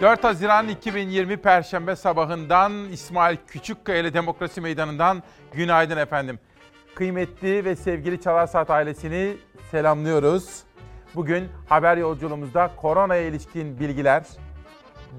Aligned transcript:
4 0.00 0.24
Haziran 0.24 0.68
2020 0.68 1.36
Perşembe 1.36 1.96
sabahından 1.96 2.72
İsmail 2.72 3.36
Küçükkaya 3.46 3.98
ile 3.98 4.14
Demokrasi 4.14 4.60
Meydanı'ndan 4.60 5.22
günaydın 5.52 5.96
efendim. 5.96 6.38
Kıymetli 6.94 7.64
ve 7.64 7.76
sevgili 7.76 8.20
Çalar 8.20 8.46
Saat 8.46 8.70
ailesini 8.70 9.36
selamlıyoruz. 9.70 10.62
Bugün 11.14 11.48
haber 11.68 11.96
yolculuğumuzda 11.96 12.70
koronaya 12.76 13.22
ilişkin 13.22 13.80
bilgiler, 13.80 14.24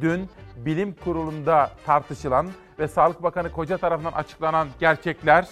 dün 0.01 0.29
bilim 0.57 0.95
kurulunda 1.03 1.71
tartışılan 1.85 2.47
ve 2.79 2.87
Sağlık 2.87 3.23
Bakanı 3.23 3.51
Koca 3.51 3.77
tarafından 3.77 4.11
açıklanan 4.11 4.67
gerçekler, 4.79 5.47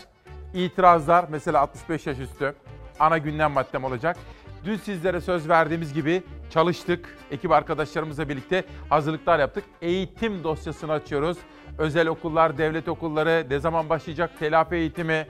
itirazlar 0.54 1.26
mesela 1.30 1.62
65 1.62 2.08
yaş 2.08 2.20
üstü 2.20 2.56
ana 3.00 3.18
gündem 3.18 3.52
maddem 3.52 3.84
olacak. 3.84 4.18
Dün 4.66 4.78
sizlere 4.78 5.22
söz 5.22 5.50
verdiğimiz 5.50 5.94
gibi 5.94 6.24
çalıştık. 6.50 7.18
Ekip 7.32 7.52
arkadaşlarımızla 7.52 8.30
birlikte 8.30 8.64
hazırlıklar 8.90 9.40
yaptık. 9.40 9.64
Eğitim 9.82 10.44
dosyasını 10.44 10.92
açıyoruz. 10.92 11.38
Özel 11.78 12.08
okullar, 12.08 12.58
devlet 12.58 12.88
okulları, 12.88 13.46
ne 13.50 13.60
zaman 13.60 13.90
başlayacak 13.90 14.32
telafi 14.40 14.76
eğitimi, 14.76 15.28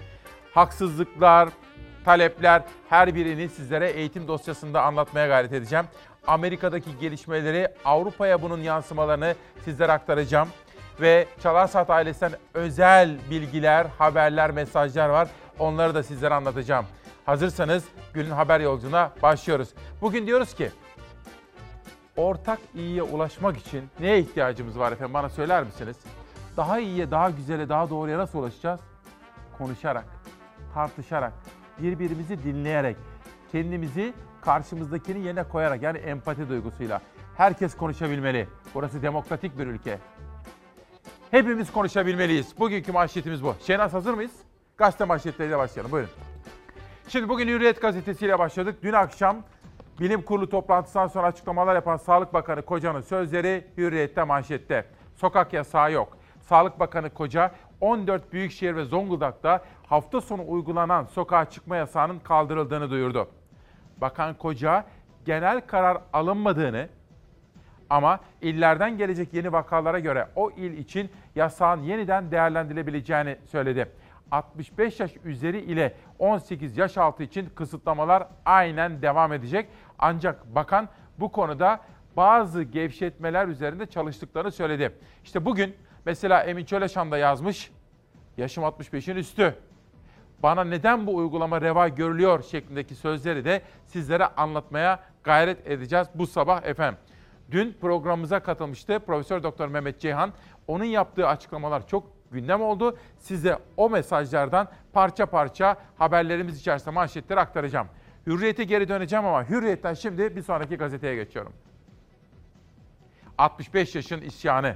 haksızlıklar, 0.54 1.50
talepler 2.06 2.64
her 2.90 3.16
birini 3.16 3.50
sizlere 3.50 3.90
eğitim 3.90 4.28
dosyasında 4.28 4.82
anlatmaya 4.82 5.28
gayret 5.28 5.54
edeceğim. 5.54 5.86
Amerika'daki 6.28 6.90
gelişmeleri, 7.02 7.68
Avrupa'ya 7.86 8.42
bunun 8.42 8.62
yansımalarını 8.62 9.36
sizlere 9.66 9.92
aktaracağım. 9.92 10.50
Ve 11.02 11.26
Çalar 11.44 11.68
Saat 11.68 11.90
ailesinden 11.90 12.40
özel 12.54 13.18
bilgiler, 13.30 13.88
haberler, 13.98 14.52
mesajlar 14.52 15.10
var. 15.10 15.28
Onları 15.60 15.96
da 15.96 16.04
sizlere 16.04 16.34
anlatacağım. 16.34 16.86
Hazırsanız 17.26 17.84
günün 18.14 18.32
haber 18.32 18.60
yolculuğuna 18.60 19.12
başlıyoruz. 19.22 19.70
Bugün 20.02 20.28
diyoruz 20.28 20.54
ki 20.54 20.72
ortak 22.18 22.60
iyiye 22.76 23.04
ulaşmak 23.04 23.58
için 23.58 23.90
neye 24.00 24.20
ihtiyacımız 24.20 24.80
var 24.80 24.92
efendim 24.92 25.14
bana 25.14 25.30
söyler 25.30 25.64
misiniz? 25.64 25.98
Daha 26.58 26.80
iyiye, 26.80 27.12
daha 27.12 27.30
güzele, 27.30 27.70
daha 27.70 27.90
doğruya 27.90 28.18
nasıl 28.18 28.40
ulaşacağız? 28.40 28.80
Konuşarak, 29.58 30.06
tartışarak, 30.74 31.34
birbirimizi 31.80 32.44
dinleyerek, 32.44 32.98
kendimizi 33.52 34.14
karşımızdakinin 34.42 35.24
yerine 35.24 35.44
koyarak 35.44 35.82
yani 35.82 35.98
empati 35.98 36.50
duygusuyla. 36.50 37.02
Herkes 37.38 37.78
konuşabilmeli. 37.78 38.48
Burası 38.74 39.02
demokratik 39.02 39.60
bir 39.60 39.68
ülke. 39.68 40.00
Hepimiz 41.32 41.72
konuşabilmeliyiz. 41.72 42.60
Bugünkü 42.60 42.92
manşetimiz 42.92 43.44
bu. 43.44 43.56
Şenaz 43.62 43.94
hazır 43.94 44.14
mıyız? 44.14 44.32
Gazete 44.78 45.06
manşetleriyle 45.06 45.58
başlayalım. 45.58 45.92
Buyurun. 45.92 46.10
Şimdi 47.08 47.30
bugün 47.30 47.48
Hürriyet 47.48 47.82
gazetesiyle 47.82 48.40
başladık. 48.40 48.76
Dün 48.84 48.94
akşam 48.94 49.38
bilim 50.00 50.22
kurulu 50.22 50.50
toplantısından 50.50 51.08
sonra 51.08 51.28
açıklamalar 51.28 51.76
yapan 51.76 51.98
Sağlık 51.98 52.34
Bakanı 52.34 52.62
Koca'nın 52.62 53.02
sözleri 53.02 53.68
Hürriyet'te 53.78 54.24
manşette. 54.24 54.86
Sokak 55.16 55.54
yasağı 55.54 55.92
yok. 55.92 56.18
Sağlık 56.42 56.80
Bakanı 56.80 57.10
Koca 57.10 57.52
14 57.82 58.34
büyükşehir 58.34 58.76
ve 58.76 58.86
Zonguldak'ta 58.86 59.64
hafta 59.88 60.22
sonu 60.22 60.44
uygulanan 60.48 61.04
sokağa 61.04 61.46
çıkma 61.46 61.76
yasağının 61.76 62.20
kaldırıldığını 62.20 62.90
duyurdu. 62.90 63.28
Bakan 63.98 64.34
Koca 64.34 64.86
genel 65.26 65.62
karar 65.62 65.98
alınmadığını 66.14 66.88
ama 67.90 68.20
illerden 68.42 68.98
gelecek 68.98 69.34
yeni 69.34 69.52
vakalara 69.52 70.00
göre 70.00 70.28
o 70.36 70.52
il 70.52 70.78
için 70.78 71.10
yasağın 71.36 71.82
yeniden 71.84 72.32
değerlendirilebileceğini 72.32 73.38
söyledi. 73.46 73.92
65 74.32 75.00
yaş 75.00 75.12
üzeri 75.26 75.60
ile 75.60 75.94
18 76.20 76.78
yaş 76.78 76.98
altı 76.98 77.24
için 77.24 77.50
kısıtlamalar 77.56 78.28
aynen 78.46 79.02
devam 79.02 79.34
edecek. 79.34 79.68
Ancak 80.00 80.56
bakan 80.56 80.90
bu 81.20 81.32
konuda 81.32 81.80
bazı 82.18 82.64
gevşetmeler 82.64 83.48
üzerinde 83.48 83.86
çalıştıklarını 83.86 84.52
söyledi. 84.52 84.96
İşte 85.24 85.46
bugün 85.46 85.76
mesela 86.06 86.44
Emin 86.44 86.66
Çöleşan 86.66 87.12
da 87.12 87.18
yazmış. 87.18 87.72
Yaşım 88.38 88.64
65'in 88.64 89.16
üstü. 89.16 89.56
Bana 90.44 90.64
neden 90.64 91.08
bu 91.08 91.16
uygulama 91.16 91.62
reva 91.62 91.88
görülüyor 91.88 92.44
şeklindeki 92.44 92.96
sözleri 92.96 93.46
de 93.46 93.62
sizlere 93.86 94.26
anlatmaya 94.26 95.00
gayret 95.24 95.68
edeceğiz 95.68 96.08
bu 96.16 96.28
sabah 96.28 96.64
efendim. 96.64 97.00
Dün 97.52 97.78
programımıza 97.82 98.40
katılmıştı 98.40 99.00
Profesör 99.00 99.44
Doktor 99.44 99.68
Mehmet 99.68 100.00
Ceyhan. 100.00 100.34
Onun 100.68 100.84
yaptığı 100.84 101.28
açıklamalar 101.28 101.88
çok 101.88 102.04
gündem 102.32 102.62
oldu. 102.62 102.98
Size 103.18 103.60
o 103.78 103.90
mesajlardan 103.90 104.68
parça 104.94 105.26
parça 105.26 105.78
haberlerimiz 105.98 106.60
içerisinde 106.60 106.92
manşetleri 106.92 107.40
aktaracağım. 107.40 107.88
Hürriyete 108.28 108.64
geri 108.64 108.88
döneceğim 108.88 109.26
ama 109.26 109.50
Hürriyet'ten 109.50 109.94
şimdi 109.94 110.36
bir 110.36 110.42
sonraki 110.42 110.76
gazeteye 110.76 111.16
geçiyorum. 111.16 111.54
65 113.38 113.96
yaşın 113.96 114.22
isyanı. 114.22 114.76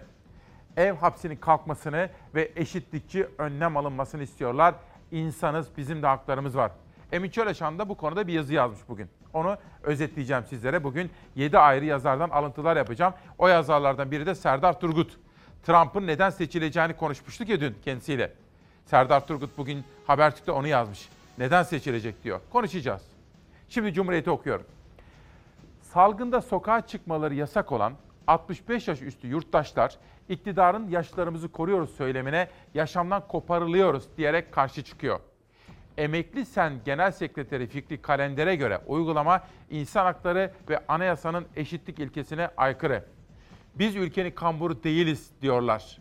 Ev 0.78 0.94
hapsinin 0.94 1.36
kalkmasını 1.36 2.10
ve 2.36 2.52
eşitlikçi 2.56 3.28
önlem 3.38 3.78
alınmasını 3.78 4.24
istiyorlar. 4.24 4.76
İnsanız, 5.12 5.68
bizim 5.78 6.02
de 6.02 6.08
haklarımız 6.08 6.58
var. 6.58 6.72
Emin 7.12 7.30
Çöleşan 7.30 7.80
da 7.80 7.90
bu 7.90 7.98
konuda 7.98 8.28
bir 8.28 8.34
yazı 8.34 8.54
yazmış 8.54 8.80
bugün. 8.90 9.10
Onu 9.34 9.58
özetleyeceğim 9.84 10.44
sizlere. 10.46 10.84
Bugün 10.84 11.12
7 11.36 11.58
ayrı 11.58 11.86
yazardan 11.86 12.30
alıntılar 12.30 12.78
yapacağım. 12.78 13.14
O 13.38 13.48
yazarlardan 13.48 14.12
biri 14.12 14.26
de 14.26 14.36
Serdar 14.36 14.80
Turgut. 14.80 15.18
Trump'ın 15.64 16.08
neden 16.08 16.30
seçileceğini 16.30 16.94
konuşmuştuk 16.94 17.50
ya 17.50 17.60
dün 17.60 17.76
kendisiyle. 17.86 18.34
Serdar 18.86 19.28
Turgut 19.28 19.58
bugün 19.58 19.84
Habertürk'te 20.08 20.52
onu 20.52 20.68
yazmış. 20.68 21.10
Neden 21.38 21.64
seçilecek 21.64 22.24
diyor. 22.24 22.40
Konuşacağız. 22.52 23.19
Şimdi 23.70 23.94
Cumhuriyet'i 23.94 24.32
okuyorum. 24.32 24.66
Salgında 25.82 26.42
sokağa 26.42 26.88
çıkmaları 26.88 27.36
yasak 27.36 27.72
olan 27.72 27.94
65 28.28 28.88
yaş 28.88 29.02
üstü 29.02 29.28
yurttaşlar 29.28 29.98
iktidarın 30.30 30.88
yaşlarımızı 30.88 31.52
koruyoruz 31.52 31.90
söylemine 31.96 32.48
yaşamdan 32.74 33.28
koparılıyoruz 33.28 34.04
diyerek 34.18 34.52
karşı 34.52 34.84
çıkıyor. 34.84 35.20
Emekli 35.98 36.46
Sen 36.46 36.74
Genel 36.86 37.12
Sekreteri 37.12 37.68
Fikri 37.68 38.02
Kalender'e 38.02 38.56
göre 38.56 38.82
uygulama 38.88 39.44
insan 39.70 40.06
hakları 40.06 40.52
ve 40.70 40.80
anayasanın 40.88 41.46
eşitlik 41.56 42.00
ilkesine 42.00 42.50
aykırı. 42.58 43.06
Biz 43.76 43.96
ülkenin 43.96 44.32
kamburu 44.32 44.84
değiliz 44.84 45.32
diyorlar. 45.42 45.98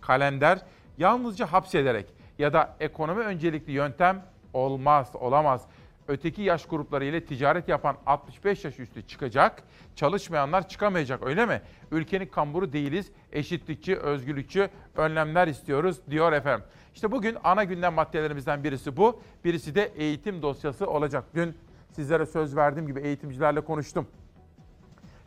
Kalender 0.00 0.58
yalnızca 0.98 1.52
hapsederek 1.52 2.06
ya 2.38 2.52
da 2.52 2.76
ekonomi 2.80 3.20
öncelikli 3.20 3.72
yöntem 3.72 4.22
olmaz, 4.54 5.10
olamaz. 5.14 5.66
Öteki 6.08 6.42
yaş 6.42 6.66
grupları 6.66 7.04
ile 7.04 7.24
ticaret 7.24 7.68
yapan 7.68 7.96
65 8.06 8.64
yaş 8.64 8.80
üstü 8.80 9.06
çıkacak, 9.06 9.62
çalışmayanlar 9.96 10.68
çıkamayacak 10.68 11.22
öyle 11.26 11.46
mi? 11.46 11.62
Ülkenin 11.90 12.26
kamburu 12.26 12.72
değiliz, 12.72 13.12
eşitlikçi, 13.32 13.96
özgürlükçü 13.96 14.70
önlemler 14.96 15.48
istiyoruz 15.48 16.00
diyor 16.10 16.32
efendim. 16.32 16.66
İşte 16.94 17.12
bugün 17.12 17.36
ana 17.44 17.64
gündem 17.64 17.94
maddelerimizden 17.94 18.64
birisi 18.64 18.96
bu. 18.96 19.20
Birisi 19.44 19.74
de 19.74 19.92
eğitim 19.96 20.42
dosyası 20.42 20.86
olacak. 20.86 21.24
Dün 21.34 21.54
sizlere 21.90 22.26
söz 22.26 22.56
verdiğim 22.56 22.86
gibi 22.86 23.00
eğitimcilerle 23.00 23.60
konuştum. 23.60 24.06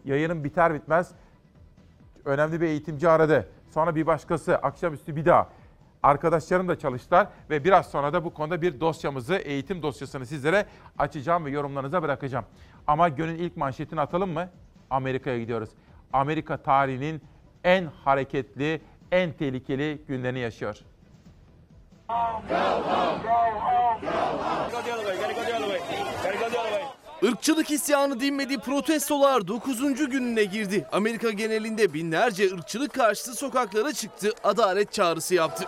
Yayının 0.05 0.43
biter 0.43 0.73
bitmez 0.73 1.11
önemli 2.25 2.61
bir 2.61 2.67
eğitimci 2.67 3.09
aradı. 3.09 3.49
Sonra 3.69 3.95
bir 3.95 4.07
başkası 4.07 4.55
akşamüstü 4.55 5.15
bir 5.15 5.25
daha. 5.25 5.49
Arkadaşlarım 6.05 6.67
da 6.67 6.79
çalıştılar 6.79 7.27
ve 7.49 7.63
biraz 7.63 7.91
sonra 7.91 8.13
da 8.13 8.25
bu 8.25 8.33
konuda 8.33 8.61
bir 8.61 8.79
dosyamızı, 8.79 9.35
eğitim 9.35 9.81
dosyasını 9.81 10.25
sizlere 10.25 10.65
açacağım 10.97 11.45
ve 11.45 11.49
yorumlarınıza 11.49 12.01
bırakacağım. 12.01 12.45
Ama 12.87 13.09
günün 13.09 13.35
ilk 13.35 13.57
manşetini 13.57 14.01
atalım 14.01 14.33
mı? 14.33 14.49
Amerika'ya 14.89 15.39
gidiyoruz. 15.39 15.69
Amerika 16.13 16.57
tarihinin 16.57 17.21
en 17.63 17.85
hareketli, 17.85 18.81
en 19.11 19.31
tehlikeli 19.31 20.01
günlerini 20.07 20.39
yaşıyor. 20.39 20.77
Irkçılık 27.21 27.71
isyanı 27.71 28.19
dinmediği 28.19 28.59
protestolar 28.59 29.47
9. 29.47 29.79
gününe 30.09 30.43
girdi. 30.43 30.87
Amerika 30.91 31.31
genelinde 31.31 31.93
binlerce 31.93 32.53
ırkçılık 32.53 32.93
karşıtı 32.93 33.35
sokaklara 33.35 33.93
çıktı, 33.93 34.31
adalet 34.43 34.93
çağrısı 34.93 35.35
yaptı. 35.35 35.65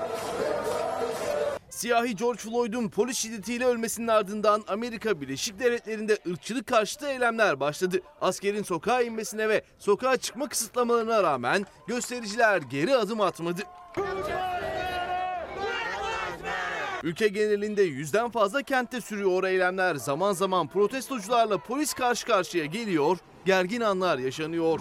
Siyahi 1.69 2.16
George 2.16 2.39
Floyd'un 2.39 2.89
polis 2.89 3.18
şiddetiyle 3.18 3.66
ölmesinin 3.66 4.07
ardından 4.07 4.63
Amerika 4.68 5.21
Birleşik 5.21 5.60
Devletleri'nde 5.60 6.18
ırkçılık 6.27 6.68
karşıtı 6.68 7.07
eylemler 7.07 7.60
başladı. 7.60 8.01
Askerin 8.21 8.63
sokağa 8.63 9.01
inmesine 9.01 9.50
ve 9.50 9.63
sokağa 9.80 10.18
çıkma 10.18 10.50
kısıtlamalarına 10.50 11.24
rağmen 11.24 11.66
göstericiler 11.88 12.62
geri 12.62 12.95
adım 12.95 13.21
atmadı. 13.21 13.62
Ülke 17.03 17.27
genelinde 17.27 17.83
yüzden 17.83 18.29
fazla 18.29 18.61
kentte 18.61 19.01
sürüyor 19.01 19.44
eylemler. 19.44 19.95
Zaman 19.95 20.33
zaman 20.33 20.67
protestocularla 20.67 21.57
polis 21.57 21.94
karşı 21.94 22.25
karşıya 22.25 22.65
geliyor, 22.65 23.17
gergin 23.45 23.81
anlar 23.81 24.17
yaşanıyor. 24.17 24.79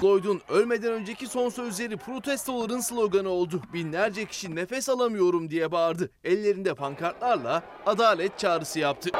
Floyd'un 0.00 0.40
ölmeden 0.48 0.92
önceki 0.92 1.26
son 1.26 1.48
sözleri 1.48 1.96
protestoların 1.96 2.80
sloganı 2.80 3.28
oldu. 3.28 3.62
Binlerce 3.72 4.24
kişi 4.24 4.54
nefes 4.54 4.88
alamıyorum 4.88 5.50
diye 5.50 5.72
bağırdı. 5.72 6.10
Ellerinde 6.24 6.74
pankartlarla 6.74 7.62
adalet 7.86 8.38
çağrısı 8.38 8.78
yaptı. 8.78 9.10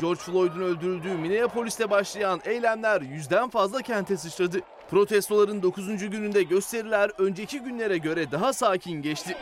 George 0.00 0.20
Floyd'un 0.20 0.60
öldürüldüğü 0.60 1.14
Minneapolis'te 1.14 1.90
başlayan 1.90 2.40
eylemler 2.44 3.00
yüzden 3.00 3.50
fazla 3.50 3.82
kente 3.82 4.16
sıçradı. 4.16 4.60
Protestoların 4.90 5.62
9. 5.62 6.10
gününde 6.10 6.42
gösteriler 6.42 7.10
önceki 7.18 7.60
günlere 7.60 7.98
göre 7.98 8.30
daha 8.30 8.52
sakin 8.52 9.02
geçti. 9.02 9.36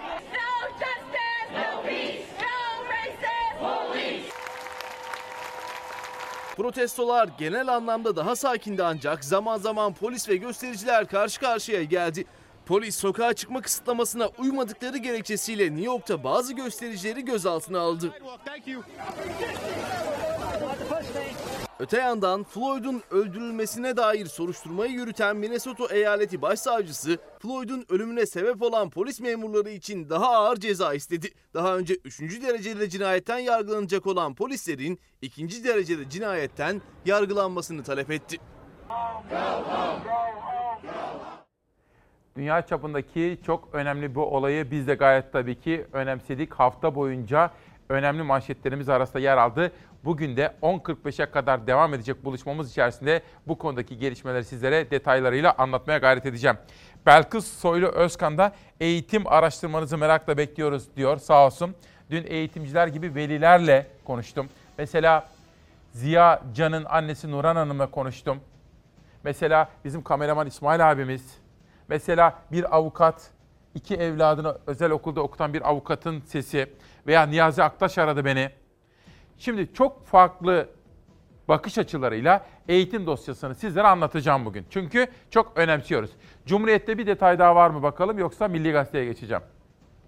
Protestolar 6.56 7.28
genel 7.38 7.68
anlamda 7.68 8.16
daha 8.16 8.36
sakindi 8.36 8.84
ancak 8.84 9.24
zaman 9.24 9.58
zaman 9.58 9.94
polis 9.94 10.28
ve 10.28 10.36
göstericiler 10.36 11.08
karşı 11.08 11.40
karşıya 11.40 11.82
geldi. 11.82 12.24
Polis 12.66 12.96
sokağa 12.96 13.34
çıkma 13.34 13.60
kısıtlamasına 13.60 14.28
uymadıkları 14.38 14.98
gerekçesiyle 14.98 15.64
New 15.64 15.84
York'ta 15.84 16.24
bazı 16.24 16.52
göstericileri 16.54 17.24
gözaltına 17.24 17.80
aldı. 17.80 18.12
Öte 21.80 21.96
yandan 21.98 22.44
Floyd'un 22.44 23.02
öldürülmesine 23.10 23.96
dair 23.96 24.26
soruşturmayı 24.26 24.92
yürüten 24.92 25.36
Minnesota 25.36 25.94
Eyaleti 25.94 26.42
Başsavcısı 26.42 27.18
Floyd'un 27.38 27.84
ölümüne 27.88 28.26
sebep 28.26 28.62
olan 28.62 28.90
polis 28.90 29.20
memurları 29.20 29.70
için 29.70 30.10
daha 30.10 30.26
ağır 30.26 30.56
ceza 30.56 30.94
istedi. 30.94 31.28
Daha 31.54 31.76
önce 31.76 31.94
3. 32.04 32.20
derecede 32.20 32.88
cinayetten 32.88 33.38
yargılanacak 33.38 34.06
olan 34.06 34.34
polislerin 34.34 34.98
2. 35.22 35.64
derecede 35.64 36.10
cinayetten 36.10 36.82
yargılanmasını 37.04 37.82
talep 37.82 38.10
etti. 38.10 38.36
Dünya 42.36 42.66
çapındaki 42.66 43.38
çok 43.46 43.68
önemli 43.72 44.14
bu 44.14 44.24
olayı 44.24 44.70
biz 44.70 44.86
de 44.86 44.94
gayet 44.94 45.32
tabii 45.32 45.60
ki 45.60 45.86
önemsedik. 45.92 46.54
Hafta 46.54 46.94
boyunca 46.94 47.50
önemli 47.88 48.22
manşetlerimiz 48.22 48.88
arasında 48.88 49.18
yer 49.18 49.36
aldı. 49.36 49.72
Bugün 50.04 50.36
de 50.36 50.54
10.45'e 50.62 51.30
kadar 51.30 51.66
devam 51.66 51.94
edecek 51.94 52.24
buluşmamız 52.24 52.70
içerisinde 52.70 53.22
bu 53.46 53.58
konudaki 53.58 53.98
gelişmeleri 53.98 54.44
sizlere 54.44 54.90
detaylarıyla 54.90 55.54
anlatmaya 55.58 55.98
gayret 55.98 56.26
edeceğim. 56.26 56.56
Belkıs 57.06 57.46
Soylu 57.46 57.86
Özkan 57.86 58.38
da 58.38 58.52
eğitim 58.80 59.26
araştırmanızı 59.26 59.98
merakla 59.98 60.38
bekliyoruz 60.38 60.96
diyor 60.96 61.16
sağ 61.16 61.46
olsun. 61.46 61.74
Dün 62.10 62.24
eğitimciler 62.26 62.86
gibi 62.86 63.14
velilerle 63.14 63.86
konuştum. 64.04 64.48
Mesela 64.78 65.28
Ziya 65.92 66.42
Can'ın 66.54 66.84
annesi 66.84 67.30
Nuran 67.30 67.56
Hanım'la 67.56 67.90
konuştum. 67.90 68.40
Mesela 69.24 69.68
bizim 69.84 70.02
kameraman 70.02 70.46
İsmail 70.46 70.90
abimiz, 70.90 71.38
mesela 71.88 72.38
bir 72.52 72.76
avukat, 72.76 73.30
iki 73.74 73.94
evladını 73.94 74.58
özel 74.66 74.90
okulda 74.90 75.20
okutan 75.20 75.54
bir 75.54 75.68
avukatın 75.68 76.20
sesi 76.20 76.72
veya 77.08 77.26
Niyazi 77.26 77.62
Aktaş 77.62 77.98
aradı 77.98 78.24
beni. 78.24 78.50
Şimdi 79.38 79.74
çok 79.74 80.06
farklı 80.06 80.68
bakış 81.48 81.78
açılarıyla 81.78 82.46
eğitim 82.68 83.06
dosyasını 83.06 83.54
sizlere 83.54 83.86
anlatacağım 83.86 84.44
bugün. 84.44 84.66
Çünkü 84.70 85.06
çok 85.30 85.52
önemsiyoruz. 85.56 86.10
Cumhuriyet'te 86.46 86.98
bir 86.98 87.06
detay 87.06 87.38
daha 87.38 87.56
var 87.56 87.70
mı 87.70 87.82
bakalım 87.82 88.18
yoksa 88.18 88.48
Milli 88.48 88.72
Gazete'ye 88.72 89.04
geçeceğim. 89.04 89.42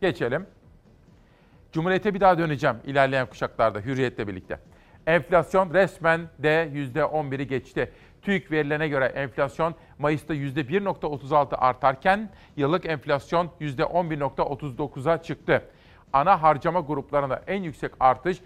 Geçelim. 0.00 0.47
Cumhuriyet'e 1.73 2.14
bir 2.14 2.20
daha 2.20 2.38
döneceğim 2.38 2.76
ilerleyen 2.85 3.26
kuşaklarda 3.26 3.81
Hürriyet'le 3.81 4.29
birlikte. 4.29 4.58
Enflasyon 5.06 5.75
resmen 5.75 6.20
de 6.38 6.70
%11'i 6.75 7.46
geçti. 7.46 7.93
TÜİK 8.23 8.50
verilerine 8.50 8.88
göre 8.88 9.05
enflasyon 9.05 9.75
Mayıs'ta 9.99 10.35
%1.36 10.35 11.56
artarken 11.56 12.31
yıllık 12.56 12.87
enflasyon 12.87 13.50
%11.39'a 13.61 15.23
çıktı. 15.23 15.62
Ana 16.12 16.42
harcama 16.42 16.80
gruplarında 16.80 17.42
en 17.46 17.62
yüksek 17.62 17.92
artış 18.00 18.40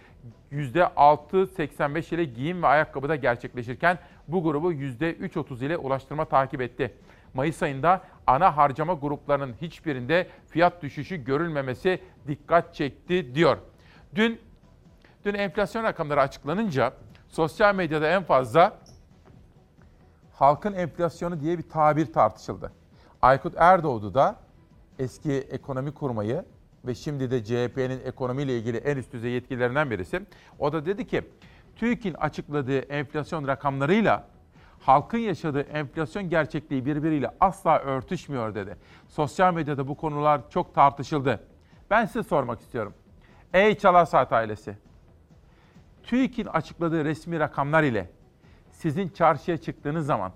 %6.85 0.52 2.14
ile 2.14 2.24
giyim 2.24 2.62
ve 2.62 2.66
ayakkabıda 2.66 3.16
gerçekleşirken 3.16 3.98
bu 4.28 4.42
grubu 4.42 4.72
%3.30 4.72 5.64
ile 5.64 5.76
ulaştırma 5.76 6.24
takip 6.24 6.60
etti. 6.60 6.94
Mayıs 7.34 7.62
ayında 7.62 8.00
ana 8.26 8.56
harcama 8.56 8.94
gruplarının 8.94 9.54
hiçbirinde 9.60 10.28
fiyat 10.48 10.82
düşüşü 10.82 11.24
görülmemesi 11.24 12.00
dikkat 12.28 12.74
çekti 12.74 13.34
diyor. 13.34 13.58
Dün 14.14 14.40
dün 15.24 15.34
enflasyon 15.34 15.84
rakamları 15.84 16.20
açıklanınca 16.20 16.92
sosyal 17.28 17.74
medyada 17.74 18.08
en 18.08 18.22
fazla 18.22 18.78
halkın 20.32 20.72
enflasyonu 20.72 21.40
diye 21.40 21.58
bir 21.58 21.68
tabir 21.68 22.12
tartışıldı. 22.12 22.72
Aykut 23.22 23.54
Erdoğdu 23.56 24.14
da 24.14 24.36
eski 24.98 25.32
ekonomi 25.32 25.94
kurmayı 25.94 26.44
ve 26.86 26.94
şimdi 26.94 27.30
de 27.30 27.44
CHP'nin 27.44 28.00
ekonomiyle 28.04 28.58
ilgili 28.58 28.76
en 28.76 28.96
üst 28.96 29.12
düzey 29.12 29.32
yetkililerinden 29.32 29.90
birisi. 29.90 30.20
O 30.58 30.72
da 30.72 30.86
dedi 30.86 31.06
ki 31.06 31.22
TÜİK'in 31.76 32.14
açıkladığı 32.14 32.78
enflasyon 32.78 33.48
rakamlarıyla 33.48 34.26
halkın 34.80 35.18
yaşadığı 35.18 35.60
enflasyon 35.60 36.28
gerçekliği 36.28 36.86
birbiriyle 36.86 37.30
asla 37.40 37.78
örtüşmüyor 37.78 38.54
dedi. 38.54 38.76
Sosyal 39.08 39.54
medyada 39.54 39.88
bu 39.88 39.94
konular 39.94 40.50
çok 40.50 40.74
tartışıldı. 40.74 41.40
Ben 41.90 42.04
size 42.04 42.22
sormak 42.22 42.60
istiyorum. 42.60 42.94
Ey 43.54 43.78
Çalar 43.78 44.08
ailesi, 44.30 44.76
TÜİK'in 46.02 46.46
açıkladığı 46.46 47.04
resmi 47.04 47.40
rakamlar 47.40 47.82
ile 47.82 48.10
sizin 48.70 49.08
çarşıya 49.08 49.56
çıktığınız 49.56 50.06
zaman, 50.06 50.32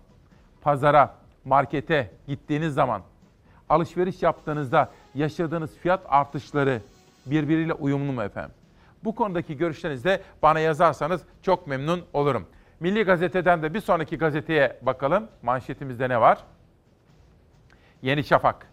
pazara, 0.60 1.14
markete 1.44 2.10
gittiğiniz 2.26 2.74
zaman, 2.74 3.02
alışveriş 3.68 4.22
yaptığınızda 4.22 4.92
yaşadığınız 5.14 5.76
fiyat 5.76 6.00
artışları 6.08 6.80
birbiriyle 7.26 7.72
uyumlu 7.72 8.12
mu 8.12 8.22
efendim? 8.22 8.54
Bu 9.04 9.14
konudaki 9.14 9.56
görüşlerinizi 9.56 10.04
de 10.04 10.22
bana 10.42 10.60
yazarsanız 10.60 11.22
çok 11.42 11.66
memnun 11.66 12.04
olurum. 12.12 12.46
Milli 12.80 13.02
Gazete'den 13.02 13.62
de 13.62 13.74
bir 13.74 13.80
sonraki 13.80 14.18
gazeteye 14.18 14.78
bakalım. 14.82 15.28
Manşetimizde 15.42 16.08
ne 16.08 16.20
var? 16.20 16.38
Yeni 18.02 18.24
Şafak. 18.24 18.66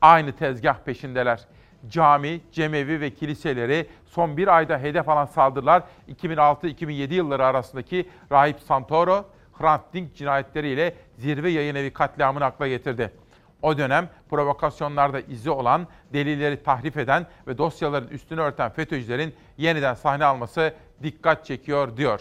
Aynı 0.00 0.32
tezgah 0.32 0.78
peşindeler. 0.78 1.40
Cami, 1.88 2.40
cemevi 2.52 3.00
ve 3.00 3.10
kiliseleri 3.10 3.86
son 4.06 4.36
bir 4.36 4.56
ayda 4.56 4.78
hedef 4.78 5.08
alan 5.08 5.26
saldırılar 5.26 5.82
2006-2007 6.08 7.14
yılları 7.14 7.46
arasındaki 7.46 8.08
Rahip 8.32 8.60
Santoro, 8.60 9.24
Hrant 9.52 9.82
Dink 9.92 10.14
cinayetleriyle 10.14 10.94
zirve 11.18 11.50
yayın 11.50 11.74
evi 11.74 11.92
katliamını 11.92 12.44
akla 12.44 12.68
getirdi. 12.68 13.10
O 13.64 13.78
dönem 13.78 14.08
provokasyonlarda 14.30 15.20
izi 15.20 15.50
olan, 15.50 15.86
delilleri 16.12 16.62
tahrif 16.62 16.96
eden 16.96 17.26
ve 17.46 17.58
dosyaların 17.58 18.08
üstünü 18.08 18.40
örten 18.40 18.70
FETÖ'cülerin 18.70 19.34
yeniden 19.56 19.94
sahne 19.94 20.24
alması 20.24 20.74
dikkat 21.02 21.44
çekiyor 21.44 21.96
diyor. 21.96 22.20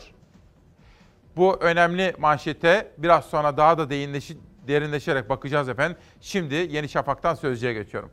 Bu 1.35 1.56
önemli 1.56 2.16
manşete 2.19 2.92
biraz 2.97 3.26
sonra 3.26 3.57
daha 3.57 3.78
da 3.78 3.90
derinleşi, 3.90 4.38
derinleşerek 4.68 5.30
bakacağız 5.30 5.69
efendim. 5.69 5.97
Şimdi 6.21 6.56
Yeni 6.56 6.90
Şafak'tan 6.90 7.33
Sözcü'ye 7.33 7.73
geçiyorum. 7.73 8.12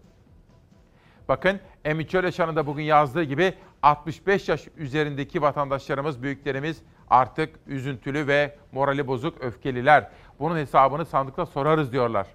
Bakın 1.29 1.61
Emin 1.85 2.07
Çöleşan'ın 2.07 2.57
da 2.57 2.67
bugün 2.67 2.83
yazdığı 2.83 3.23
gibi 3.23 3.55
65 3.83 4.49
yaş 4.49 4.69
üzerindeki 4.77 5.43
vatandaşlarımız, 5.43 6.23
büyüklerimiz 6.23 6.83
artık 7.11 7.57
üzüntülü 7.67 8.27
ve 8.27 8.57
morali 8.73 9.07
bozuk, 9.07 9.41
öfkeliler. 9.41 10.11
Bunun 10.41 10.57
hesabını 10.57 11.07
sandıkta 11.07 11.47
sorarız 11.47 11.93
diyorlar. 11.93 12.27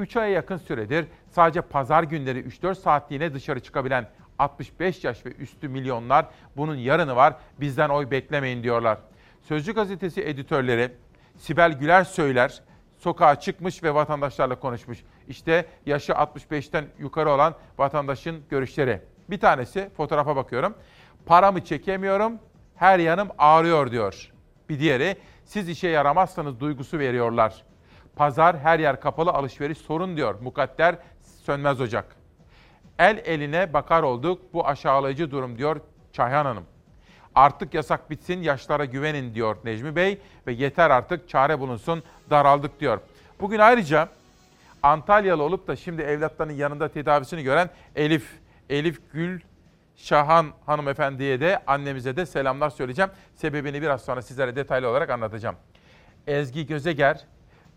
3 0.00 0.16
aya 0.16 0.30
yakın 0.30 0.56
süredir 0.56 1.06
sadece 1.30 1.60
pazar 1.60 2.02
günleri 2.02 2.40
3-4 2.40 2.74
saatliğine 2.74 3.34
dışarı 3.34 3.60
çıkabilen 3.60 4.06
65 4.38 5.04
yaş 5.04 5.26
ve 5.26 5.32
üstü 5.32 5.68
milyonlar 5.68 6.26
bunun 6.56 6.76
yarını 6.76 7.16
var 7.16 7.34
bizden 7.60 7.88
oy 7.88 8.10
beklemeyin 8.10 8.62
diyorlar. 8.62 8.98
Sözcü 9.42 9.74
gazetesi 9.74 10.22
editörleri 10.22 10.92
Sibel 11.36 11.72
Güler 11.72 12.04
söyler 12.04 12.62
sokağa 12.98 13.40
çıkmış 13.40 13.82
ve 13.82 13.94
vatandaşlarla 13.94 14.54
konuşmuş. 14.54 14.98
İşte 15.28 15.66
yaşı 15.86 16.12
65'ten 16.12 16.84
yukarı 16.98 17.30
olan 17.30 17.54
vatandaşın 17.78 18.42
görüşleri. 18.50 19.00
Bir 19.30 19.40
tanesi 19.40 19.90
fotoğrafa 19.96 20.36
bakıyorum. 20.36 20.74
Paramı 21.26 21.64
çekemiyorum, 21.64 22.38
her 22.76 22.98
yanım 22.98 23.28
ağrıyor 23.38 23.90
diyor. 23.90 24.32
Bir 24.68 24.80
diğeri 24.80 25.16
siz 25.44 25.68
işe 25.68 25.88
yaramazsanız 25.88 26.60
duygusu 26.60 26.98
veriyorlar. 26.98 27.64
Pazar 28.16 28.58
her 28.58 28.78
yer 28.78 29.00
kapalı 29.00 29.30
alışveriş 29.30 29.78
sorun 29.78 30.16
diyor 30.16 30.40
Mukadder 30.40 30.96
Sönmez 31.42 31.80
Ocak. 31.80 32.16
El 32.98 33.22
eline 33.24 33.72
bakar 33.72 34.02
olduk 34.02 34.54
bu 34.54 34.66
aşağılayıcı 34.66 35.30
durum 35.30 35.58
diyor 35.58 35.80
Çayhan 36.12 36.44
Hanım. 36.44 36.64
Artık 37.34 37.74
yasak 37.74 38.10
bitsin 38.10 38.42
yaşlara 38.42 38.84
güvenin 38.84 39.34
diyor 39.34 39.56
Necmi 39.64 39.96
Bey 39.96 40.18
ve 40.46 40.52
yeter 40.52 40.90
artık 40.90 41.28
çare 41.28 41.60
bulunsun 41.60 42.02
daraldık 42.30 42.80
diyor. 42.80 43.00
Bugün 43.40 43.58
ayrıca 43.58 44.08
Antalyalı 44.82 45.42
olup 45.42 45.68
da 45.68 45.76
şimdi 45.76 46.02
evlatlarının 46.02 46.52
yanında 46.54 46.88
tedavisini 46.88 47.42
gören 47.42 47.70
Elif, 47.96 48.38
Elif 48.70 49.12
Gül 49.12 49.40
Şahan 49.96 50.46
hanımefendiye 50.66 51.40
de 51.40 51.62
annemize 51.66 52.16
de 52.16 52.26
selamlar 52.26 52.70
söyleyeceğim. 52.70 53.10
Sebebini 53.34 53.82
biraz 53.82 54.04
sonra 54.04 54.22
sizlere 54.22 54.56
detaylı 54.56 54.88
olarak 54.88 55.10
anlatacağım. 55.10 55.56
Ezgi 56.26 56.66
Gözeger, 56.66 57.24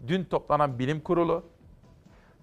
dün 0.08 0.24
toplanan 0.24 0.80
bilim 0.80 1.02
kurulu, 1.02 1.46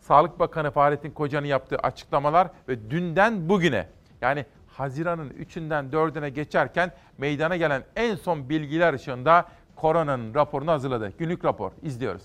Sağlık 0.00 0.38
Bakanı 0.38 0.70
Fahrettin 0.70 1.10
Koca'nın 1.10 1.46
yaptığı 1.46 1.76
açıklamalar 1.76 2.48
ve 2.68 2.90
dünden 2.90 3.48
bugüne 3.48 3.88
yani 4.20 4.46
Haziran'ın 4.66 5.30
3'ünden 5.30 5.90
4'üne 5.90 6.28
geçerken 6.28 6.94
meydana 7.18 7.56
gelen 7.56 7.84
en 7.96 8.16
son 8.16 8.48
bilgiler 8.48 8.94
ışığında 8.94 9.48
koronanın 9.76 10.34
raporunu 10.34 10.70
hazırladı. 10.70 11.12
Günlük 11.18 11.44
rapor 11.44 11.72
izliyoruz. 11.82 12.24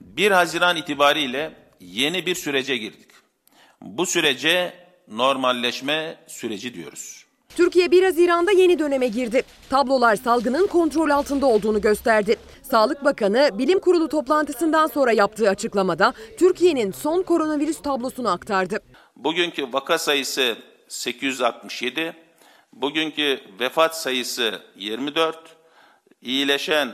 1 0.00 0.30
Haziran 0.30 0.76
itibariyle 0.76 1.52
yeni 1.80 2.26
bir 2.26 2.34
sürece 2.34 2.76
girdik. 2.76 3.10
Bu 3.82 4.06
sürece 4.06 4.74
normalleşme 5.08 6.16
süreci 6.26 6.74
diyoruz. 6.74 7.19
Türkiye 7.56 7.90
1 7.90 8.02
Haziran'da 8.02 8.50
yeni 8.50 8.78
döneme 8.78 9.08
girdi. 9.08 9.42
Tablolar 9.70 10.16
salgının 10.16 10.66
kontrol 10.66 11.10
altında 11.10 11.46
olduğunu 11.46 11.80
gösterdi. 11.80 12.36
Sağlık 12.62 13.04
Bakanı 13.04 13.50
Bilim 13.58 13.78
Kurulu 13.80 14.08
toplantısından 14.08 14.86
sonra 14.86 15.12
yaptığı 15.12 15.48
açıklamada 15.48 16.14
Türkiye'nin 16.38 16.92
son 16.92 17.22
koronavirüs 17.22 17.82
tablosunu 17.82 18.28
aktardı. 18.30 18.78
Bugünkü 19.16 19.72
vaka 19.72 19.98
sayısı 19.98 20.56
867, 20.88 22.16
bugünkü 22.72 23.40
vefat 23.60 23.96
sayısı 23.96 24.60
24, 24.76 25.38
iyileşen 26.22 26.88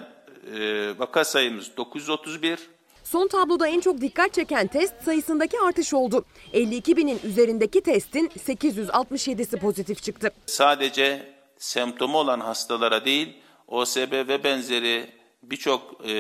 e, 0.54 0.98
vaka 0.98 1.24
sayımız 1.24 1.76
931, 1.76 2.58
Son 3.06 3.28
tabloda 3.28 3.68
en 3.68 3.80
çok 3.80 4.00
dikkat 4.00 4.34
çeken 4.34 4.66
test 4.66 4.94
sayısındaki 5.04 5.60
artış 5.60 5.94
oldu. 5.94 6.24
52 6.52 6.96
binin 6.96 7.20
üzerindeki 7.24 7.80
testin 7.80 8.28
867'si 8.28 9.58
pozitif 9.58 10.02
çıktı. 10.02 10.30
sadece 10.46 11.32
semptomu 11.58 12.18
olan 12.18 12.40
hastalara 12.40 13.04
değil, 13.04 13.36
OSB 13.68 14.12
ve 14.12 14.44
benzeri 14.44 15.10
birçok 15.42 16.08
e, 16.08 16.12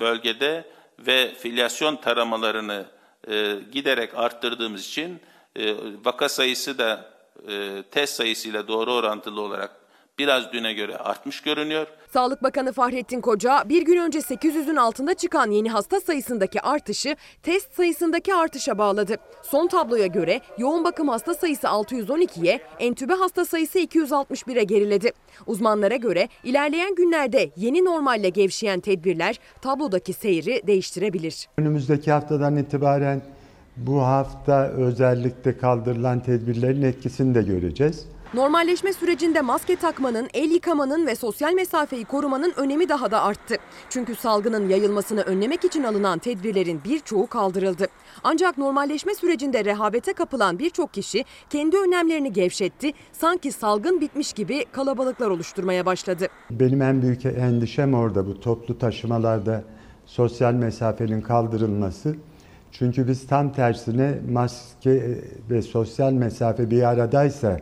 bölgede 0.00 0.64
ve 0.98 1.34
filyasyon 1.34 1.96
taramalarını 1.96 2.86
e, 3.28 3.56
giderek 3.72 4.14
arttırdığımız 4.14 4.86
için 4.86 5.20
e, 5.56 5.74
vaka 6.04 6.28
sayısı 6.28 6.78
da 6.78 7.14
test 7.90 8.14
sayısıyla 8.14 8.68
doğru 8.68 8.92
orantılı 8.92 9.40
olarak 9.40 9.83
biraz 10.18 10.52
düne 10.52 10.72
göre 10.72 10.96
artmış 10.96 11.40
görünüyor. 11.40 11.86
Sağlık 12.12 12.42
Bakanı 12.42 12.72
Fahrettin 12.72 13.20
Koca 13.20 13.64
bir 13.68 13.82
gün 13.84 13.96
önce 13.96 14.18
800'ün 14.18 14.76
altında 14.76 15.14
çıkan 15.14 15.50
yeni 15.50 15.70
hasta 15.70 16.00
sayısındaki 16.00 16.60
artışı 16.60 17.16
test 17.42 17.74
sayısındaki 17.74 18.34
artışa 18.34 18.78
bağladı. 18.78 19.16
Son 19.42 19.66
tabloya 19.66 20.06
göre 20.06 20.40
yoğun 20.58 20.84
bakım 20.84 21.08
hasta 21.08 21.34
sayısı 21.34 21.66
612'ye, 21.66 22.60
entübe 22.78 23.12
hasta 23.12 23.44
sayısı 23.44 23.78
261'e 23.78 24.64
geriledi. 24.64 25.12
Uzmanlara 25.46 25.96
göre 25.96 26.28
ilerleyen 26.44 26.94
günlerde 26.94 27.50
yeni 27.56 27.84
normalle 27.84 28.28
gevşeyen 28.28 28.80
tedbirler 28.80 29.38
tablodaki 29.62 30.12
seyri 30.12 30.62
değiştirebilir. 30.66 31.48
Önümüzdeki 31.58 32.12
haftadan 32.12 32.56
itibaren 32.56 33.22
bu 33.76 34.02
hafta 34.02 34.68
özellikle 34.68 35.58
kaldırılan 35.58 36.20
tedbirlerin 36.20 36.82
etkisini 36.82 37.34
de 37.34 37.42
göreceğiz. 37.42 38.06
Normalleşme 38.34 38.92
sürecinde 38.92 39.40
maske 39.40 39.76
takmanın, 39.76 40.28
el 40.34 40.50
yıkamanın 40.50 41.06
ve 41.06 41.14
sosyal 41.14 41.52
mesafeyi 41.52 42.04
korumanın 42.04 42.52
önemi 42.56 42.88
daha 42.88 43.10
da 43.10 43.22
arttı. 43.22 43.56
Çünkü 43.90 44.14
salgının 44.14 44.68
yayılmasını 44.68 45.20
önlemek 45.20 45.64
için 45.64 45.82
alınan 45.82 46.18
tedbirlerin 46.18 46.80
birçoğu 46.84 47.26
kaldırıldı. 47.26 47.86
Ancak 48.24 48.58
normalleşme 48.58 49.14
sürecinde 49.14 49.64
rehavete 49.64 50.12
kapılan 50.12 50.58
birçok 50.58 50.94
kişi 50.94 51.24
kendi 51.50 51.76
önlemlerini 51.76 52.32
gevşetti. 52.32 52.92
Sanki 53.12 53.52
salgın 53.52 54.00
bitmiş 54.00 54.32
gibi 54.32 54.64
kalabalıklar 54.72 55.30
oluşturmaya 55.30 55.86
başladı. 55.86 56.26
Benim 56.50 56.82
en 56.82 57.02
büyük 57.02 57.26
endişem 57.26 57.94
orada 57.94 58.26
bu 58.26 58.40
toplu 58.40 58.78
taşımalarda 58.78 59.64
sosyal 60.06 60.52
mesafenin 60.52 61.20
kaldırılması. 61.20 62.16
Çünkü 62.72 63.08
biz 63.08 63.26
tam 63.26 63.52
tersine 63.52 64.18
maske 64.30 65.18
ve 65.50 65.62
sosyal 65.62 66.12
mesafe 66.12 66.70
bir 66.70 66.82
aradaysa 66.82 67.58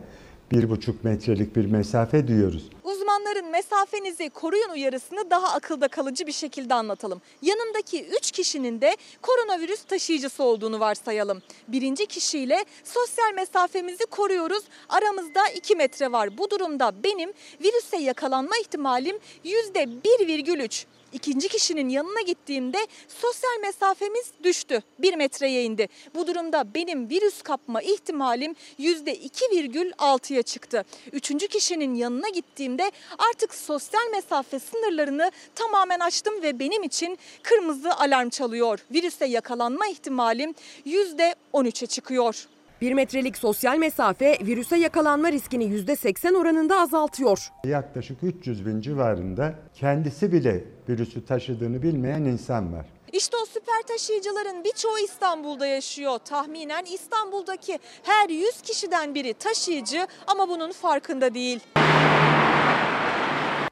bir 0.52 0.71
buçuk 0.71 1.04
metrelik 1.04 1.56
bir 1.56 1.66
mesafe 1.66 2.28
diyoruz. 2.28 2.62
Uzmanların 2.85 3.50
mesafenizi 3.50 4.30
koruyun 4.30 4.68
uyarısını 4.68 5.30
daha 5.30 5.54
akılda 5.54 5.88
kalıcı 5.88 6.26
bir 6.26 6.32
şekilde 6.32 6.75
anlatalım. 6.75 7.21
Yanımdaki 7.42 8.06
3 8.18 8.30
kişinin 8.30 8.80
de 8.80 8.97
koronavirüs 9.23 9.85
taşıyıcısı 9.85 10.42
olduğunu 10.42 10.80
varsayalım. 10.80 11.42
Birinci 11.68 12.06
kişiyle 12.06 12.64
sosyal 12.85 13.35
mesafemizi 13.35 14.06
koruyoruz. 14.06 14.62
Aramızda 14.88 15.49
2 15.56 15.76
metre 15.76 16.12
var. 16.12 16.38
Bu 16.38 16.50
durumda 16.50 17.04
benim 17.04 17.32
virüse 17.64 17.97
yakalanma 17.97 18.56
ihtimalim 18.56 19.18
%1,3. 19.44 20.85
İkinci 21.12 21.49
kişinin 21.49 21.88
yanına 21.88 22.21
gittiğimde 22.21 22.78
sosyal 23.09 23.61
mesafemiz 23.61 24.33
düştü. 24.42 24.83
1 24.99 25.14
metreye 25.14 25.64
indi. 25.64 25.88
Bu 26.14 26.26
durumda 26.26 26.75
benim 26.75 27.11
virüs 27.11 27.42
kapma 27.42 27.83
ihtimalim 27.83 28.54
%2,6'ya 28.78 30.42
çıktı. 30.42 30.85
Üçüncü 31.12 31.49
kişinin 31.49 31.95
yanına 31.95 32.28
gittiğimde 32.28 32.92
artık 33.19 33.54
sosyal 33.54 34.11
mesafe 34.11 34.59
sınırlarını 34.59 35.31
tamamen 35.54 36.00
açtım 36.00 36.42
ve 36.42 36.59
benim 36.59 36.83
için 36.83 37.19
kırmızı 37.42 37.92
alarm 37.92 38.28
çalıyor. 38.28 38.78
Virüse 38.90 39.26
yakalanma 39.26 39.87
ihtimalim 39.87 40.54
%13'e 40.87 41.87
çıkıyor. 41.87 42.47
1 42.83 42.93
metrelik 42.93 43.39
sosyal 43.39 43.77
mesafe 43.77 44.39
virüse 44.41 44.77
yakalanma 44.77 45.33
riskini 45.33 45.65
%80 45.65 46.37
oranında 46.37 46.81
azaltıyor. 46.81 47.49
Yaklaşık 47.65 48.23
300 48.23 48.67
bin 48.67 48.81
civarında 48.81 49.55
kendisi 49.75 50.33
bile 50.33 50.65
virüsü 50.89 51.25
taşıdığını 51.27 51.83
bilmeyen 51.83 52.25
insan 52.25 52.73
var. 52.73 52.87
İşte 53.12 53.37
o 53.43 53.47
süper 53.47 53.83
taşıyıcıların 53.89 54.65
birçoğu 54.65 54.99
İstanbul'da 54.99 55.67
yaşıyor. 55.67 56.19
Tahminen 56.19 56.85
İstanbul'daki 56.85 57.79
her 58.03 58.29
100 58.29 58.62
kişiden 58.62 59.15
biri 59.15 59.35
taşıyıcı 59.35 60.07
ama 60.27 60.49
bunun 60.49 60.73
farkında 60.73 61.35
değil. 61.35 61.61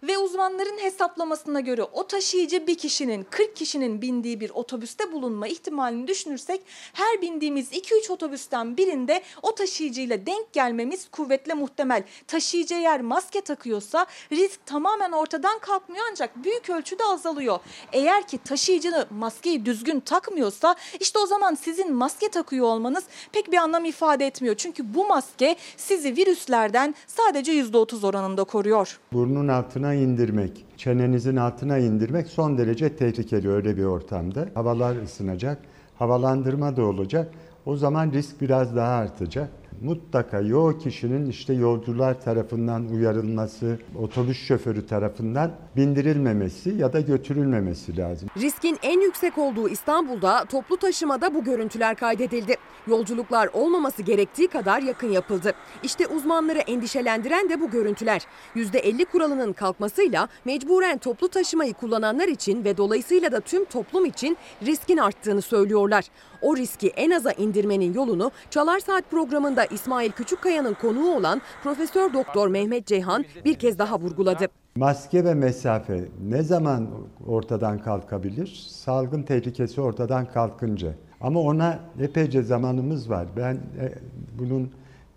Ve 0.02 0.18
uzmanların 0.18 0.78
hesaplamasına 0.78 1.60
göre 1.60 1.82
o 1.82 2.06
taşıyıcı 2.06 2.66
bir 2.66 2.78
kişinin 2.78 3.26
40 3.30 3.56
kişinin 3.56 4.02
bindiği 4.02 4.40
bir 4.40 4.50
otobüste 4.50 5.12
bulunma 5.12 5.48
ihtimalini 5.48 6.08
düşünürsek 6.08 6.60
her 6.92 7.22
bindiğimiz 7.22 7.72
2-3 7.72 8.12
otobüsten 8.12 8.76
birinde 8.76 9.22
o 9.42 9.54
taşıyıcıyla 9.54 10.26
denk 10.26 10.52
gelmemiz 10.52 11.08
kuvvetle 11.10 11.54
muhtemel. 11.54 12.02
Taşıyıcı 12.26 12.74
eğer 12.74 13.00
maske 13.00 13.40
takıyorsa 13.40 14.06
risk 14.32 14.66
tamamen 14.66 15.12
ortadan 15.12 15.58
kalkmıyor 15.58 16.04
ancak 16.10 16.44
büyük 16.44 16.70
ölçüde 16.70 17.04
azalıyor. 17.04 17.58
Eğer 17.92 18.28
ki 18.28 18.38
taşıyıcı 18.38 19.06
maskeyi 19.10 19.66
düzgün 19.66 20.00
takmıyorsa 20.00 20.76
işte 21.00 21.18
o 21.18 21.26
zaman 21.26 21.54
sizin 21.54 21.94
maske 21.94 22.28
takıyor 22.28 22.66
olmanız 22.66 23.04
pek 23.32 23.52
bir 23.52 23.56
anlam 23.56 23.84
ifade 23.84 24.26
etmiyor. 24.26 24.54
Çünkü 24.54 24.94
bu 24.94 25.06
maske 25.06 25.56
sizi 25.76 26.16
virüslerden 26.16 26.94
sadece 27.06 27.52
%30 27.52 28.06
oranında 28.06 28.44
koruyor. 28.44 29.00
Burnun 29.12 29.48
altına 29.48 29.89
indirmek, 29.94 30.64
çenenizin 30.76 31.36
altına 31.36 31.78
indirmek 31.78 32.26
son 32.26 32.58
derece 32.58 32.96
tehlikeli 32.96 33.50
öyle 33.50 33.76
bir 33.76 33.84
ortamda. 33.84 34.48
Havalar 34.54 34.96
ısınacak, 34.96 35.58
havalandırma 35.98 36.76
da 36.76 36.84
olacak. 36.84 37.30
O 37.66 37.76
zaman 37.76 38.12
risk 38.12 38.40
biraz 38.40 38.76
daha 38.76 38.92
artacak. 38.92 39.50
Mutlaka 39.80 40.42
o 40.54 40.78
kişinin 40.78 41.30
işte 41.30 41.54
yolcular 41.54 42.20
tarafından 42.20 42.88
uyarılması, 42.88 43.78
otobüs 43.98 44.46
şoförü 44.46 44.86
tarafından 44.86 45.50
bindirilmemesi 45.76 46.70
ya 46.70 46.92
da 46.92 47.00
götürülmemesi 47.00 47.96
lazım. 47.96 48.28
Riskin 48.36 48.78
en 48.82 49.00
yüksek 49.00 49.38
olduğu 49.38 49.68
İstanbul'da 49.68 50.44
toplu 50.44 50.76
taşımada 50.76 51.34
bu 51.34 51.44
görüntüler 51.44 51.96
kaydedildi. 51.96 52.56
Yolculuklar 52.86 53.48
olmaması 53.52 54.02
gerektiği 54.02 54.48
kadar 54.48 54.82
yakın 54.82 55.08
yapıldı. 55.08 55.52
İşte 55.82 56.06
uzmanları 56.06 56.58
endişelendiren 56.58 57.48
de 57.48 57.60
bu 57.60 57.70
görüntüler. 57.70 58.22
%50 58.56 59.04
kuralının 59.04 59.52
kalkmasıyla 59.52 60.28
mecburen 60.44 60.98
toplu 60.98 61.28
taşımayı 61.28 61.74
kullananlar 61.74 62.28
için 62.28 62.64
ve 62.64 62.76
dolayısıyla 62.76 63.32
da 63.32 63.40
tüm 63.40 63.64
toplum 63.64 64.04
için 64.04 64.36
riskin 64.62 64.96
arttığını 64.96 65.42
söylüyorlar. 65.42 66.04
O 66.42 66.56
riski 66.56 66.88
en 66.88 67.10
aza 67.10 67.32
indirmenin 67.32 67.94
yolunu 67.94 68.30
Çalar 68.50 68.80
Saat 68.80 69.10
programında 69.10 69.64
İsmail 69.70 70.10
Küçükkaya'nın 70.10 70.74
konuğu 70.74 71.16
olan 71.16 71.42
Profesör 71.62 72.12
Doktor 72.12 72.48
Mehmet 72.48 72.86
Ceyhan 72.86 73.24
bir 73.44 73.54
kez 73.54 73.78
daha 73.78 74.00
vurguladı. 74.00 74.46
Maske 74.76 75.24
ve 75.24 75.34
mesafe 75.34 76.08
ne 76.22 76.42
zaman 76.42 76.90
ortadan 77.26 77.78
kalkabilir? 77.78 78.66
Salgın 78.68 79.22
tehlikesi 79.22 79.80
ortadan 79.80 80.32
kalkınca. 80.32 80.94
Ama 81.20 81.40
ona 81.40 81.80
epeyce 82.00 82.42
zamanımız 82.42 83.10
var. 83.10 83.26
Ben 83.36 83.54
e, 83.54 83.94
bunun 84.38 84.72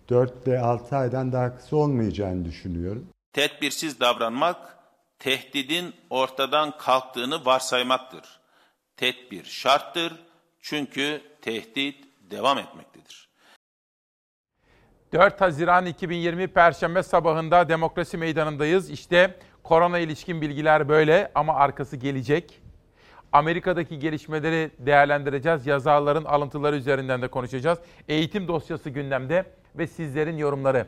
4 0.08 0.48
ve 0.48 0.60
6 0.60 0.96
aydan 0.96 1.32
daha 1.32 1.56
kısa 1.56 1.76
olmayacağını 1.76 2.44
düşünüyorum. 2.44 3.06
Tedbirsiz 3.32 4.00
davranmak, 4.00 4.78
tehdidin 5.18 5.94
ortadan 6.10 6.78
kalktığını 6.78 7.44
varsaymaktır. 7.44 8.40
Tedbir 8.96 9.44
şarttır 9.44 10.12
çünkü 10.60 11.20
tehdit 11.42 11.96
devam 12.30 12.58
etmektedir. 12.58 12.93
4 15.14 15.40
Haziran 15.40 15.86
2020 15.86 16.46
Perşembe 16.46 17.02
sabahında 17.02 17.68
Demokrasi 17.68 18.16
Meydanı'ndayız. 18.16 18.90
İşte 18.90 19.34
korona 19.62 19.98
ilişkin 19.98 20.40
bilgiler 20.40 20.88
böyle 20.88 21.30
ama 21.34 21.54
arkası 21.54 21.96
gelecek. 21.96 22.62
Amerika'daki 23.32 23.98
gelişmeleri 23.98 24.70
değerlendireceğiz. 24.78 25.66
Yazarların 25.66 26.24
alıntıları 26.24 26.76
üzerinden 26.76 27.22
de 27.22 27.28
konuşacağız. 27.28 27.78
Eğitim 28.08 28.48
dosyası 28.48 28.90
gündemde 28.90 29.44
ve 29.78 29.86
sizlerin 29.86 30.36
yorumları. 30.36 30.86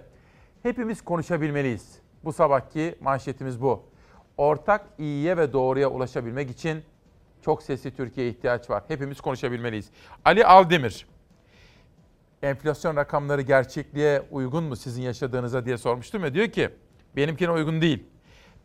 Hepimiz 0.62 1.02
konuşabilmeliyiz. 1.04 1.98
Bu 2.24 2.32
sabahki 2.32 2.94
manşetimiz 3.00 3.62
bu. 3.62 3.82
Ortak 4.36 4.86
iyiye 4.98 5.36
ve 5.36 5.52
doğruya 5.52 5.88
ulaşabilmek 5.88 6.50
için 6.50 6.82
çok 7.44 7.62
sesli 7.62 7.96
Türkiye'ye 7.96 8.32
ihtiyaç 8.32 8.70
var. 8.70 8.82
Hepimiz 8.88 9.20
konuşabilmeliyiz. 9.20 9.90
Ali 10.24 10.46
Aldemir, 10.46 11.06
enflasyon 12.42 12.96
rakamları 12.96 13.42
gerçekliğe 13.42 14.22
uygun 14.30 14.64
mu 14.64 14.76
sizin 14.76 15.02
yaşadığınıza 15.02 15.66
diye 15.66 15.78
sormuştum 15.78 16.24
ya. 16.24 16.34
Diyor 16.34 16.48
ki 16.48 16.70
benimkine 17.16 17.50
uygun 17.50 17.80
değil. 17.80 18.04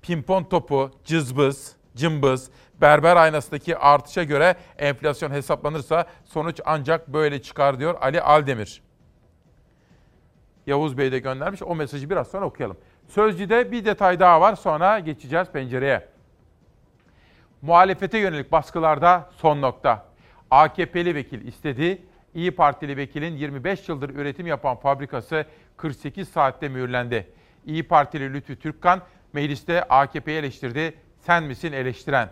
Pimpon 0.01 0.43
topu, 0.43 0.91
cızbız, 1.03 1.75
cımbız, 1.95 2.51
berber 2.81 3.15
aynasındaki 3.15 3.77
artışa 3.77 4.23
göre 4.23 4.55
enflasyon 4.77 5.31
hesaplanırsa 5.31 6.05
sonuç 6.25 6.61
ancak 6.65 7.07
böyle 7.07 7.41
çıkar 7.41 7.79
diyor 7.79 7.95
Ali 8.01 8.21
Aldemir. 8.21 8.81
Yavuz 10.67 10.97
Bey 10.97 11.11
de 11.11 11.19
göndermiş. 11.19 11.63
O 11.63 11.75
mesajı 11.75 12.09
biraz 12.09 12.27
sonra 12.27 12.45
okuyalım. 12.45 12.77
Sözcü'de 13.07 13.71
bir 13.71 13.85
detay 13.85 14.19
daha 14.19 14.41
var. 14.41 14.55
Sonra 14.55 14.99
geçeceğiz 14.99 15.47
pencereye. 15.47 16.07
Muhalefete 17.61 18.17
yönelik 18.17 18.51
baskılarda 18.51 19.29
son 19.37 19.61
nokta. 19.61 20.05
AKP'li 20.51 21.15
vekil 21.15 21.47
istedi. 21.47 22.01
İyi 22.35 22.51
Partili 22.51 22.97
vekilin 22.97 23.35
25 23.35 23.89
yıldır 23.89 24.09
üretim 24.09 24.47
yapan 24.47 24.75
fabrikası 24.75 25.45
48 25.77 26.29
saatte 26.29 26.69
mühürlendi. 26.69 27.27
İyi 27.65 27.87
Partili 27.87 28.33
Lütfü 28.33 28.59
Türkkan 28.59 29.01
mecliste 29.33 29.83
AKP'yi 29.83 30.37
eleştirdi. 30.37 30.93
Sen 31.19 31.43
misin 31.43 31.71
eleştiren? 31.71 32.29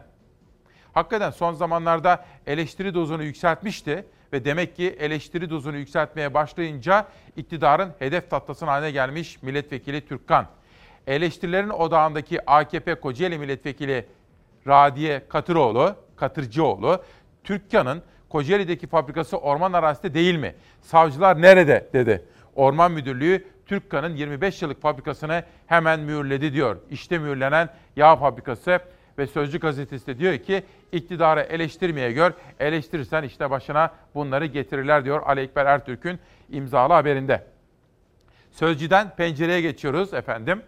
Hakikaten 0.94 1.30
son 1.30 1.54
zamanlarda 1.54 2.26
eleştiri 2.48 2.94
dozunu 2.94 3.24
yükseltmişti 3.24 4.06
ve 4.34 4.46
demek 4.46 4.76
ki 4.76 4.96
eleştiri 5.00 5.50
dozunu 5.50 5.78
yükseltmeye 5.78 6.34
başlayınca 6.34 7.08
iktidarın 7.36 7.94
hedef 8.00 8.30
tahtasına 8.30 8.72
haline 8.72 8.92
gelmiş 8.92 9.44
milletvekili 9.44 10.08
Türkkan. 10.08 10.48
Eleştirilerin 11.08 11.70
odağındaki 11.70 12.52
AKP 12.52 12.96
Kocaeli 12.96 13.38
milletvekili 13.38 14.06
Radiye 14.68 15.28
Katıroğlu, 15.30 15.96
Katırcıoğlu, 16.16 17.04
Türkkan'ın 17.44 18.04
Kocaeli'deki 18.30 18.88
fabrikası 18.88 19.38
orman 19.38 19.74
arazisinde 19.74 20.14
değil 20.14 20.36
mi? 20.36 20.56
Savcılar 20.82 21.42
nerede 21.42 21.90
dedi. 21.94 22.26
Orman 22.56 22.92
Müdürlüğü 22.92 23.46
Türkkan'ın 23.66 24.16
25 24.16 24.62
yıllık 24.62 24.82
fabrikasını 24.82 25.44
hemen 25.68 26.00
mühürledi 26.00 26.54
diyor. 26.54 26.78
İşte 26.90 27.18
mühürlenen 27.18 27.70
yağ 27.96 28.16
fabrikası 28.16 28.80
ve 29.18 29.28
Sözcü 29.28 29.60
gazetesi 29.60 30.08
de 30.08 30.20
diyor 30.20 30.38
ki 30.38 30.64
iktidarı 30.92 31.42
eleştirmeye 31.42 32.12
gör, 32.12 32.34
eleştirirsen 32.60 33.24
işte 33.24 33.50
başına 33.50 33.94
bunları 34.16 34.46
getirirler 34.46 35.06
diyor 35.06 35.22
Ali 35.26 35.42
Ekber 35.42 35.66
Ertürk'ün 35.66 36.20
imzalı 36.50 36.94
haberinde. 36.94 37.44
Sözcüden 38.52 39.16
pencereye 39.16 39.62
geçiyoruz 39.62 40.14
efendim. 40.14 40.62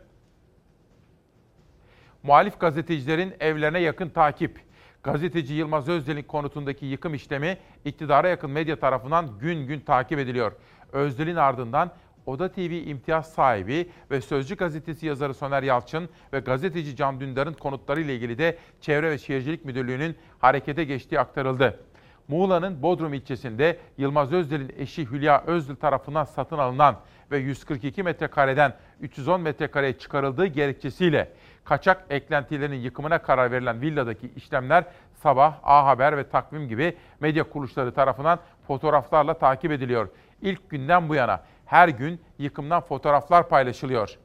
Muhalif 2.24 2.60
gazetecilerin 2.60 3.34
evlerine 3.40 3.80
yakın 3.80 4.10
takip. 4.10 4.60
Gazeteci 5.04 5.54
Yılmaz 5.54 5.90
Özdel'in 5.90 6.24
konutundaki 6.24 6.86
yıkım 6.86 7.14
işlemi 7.14 7.58
iktidara 7.86 8.28
yakın 8.28 8.52
medya 8.52 8.80
tarafından 8.80 9.40
gün 9.40 9.68
gün 9.68 9.80
takip 9.80 10.20
ediliyor. 10.20 10.52
Özdel'in 10.92 11.36
ardından 11.36 11.92
Oda 12.26 12.52
TV 12.52 12.60
imtiyaz 12.60 13.34
sahibi 13.34 13.90
ve 14.12 14.22
Sözcü 14.22 14.56
gazetesi 14.56 15.06
yazarı 15.06 15.34
Soner 15.34 15.64
Yalçın 15.64 16.10
ve 16.34 16.40
gazeteci 16.40 16.96
Can 16.96 17.20
Dündar'ın 17.20 17.54
konutları 17.54 18.02
ile 18.02 18.16
ilgili 18.16 18.38
de 18.38 18.58
Çevre 18.82 19.12
ve 19.12 19.18
Şehircilik 19.18 19.66
Müdürlüğü'nün 19.66 20.16
harekete 20.40 20.84
geçtiği 20.84 21.20
aktarıldı. 21.20 21.80
Muğla'nın 22.28 22.84
Bodrum 22.84 23.14
ilçesinde 23.14 23.78
Yılmaz 23.98 24.34
Özdel'in 24.34 24.74
eşi 24.78 25.12
Hülya 25.12 25.44
Özdil 25.48 25.76
tarafından 25.76 26.24
satın 26.24 26.58
alınan 26.58 26.96
ve 27.32 27.38
142 27.38 28.04
metrekareden 28.04 28.76
310 29.02 29.42
metrekareye 29.42 29.94
çıkarıldığı 29.94 30.46
gerekçesiyle 30.46 31.32
kaçak 31.72 32.06
eklentilerinin 32.10 32.80
yıkımına 32.80 33.18
karar 33.18 33.52
verilen 33.52 33.82
villadaki 33.82 34.32
işlemler 34.36 34.84
sabah, 35.14 35.60
A 35.64 35.86
Haber 35.86 36.18
ve 36.18 36.30
Takvim 36.30 36.68
gibi 36.68 36.98
medya 37.20 37.50
kuruluşları 37.50 37.94
tarafından 37.94 38.40
fotoğraflarla 38.68 39.34
takip 39.34 39.72
ediliyor. 39.72 40.10
İlk 40.42 40.70
günden 40.70 41.10
bu 41.10 41.16
yana 41.16 41.44
her 41.66 41.88
gün 41.88 42.22
yıkımdan 42.38 42.82
fotoğraflar 42.82 43.50
paylaşılıyor. 43.50 44.18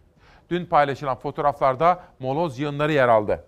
Dün 0.51 0.67
paylaşılan 0.67 1.17
fotoğraflarda 1.17 2.03
moloz 2.19 2.59
yığınları 2.59 2.93
yer 2.93 3.09
aldı. 3.09 3.45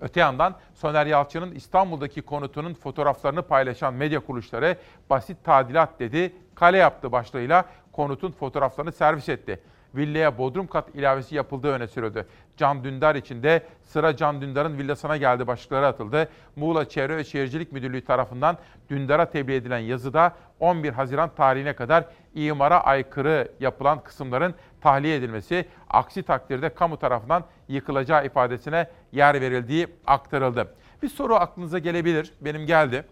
Öte 0.00 0.20
yandan 0.20 0.54
Soner 0.74 1.06
Yalçın'ın 1.06 1.54
İstanbul'daki 1.54 2.22
konutunun 2.22 2.74
fotoğraflarını 2.74 3.42
paylaşan 3.42 3.94
medya 3.94 4.20
kuruluşları 4.20 4.76
basit 5.10 5.44
tadilat 5.44 6.00
dedi, 6.00 6.32
kale 6.54 6.78
yaptı 6.78 7.12
başlığıyla 7.12 7.64
konutun 7.92 8.32
fotoğraflarını 8.32 8.92
servis 8.92 9.28
etti. 9.28 9.60
Villaya 9.94 10.38
bodrum 10.38 10.66
kat 10.66 10.94
ilavesi 10.94 11.34
yapıldığı 11.34 11.72
öne 11.72 11.86
sürüldü. 11.86 12.26
Can 12.56 12.84
Dündar 12.84 13.14
için 13.14 13.42
de 13.42 13.62
sıra 13.82 14.16
Can 14.16 14.40
Dündar'ın 14.40 14.78
villasına 14.78 15.16
geldi 15.16 15.46
başlıkları 15.46 15.86
atıldı. 15.86 16.28
Muğla 16.56 16.88
Çevre 16.88 17.16
ve 17.16 17.24
Şehircilik 17.24 17.72
Müdürlüğü 17.72 18.04
tarafından 18.04 18.58
Dündar'a 18.90 19.30
tebliğ 19.30 19.54
edilen 19.54 19.78
yazıda 19.78 20.36
11 20.60 20.92
Haziran 20.92 21.34
tarihine 21.34 21.72
kadar 21.72 22.04
imara 22.34 22.84
aykırı 22.84 23.52
yapılan 23.60 24.02
kısımların 24.02 24.54
tahliye 24.80 25.16
edilmesi, 25.16 25.68
aksi 25.90 26.22
takdirde 26.22 26.68
kamu 26.68 26.96
tarafından 26.96 27.44
yıkılacağı 27.68 28.26
ifadesine 28.26 28.86
yer 29.12 29.40
verildiği 29.40 29.86
aktarıldı. 30.06 30.74
Bir 31.02 31.08
soru 31.08 31.34
aklınıza 31.34 31.78
gelebilir, 31.78 32.32
benim 32.40 32.66
geldi. 32.66 33.04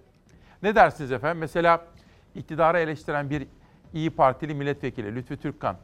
Ne 0.63 0.75
dersiniz 0.75 1.13
efendim? 1.13 1.39
Mesela 1.39 1.85
iktidarı 2.35 2.79
eleştiren 2.79 3.31
bir 3.31 3.47
İyi 3.95 4.11
Partili 4.11 4.55
milletvekili 4.55 5.15
Lütfü 5.15 5.37
Türkkan 5.37 5.77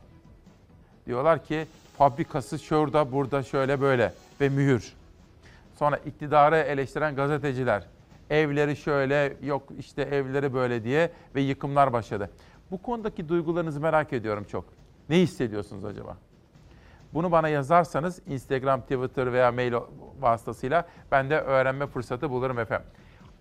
diyorlar 1.06 1.44
ki 1.44 1.66
fabrikası 1.98 2.58
şurada, 2.58 3.12
burada, 3.12 3.42
şöyle, 3.42 3.80
böyle 3.80 4.12
ve 4.40 4.48
mühür. 4.48 4.92
Sonra 5.78 5.96
iktidarı 5.96 6.56
eleştiren 6.56 7.16
gazeteciler 7.16 7.82
evleri 8.30 8.76
şöyle, 8.76 9.36
yok 9.42 9.62
işte 9.78 10.02
evleri 10.02 10.54
böyle 10.54 10.84
diye 10.84 11.10
ve 11.34 11.40
yıkımlar 11.40 11.92
başladı. 11.92 12.30
Bu 12.70 12.82
konudaki 12.82 13.28
duygularınızı 13.28 13.80
merak 13.80 14.12
ediyorum 14.12 14.44
çok. 14.44 14.64
Ne 15.08 15.18
hissediyorsunuz 15.18 15.84
acaba? 15.84 16.16
Bunu 17.14 17.32
bana 17.32 17.48
yazarsanız 17.48 18.20
Instagram, 18.26 18.80
Twitter 18.80 19.32
veya 19.32 19.52
mail 19.52 19.72
vasıtasıyla 20.20 20.86
ben 21.12 21.30
de 21.30 21.40
öğrenme 21.40 21.86
fırsatı 21.86 22.30
bulurum 22.30 22.58
efendim. 22.58 22.86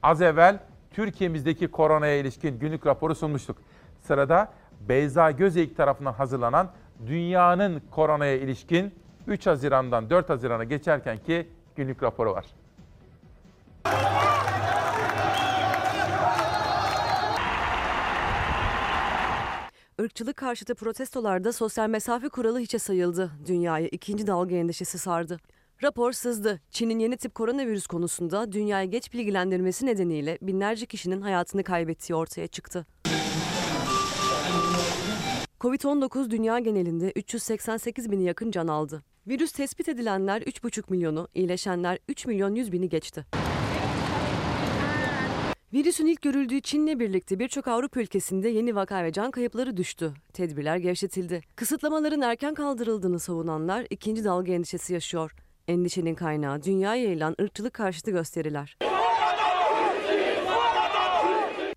Az 0.04 0.21
evvel 0.21 0.60
Türkiye'mizdeki 0.91 1.67
koronaya 1.67 2.17
ilişkin 2.17 2.60
günlük 2.60 2.86
raporu 2.88 3.15
sunmuştuk. 3.15 3.58
Sırada 4.01 4.51
Beyza 4.82 5.32
Gözeyik 5.32 5.78
tarafından 5.78 6.13
hazırlanan 6.13 6.71
dünyanın 7.08 7.81
koronaya 7.91 8.38
ilişkin 8.38 8.93
3 9.27 9.47
Haziran'dan 9.47 10.10
4 10.10 10.29
Haziran'a 10.29 10.63
geçerken 10.63 11.17
ki 11.17 11.47
günlük 11.75 12.03
raporu 12.03 12.31
var. 12.31 12.45
Irkçılık 19.99 20.38
karşıtı 20.38 20.75
protestolarda 20.75 21.53
sosyal 21.53 21.89
mesafe 21.89 22.29
kuralı 22.29 22.60
hiçe 22.60 22.79
sayıldı. 22.79 23.31
Dünyayı 23.47 23.88
ikinci 23.88 24.27
dalga 24.27 24.55
endişesi 24.55 24.97
sardı. 24.97 25.38
Rapor 25.84 26.12
sızdı. 26.12 26.62
Çin'in 26.71 26.99
yeni 26.99 27.17
tip 27.17 27.36
koronavirüs 27.36 27.88
konusunda 27.88 28.51
dünyayı 28.51 28.91
geç 28.91 29.13
bilgilendirmesi 29.13 29.86
nedeniyle 29.86 30.38
binlerce 30.41 30.86
kişinin 30.86 31.21
hayatını 31.21 31.63
kaybettiği 31.63 32.15
ortaya 32.15 32.47
çıktı. 32.47 32.86
Covid-19 35.60 36.30
dünya 36.30 36.60
genelinde 36.60 37.12
388 37.15 38.12
bini 38.12 38.24
yakın 38.24 38.52
can 38.52 38.68
aldı. 38.68 39.04
Virüs 39.28 39.52
tespit 39.52 39.89
edilenler 39.89 40.41
3,5 40.41 40.84
milyonu, 40.89 41.28
iyileşenler 41.34 42.00
3 42.10 42.26
milyon 42.26 42.56
100 42.56 42.72
bini 42.72 42.89
geçti. 42.89 43.26
Virüsün 45.74 46.06
ilk 46.06 46.22
görüldüğü 46.22 46.62
Çin'le 46.62 47.00
birlikte 47.00 47.39
birçok 47.39 47.68
Avrupa 47.68 48.02
ülkesinde 48.02 48.50
yeni 48.50 48.76
vaka 48.76 49.04
ve 49.04 49.12
can 49.12 49.32
kayıpları 49.32 49.78
düştü. 49.78 50.13
Tedbirler 50.34 50.78
gevşetildi. 50.78 51.41
Kısıtlamaların 51.56 52.22
erken 52.22 52.54
kaldırıldığını 52.54 53.20
savunanlar 53.20 53.88
ikinci 53.89 54.24
dalga 54.24 54.54
endişesi 54.54 54.94
yaşıyor. 54.94 55.36
Endişenin 55.68 56.15
kaynağı 56.15 56.63
dünyaya 56.63 57.04
yayılan 57.04 57.36
ırkçılık 57.41 57.74
karşıtı 57.74 58.12
gösteriler. 58.12 58.78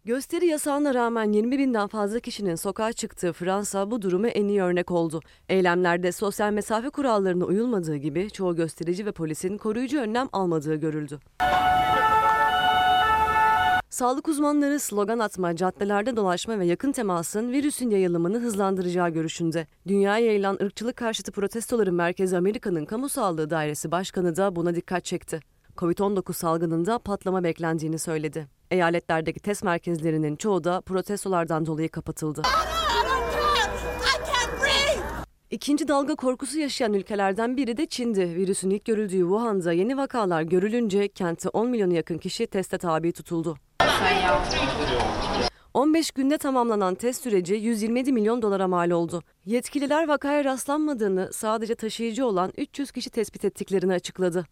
Gösteri 0.08 0.46
yasağına 0.46 0.94
rağmen 0.94 1.32
20 1.32 1.58
binden 1.58 1.86
fazla 1.86 2.20
kişinin 2.20 2.54
sokağa 2.54 2.92
çıktığı 2.92 3.32
Fransa 3.32 3.90
bu 3.90 4.02
duruma 4.02 4.28
en 4.28 4.48
iyi 4.48 4.62
örnek 4.62 4.90
oldu. 4.90 5.20
Eylemlerde 5.48 6.12
sosyal 6.12 6.52
mesafe 6.52 6.90
kurallarına 6.90 7.44
uyulmadığı 7.44 7.96
gibi 7.96 8.30
çoğu 8.30 8.56
gösterici 8.56 9.06
ve 9.06 9.12
polisin 9.12 9.58
koruyucu 9.58 10.00
önlem 10.00 10.28
almadığı 10.32 10.74
görüldü. 10.74 11.18
Sağlık 13.90 14.28
uzmanları 14.28 14.80
slogan 14.80 15.18
atma, 15.18 15.56
caddelerde 15.56 16.16
dolaşma 16.16 16.58
ve 16.58 16.66
yakın 16.66 16.92
temasın 16.92 17.52
virüsün 17.52 17.90
yayılımını 17.90 18.38
hızlandıracağı 18.38 19.10
görüşünde. 19.10 19.66
Dünyaya 19.86 20.26
yayılan 20.26 20.58
ırkçılık 20.62 20.96
karşıtı 20.96 21.32
protestoların 21.32 21.94
merkezi 21.94 22.36
Amerika'nın 22.36 22.84
Kamu 22.84 23.08
Sağlığı 23.08 23.50
Dairesi 23.50 23.90
Başkanı 23.90 24.36
da 24.36 24.56
buna 24.56 24.74
dikkat 24.74 25.04
çekti. 25.04 25.40
Covid-19 25.78 26.32
salgınında 26.32 26.98
patlama 26.98 27.44
beklendiğini 27.44 27.98
söyledi. 27.98 28.48
Eyaletlerdeki 28.70 29.40
test 29.40 29.64
merkezlerinin 29.64 30.36
çoğu 30.36 30.64
da 30.64 30.80
protestolardan 30.80 31.66
dolayı 31.66 31.88
kapatıldı. 31.88 32.42
İkinci 35.50 35.88
dalga 35.88 36.14
korkusu 36.14 36.58
yaşayan 36.58 36.94
ülkelerden 36.94 37.56
biri 37.56 37.76
de 37.76 37.86
Çin'di. 37.86 38.20
Virüsün 38.20 38.70
ilk 38.70 38.84
görüldüğü 38.84 39.20
Wuhan'da 39.20 39.72
yeni 39.72 39.96
vakalar 39.96 40.42
görülünce 40.42 41.08
kente 41.08 41.48
10 41.48 41.68
milyona 41.68 41.94
yakın 41.94 42.18
kişi 42.18 42.46
teste 42.46 42.78
tabi 42.78 43.12
tutuldu. 43.12 43.56
15 45.74 46.10
günde 46.10 46.38
tamamlanan 46.38 46.94
test 46.94 47.22
süreci 47.22 47.54
127 47.54 48.12
milyon 48.12 48.42
dolara 48.42 48.68
mal 48.68 48.90
oldu. 48.90 49.22
Yetkililer 49.44 50.08
vakaya 50.08 50.44
rastlanmadığını, 50.44 51.30
sadece 51.32 51.74
taşıyıcı 51.74 52.26
olan 52.26 52.52
300 52.56 52.90
kişi 52.90 53.10
tespit 53.10 53.44
ettiklerini 53.44 53.92
açıkladı. 53.92 54.46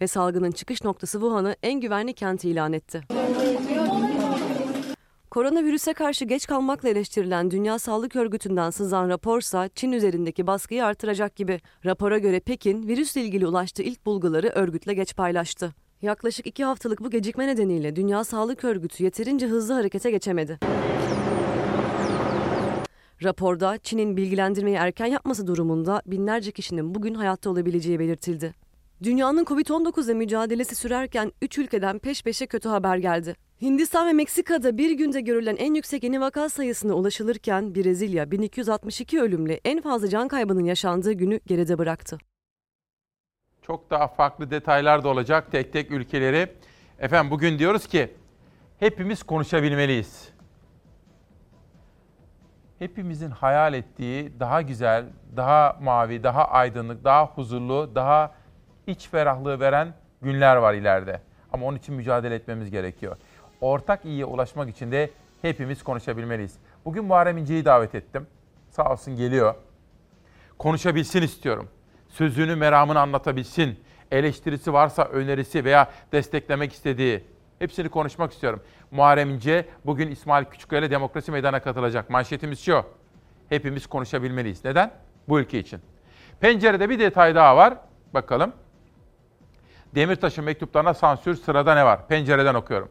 Ve 0.00 0.06
salgının 0.06 0.50
çıkış 0.50 0.84
noktası 0.84 1.20
Wuhan'ı 1.20 1.56
en 1.62 1.80
güvenli 1.80 2.12
kent 2.12 2.44
ilan 2.44 2.72
etti. 2.72 3.00
Koronavirüse 5.30 5.92
karşı 5.92 6.24
geç 6.24 6.46
kalmakla 6.46 6.88
eleştirilen 6.88 7.50
Dünya 7.50 7.78
Sağlık 7.78 8.16
Örgütü'nden 8.16 8.70
sızan 8.70 9.08
raporsa 9.08 9.68
Çin 9.74 9.92
üzerindeki 9.92 10.46
baskıyı 10.46 10.84
artıracak 10.84 11.36
gibi. 11.36 11.60
Rapora 11.84 12.18
göre 12.18 12.40
Pekin, 12.40 12.88
virüsle 12.88 13.22
ilgili 13.22 13.46
ulaştığı 13.46 13.82
ilk 13.82 14.06
bulguları 14.06 14.48
örgütle 14.48 14.94
geç 14.94 15.16
paylaştı. 15.16 15.74
Yaklaşık 16.02 16.46
iki 16.46 16.64
haftalık 16.64 17.00
bu 17.00 17.10
gecikme 17.10 17.46
nedeniyle 17.46 17.96
Dünya 17.96 18.24
Sağlık 18.24 18.64
Örgütü 18.64 19.04
yeterince 19.04 19.46
hızlı 19.46 19.74
harekete 19.74 20.10
geçemedi. 20.10 20.58
Raporda 23.22 23.78
Çin'in 23.78 24.16
bilgilendirmeyi 24.16 24.76
erken 24.76 25.06
yapması 25.06 25.46
durumunda 25.46 26.02
binlerce 26.06 26.52
kişinin 26.52 26.94
bugün 26.94 27.14
hayatta 27.14 27.50
olabileceği 27.50 27.98
belirtildi. 27.98 28.54
Dünyanın 29.02 29.44
Covid-19 29.44 30.14
mücadelesi 30.14 30.74
sürerken 30.74 31.32
3 31.42 31.58
ülkeden 31.58 31.98
peş 31.98 32.22
peşe 32.22 32.46
kötü 32.46 32.68
haber 32.68 32.96
geldi. 32.96 33.34
Hindistan 33.62 34.06
ve 34.06 34.12
Meksika'da 34.12 34.78
bir 34.78 34.90
günde 34.90 35.20
görülen 35.20 35.56
en 35.56 35.74
yüksek 35.74 36.04
yeni 36.04 36.20
vaka 36.20 36.48
sayısına 36.48 36.92
ulaşılırken 36.94 37.74
Brezilya 37.74 38.30
1262 38.30 39.20
ölümle 39.20 39.60
en 39.64 39.80
fazla 39.80 40.08
can 40.08 40.28
kaybının 40.28 40.64
yaşandığı 40.64 41.12
günü 41.12 41.40
geride 41.46 41.78
bıraktı. 41.78 42.18
Çok 43.62 43.90
daha 43.90 44.08
farklı 44.08 44.50
detaylar 44.50 45.04
da 45.04 45.08
olacak 45.08 45.52
tek 45.52 45.72
tek 45.72 45.90
ülkeleri. 45.90 46.52
Efendim 46.98 47.30
bugün 47.30 47.58
diyoruz 47.58 47.86
ki 47.86 48.14
hepimiz 48.78 49.22
konuşabilmeliyiz. 49.22 50.28
Hepimizin 52.78 53.30
hayal 53.30 53.74
ettiği 53.74 54.40
daha 54.40 54.62
güzel, 54.62 55.06
daha 55.36 55.78
mavi, 55.82 56.22
daha 56.22 56.44
aydınlık, 56.44 57.04
daha 57.04 57.26
huzurlu, 57.26 57.94
daha 57.94 58.34
iç 58.86 59.08
ferahlığı 59.08 59.60
veren 59.60 59.94
günler 60.22 60.56
var 60.56 60.74
ileride. 60.74 61.20
Ama 61.52 61.66
onun 61.66 61.76
için 61.76 61.94
mücadele 61.94 62.34
etmemiz 62.34 62.70
gerekiyor. 62.70 63.16
Ortak 63.60 64.04
iyiye 64.04 64.24
ulaşmak 64.24 64.68
için 64.68 64.92
de 64.92 65.10
hepimiz 65.42 65.82
konuşabilmeliyiz. 65.82 66.58
Bugün 66.84 67.04
Muharrem 67.04 67.38
İnce'yi 67.38 67.64
davet 67.64 67.94
ettim. 67.94 68.26
Sağ 68.70 68.92
olsun 68.92 69.16
geliyor. 69.16 69.54
Konuşabilsin 70.58 71.22
istiyorum. 71.22 71.68
Sözünü, 72.08 72.56
meramını 72.56 73.00
anlatabilsin. 73.00 73.80
Eleştirisi 74.10 74.72
varsa 74.72 75.04
önerisi 75.04 75.64
veya 75.64 75.90
desteklemek 76.12 76.72
istediği 76.72 77.24
hepsini 77.58 77.88
konuşmak 77.88 78.32
istiyorum. 78.32 78.62
Muharrem 78.90 79.30
İnce 79.30 79.68
bugün 79.86 80.10
İsmail 80.10 80.44
Küçükkaya 80.44 80.80
ile 80.80 80.90
Demokrasi 80.90 81.32
Meydanı'na 81.32 81.62
katılacak. 81.62 82.10
Manşetimiz 82.10 82.60
şu. 82.60 82.84
Hepimiz 83.48 83.86
konuşabilmeliyiz. 83.86 84.64
Neden? 84.64 84.90
Bu 85.28 85.40
ülke 85.40 85.58
için. 85.58 85.80
Pencerede 86.40 86.90
bir 86.90 86.98
detay 86.98 87.34
daha 87.34 87.56
var. 87.56 87.74
Bakalım. 88.14 88.52
Demirtaş'ın 89.94 90.44
mektuplarına 90.44 90.94
sansür 90.94 91.34
sırada 91.34 91.74
ne 91.74 91.84
var? 91.84 92.08
Pencereden 92.08 92.54
okuyorum. 92.54 92.88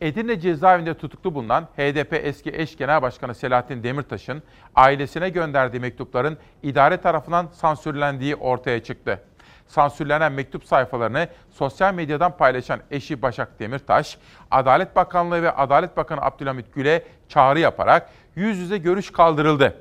Edirne 0.00 0.40
cezaevinde 0.40 0.94
tutuklu 0.94 1.34
bulunan 1.34 1.64
HDP 1.64 2.12
eski 2.12 2.50
eş 2.54 2.76
genel 2.76 3.02
başkanı 3.02 3.34
Selahattin 3.34 3.82
Demirtaş'ın 3.82 4.42
ailesine 4.74 5.28
gönderdiği 5.28 5.80
mektupların 5.80 6.38
idare 6.62 6.96
tarafından 6.96 7.46
sansürlendiği 7.52 8.36
ortaya 8.36 8.82
çıktı. 8.82 9.22
Sansürlenen 9.66 10.32
mektup 10.32 10.64
sayfalarını 10.64 11.28
sosyal 11.50 11.94
medyadan 11.94 12.36
paylaşan 12.36 12.80
eşi 12.90 13.22
Başak 13.22 13.60
Demirtaş, 13.60 14.18
Adalet 14.50 14.96
Bakanlığı 14.96 15.42
ve 15.42 15.50
Adalet 15.50 15.96
Bakanı 15.96 16.22
Abdülhamit 16.22 16.74
Gül'e 16.74 17.04
çağrı 17.28 17.60
yaparak 17.60 18.10
yüz 18.36 18.58
yüze 18.58 18.78
görüş 18.78 19.12
kaldırıldı. 19.12 19.76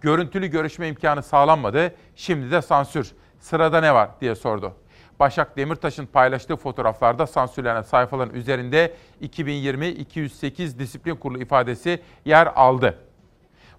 Görüntülü 0.00 0.46
görüşme 0.46 0.88
imkanı 0.88 1.22
sağlanmadı, 1.22 1.94
şimdi 2.16 2.50
de 2.50 2.62
sansür. 2.62 3.12
Sırada 3.38 3.80
ne 3.80 3.94
var 3.94 4.10
diye 4.20 4.34
sordu. 4.34 4.72
Başak 5.20 5.56
Demirtaş'ın 5.56 6.06
paylaştığı 6.06 6.56
fotoğraflarda 6.56 7.26
sansürlenen 7.26 7.82
sayfaların 7.82 8.34
üzerinde 8.34 8.94
2020-208 9.22 10.78
disiplin 10.78 11.16
kurulu 11.16 11.42
ifadesi 11.42 12.02
yer 12.24 12.46
aldı. 12.46 12.98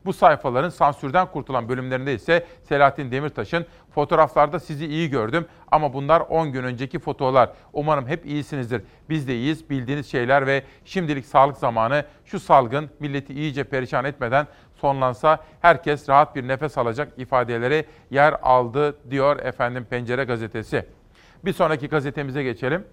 Bu 0.06 0.13
sayfaların 0.13 0.69
sansürden 0.69 1.32
kurtulan 1.32 1.69
bölümlerinde 1.69 2.13
ise 2.13 2.45
Selahattin 2.63 3.12
Demirtaş'ın 3.12 3.65
fotoğraflarda 3.95 4.60
sizi 4.60 4.86
iyi 4.86 5.10
gördüm 5.10 5.45
ama 5.71 5.93
bunlar 5.93 6.19
10 6.19 6.52
gün 6.52 6.63
önceki 6.63 7.00
fotoğraflar. 7.00 7.50
Umarım 7.73 8.08
hep 8.08 8.26
iyisinizdir. 8.26 8.82
Biz 9.10 9.28
de 9.28 9.36
iyiyiz. 9.36 9.69
Bildiğiniz 9.69 10.12
şeyler 10.12 10.47
ve 10.47 10.63
şimdilik 10.86 11.26
sağlık 11.26 11.58
zamanı 11.58 12.06
şu 12.26 12.39
salgın 12.39 12.89
milleti 13.00 13.34
iyice 13.34 13.63
perişan 13.63 14.06
etmeden 14.06 14.47
sonlansa 14.76 15.43
herkes 15.62 16.10
rahat 16.10 16.36
bir 16.36 16.47
nefes 16.47 16.78
alacak 16.78 17.13
ifadeleri 17.17 17.86
yer 18.12 18.36
aldı 18.41 19.12
diyor 19.12 19.39
efendim 19.39 19.86
Pencere 19.89 20.23
gazetesi. 20.23 20.86
Bir 21.45 21.54
sonraki 21.54 21.88
gazetemize 21.88 22.43
geçelim. 22.43 22.86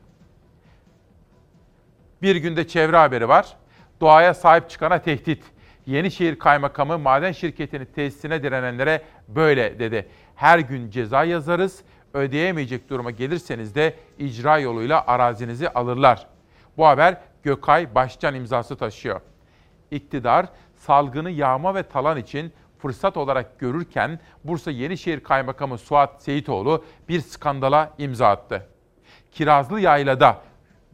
Bir 2.22 2.37
günde 2.37 2.68
çevre 2.68 2.96
haberi 2.96 3.28
var. 3.28 3.57
Doğaya 4.00 4.35
sahip 4.35 4.70
çıkana 4.70 4.98
tehdit. 5.02 5.44
Yenişehir 5.87 6.38
Kaymakamı 6.38 6.98
maden 6.98 7.33
şirketinin 7.33 7.85
tesisine 7.85 8.42
direnenlere 8.42 9.02
böyle 9.28 9.78
dedi. 9.78 10.09
Her 10.35 10.59
gün 10.59 10.90
ceza 10.90 11.24
yazarız. 11.24 11.83
Ödeyemeyecek 12.14 12.90
duruma 12.90 13.11
gelirseniz 13.11 13.74
de 13.74 13.94
icra 14.18 14.59
yoluyla 14.59 15.07
arazinizi 15.07 15.68
alırlar. 15.68 16.26
Bu 16.76 16.87
haber 16.87 17.20
Gökay 17.42 17.94
Başcan 17.94 18.35
imzası 18.35 18.76
taşıyor. 18.76 19.20
İktidar 19.90 20.46
salgını 20.76 21.30
yağma 21.30 21.74
ve 21.74 21.83
talan 21.83 22.16
için 22.16 22.52
fırsat 22.78 23.16
olarak 23.16 23.58
görürken 23.58 24.20
Bursa 24.44 24.70
Yenişehir 24.70 25.20
Kaymakamı 25.20 25.78
Suat 25.78 26.22
Seyitoğlu 26.22 26.84
bir 27.08 27.20
skandala 27.20 27.92
imza 27.98 28.28
attı. 28.28 28.66
Kirazlı 29.32 29.80
Yayla'da 29.80 30.40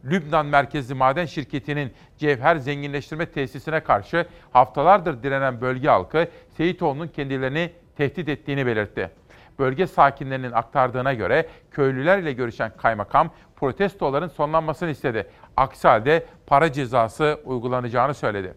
Lübnan 0.04 0.46
merkezli 0.46 0.94
maden 0.94 1.26
şirketinin 1.26 1.92
cevher 2.18 2.56
zenginleştirme 2.56 3.26
tesisine 3.26 3.80
karşı 3.80 4.26
haftalardır 4.50 5.22
direnen 5.22 5.60
bölge 5.60 5.88
halkı 5.88 6.28
Seyitoğlu'nun 6.56 7.06
kendilerini 7.06 7.72
tehdit 7.96 8.28
ettiğini 8.28 8.66
belirtti. 8.66 9.10
Bölge 9.58 9.86
sakinlerinin 9.86 10.52
aktardığına 10.52 11.14
göre 11.14 11.48
köylüler 11.70 12.18
ile 12.18 12.32
görüşen 12.32 12.72
kaymakam 12.76 13.30
protestoların 13.56 14.28
sonlanmasını 14.28 14.90
istedi. 14.90 15.26
Aksi 15.56 15.88
halde 15.88 16.26
para 16.46 16.72
cezası 16.72 17.40
uygulanacağını 17.44 18.14
söyledi. 18.14 18.54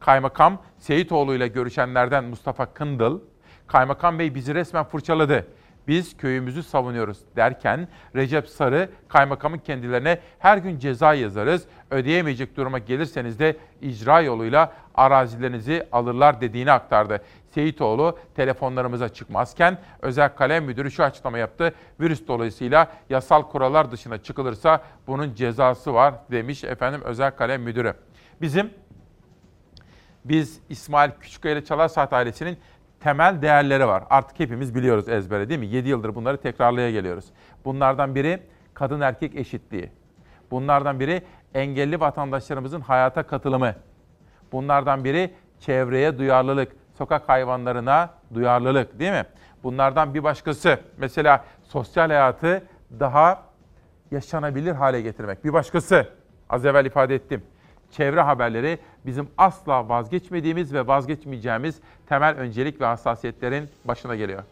Kaymakam 0.00 0.58
Seyitoğlu 0.78 1.34
ile 1.34 1.48
görüşenlerden 1.48 2.24
Mustafa 2.24 2.66
Kındıl, 2.66 3.20
Kaymakam 3.66 4.18
Bey 4.18 4.34
bizi 4.34 4.54
resmen 4.54 4.84
fırçaladı. 4.84 5.46
Biz 5.88 6.16
köyümüzü 6.16 6.62
savunuyoruz 6.62 7.18
derken 7.36 7.88
Recep 8.14 8.48
Sarı 8.48 8.90
kaymakamın 9.08 9.58
kendilerine 9.58 10.18
her 10.38 10.58
gün 10.58 10.78
ceza 10.78 11.14
yazarız. 11.14 11.64
Ödeyemeyecek 11.90 12.56
duruma 12.56 12.78
gelirseniz 12.78 13.38
de 13.38 13.56
icra 13.80 14.20
yoluyla 14.20 14.72
arazilerinizi 14.94 15.86
alırlar 15.92 16.40
dediğini 16.40 16.72
aktardı. 16.72 17.22
Seyitoğlu 17.50 18.18
telefonlarımıza 18.34 19.08
çıkmazken 19.08 19.78
özel 20.02 20.28
kalem 20.28 20.64
müdürü 20.64 20.90
şu 20.90 21.04
açıklama 21.04 21.38
yaptı. 21.38 21.74
Virüs 22.00 22.28
dolayısıyla 22.28 22.92
yasal 23.10 23.42
kurallar 23.42 23.92
dışına 23.92 24.18
çıkılırsa 24.18 24.82
bunun 25.06 25.34
cezası 25.34 25.94
var 25.94 26.14
demiş 26.30 26.64
efendim 26.64 27.00
özel 27.04 27.30
kalem 27.30 27.62
müdürü. 27.62 27.94
Bizim 28.40 28.70
biz 30.28 30.60
İsmail 30.68 31.10
Küçükkaya 31.20 31.54
ile 31.54 31.64
Çalar 31.64 31.88
Saat 31.88 32.12
ailesinin 32.12 32.58
temel 33.00 33.42
değerleri 33.42 33.86
var. 33.86 34.04
Artık 34.10 34.40
hepimiz 34.40 34.74
biliyoruz 34.74 35.08
ezbere 35.08 35.48
değil 35.48 35.60
mi? 35.60 35.66
7 35.66 35.88
yıldır 35.88 36.14
bunları 36.14 36.36
tekrarlaya 36.36 36.90
geliyoruz. 36.90 37.24
Bunlardan 37.64 38.14
biri 38.14 38.42
kadın 38.74 39.00
erkek 39.00 39.34
eşitliği. 39.34 39.90
Bunlardan 40.50 41.00
biri 41.00 41.22
engelli 41.54 42.00
vatandaşlarımızın 42.00 42.80
hayata 42.80 43.22
katılımı. 43.22 43.74
Bunlardan 44.52 45.04
biri 45.04 45.34
çevreye 45.60 46.18
duyarlılık, 46.18 46.72
sokak 46.98 47.28
hayvanlarına 47.28 48.10
duyarlılık 48.34 48.98
değil 48.98 49.12
mi? 49.12 49.24
Bunlardan 49.62 50.14
bir 50.14 50.24
başkası 50.24 50.80
mesela 50.98 51.44
sosyal 51.62 52.06
hayatı 52.06 52.62
daha 53.00 53.42
yaşanabilir 54.10 54.72
hale 54.72 55.00
getirmek. 55.00 55.44
Bir 55.44 55.52
başkası 55.52 56.08
az 56.50 56.66
evvel 56.66 56.84
ifade 56.84 57.14
ettim 57.14 57.42
çevre 57.90 58.20
haberleri 58.20 58.78
bizim 59.06 59.28
asla 59.38 59.88
vazgeçmediğimiz 59.88 60.74
ve 60.74 60.86
vazgeçmeyeceğimiz 60.86 61.80
temel 62.08 62.36
öncelik 62.36 62.80
ve 62.80 62.84
hassasiyetlerin 62.84 63.68
başına 63.84 64.16
geliyor. 64.16 64.42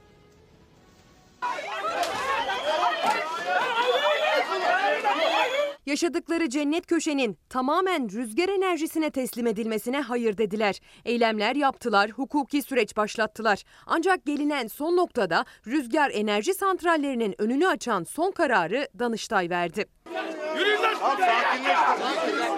Yaşadıkları 5.87 6.51
cennet 6.51 6.87
köşenin 6.87 7.39
tamamen 7.49 8.11
rüzgar 8.13 8.49
enerjisine 8.49 9.11
teslim 9.11 9.47
edilmesine 9.47 10.01
hayır 10.01 10.39
dediler. 10.39 10.81
Eylemler 11.05 11.57
yaptılar, 11.57 12.11
hukuki 12.11 12.63
süreç 12.63 12.97
başlattılar. 12.97 13.63
Ancak 13.87 14.27
gelinen 14.27 14.67
son 14.67 14.97
noktada 14.97 15.45
rüzgar 15.67 16.11
enerji 16.15 16.55
santrallerinin 16.55 17.35
önünü 17.39 17.67
açan 17.69 18.05
son 18.05 18.33
kararı 18.33 18.89
Danıştay 18.99 19.51
verdi. 19.51 19.87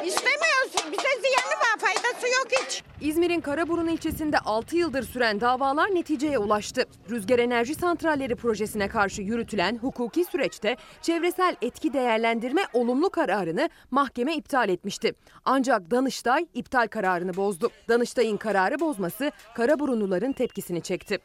İstemiyoruz. 0.04 0.72
Bize 0.92 1.08
ziyanı 1.20 1.56
var. 1.60 1.78
Faydası 1.78 2.26
yok 2.26 2.46
hiç. 2.50 2.82
İzmir'in 3.00 3.40
Karaburun 3.40 3.88
ilçesinde 3.88 4.38
6 4.38 4.76
yıldır 4.76 5.02
süren 5.02 5.40
davalar 5.40 5.94
neticeye 5.94 6.38
ulaştı. 6.38 6.84
Rüzgar 7.10 7.38
Enerji 7.38 7.74
Santralleri 7.74 8.36
projesine 8.36 8.88
karşı 8.88 9.22
yürütülen 9.22 9.76
hukuki 9.76 10.24
süreçte 10.24 10.76
çevresel 11.02 11.56
etki 11.62 11.92
değerlendirme 11.92 12.62
olumlu 12.72 13.10
kararını 13.10 13.68
mahkeme 13.90 14.36
iptal 14.36 14.68
etmişti. 14.68 15.12
Ancak 15.44 15.90
Danıştay 15.90 16.46
iptal 16.54 16.86
kararını 16.86 17.36
bozdu. 17.36 17.70
Danıştay'ın 17.88 18.36
kararı 18.36 18.80
bozması 18.80 19.32
Karaburunluların 19.54 20.32
tepkisini 20.32 20.82
çekti. 20.82 21.18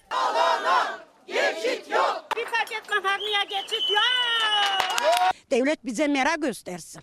Bir 2.38 2.46
paket 2.46 2.90
makarnaya 2.90 3.44
geçit 3.50 3.90
yok. 3.92 4.02
Devlet 5.52 5.86
bize 5.86 6.08
mera 6.08 6.36
göstersin. 6.36 7.02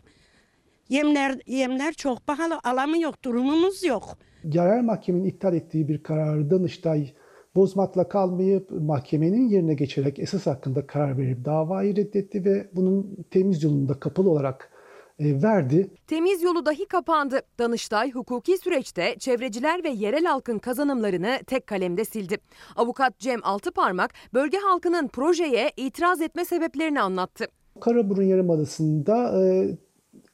Yemler 0.88 1.38
yemler 1.46 1.94
çok 1.94 2.26
pahalı 2.26 2.60
alamıyor 2.64 3.14
durumumuz 3.24 3.84
yok. 3.84 4.18
Yerel 4.52 4.82
mahkemenin 4.82 5.24
iptal 5.24 5.54
ettiği 5.54 5.88
bir 5.88 6.02
kararı 6.02 6.50
Danıştay 6.50 7.12
bozmakla 7.56 8.08
kalmayıp 8.08 8.70
mahkemenin 8.70 9.48
yerine 9.48 9.74
geçerek 9.74 10.18
esas 10.18 10.46
hakkında 10.46 10.86
karar 10.86 11.18
verip 11.18 11.44
davayı 11.44 11.96
reddetti 11.96 12.44
ve 12.44 12.70
bunun 12.72 13.16
temiz 13.30 13.62
yolunda 13.62 14.00
kapalı 14.00 14.30
olarak 14.30 14.70
e, 15.18 15.42
verdi. 15.42 15.90
Temiz 16.06 16.42
yolu 16.42 16.66
dahi 16.66 16.86
kapandı. 16.86 17.40
Danıştay 17.58 18.10
hukuki 18.10 18.58
süreçte 18.58 19.16
çevreciler 19.18 19.84
ve 19.84 19.88
yerel 19.88 20.24
halkın 20.24 20.58
kazanımlarını 20.58 21.38
tek 21.46 21.66
kalemde 21.66 22.04
sildi. 22.04 22.36
Avukat 22.76 23.18
Cem 23.18 23.40
Altıparmak 23.42 24.10
bölge 24.34 24.58
halkının 24.58 25.08
projeye 25.08 25.72
itiraz 25.76 26.20
etme 26.20 26.44
sebeplerini 26.44 27.00
anlattı. 27.00 27.44
Karaburun 27.80 28.22
Yarımadası'nda 28.22 29.44
e, 29.44 29.68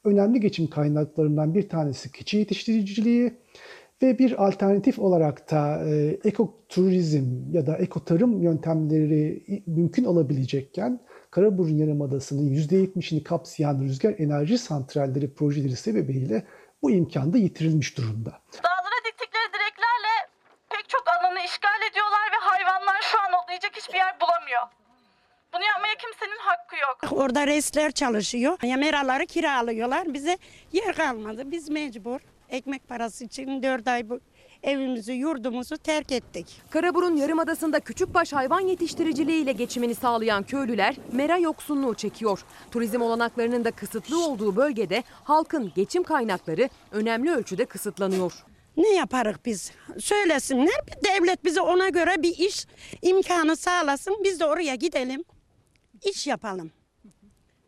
önemli 0.03 0.39
geçim 0.39 0.67
kaynaklarından 0.67 1.53
bir 1.53 1.69
tanesi 1.69 2.11
keçi 2.11 2.37
yetiştiriciliği 2.37 3.44
ve 4.01 4.19
bir 4.19 4.45
alternatif 4.47 4.99
olarak 4.99 5.51
da 5.51 5.83
e, 5.89 6.19
ekoturizm 6.23 7.51
ya 7.51 7.65
da 7.65 7.77
ekotarım 7.77 8.41
yöntemleri 8.41 9.43
mümkün 9.67 10.03
olabilecekken 10.03 10.99
Karaburun 11.31 11.77
Yarımadası'nın 11.77 12.49
%70'ini 12.49 13.23
kapsayan 13.23 13.81
rüzgar 13.81 14.15
enerji 14.17 14.57
santralleri 14.57 15.33
projeleri 15.33 15.75
sebebiyle 15.75 16.45
bu 16.81 16.91
imkan 16.91 17.33
da 17.33 17.37
yitirilmiş 17.37 17.97
durumda. 17.97 18.31
Dağlara 18.63 18.99
diktikleri 19.07 19.47
direklerle 19.53 20.15
pek 20.69 20.89
çok 20.89 21.03
alanı 21.07 21.39
işgal 21.39 21.89
ediyorlar 21.91 22.25
ve 22.33 22.39
hayvanlar 22.39 23.01
şu 23.01 23.17
an 23.19 23.43
otlayacak 23.43 23.71
hiçbir 23.77 23.97
yer 23.97 24.15
bulamıyor. 24.21 24.61
Bunu 25.53 25.63
yapmaya 25.63 25.95
kimsenin 25.95 26.39
hakkı 26.39 26.75
yok. 26.75 27.21
Orada 27.21 27.47
resler 27.47 27.91
çalışıyor. 27.91 28.57
Yemeraları 28.63 29.25
kiralıyorlar. 29.25 30.13
Bize 30.13 30.37
yer 30.73 30.95
kalmadı. 30.95 31.51
Biz 31.51 31.69
mecbur 31.69 32.19
ekmek 32.55 32.87
parası 32.87 33.23
için 33.25 33.63
4 33.63 33.87
ay 33.87 34.09
bu 34.09 34.19
evimizi, 34.63 35.13
yurdumuzu 35.13 35.77
terk 35.77 36.11
ettik. 36.11 36.61
Karaburun 36.69 37.15
Yarımadası'nda 37.15 37.79
küçükbaş 37.79 38.33
hayvan 38.33 38.59
yetiştiriciliğiyle 38.59 39.51
geçimini 39.51 39.95
sağlayan 39.95 40.43
köylüler 40.43 40.95
mera 41.11 41.37
yoksunluğu 41.37 41.95
çekiyor. 41.95 42.39
Turizm 42.71 43.01
olanaklarının 43.01 43.65
da 43.65 43.71
kısıtlı 43.71 44.25
olduğu 44.25 44.55
bölgede 44.55 45.03
halkın 45.23 45.71
geçim 45.75 46.03
kaynakları 46.03 46.69
önemli 46.91 47.31
ölçüde 47.31 47.65
kısıtlanıyor. 47.65 48.45
Ne 48.77 48.93
yaparız 48.93 49.35
biz? 49.45 49.71
Söylesinler. 49.99 50.81
Devlet 51.03 51.45
bize 51.45 51.61
ona 51.61 51.89
göre 51.89 52.23
bir 52.23 52.37
iş 52.37 52.65
imkanı 53.01 53.55
sağlasın. 53.55 54.17
Biz 54.23 54.39
de 54.39 54.45
oraya 54.45 54.75
gidelim. 54.75 55.23
iş 56.05 56.27
yapalım. 56.27 56.71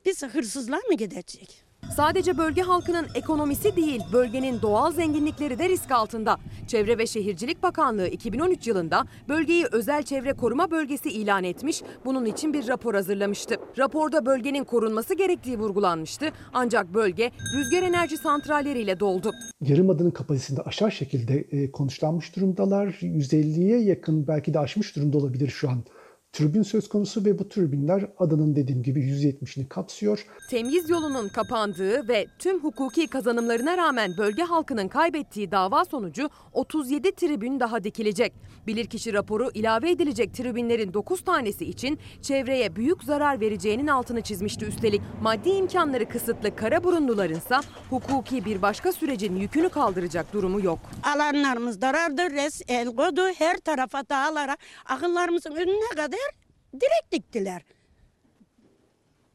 Biz 0.05 0.23
hırsızlar 0.23 0.83
mı 0.89 0.93
gidecek? 0.93 1.66
Sadece 1.95 2.37
bölge 2.37 2.61
halkının 2.61 3.07
ekonomisi 3.15 3.75
değil, 3.75 4.01
bölgenin 4.13 4.61
doğal 4.61 4.91
zenginlikleri 4.91 5.59
de 5.59 5.69
risk 5.69 5.91
altında. 5.91 6.37
Çevre 6.67 6.97
ve 6.97 7.07
Şehircilik 7.07 7.63
Bakanlığı 7.63 8.07
2013 8.07 8.67
yılında 8.67 9.05
bölgeyi 9.29 9.65
özel 9.71 10.03
çevre 10.03 10.33
koruma 10.33 10.71
bölgesi 10.71 11.09
ilan 11.09 11.43
etmiş, 11.43 11.81
bunun 12.05 12.25
için 12.25 12.53
bir 12.53 12.67
rapor 12.67 12.93
hazırlamıştı. 12.93 13.55
Raporda 13.77 14.25
bölgenin 14.25 14.63
korunması 14.63 15.13
gerektiği 15.13 15.59
vurgulanmıştı 15.59 16.25
ancak 16.53 16.93
bölge 16.93 17.31
rüzgar 17.55 17.83
enerji 17.83 18.17
santralleriyle 18.17 18.99
doldu. 18.99 19.31
Yarımada'nın 19.61 20.11
kapasitesinde 20.11 20.61
aşağı 20.61 20.91
şekilde 20.91 21.35
e, 21.51 21.71
konuşlanmış 21.71 22.35
durumdalar. 22.35 22.87
150'ye 22.87 23.79
yakın 23.79 24.27
belki 24.27 24.53
de 24.53 24.59
aşmış 24.59 24.95
durumda 24.95 25.17
olabilir 25.17 25.47
şu 25.47 25.69
an 25.69 25.83
türbin 26.33 26.63
söz 26.63 26.89
konusu 26.89 27.25
ve 27.25 27.39
bu 27.39 27.49
türbinler 27.49 28.05
adanın 28.17 28.55
dediğim 28.55 28.83
gibi 28.83 28.99
170'ini 28.99 29.67
kapsıyor. 29.67 30.25
Temyiz 30.49 30.89
yolunun 30.89 31.29
kapandığı 31.29 32.07
ve 32.07 32.25
tüm 32.39 32.59
hukuki 32.63 33.07
kazanımlarına 33.07 33.77
rağmen 33.77 34.11
bölge 34.17 34.43
halkının 34.43 34.87
kaybettiği 34.87 35.51
dava 35.51 35.85
sonucu 35.85 36.29
37 36.53 37.11
tribün 37.15 37.59
daha 37.59 37.83
dikilecek. 37.83 38.33
Bilirkişi 38.67 39.13
raporu 39.13 39.49
ilave 39.53 39.91
edilecek 39.91 40.33
tribünlerin 40.33 40.93
9 40.93 41.21
tanesi 41.21 41.65
için 41.65 41.99
çevreye 42.21 42.75
büyük 42.75 43.03
zarar 43.03 43.39
vereceğinin 43.39 43.87
altını 43.87 44.21
çizmişti 44.21 44.65
üstelik. 44.65 45.01
Maddi 45.21 45.49
imkanları 45.49 46.09
kısıtlı 46.09 46.55
Karaburunlularınsa 46.55 47.61
hukuki 47.89 48.45
bir 48.45 48.61
başka 48.61 48.91
sürecin 48.91 49.35
yükünü 49.35 49.69
kaldıracak 49.69 50.33
durumu 50.33 50.65
yok. 50.65 50.79
Alanlarımız 51.03 51.81
darardı, 51.81 52.21
res 52.21 52.61
el 52.67 52.87
kodu 52.87 53.21
her 53.37 53.57
tarafa 53.57 54.09
dağlara 54.09 54.57
akıllarımızın 54.85 55.51
önüne 55.51 55.95
kadar 55.95 56.26
direkt 56.73 57.11
diktiler. 57.11 57.61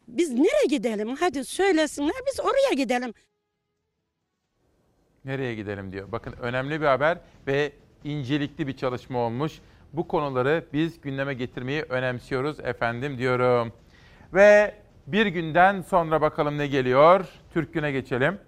Biz 0.09 0.33
nereye 0.33 0.67
gidelim? 0.69 1.17
Hadi 1.21 1.45
söylesinler 1.45 2.15
biz 2.27 2.41
oraya 2.41 2.75
gidelim. 2.77 3.15
Nereye 5.25 5.55
gidelim 5.55 5.93
diyor. 5.93 6.13
Bakın 6.13 6.33
önemli 6.41 6.81
bir 6.81 6.87
haber 6.87 7.19
ve 7.47 7.73
incelikli 8.05 8.67
bir 8.67 8.77
çalışma 8.77 9.19
olmuş. 9.19 9.61
Bu 9.93 10.09
konuları 10.09 10.67
biz 10.73 11.01
gündeme 11.01 11.35
getirmeyi 11.35 11.83
önemsiyoruz 11.83 12.61
efendim 12.61 13.19
diyorum. 13.19 13.73
Ve 14.35 14.75
bir 15.07 15.27
günden 15.27 15.83
sonra 15.83 16.21
bakalım 16.21 16.59
ne 16.59 16.67
geliyor. 16.67 17.25
Türk 17.55 17.75
Gün'e 17.75 17.93
geçelim. 17.93 18.39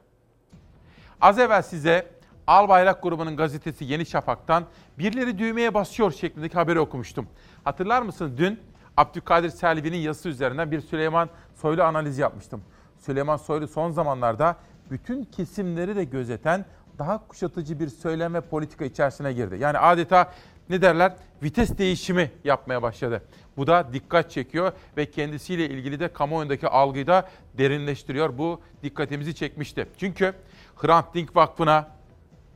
Az 1.20 1.38
evvel 1.38 1.62
size 1.62 2.14
Albayrak 2.46 3.02
grubunun 3.02 3.36
gazetesi 3.36 3.84
Yeni 3.84 4.06
Şafak'tan 4.06 4.64
birileri 4.98 5.38
düğmeye 5.38 5.74
basıyor 5.74 6.12
şeklindeki 6.12 6.54
haberi 6.54 6.80
okumuştum. 6.80 7.28
Hatırlar 7.64 8.02
mısınız 8.02 8.38
dün 8.38 8.60
Abdülkadir 8.96 9.50
Selvi'nin 9.50 9.96
yazısı 9.96 10.28
üzerinden 10.28 10.70
bir 10.70 10.80
Süleyman 10.80 11.28
Soylu 11.54 11.82
analizi 11.82 12.20
yapmıştım. 12.20 12.62
Süleyman 12.98 13.36
Soylu 13.36 13.68
son 13.68 13.90
zamanlarda 13.90 14.56
bütün 14.90 15.24
kesimleri 15.24 15.96
de 15.96 16.04
gözeten 16.04 16.64
daha 16.98 17.28
kuşatıcı 17.28 17.80
bir 17.80 17.88
söyleme 17.88 18.40
politika 18.40 18.84
içerisine 18.84 19.32
girdi. 19.32 19.56
Yani 19.60 19.78
adeta 19.78 20.32
ne 20.70 20.82
derler 20.82 21.16
vites 21.42 21.78
değişimi 21.78 22.30
yapmaya 22.44 22.82
başladı. 22.82 23.22
Bu 23.56 23.66
da 23.66 23.88
dikkat 23.92 24.30
çekiyor 24.30 24.72
ve 24.96 25.10
kendisiyle 25.10 25.68
ilgili 25.68 26.00
de 26.00 26.12
kamuoyundaki 26.12 26.68
algıyı 26.68 27.06
da 27.06 27.28
derinleştiriyor. 27.58 28.38
Bu 28.38 28.60
dikkatimizi 28.82 29.34
çekmişti. 29.34 29.86
Çünkü 29.98 30.34
Hrant 30.76 31.14
Dink 31.14 31.36
Vakfı'na 31.36 31.88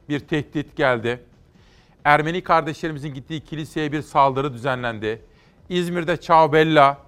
bir 0.09 0.21
tehdit 0.21 0.77
geldi. 0.77 1.25
Ermeni 2.05 2.43
kardeşlerimizin 2.43 3.15
gittiği 3.15 3.41
kiliseye 3.41 3.93
bir 3.93 4.03
saldırı 4.03 4.53
düzenlendi. 4.53 5.23
İzmir'de 5.69 6.17
Çağbella. 6.17 6.99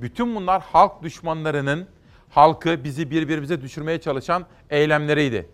Bütün 0.00 0.36
bunlar 0.36 0.62
halk 0.62 1.02
düşmanlarının 1.02 1.86
halkı 2.28 2.84
bizi 2.84 3.10
birbirimize 3.10 3.62
düşürmeye 3.62 4.00
çalışan 4.00 4.46
eylemleriydi. 4.70 5.48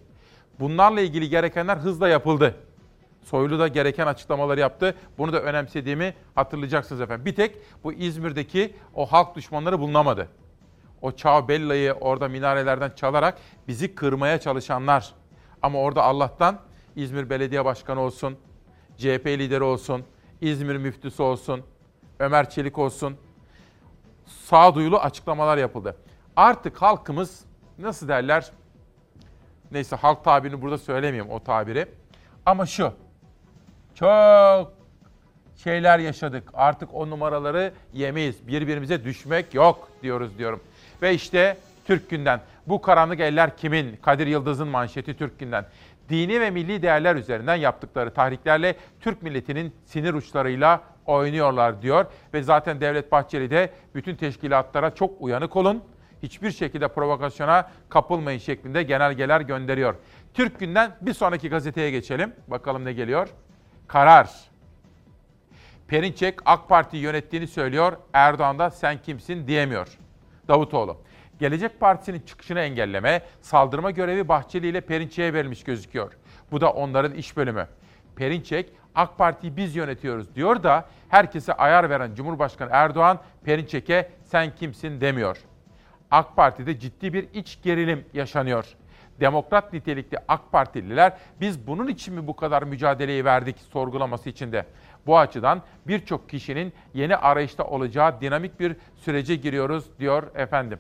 Bunlarla 0.61 1.01
ilgili 1.01 1.29
gerekenler 1.29 1.77
hızla 1.77 2.09
yapıldı. 2.09 2.55
Soylu 3.23 3.59
da 3.59 3.69
gereken 3.69 4.07
açıklamaları 4.07 4.61
yaptı. 4.61 4.95
Bunu 5.19 5.33
da 5.33 5.43
önemsediğimi 5.43 6.15
hatırlayacaksınız 6.35 7.01
efendim. 7.01 7.25
Bir 7.27 7.35
tek 7.35 7.57
bu 7.85 7.93
İzmir'deki 7.93 8.75
o 8.95 9.07
halk 9.07 9.37
düşmanları 9.37 9.81
bulunamadı. 9.81 10.29
O 11.03 11.13
Çağbella'yı 11.13 11.93
orada 11.93 12.29
minarelerden 12.29 12.91
çalarak 12.97 13.39
bizi 13.69 13.95
kırmaya 13.95 14.41
çalışanlar. 14.41 15.15
Ama 15.63 15.79
orada 15.79 16.03
Allah'tan 16.03 16.61
İzmir 16.97 17.31
Belediye 17.31 17.65
Başkanı 17.65 18.01
olsun, 18.01 18.37
CHP 18.97 19.27
lideri 19.27 19.63
olsun, 19.63 20.05
İzmir 20.41 20.77
müftüsü 20.77 21.23
olsun, 21.23 21.63
Ömer 22.21 22.51
Çelik 22.51 22.79
olsun. 22.79 23.17
Sağduyulu 24.27 24.99
açıklamalar 24.99 25.59
yapıldı. 25.59 25.97
Artık 26.37 26.83
halkımız 26.83 27.45
nasıl 27.79 28.09
derler? 28.09 28.51
Neyse 29.71 29.97
halk 29.97 30.25
tabirini 30.25 30.63
burada 30.63 30.79
söylemiyorum 30.79 31.31
o 31.33 31.41
tabiri. 31.41 31.87
Ama 32.47 32.67
şu. 32.67 32.93
Çok 33.95 34.73
şeyler 35.57 35.99
yaşadık. 35.99 36.51
Artık 36.55 36.95
o 36.95 37.11
numaraları 37.11 37.73
yemeyiz. 37.93 38.49
Birbirimize 38.49 39.05
düşmek 39.05 39.55
yok 39.55 39.89
diyoruz 40.03 40.39
diyorum. 40.39 40.61
Ve 41.03 41.15
işte 41.15 41.57
Türk 41.85 42.11
günden. 42.11 42.41
Bu 42.67 42.81
karanlık 42.81 43.21
eller 43.21 43.57
kimin? 43.57 43.97
Kadir 43.97 44.27
Yıldız'ın 44.27 44.69
manşeti 44.69 45.17
Türk 45.17 45.39
Günden. 45.39 45.67
Dini 46.09 46.41
ve 46.41 46.51
milli 46.51 46.83
değerler 46.83 47.17
üzerinden 47.17 47.57
yaptıkları 47.57 48.15
tahriklerle 48.15 48.77
Türk 49.01 49.23
milletinin 49.23 49.75
sinir 49.85 50.15
uçlarıyla 50.15 50.83
oynuyorlar 51.09 51.83
diyor. 51.83 52.07
Ve 52.35 52.43
zaten 52.43 52.81
Devlet 52.81 53.13
Bahçeli 53.13 53.51
de 53.51 53.71
bütün 53.95 54.17
teşkilatlara 54.17 54.95
çok 54.95 55.23
uyanık 55.23 55.57
olun. 55.57 55.85
Hiçbir 56.23 56.51
şekilde 56.51 56.89
provokasyona 56.89 57.71
kapılmayın 57.89 58.39
şeklinde 58.39 58.83
genelgeler 58.83 59.41
gönderiyor. 59.41 59.95
Türk 60.35 60.61
Günden 60.61 60.97
bir 61.01 61.13
sonraki 61.13 61.49
gazeteye 61.49 61.91
geçelim. 61.91 62.33
Bakalım 62.49 62.85
ne 62.85 62.93
geliyor? 62.93 63.29
Karar. 63.87 64.31
Perinçek 65.89 66.39
AK 66.45 66.69
Parti 66.69 66.97
yönettiğini 66.97 67.47
söylüyor. 67.47 67.93
Erdoğan 68.13 68.59
da 68.59 68.71
sen 68.71 69.03
kimsin 69.03 69.47
diyemiyor. 69.47 69.99
Davutoğlu. 70.49 70.97
Gelecek 71.39 71.81
Partisi'nin 71.81 72.21
çıkışını 72.21 72.61
engelleme, 72.61 73.23
saldırma 73.41 73.91
görevi 73.91 74.29
Bahçeli 74.29 74.67
ile 74.67 74.81
Perinçek'e 74.81 75.35
verilmiş 75.35 75.65
gözüküyor. 75.65 76.13
Bu 76.51 76.61
da 76.61 76.73
onların 76.73 77.15
iş 77.15 77.37
bölümü. 77.37 77.67
Perinçek, 78.17 78.73
AK 78.99 79.19
Parti'yi 79.19 79.57
biz 79.57 79.77
yönetiyoruz 79.77 80.35
diyor 80.35 80.63
da 80.63 80.85
herkese 81.09 81.53
ayar 81.53 81.91
veren 81.91 82.15
Cumhurbaşkanı 82.15 82.69
Erdoğan 82.73 83.19
Perinçek'e 83.45 84.11
sen 84.25 84.55
kimsin 84.55 85.01
demiyor. 85.01 85.37
AK 86.11 86.37
Parti'de 86.37 86.79
ciddi 86.79 87.13
bir 87.13 87.29
iç 87.35 87.59
gerilim 87.63 88.05
yaşanıyor. 88.15 88.65
Demokrat 89.21 89.73
nitelikli 89.73 90.19
AK 90.29 90.53
Partililer 90.53 91.17
biz 91.41 91.67
bunun 91.67 91.89
için 91.89 92.15
mi 92.15 92.27
bu 92.27 92.37
kadar 92.37 92.63
mücadeleyi 92.63 93.25
verdik 93.25 93.59
sorgulaması 93.59 94.29
içinde. 94.29 94.67
Bu 95.07 95.19
açıdan 95.19 95.63
birçok 95.87 96.29
kişinin 96.29 96.73
yeni 96.95 97.17
arayışta 97.17 97.65
olacağı 97.65 98.21
dinamik 98.21 98.61
bir 98.61 98.77
sürece 98.97 99.35
giriyoruz 99.35 99.99
diyor 99.99 100.23
efendim. 100.35 100.79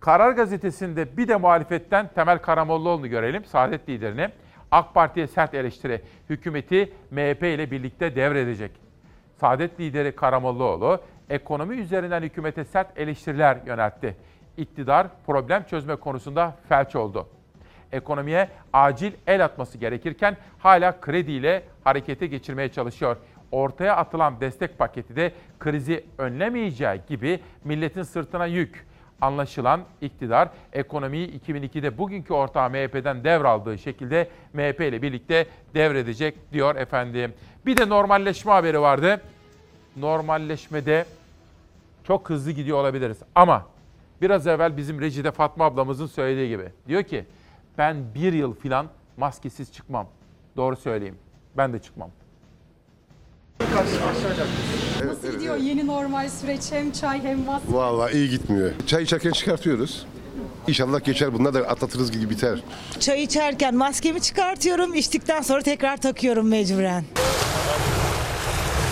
Karar 0.00 0.32
Gazetesi'nde 0.32 1.16
bir 1.16 1.28
de 1.28 1.36
muhalefetten 1.36 2.10
Temel 2.14 2.38
Karamollaoğlu'nu 2.38 3.06
görelim, 3.06 3.44
Saadet 3.44 3.88
liderini. 3.88 4.28
AK 4.70 4.94
Parti'ye 4.94 5.26
sert 5.26 5.54
eleştiri, 5.54 6.00
hükümeti 6.30 6.92
MHP 7.10 7.42
ile 7.42 7.70
birlikte 7.70 8.16
devredecek. 8.16 8.70
Saadet 9.40 9.80
lideri 9.80 10.16
Karamollaoğlu, 10.16 11.00
ekonomi 11.30 11.76
üzerinden 11.76 12.22
hükümete 12.22 12.64
sert 12.64 12.98
eleştiriler 12.98 13.58
yöneltti. 13.66 14.16
İktidar 14.56 15.06
problem 15.26 15.64
çözme 15.64 15.96
konusunda 15.96 16.56
felç 16.68 16.96
oldu. 16.96 17.28
Ekonomiye 17.92 18.48
acil 18.72 19.12
el 19.26 19.44
atması 19.44 19.78
gerekirken 19.78 20.36
hala 20.58 21.00
krediyle 21.00 21.62
harekete 21.84 22.26
geçirmeye 22.26 22.68
çalışıyor. 22.68 23.16
Ortaya 23.52 23.96
atılan 23.96 24.40
destek 24.40 24.78
paketi 24.78 25.16
de 25.16 25.32
krizi 25.58 26.04
önlemeyeceği 26.18 27.00
gibi 27.08 27.40
milletin 27.64 28.02
sırtına 28.02 28.46
yük. 28.46 28.87
Anlaşılan 29.20 29.80
iktidar 30.00 30.48
ekonomiyi 30.72 31.40
2002'de 31.40 31.98
bugünkü 31.98 32.34
ortağı 32.34 32.70
MHP'den 32.70 33.24
devraldığı 33.24 33.78
şekilde 33.78 34.28
MHP 34.52 34.80
ile 34.80 35.02
birlikte 35.02 35.46
devredecek 35.74 36.52
diyor 36.52 36.76
efendim. 36.76 37.32
Bir 37.66 37.76
de 37.76 37.88
normalleşme 37.88 38.52
haberi 38.52 38.80
vardı. 38.80 39.20
Normalleşmede 39.96 41.04
çok 42.04 42.30
hızlı 42.30 42.50
gidiyor 42.50 42.78
olabiliriz 42.78 43.18
ama 43.34 43.66
biraz 44.22 44.46
evvel 44.46 44.76
bizim 44.76 45.00
rejide 45.00 45.30
Fatma 45.30 45.64
ablamızın 45.64 46.06
söylediği 46.06 46.48
gibi 46.48 46.68
diyor 46.88 47.02
ki 47.02 47.24
ben 47.78 47.96
bir 48.14 48.32
yıl 48.32 48.54
filan 48.54 48.86
maskesiz 49.16 49.72
çıkmam. 49.72 50.06
Doğru 50.56 50.76
söyleyeyim. 50.76 51.18
Ben 51.56 51.72
de 51.72 51.78
çıkmam. 51.78 52.10
Nasıl 55.06 55.32
gidiyor 55.32 55.56
yeni 55.56 55.86
normal 55.86 56.28
süreç 56.28 56.60
hem 56.70 56.92
çay 56.92 57.22
hem 57.22 57.44
maske? 57.44 57.72
Vallahi 57.72 58.12
iyi 58.14 58.30
gitmiyor. 58.30 58.70
Çay 58.86 59.02
içerken 59.02 59.32
çıkartıyoruz. 59.32 60.06
İnşallah 60.68 61.04
geçer 61.04 61.32
bunlar 61.34 61.54
da 61.54 61.58
atlatırız 61.58 62.12
gibi 62.12 62.30
biter. 62.30 62.58
Çay 63.00 63.22
içerken 63.22 63.74
maskemi 63.74 64.20
çıkartıyorum, 64.20 64.94
içtikten 64.94 65.42
sonra 65.42 65.62
tekrar 65.62 65.96
takıyorum 65.96 66.48
mecburen. 66.48 67.04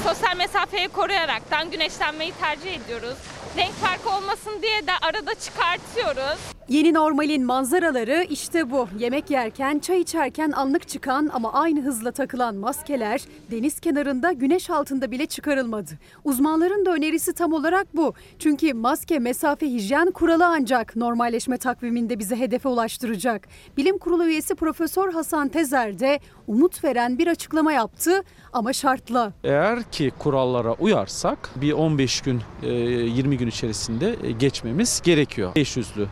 Sosyal 0.05 0.37
mesafeyi 0.37 0.89
koruyaraktan 0.89 1.71
güneşlenmeyi 1.71 2.33
tercih 2.41 2.85
ediyoruz. 2.85 3.17
Renk 3.57 3.73
farkı 3.75 4.09
olmasın 4.11 4.53
diye 4.63 4.87
de 4.87 4.93
arada 5.03 5.35
çıkartıyoruz. 5.35 6.56
Yeni 6.69 6.95
normalin 6.95 7.45
manzaraları 7.45 8.27
işte 8.31 8.71
bu. 8.71 8.89
Yemek 8.99 9.31
yerken, 9.31 9.79
çay 9.79 10.01
içerken 10.01 10.51
anlık 10.51 10.89
çıkan 10.89 11.31
ama 11.33 11.53
aynı 11.53 11.83
hızla 11.83 12.13
takılan 12.13 12.55
maskeler 12.55 13.21
deniz 13.51 13.81
kenarında 13.81 14.33
güneş 14.33 14.71
altında 14.71 15.11
bile 15.11 15.27
çıkarılmadı. 15.27 15.91
Uzmanların 16.25 16.87
da 16.87 16.91
önerisi 16.91 17.33
tam 17.33 17.53
olarak 17.53 17.97
bu. 17.97 18.15
Çünkü 18.39 18.75
maske 18.75 19.19
mesafe 19.19 19.67
hijyen 19.67 20.11
kuralı 20.11 20.47
ancak 20.47 20.97
normalleşme 20.97 21.59
takviminde 21.59 22.19
bizi 22.19 22.37
hedefe 22.37 22.69
ulaştıracak. 22.69 23.49
Bilim 23.77 23.99
Kurulu 23.99 24.27
üyesi 24.27 24.55
Profesör 24.55 25.13
Hasan 25.13 25.49
Tezer 25.49 25.99
de 25.99 26.21
umut 26.47 26.85
veren 26.85 27.19
bir 27.19 27.27
açıklama 27.27 27.73
yaptı 27.73 28.23
ama 28.53 28.73
şartla. 28.73 29.33
Eğer 29.45 29.83
ki 29.83 30.13
kurallara 30.19 30.73
uyarsak 30.73 31.51
bir 31.57 31.73
15 31.73 32.21
gün 32.21 32.41
e, 32.63 32.69
20 32.69 33.39
gün 33.39 33.47
içerisinde 33.47 34.17
e, 34.23 34.31
geçmemiz 34.31 35.01
gerekiyor. 35.05 35.53
500'lü 35.55 36.07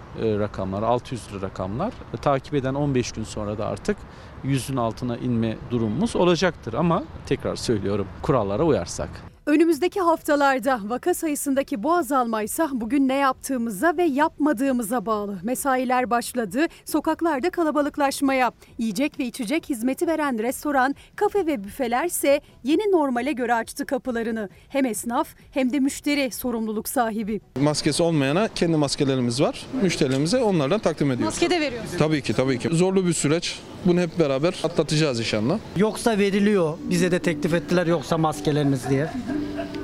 rakamlar, 0.45 0.83
600'lü 0.83 1.43
rakamlar 1.43 1.93
E, 2.15 2.17
takip 2.17 2.55
eden 2.55 2.75
15 2.75 3.13
gün 3.13 3.25
sonra 3.25 3.59
da 3.59 3.67
artık 3.67 3.97
yüzün 4.45 4.77
altına 4.77 5.17
inme 5.17 5.57
durumumuz 5.71 6.17
olacaktır 6.17 6.75
ama 6.75 7.03
tekrar 7.27 7.57
söylüyorum 7.57 8.07
kurallara 8.23 8.63
uyarsak. 8.63 9.34
Önümüzdeki 9.47 10.01
haftalarda 10.01 10.81
vaka 10.85 11.15
sayısındaki 11.15 11.83
bu 11.83 11.95
azalma 11.95 12.43
ise 12.43 12.67
bugün 12.73 13.09
ne 13.09 13.15
yaptığımıza 13.15 13.97
ve 13.97 14.03
yapmadığımıza 14.05 15.07
bağlı. 15.07 15.39
Mesailer 15.43 16.11
başladı, 16.11 16.67
sokaklarda 16.85 17.51
kalabalıklaşmaya. 17.51 18.53
Yiyecek 18.79 19.19
ve 19.19 19.25
içecek 19.25 19.69
hizmeti 19.71 20.07
veren 20.07 20.39
restoran, 20.39 20.95
kafe 21.17 21.47
ve 21.47 21.65
büfeler 21.65 22.05
ise 22.05 22.41
yeni 22.63 22.93
normale 22.93 23.33
göre 23.33 23.55
açtı 23.55 23.87
kapılarını. 23.87 24.49
Hem 24.69 24.85
esnaf 24.87 25.29
hem 25.51 25.73
de 25.73 25.81
müşteri 25.81 26.31
sorumluluk 26.31 26.89
sahibi. 26.89 27.41
Maskesi 27.61 28.03
olmayana 28.03 28.49
kendi 28.49 28.77
maskelerimiz 28.77 29.41
var. 29.41 29.67
Müşterilerimize 29.83 30.43
onlardan 30.43 30.79
takdim 30.81 31.11
ediyoruz. 31.11 31.35
Maske 31.35 31.51
de 31.51 31.61
veriyorsunuz. 31.61 31.99
Tabii 31.99 32.23
ki 32.23 32.35
tabii 32.35 32.59
ki. 32.59 32.69
Zorlu 32.73 33.07
bir 33.07 33.13
süreç. 33.13 33.61
Bunu 33.85 34.01
hep 34.01 34.19
beraber 34.19 34.61
atlatacağız 34.65 35.19
inşallah. 35.21 35.59
Yoksa 35.77 36.19
veriliyor. 36.19 36.79
Bize 36.91 37.11
de 37.11 37.19
teklif 37.19 37.55
ettiler 37.55 37.87
yoksa 37.87 38.19
maskeleriniz 38.19 38.91
diye. 38.91 39.11
Thank 39.35 39.75
you. 39.75 39.84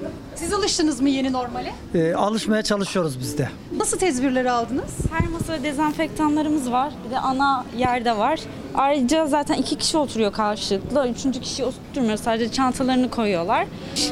Siz 0.51 0.59
alıştınız 0.59 1.01
mı 1.01 1.09
yeni 1.09 1.33
normale? 1.33 1.75
Ee, 1.95 2.15
alışmaya 2.15 2.63
çalışıyoruz 2.63 3.21
biz 3.21 3.39
de. 3.39 3.49
Nasıl 3.77 3.99
tedbirleri 3.99 4.51
aldınız? 4.51 4.91
Her 5.13 5.29
masada 5.29 5.63
dezenfektanlarımız 5.63 6.71
var. 6.73 6.93
Bir 7.07 7.11
de 7.11 7.19
ana 7.19 7.65
yerde 7.79 8.17
var. 8.19 8.41
Ayrıca 8.75 9.27
zaten 9.27 9.55
iki 9.55 9.77
kişi 9.79 9.99
oturuyor 9.99 10.33
karşılıklı. 10.33 11.09
Üçüncü 11.09 11.41
kişiyi 11.41 11.65
oturtmuyor. 11.65 12.17
Sadece 12.17 12.53
çantalarını 12.53 13.11
koyuyorlar. 13.11 13.67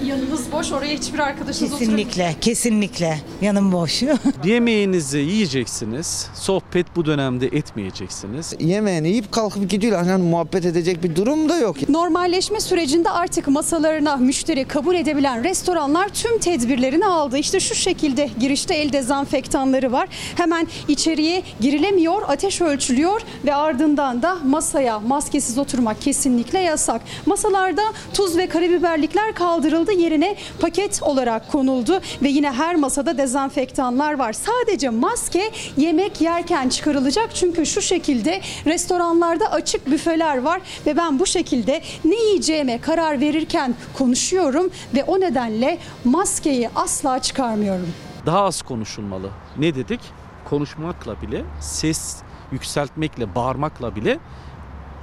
Yanınız 0.05 0.53
boş, 0.53 0.73
oraya 0.73 0.95
hiçbir 0.97 1.19
arkadaşınız 1.19 1.73
oturamıyor. 1.73 1.99
Kesinlikle, 1.99 2.35
kesinlikle. 2.41 3.19
Yanım 3.43 3.73
boş. 3.73 4.03
Yemeğinizi 4.45 5.19
yiyeceksiniz. 5.19 6.27
Sohbet 6.35 6.87
bu 6.97 7.07
dönemde 7.07 7.47
etmeyeceksiniz. 7.47 8.55
Yemeğini 8.61 9.09
yiyip 9.09 9.33
kalkıp 9.33 9.71
gidiyorlar. 9.71 10.07
Hani 10.07 10.23
muhabbet 10.23 10.65
edecek 10.65 11.03
bir 11.03 11.17
durum 11.17 11.49
da 11.49 11.59
yok. 11.59 11.89
Normalleşme 11.89 12.61
sürecinde 12.61 13.11
artık 13.11 13.49
masalarına 13.49 14.17
müşteri 14.17 14.65
kabul 14.65 14.95
edebilen 14.95 15.45
restoranlar 15.45 16.09
tüm 16.09 16.28
tedbirlerini 16.41 17.07
aldı. 17.07 17.39
İşte 17.39 17.61
şu 17.61 17.75
şekilde 17.75 18.31
girişte 18.41 18.75
el 18.75 18.93
dezenfektanları 18.93 19.93
var. 19.93 20.09
Hemen 20.37 20.67
içeriye 20.89 21.43
girilemiyor, 21.61 22.23
ateş 22.29 22.61
ölçülüyor 22.61 23.21
ve 23.45 23.55
ardından 23.55 24.23
da 24.23 24.39
masaya 24.45 25.01
maskesiz 25.01 25.59
oturmak 25.59 26.03
kesinlikle 26.03 26.59
yasak. 26.59 27.03
Masalarda 27.27 27.83
tuz 28.15 28.37
ve 28.37 28.47
karabiberlikler 28.47 29.35
kaldırıldı, 29.35 29.93
yerine 29.93 30.37
paket 30.61 31.03
olarak 31.03 31.53
konuldu 31.53 32.01
ve 32.23 32.29
yine 32.29 32.53
her 32.53 32.77
masada 32.77 33.19
dezenfektanlar 33.19 34.19
var. 34.19 34.33
Sadece 34.33 34.89
maske 34.89 35.51
yemek 35.77 36.21
yerken 36.21 36.69
çıkarılacak 36.69 37.35
çünkü 37.35 37.67
şu 37.67 37.83
şekilde 37.83 38.41
restoranlarda 38.67 39.53
açık 39.53 39.91
büfeler 39.91 40.39
var 40.39 40.61
ve 40.87 40.97
ben 40.97 41.19
bu 41.19 41.27
şekilde 41.27 41.83
ne 42.05 42.15
yiyeceğime 42.15 42.81
karar 42.81 43.21
verirken 43.21 43.75
konuşuyorum 43.99 44.71
ve 44.95 45.05
o 45.05 45.21
nedenle 45.21 45.79
maskeyi 46.23 46.71
asla 46.75 47.19
çıkarmıyorum. 47.23 47.89
Daha 48.27 48.41
az 48.45 48.63
konuşulmalı. 48.63 49.31
Ne 49.59 49.75
dedik? 49.75 50.01
Konuşmakla 50.45 51.23
bile, 51.23 51.45
ses 51.61 52.17
yükseltmekle, 52.53 53.35
bağırmakla 53.35 53.97
bile 53.97 54.19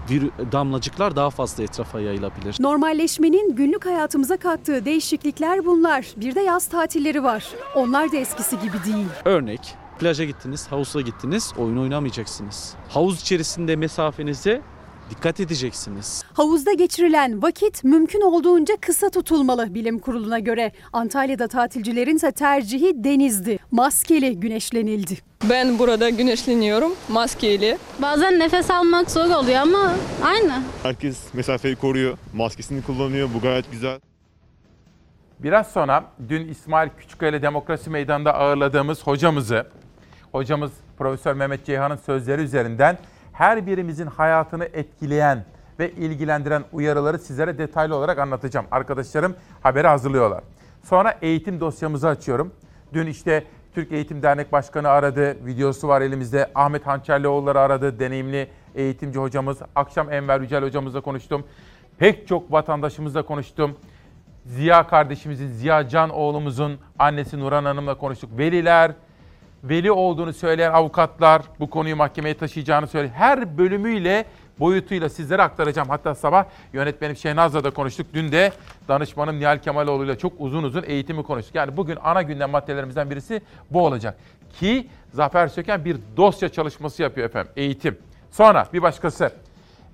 vir- 0.09 0.51
damlacıklar 0.51 1.15
daha 1.15 1.29
fazla 1.29 1.63
etrafa 1.63 1.99
yayılabilir. 1.99 2.55
Normalleşmenin 2.59 3.55
günlük 3.55 3.85
hayatımıza 3.85 4.37
kattığı 4.37 4.85
değişiklikler 4.85 5.65
bunlar. 5.65 6.05
Bir 6.17 6.35
de 6.35 6.41
yaz 6.41 6.67
tatilleri 6.69 7.23
var. 7.23 7.45
Onlar 7.75 8.11
da 8.11 8.17
eskisi 8.17 8.59
gibi 8.59 8.83
değil. 8.93 9.07
Örnek 9.25 9.75
plaja 9.99 10.25
gittiniz, 10.25 10.67
havuza 10.67 11.01
gittiniz, 11.01 11.53
oyun 11.57 11.77
oynamayacaksınız. 11.77 12.73
Havuz 12.89 13.21
içerisinde 13.21 13.75
mesafenizi 13.75 14.61
dikkat 15.09 15.39
edeceksiniz. 15.39 16.23
Havuzda 16.33 16.73
geçirilen 16.73 17.41
vakit 17.41 17.83
mümkün 17.83 18.21
olduğunca 18.21 18.75
kısa 18.81 19.09
tutulmalı 19.09 19.73
bilim 19.73 19.99
kuruluna 19.99 20.39
göre. 20.39 20.71
Antalya'da 20.93 21.47
tatilcilerin 21.47 22.15
ise 22.15 22.31
tercihi 22.31 23.03
denizdi. 23.03 23.59
Maskeli 23.71 24.39
güneşlenildi. 24.39 25.17
Ben 25.49 25.79
burada 25.79 26.09
güneşleniyorum 26.09 26.91
maskeyle. 27.09 27.77
Bazen 28.01 28.39
nefes 28.39 28.71
almak 28.71 29.11
zor 29.11 29.25
oluyor 29.29 29.59
ama 29.61 29.93
aynı. 30.23 30.61
Herkes 30.83 31.33
mesafeyi 31.33 31.75
koruyor, 31.75 32.17
maskesini 32.33 32.83
kullanıyor. 32.83 33.29
Bu 33.35 33.39
gayet 33.39 33.71
güzel. 33.71 33.99
Biraz 35.39 35.71
sonra 35.71 36.03
dün 36.29 36.47
İsmail 36.47 36.89
Küçükkaya 36.97 37.31
ile 37.31 37.41
Demokrasi 37.41 37.89
Meydanı'nda 37.89 38.33
ağırladığımız 38.33 39.03
hocamızı, 39.03 39.67
hocamız 40.31 40.71
Profesör 40.97 41.33
Mehmet 41.33 41.65
Ceyhan'ın 41.65 41.95
sözleri 41.95 42.41
üzerinden 42.41 42.97
her 43.37 43.65
birimizin 43.65 44.07
hayatını 44.07 44.65
etkileyen 44.65 45.45
ve 45.79 45.91
ilgilendiren 45.91 46.63
uyarıları 46.73 47.19
sizlere 47.19 47.57
detaylı 47.57 47.95
olarak 47.95 48.19
anlatacağım. 48.19 48.65
Arkadaşlarım 48.71 49.35
haberi 49.63 49.87
hazırlıyorlar. 49.87 50.43
Sonra 50.83 51.17
eğitim 51.21 51.59
dosyamızı 51.59 52.07
açıyorum. 52.07 52.51
Dün 52.93 53.07
işte 53.07 53.43
Türk 53.73 53.91
Eğitim 53.91 54.23
Dernek 54.23 54.51
Başkanı 54.51 54.89
aradı, 54.89 55.45
videosu 55.45 55.87
var 55.87 56.01
elimizde. 56.01 56.51
Ahmet 56.55 56.87
Hançerlioğulları 56.87 57.59
aradı, 57.59 57.99
deneyimli 57.99 58.49
eğitimci 58.75 59.19
hocamız. 59.19 59.57
Akşam 59.75 60.13
Enver 60.13 60.41
Yücel 60.41 60.63
hocamızla 60.63 61.01
konuştum. 61.01 61.43
Pek 61.97 62.27
çok 62.27 62.51
vatandaşımızla 62.51 63.25
konuştum. 63.25 63.77
Ziya 64.45 64.87
kardeşimizin, 64.87 65.47
Ziya 65.47 65.87
Can 65.87 66.09
oğlumuzun 66.09 66.79
annesi 66.99 67.39
Nurhan 67.39 67.65
Hanım'la 67.65 67.97
konuştuk. 67.97 68.37
Veliler, 68.37 68.91
veli 69.69 69.91
olduğunu 69.91 70.33
söyleyen 70.33 70.71
avukatlar 70.71 71.41
bu 71.59 71.69
konuyu 71.69 71.95
mahkemeye 71.95 72.37
taşıyacağını 72.37 72.87
söyledi. 72.87 73.13
Her 73.15 73.57
bölümüyle 73.57 74.25
boyutuyla 74.59 75.09
sizlere 75.09 75.41
aktaracağım. 75.41 75.89
Hatta 75.89 76.15
sabah 76.15 76.45
yönetmenim 76.73 77.15
Şehnaz'la 77.15 77.63
da 77.63 77.69
konuştuk. 77.69 78.07
Dün 78.13 78.31
de 78.31 78.51
danışmanım 78.87 79.39
Nihal 79.39 79.57
Kemaloğlu 79.57 80.05
ile 80.05 80.17
çok 80.17 80.33
uzun 80.39 80.63
uzun 80.63 80.83
eğitimi 80.87 81.23
konuştuk. 81.23 81.55
Yani 81.55 81.77
bugün 81.77 81.97
ana 82.03 82.21
gündem 82.21 82.49
maddelerimizden 82.49 83.09
birisi 83.09 83.41
bu 83.71 83.85
olacak. 83.85 84.17
Ki 84.59 84.87
Zafer 85.13 85.47
Söken 85.47 85.85
bir 85.85 85.97
dosya 86.17 86.49
çalışması 86.49 87.01
yapıyor 87.03 87.27
efendim. 87.27 87.51
Eğitim. 87.55 87.97
Sonra 88.31 88.67
bir 88.73 88.81
başkası. 88.81 89.31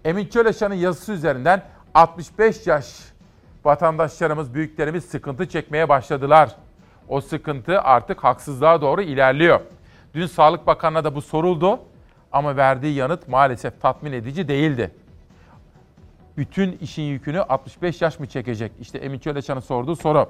Emin 0.06 0.26
Çöleşan'ın 0.26 0.76
yazısı 0.76 1.12
üzerinden 1.12 1.64
65 1.94 2.68
yaş 2.68 2.86
vatandaşlarımız, 3.66 4.54
büyüklerimiz 4.54 5.06
sıkıntı 5.06 5.50
çekmeye 5.50 5.90
başladılar. 5.90 6.56
O 7.12 7.22
sıkıntı 7.22 7.82
artık 7.82 8.24
haksızlığa 8.24 8.82
doğru 8.82 9.02
ilerliyor. 9.02 9.60
Dün 10.14 10.26
Sağlık 10.26 10.68
Bakanı'na 10.68 11.04
da 11.04 11.16
bu 11.16 11.22
soruldu 11.22 11.80
ama 12.32 12.56
verdiği 12.58 12.94
yanıt 12.96 13.28
maalesef 13.28 13.82
tatmin 13.82 14.12
edici 14.12 14.48
değildi. 14.48 14.92
Bütün 16.38 16.72
işin 16.72 17.04
yükünü 17.04 17.40
65 17.40 18.02
yaş 18.02 18.20
mı 18.20 18.28
çekecek? 18.28 18.72
İşte 18.80 18.98
Emin 18.98 19.20
Çöleçan'ın 19.20 19.60
sorduğu 19.60 19.96
soru. 19.96 20.30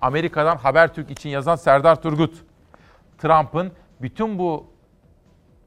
Amerika'dan 0.00 0.56
Habertürk 0.56 1.10
için 1.10 1.28
yazan 1.28 1.56
Serdar 1.56 2.02
Turgut. 2.02 2.34
Trump'ın 3.18 3.72
bütün 4.02 4.38
bu 4.38 4.66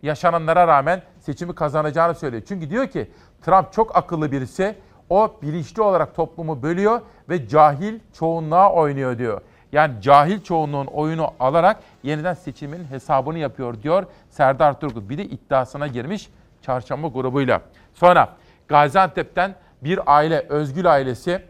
yaşananlara 0.04 0.68
rağmen 0.68 1.02
seçimi 1.20 1.56
kazanacağını 1.56 2.16
söylüyor. 2.16 2.44
Çünkü 2.48 2.70
diyor 2.70 2.88
ki 2.88 3.12
Trump 3.42 3.74
çok 3.74 3.96
akıllı 3.96 4.32
birisi. 4.32 4.76
O 5.10 5.36
bilinçli 5.42 5.82
olarak 5.82 6.16
toplumu 6.16 6.64
bölüyor 6.64 7.02
ve 7.30 7.48
cahil 7.48 8.00
çoğunluğa 8.14 8.74
oynuyor 8.74 9.18
diyor. 9.18 9.42
Yani 9.72 10.02
cahil 10.02 10.42
çoğunluğun 10.42 10.86
oyunu 10.86 11.32
alarak 11.40 11.78
yeniden 12.04 12.34
seçimin 12.34 12.84
hesabını 12.84 13.38
yapıyor 13.38 13.82
diyor 13.84 14.06
Serdar 14.30 14.80
Turgut. 14.80 15.10
Bir 15.10 15.18
de 15.18 15.26
iddiasına 15.26 15.88
girmiş 15.88 16.30
çarşamba 16.62 17.08
grubuyla. 17.08 17.62
Sonra 17.94 18.30
Gaziantep'ten 18.68 19.56
bir 19.82 20.00
aile, 20.06 20.46
Özgül 20.50 20.92
ailesi 20.92 21.42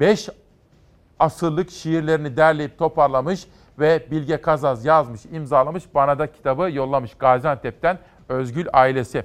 5 0.00 0.28
asırlık 1.18 1.70
şiirlerini 1.70 2.36
derleyip 2.36 2.78
toparlamış 2.78 3.46
ve 3.78 4.06
Bilge 4.10 4.40
Kazaz 4.40 4.84
yazmış, 4.84 5.20
imzalamış. 5.32 5.84
Bana 5.94 6.18
da 6.18 6.32
kitabı 6.32 6.70
yollamış 6.70 7.14
Gaziantep'ten 7.14 7.98
Özgül 8.28 8.66
ailesi. 8.72 9.22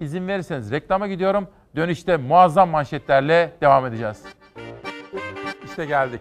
İzin 0.00 0.28
verirseniz 0.28 0.70
reklama 0.70 1.08
gidiyorum. 1.08 1.48
Dönüşte 1.76 2.16
muazzam 2.16 2.70
manşetlerle 2.70 3.52
devam 3.60 3.86
edeceğiz. 3.86 4.22
İşte 5.64 5.86
geldik. 5.86 6.20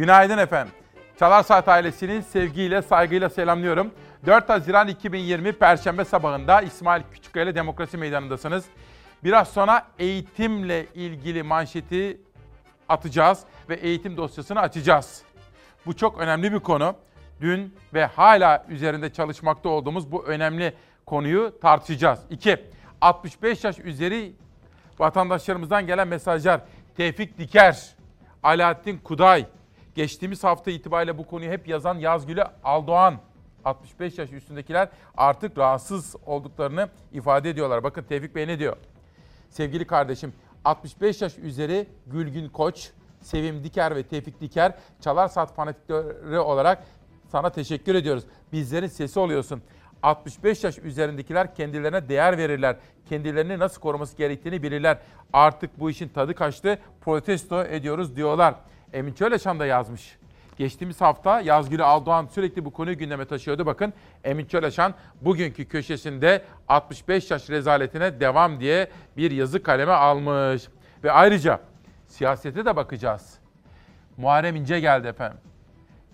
Günaydın 0.00 0.38
efendim. 0.38 0.72
Çalar 1.18 1.42
Saat 1.42 1.68
ailesini 1.68 2.22
sevgiyle, 2.22 2.82
saygıyla 2.82 3.30
selamlıyorum. 3.30 3.90
4 4.26 4.48
Haziran 4.48 4.88
2020 4.88 5.52
Perşembe 5.52 6.04
sabahında 6.04 6.62
İsmail 6.62 7.02
Küçükkaya 7.12 7.54
Demokrasi 7.54 7.96
Meydanı'ndasınız. 7.96 8.64
Biraz 9.24 9.48
sonra 9.48 9.86
eğitimle 9.98 10.86
ilgili 10.94 11.42
manşeti 11.42 12.20
atacağız 12.88 13.40
ve 13.68 13.74
eğitim 13.74 14.16
dosyasını 14.16 14.60
açacağız. 14.60 15.22
Bu 15.86 15.96
çok 15.96 16.18
önemli 16.18 16.52
bir 16.52 16.60
konu. 16.60 16.94
Dün 17.40 17.74
ve 17.94 18.06
hala 18.06 18.66
üzerinde 18.68 19.12
çalışmakta 19.12 19.68
olduğumuz 19.68 20.12
bu 20.12 20.26
önemli 20.26 20.74
konuyu 21.06 21.58
tartışacağız. 21.62 22.20
2. 22.30 22.64
65 23.00 23.64
yaş 23.64 23.78
üzeri 23.78 24.32
vatandaşlarımızdan 24.98 25.86
gelen 25.86 26.08
mesajlar. 26.08 26.60
Tevfik 26.96 27.38
Diker, 27.38 27.94
Alaaddin 28.42 28.98
Kuday, 28.98 29.46
geçtiğimiz 29.94 30.44
hafta 30.44 30.70
itibariyle 30.70 31.18
bu 31.18 31.26
konuyu 31.26 31.50
hep 31.50 31.68
yazan 31.68 31.98
Yazgül'ü 31.98 32.44
Aldoğan, 32.64 33.14
65 33.64 34.18
yaş 34.18 34.32
üstündekiler 34.32 34.88
artık 35.16 35.58
rahatsız 35.58 36.16
olduklarını 36.26 36.88
ifade 37.12 37.50
ediyorlar. 37.50 37.82
Bakın 37.82 38.02
Tevfik 38.02 38.34
Bey 38.34 38.46
ne 38.46 38.58
diyor? 38.58 38.76
Sevgili 39.50 39.86
kardeşim 39.86 40.32
65 40.64 41.22
yaş 41.22 41.38
üzeri 41.38 41.86
Gülgün 42.06 42.48
Koç, 42.48 42.90
Sevim 43.20 43.64
Diker 43.64 43.96
ve 43.96 44.02
Tevfik 44.02 44.40
Diker 44.40 44.74
Çalar 45.00 45.28
Saat 45.28 45.54
fanatikleri 45.54 46.38
olarak 46.38 46.84
sana 47.28 47.50
teşekkür 47.50 47.94
ediyoruz. 47.94 48.24
Bizlerin 48.52 48.86
sesi 48.86 49.20
oluyorsun. 49.20 49.62
65 50.02 50.64
yaş 50.64 50.78
üzerindekiler 50.78 51.54
kendilerine 51.54 52.08
değer 52.08 52.38
verirler. 52.38 52.76
Kendilerini 53.08 53.58
nasıl 53.58 53.80
koruması 53.80 54.16
gerektiğini 54.16 54.62
bilirler. 54.62 54.98
Artık 55.32 55.80
bu 55.80 55.90
işin 55.90 56.08
tadı 56.08 56.34
kaçtı. 56.34 56.78
Protesto 57.00 57.64
ediyoruz 57.64 58.16
diyorlar. 58.16 58.54
Emin 58.92 59.12
Çöleşan 59.12 59.60
da 59.60 59.66
yazmış. 59.66 60.18
Geçtiğimiz 60.56 61.00
hafta 61.00 61.40
Yazgülü 61.40 61.84
Aldoğan 61.84 62.26
sürekli 62.26 62.64
bu 62.64 62.70
konuyu 62.70 62.98
gündeme 62.98 63.24
taşıyordu. 63.24 63.66
Bakın 63.66 63.92
Emin 64.24 64.46
Çöleşan 64.46 64.94
bugünkü 65.20 65.64
köşesinde 65.64 66.42
65 66.68 67.30
yaş 67.30 67.50
rezaletine 67.50 68.20
devam 68.20 68.60
diye 68.60 68.90
bir 69.16 69.30
yazı 69.30 69.62
kaleme 69.62 69.92
almış. 69.92 70.68
Ve 71.04 71.12
ayrıca 71.12 71.60
siyasete 72.06 72.64
de 72.64 72.76
bakacağız. 72.76 73.38
Muharrem 74.16 74.56
İnce 74.56 74.80
geldi 74.80 75.06
efendim. 75.06 75.38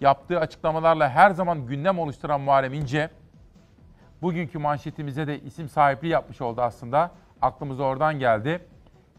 Yaptığı 0.01 0.41
açıklamalarla 0.41 1.09
her 1.09 1.31
zaman 1.31 1.67
gündem 1.67 1.99
oluşturan 1.99 2.41
Muharrem 2.41 2.75
İnce, 2.75 3.11
bugünkü 4.23 4.59
manşetimize 4.59 5.27
de 5.27 5.41
isim 5.41 5.69
sahipliği 5.69 6.09
yapmış 6.09 6.41
oldu 6.41 6.61
aslında. 6.61 7.11
Aklımız 7.43 7.81
oradan 7.81 8.19
geldi. 8.19 8.61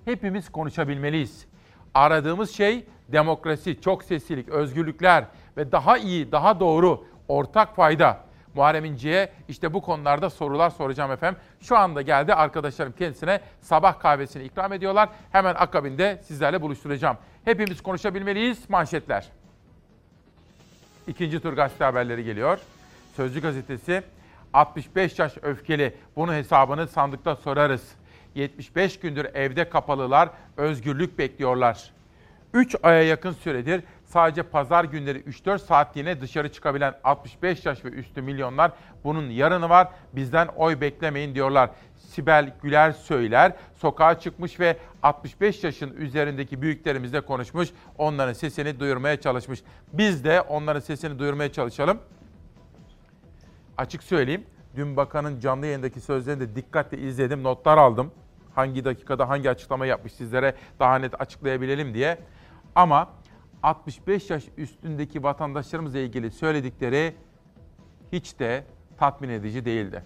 Hepimiz 0.06 0.50
konuşabilmeliyiz. 0.50 1.48
Aradığımız 1.94 2.52
şey 2.52 2.86
demokrasi, 3.12 3.82
çok 3.82 4.04
seslilik, 4.04 4.50
özgürlükler 4.50 5.26
ve 5.58 5.72
daha 5.72 5.98
iyi, 5.98 6.32
daha 6.32 6.60
doğru 6.60 7.06
ortak 7.28 7.76
fayda. 7.76 8.28
Muharrem 8.56 8.86
İnce'ye 8.86 9.30
işte 9.48 9.74
bu 9.74 9.82
konularda 9.82 10.30
sorular 10.30 10.70
soracağım 10.70 11.12
efendim. 11.12 11.40
Şu 11.62 11.78
anda 11.78 12.02
geldi 12.02 12.34
arkadaşlarım 12.34 12.94
kendisine 13.00 13.42
sabah 13.62 14.00
kahvesini 14.00 14.44
ikram 14.44 14.74
ediyorlar. 14.74 15.10
Hemen 15.32 15.56
akabinde 15.56 16.22
sizlerle 16.24 16.62
buluşturacağım. 16.62 17.18
Hepimiz 17.46 17.82
konuşabilmeliyiz 17.82 18.70
manşetler. 18.70 19.28
İkinci 21.08 21.40
tur 21.40 21.54
gazete 21.54 21.84
haberleri 21.84 22.24
geliyor. 22.24 22.60
Sözcü 23.16 23.42
gazetesi 23.42 24.04
65 24.54 25.20
yaş 25.20 25.34
öfkeli. 25.42 25.96
Bunun 26.16 26.34
hesabını 26.34 26.88
sandıkta 26.88 27.36
sorarız. 27.36 27.92
75 28.36 29.00
gündür 29.00 29.26
evde 29.26 29.70
kapalılar, 29.70 30.30
özgürlük 30.58 31.18
bekliyorlar. 31.18 31.92
3 32.54 32.76
aya 32.84 33.04
yakın 33.04 33.32
süredir 33.32 33.84
sadece 34.06 34.44
pazar 34.44 34.84
günleri 34.84 35.20
3-4 35.20 35.60
saatliğine 35.60 36.22
dışarı 36.22 36.52
çıkabilen 36.52 36.94
65 37.04 37.66
yaş 37.66 37.86
ve 37.86 37.90
üstü 37.90 38.22
milyonlar 38.22 38.72
bunun 39.04 39.30
yarını 39.30 39.70
var. 39.70 39.88
Bizden 40.14 40.48
oy 40.48 40.82
beklemeyin 40.82 41.36
diyorlar. 41.36 41.70
Sibel 41.98 42.54
Güler 42.64 42.92
söyler 42.92 43.52
sokağa 43.76 44.20
çıkmış 44.20 44.60
ve 44.60 44.78
65 45.04 45.64
yaşın 45.64 45.94
üzerindeki 45.98 46.62
büyüklerimizle 46.62 47.22
konuşmuş. 47.22 47.70
Onların 47.98 48.34
sesini 48.34 48.80
duyurmaya 48.80 49.22
çalışmış. 49.22 49.64
Biz 49.94 50.24
de 50.24 50.42
onların 50.42 50.80
sesini 50.80 51.20
duyurmaya 51.20 51.52
çalışalım. 51.52 52.00
Açık 53.78 54.04
söyleyeyim. 54.04 54.44
Dün 54.76 54.98
bakanın 54.98 55.40
canlı 55.40 55.66
yayındaki 55.66 56.02
sözlerini 56.02 56.42
de 56.42 56.56
dikkatle 56.56 56.98
izledim, 56.98 57.44
notlar 57.44 57.78
aldım. 57.78 58.12
Hangi 58.56 58.86
dakikada 58.86 59.30
hangi 59.30 59.50
açıklama 59.50 59.86
yapmış 59.86 60.14
sizlere 60.14 60.56
daha 60.80 61.00
net 61.00 61.22
açıklayabilelim 61.22 61.94
diye. 61.94 62.18
Ama 62.78 63.14
65 63.64 64.30
yaş 64.30 64.44
üstündeki 64.58 65.24
vatandaşlarımızla 65.24 66.00
ilgili 66.00 66.32
söyledikleri 66.32 67.16
hiç 68.12 68.40
de 68.40 68.66
tatmin 69.00 69.30
edici 69.30 69.66
değildi. 69.66 70.04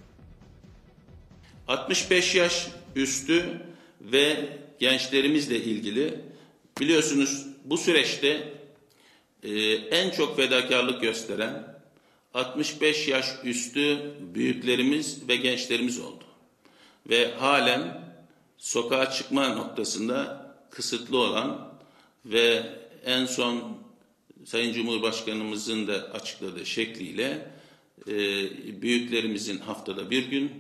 65 1.67 2.35
yaş 2.35 2.67
üstü 2.95 3.61
ve 4.01 4.57
gençlerimizle 4.79 5.57
ilgili 5.57 6.19
biliyorsunuz 6.79 7.47
bu 7.65 7.77
süreçte 7.77 8.53
e, 9.43 9.51
en 9.73 10.09
çok 10.09 10.35
fedakarlık 10.35 11.01
gösteren 11.01 11.81
65 12.33 13.07
yaş 13.07 13.25
üstü 13.43 14.13
büyüklerimiz 14.33 15.27
ve 15.27 15.35
gençlerimiz 15.35 15.99
oldu. 15.99 16.23
Ve 17.09 17.33
halen 17.33 18.03
sokağa 18.57 19.11
çıkma 19.11 19.49
noktasında 19.49 20.45
kısıtlı 20.69 21.17
olan 21.17 21.70
ve 22.25 22.63
en 23.05 23.25
son 23.25 23.77
Sayın 24.45 24.73
Cumhurbaşkanımızın 24.73 25.87
da 25.87 25.93
açıkladığı 25.93 26.65
şekliyle 26.65 27.51
e, 28.07 28.11
büyüklerimizin 28.81 29.57
haftada 29.57 30.09
bir 30.09 30.25
gün, 30.25 30.51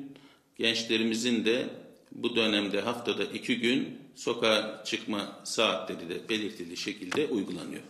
gençlerimizin 0.57 1.45
de 1.45 1.69
bu 2.11 2.35
dönemde 2.35 2.81
haftada 2.81 3.23
iki 3.23 3.59
gün 3.59 3.97
sokağa 4.15 4.83
çıkma 4.85 5.39
saatleri 5.43 6.09
de 6.09 6.29
belirtili 6.29 6.77
şekilde 6.77 7.25
uygulanıyor. 7.25 7.81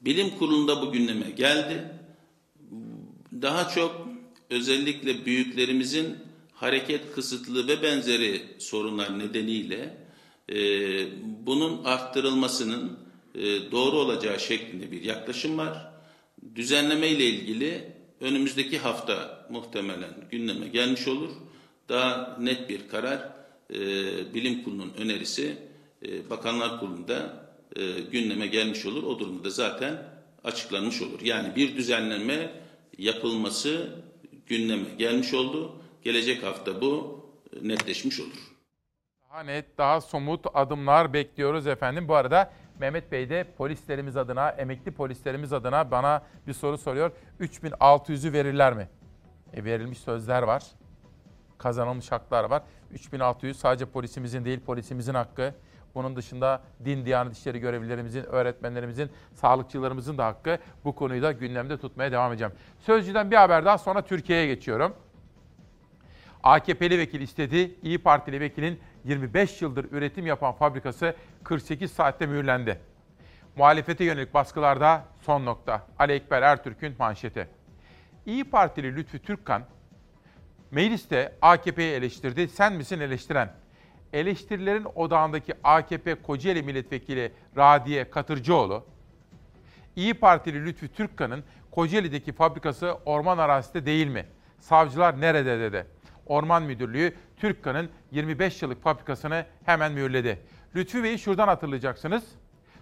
Bilim 0.00 0.30
kurulunda 0.38 0.82
bu 0.82 0.92
gündeme 0.92 1.30
geldi. 1.30 1.84
Daha 3.42 3.68
çok 3.68 4.08
özellikle 4.50 5.26
büyüklerimizin 5.26 6.16
hareket 6.52 7.12
kısıtlı 7.14 7.68
ve 7.68 7.82
benzeri 7.82 8.42
sorunlar 8.58 9.18
nedeniyle 9.18 10.07
e, 10.52 10.56
bunun 11.46 11.84
arttırılmasının 11.84 12.98
e, 13.34 13.70
doğru 13.70 13.96
olacağı 13.96 14.40
şeklinde 14.40 14.92
bir 14.92 15.02
yaklaşım 15.02 15.58
var. 15.58 15.92
Düzenleme 16.54 17.08
ile 17.08 17.24
ilgili 17.24 17.92
önümüzdeki 18.20 18.78
hafta 18.78 19.46
muhtemelen 19.50 20.14
gündeme 20.30 20.68
gelmiş 20.68 21.08
olur. 21.08 21.30
Daha 21.88 22.36
net 22.40 22.68
bir 22.68 22.88
karar 22.88 23.32
e, 23.74 23.78
bilim 24.34 24.62
kurulunun 24.64 24.92
önerisi 24.98 25.56
e, 26.06 26.30
bakanlar 26.30 26.80
kurulunda 26.80 27.48
e, 27.76 28.00
gündeme 28.00 28.46
gelmiş 28.46 28.86
olur. 28.86 29.02
O 29.02 29.18
durumda 29.18 29.50
zaten 29.50 30.02
açıklanmış 30.44 31.02
olur. 31.02 31.20
Yani 31.22 31.56
bir 31.56 31.76
düzenleme 31.76 32.50
yapılması 32.98 33.88
gündeme 34.46 34.88
gelmiş 34.98 35.34
oldu. 35.34 35.72
Gelecek 36.04 36.42
hafta 36.42 36.80
bu 36.80 37.20
netleşmiş 37.62 38.20
olur. 38.20 38.47
Daha 39.32 39.42
net, 39.42 39.78
daha 39.78 40.00
somut 40.00 40.46
adımlar 40.54 41.12
bekliyoruz 41.12 41.66
efendim. 41.66 42.08
Bu 42.08 42.14
arada 42.14 42.50
Mehmet 42.78 43.12
Bey 43.12 43.30
de 43.30 43.44
polislerimiz 43.58 44.16
adına, 44.16 44.50
emekli 44.50 44.90
polislerimiz 44.90 45.52
adına 45.52 45.90
bana 45.90 46.22
bir 46.46 46.52
soru 46.52 46.78
soruyor. 46.78 47.10
3600'ü 47.40 48.32
verirler 48.32 48.74
mi? 48.74 48.88
E, 49.54 49.64
verilmiş 49.64 49.98
sözler 49.98 50.42
var. 50.42 50.62
Kazanılmış 51.58 52.12
haklar 52.12 52.44
var. 52.44 52.62
3600 52.92 53.58
sadece 53.58 53.86
polisimizin 53.86 54.44
değil, 54.44 54.60
polisimizin 54.60 55.14
hakkı. 55.14 55.54
Bunun 55.94 56.16
dışında 56.16 56.62
din, 56.84 57.04
diyanet 57.04 57.36
işleri 57.36 57.58
görevlilerimizin, 57.58 58.24
öğretmenlerimizin, 58.24 59.10
sağlıkçılarımızın 59.34 60.18
da 60.18 60.26
hakkı. 60.26 60.58
Bu 60.84 60.94
konuyu 60.94 61.22
da 61.22 61.32
gündemde 61.32 61.78
tutmaya 61.78 62.12
devam 62.12 62.32
edeceğim. 62.32 62.52
Sözcüden 62.80 63.30
bir 63.30 63.36
haber 63.36 63.64
daha 63.64 63.78
sonra 63.78 64.02
Türkiye'ye 64.02 64.46
geçiyorum. 64.46 64.94
AKP'li 66.42 66.98
vekil 66.98 67.20
istedi. 67.20 67.74
İyi 67.82 67.98
Partili 67.98 68.40
vekilin 68.40 68.80
25 69.08 69.62
yıldır 69.62 69.92
üretim 69.92 70.26
yapan 70.26 70.52
fabrikası 70.52 71.14
48 71.44 71.92
saatte 71.92 72.26
mühürlendi. 72.26 72.80
Muhalefete 73.56 74.04
yönelik 74.04 74.34
baskılarda 74.34 75.04
son 75.20 75.46
nokta. 75.46 75.86
Ali 75.98 76.12
Ekber 76.12 76.42
Ertürk'ün 76.42 76.94
manşeti. 76.98 77.48
İyi 78.26 78.44
Partili 78.44 78.96
Lütfü 78.96 79.18
Türkkan 79.18 79.62
mecliste 80.70 81.34
AKP'yi 81.42 81.92
eleştirdi. 81.92 82.48
Sen 82.48 82.72
misin 82.72 83.00
eleştiren? 83.00 83.52
Eleştirilerin 84.12 84.86
odağındaki 84.94 85.54
AKP 85.64 86.14
Kocaeli 86.14 86.62
Milletvekili 86.62 87.32
Radiye 87.56 88.10
Katırcıoğlu, 88.10 88.84
İyi 89.96 90.14
Partili 90.14 90.64
Lütfü 90.64 90.88
Türkkan'ın 90.88 91.44
Kocaeli'deki 91.70 92.32
fabrikası 92.32 92.98
orman 93.04 93.38
arazisinde 93.38 93.86
değil 93.86 94.06
mi? 94.06 94.26
Savcılar 94.60 95.20
nerede 95.20 95.60
dedi. 95.60 95.86
Orman 96.26 96.62
Müdürlüğü 96.62 97.14
Türkkan'ın 97.40 97.88
25 98.12 98.62
yıllık 98.62 98.82
fabrikasını 98.82 99.44
hemen 99.64 99.92
mühürledi. 99.92 100.38
Lütfü 100.76 101.02
Bey'i 101.02 101.18
şuradan 101.18 101.48
hatırlayacaksınız. 101.48 102.24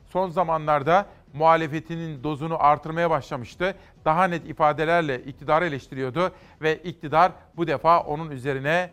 Son 0.06 0.30
zamanlarda 0.30 1.06
muhalefetinin 1.32 2.22
dozunu 2.22 2.62
artırmaya 2.64 3.10
başlamıştı. 3.10 3.74
Daha 4.04 4.24
net 4.24 4.46
ifadelerle 4.48 5.22
iktidarı 5.22 5.66
eleştiriyordu 5.66 6.32
ve 6.62 6.76
iktidar 6.76 7.32
bu 7.56 7.66
defa 7.66 8.00
onun 8.00 8.30
üzerine 8.30 8.90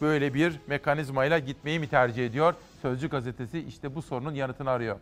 böyle 0.00 0.34
bir 0.34 0.60
mekanizmayla 0.66 1.38
gitmeyi 1.38 1.80
mi 1.80 1.88
tercih 1.88 2.26
ediyor? 2.26 2.54
Sözcü 2.82 3.08
gazetesi 3.08 3.60
işte 3.60 3.94
bu 3.94 4.02
sorunun 4.02 4.34
yanıtını 4.34 4.70
arıyor. 4.70 4.96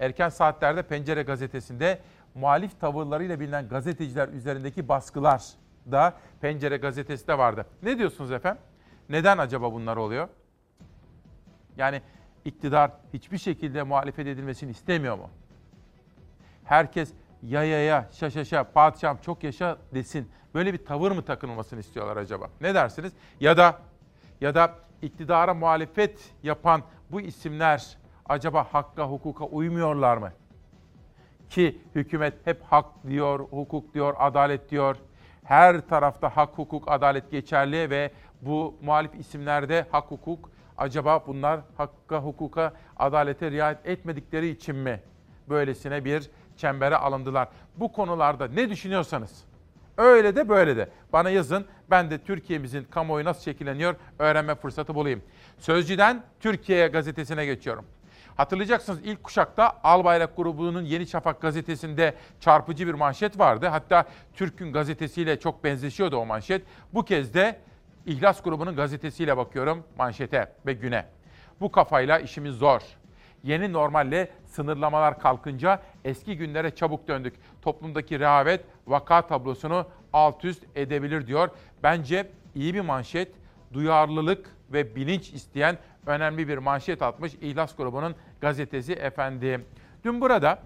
Erken 0.00 0.28
saatlerde 0.28 0.82
Pencere 0.82 1.22
gazetesinde 1.22 1.98
muhalif 2.34 2.80
tavırlarıyla 2.80 3.40
bilinen 3.40 3.68
gazeteciler 3.68 4.28
üzerindeki 4.28 4.88
baskılar 4.88 5.42
da 5.90 6.14
Pencere 6.40 6.76
gazetesi 6.76 7.28
de 7.28 7.38
vardı. 7.38 7.66
Ne 7.82 7.98
diyorsunuz 7.98 8.32
efendim? 8.32 8.62
Neden 9.08 9.38
acaba 9.38 9.72
bunlar 9.72 9.96
oluyor? 9.96 10.28
Yani 11.76 12.02
iktidar 12.44 12.90
hiçbir 13.12 13.38
şekilde 13.38 13.82
muhalefet 13.82 14.26
edilmesini 14.26 14.70
istemiyor 14.70 15.18
mu? 15.18 15.30
Herkes 16.64 17.12
ya 17.42 17.64
ya 17.64 17.84
ya, 17.84 18.08
şa 18.12 18.30
şa 18.30 18.44
şa, 18.44 18.64
padişahım 18.64 19.18
çok 19.18 19.44
yaşa 19.44 19.78
desin. 19.94 20.30
Böyle 20.54 20.72
bir 20.72 20.84
tavır 20.84 21.12
mı 21.12 21.22
takınılmasını 21.24 21.80
istiyorlar 21.80 22.16
acaba? 22.16 22.50
Ne 22.60 22.74
dersiniz? 22.74 23.12
Ya 23.40 23.56
da 23.56 23.78
ya 24.40 24.54
da 24.54 24.74
iktidara 25.02 25.54
muhalefet 25.54 26.34
yapan 26.42 26.82
bu 27.10 27.20
isimler 27.20 27.98
acaba 28.28 28.66
hakka, 28.72 29.04
hukuka 29.04 29.44
uymuyorlar 29.44 30.16
mı? 30.16 30.32
Ki 31.50 31.78
hükümet 31.94 32.46
hep 32.46 32.62
hak 32.62 32.86
diyor, 33.08 33.40
hukuk 33.40 33.94
diyor, 33.94 34.14
adalet 34.18 34.70
diyor. 34.70 34.96
Her 35.44 35.80
tarafta 35.88 36.36
hak, 36.36 36.58
hukuk, 36.58 36.84
adalet 36.86 37.30
geçerli 37.30 37.90
ve 37.90 38.10
bu 38.42 38.74
muhalif 38.82 39.14
isimlerde 39.14 39.86
hak, 39.90 40.10
hukuk 40.10 40.50
acaba 40.78 41.26
bunlar 41.26 41.60
hakka, 41.76 42.18
hukuka, 42.18 42.72
adalete 42.96 43.50
riayet 43.50 43.78
etmedikleri 43.86 44.48
için 44.48 44.76
mi 44.76 45.00
böylesine 45.48 46.04
bir 46.04 46.30
çembere 46.56 46.96
alındılar? 46.96 47.48
Bu 47.76 47.92
konularda 47.92 48.48
ne 48.48 48.70
düşünüyorsanız 48.70 49.44
öyle 49.98 50.36
de 50.36 50.48
böyle 50.48 50.76
de 50.76 50.88
bana 51.12 51.30
yazın. 51.30 51.66
Ben 51.90 52.10
de 52.10 52.18
Türkiye'mizin 52.18 52.84
kamuoyu 52.84 53.24
nasıl 53.24 53.42
şekilleniyor 53.42 53.94
öğrenme 54.18 54.54
fırsatı 54.54 54.94
bulayım. 54.94 55.22
Sözcüden 55.58 56.22
Türkiye 56.40 56.86
gazetesine 56.88 57.46
geçiyorum. 57.46 57.84
Hatırlayacaksınız 58.36 59.00
ilk 59.04 59.24
kuşakta 59.24 59.80
Albayrak 59.84 60.36
grubunun 60.36 60.82
Yeni 60.82 61.06
Şafak 61.06 61.40
gazetesinde 61.40 62.14
çarpıcı 62.40 62.86
bir 62.86 62.94
manşet 62.94 63.38
vardı. 63.38 63.66
Hatta 63.66 64.04
Türk'ün 64.34 64.72
gazetesiyle 64.72 65.40
çok 65.40 65.64
benzeşiyordu 65.64 66.16
o 66.16 66.26
manşet. 66.26 66.62
Bu 66.94 67.04
kez 67.04 67.34
de 67.34 67.58
İhlas 68.06 68.42
grubunun 68.42 68.76
gazetesiyle 68.76 69.36
bakıyorum 69.36 69.84
manşete 69.98 70.52
ve 70.66 70.72
güne. 70.72 71.06
Bu 71.60 71.72
kafayla 71.72 72.18
işimiz 72.18 72.54
zor. 72.54 72.80
Yeni 73.42 73.72
normalle 73.72 74.30
sınırlamalar 74.44 75.20
kalkınca 75.20 75.82
eski 76.04 76.36
günlere 76.36 76.74
çabuk 76.74 77.08
döndük. 77.08 77.34
Toplumdaki 77.62 78.20
rehavet 78.20 78.64
vaka 78.86 79.26
tablosunu 79.26 79.86
alt 80.12 80.44
üst 80.44 80.64
edebilir 80.74 81.26
diyor. 81.26 81.48
Bence 81.82 82.26
iyi 82.54 82.74
bir 82.74 82.80
manşet, 82.80 83.32
duyarlılık 83.72 84.50
ve 84.72 84.96
bilinç 84.96 85.32
isteyen 85.32 85.78
önemli 86.06 86.48
bir 86.48 86.58
manşet 86.58 87.02
atmış 87.02 87.34
İhlas 87.34 87.76
grubunun 87.76 88.14
gazetesi 88.40 88.92
efendim. 88.92 89.64
Dün 90.04 90.20
burada 90.20 90.58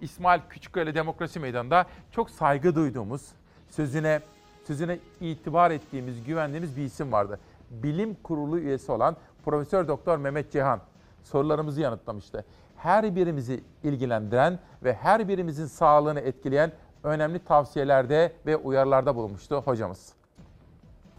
İsmail 0.00 0.40
Küçükkaya 0.50 0.94
Demokrasi 0.94 1.40
Meydanı'nda 1.40 1.86
çok 2.10 2.30
saygı 2.30 2.74
duyduğumuz, 2.74 3.28
sözüne 3.70 4.20
sözüne 4.66 4.98
itibar 5.20 5.70
ettiğimiz, 5.70 6.24
güvendiğimiz 6.24 6.76
bir 6.76 6.82
isim 6.82 7.12
vardı. 7.12 7.40
Bilim 7.70 8.14
Kurulu 8.14 8.58
üyesi 8.58 8.92
olan 8.92 9.16
Profesör 9.44 9.88
Doktor 9.88 10.18
Mehmet 10.18 10.52
Cihan 10.52 10.80
sorularımızı 11.22 11.80
yanıtlamıştı. 11.80 12.44
Her 12.76 13.16
birimizi 13.16 13.64
ilgilendiren 13.82 14.58
ve 14.84 14.94
her 14.94 15.28
birimizin 15.28 15.66
sağlığını 15.66 16.20
etkileyen 16.20 16.72
önemli 17.02 17.38
tavsiyelerde 17.38 18.32
ve 18.46 18.56
uyarılarda 18.56 19.16
bulunmuştu 19.16 19.62
hocamız. 19.64 20.12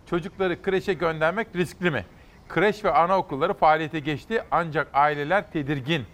Çocukları 0.05 0.61
kreşe 0.61 0.93
göndermek 0.93 1.55
riskli 1.55 1.91
mi? 1.91 2.05
Kreş 2.49 2.83
ve 2.83 2.91
anaokulları 2.93 3.53
faaliyete 3.53 3.99
geçti 3.99 4.43
ancak 4.51 4.87
aileler 4.93 5.51
tedirgin. 5.51 6.05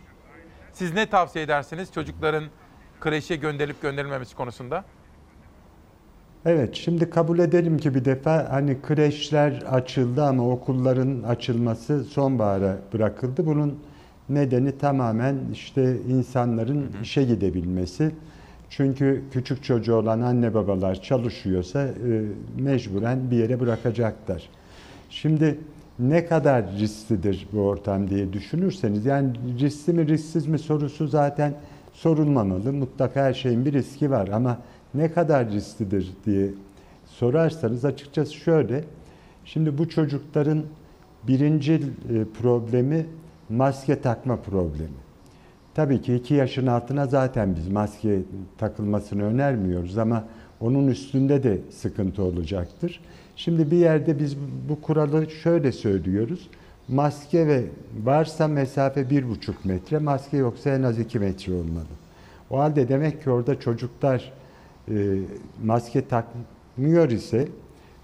Siz 0.74 0.94
ne 0.94 1.10
tavsiye 1.10 1.46
edersiniz 1.46 1.94
çocukların 1.94 2.44
kreşe 3.00 3.36
gönderilip 3.36 3.82
gönderilmemesi 3.82 4.36
konusunda? 4.36 4.86
Evet, 6.46 6.76
şimdi 6.76 7.10
kabul 7.10 7.40
edelim 7.40 7.78
ki 7.78 7.96
bir 7.96 8.06
defa 8.06 8.48
hani 8.52 8.78
kreşler 8.82 9.52
açıldı 9.72 10.24
ama 10.24 10.50
okulların 10.50 11.24
açılması 11.24 12.04
sonbahara 12.04 12.78
bırakıldı. 12.94 13.46
Bunun 13.46 13.80
nedeni 14.30 14.78
tamamen 14.78 15.36
işte 15.54 15.98
insanların 16.10 16.86
işe 17.04 17.24
gidebilmesi. 17.24 18.12
Çünkü 18.70 19.24
küçük 19.32 19.64
çocuğu 19.64 19.96
olan 19.96 20.22
anne 20.22 20.54
babalar 20.54 21.02
çalışıyorsa 21.02 21.82
e, 21.82 21.92
mecburen 22.58 23.32
bir 23.32 23.38
yere 23.38 23.60
bırakacaklar. 23.60 24.50
Şimdi 25.10 25.58
ne 26.00 26.26
kadar 26.26 26.66
risklidir 26.80 27.48
bu 27.54 27.62
ortam 27.62 28.10
diye 28.10 28.34
düşünürseniz 28.34 29.06
yani 29.06 29.34
riskli 29.60 29.94
mi 29.94 30.08
risksiz 30.08 30.48
mi 30.48 30.60
sorusu 30.60 31.08
zaten 31.08 31.54
sorulmamalı. 31.94 32.74
Mutlaka 32.74 33.22
her 33.22 33.34
şeyin 33.34 33.66
bir 33.66 33.74
riski 33.74 34.12
var 34.12 34.28
ama 34.28 34.58
ne 34.94 35.12
kadar 35.12 35.52
risklidir 35.52 36.12
diye 36.26 36.50
sorarsanız 37.06 37.86
açıkçası 37.86 38.34
şöyle. 38.34 38.84
Şimdi 39.46 39.78
bu 39.78 39.90
çocukların 39.90 40.64
birinci 41.28 41.74
e, 41.74 41.80
problemi 42.42 43.06
maske 43.50 44.02
takma 44.02 44.36
problemi. 44.36 45.02
Tabii 45.74 46.02
ki 46.02 46.16
2 46.16 46.34
yaşın 46.34 46.68
altına 46.68 47.06
zaten 47.08 47.56
biz 47.56 47.68
maske 47.68 48.20
takılmasını 48.58 49.24
önermiyoruz 49.24 49.98
ama 49.98 50.24
onun 50.62 50.88
üstünde 50.88 51.44
de 51.44 51.58
sıkıntı 51.72 52.24
olacaktır. 52.24 53.00
Şimdi 53.36 53.72
bir 53.72 53.78
yerde 53.78 54.20
biz 54.20 54.38
bu 54.70 54.82
kuralı 54.82 55.30
şöyle 55.30 55.72
söylüyoruz. 55.72 56.50
Maske 56.88 57.48
ve 57.48 57.64
varsa 58.04 58.48
mesafe 58.48 59.10
bir 59.10 59.30
buçuk 59.30 59.66
metre, 59.66 60.00
maske 60.00 60.38
yoksa 60.38 60.70
en 60.70 60.84
az 60.84 61.00
iki 61.00 61.20
metre 61.20 61.54
olmalı. 61.54 61.86
O 62.50 62.60
halde 62.60 62.90
demek 62.90 63.24
ki 63.24 63.30
orada 63.30 63.60
çocuklar 63.60 64.32
maske 65.64 66.08
takmıyor 66.08 67.10
ise 67.10 67.48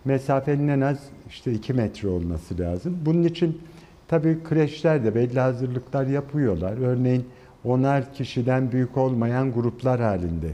mesafenin 0.05 0.67
en 0.67 0.81
az 0.81 0.97
işte 1.29 1.51
2 1.51 1.73
metre 1.73 2.07
olması 2.07 2.59
lazım. 2.59 2.97
Bunun 3.05 3.23
için 3.23 3.61
tabii 4.07 4.43
kreşler 4.43 5.03
de 5.03 5.15
belli 5.15 5.39
hazırlıklar 5.39 6.07
yapıyorlar. 6.07 6.77
Örneğin 6.77 7.25
onar 7.63 8.13
kişiden 8.13 8.71
büyük 8.71 8.97
olmayan 8.97 9.53
gruplar 9.53 10.01
halinde 10.01 10.49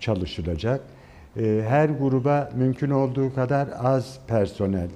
çalışılacak. 0.00 0.80
Ee, 1.36 1.64
her 1.68 1.88
gruba 1.88 2.50
mümkün 2.56 2.90
olduğu 2.90 3.34
kadar 3.34 3.68
az 3.78 4.18
personel 4.26 4.88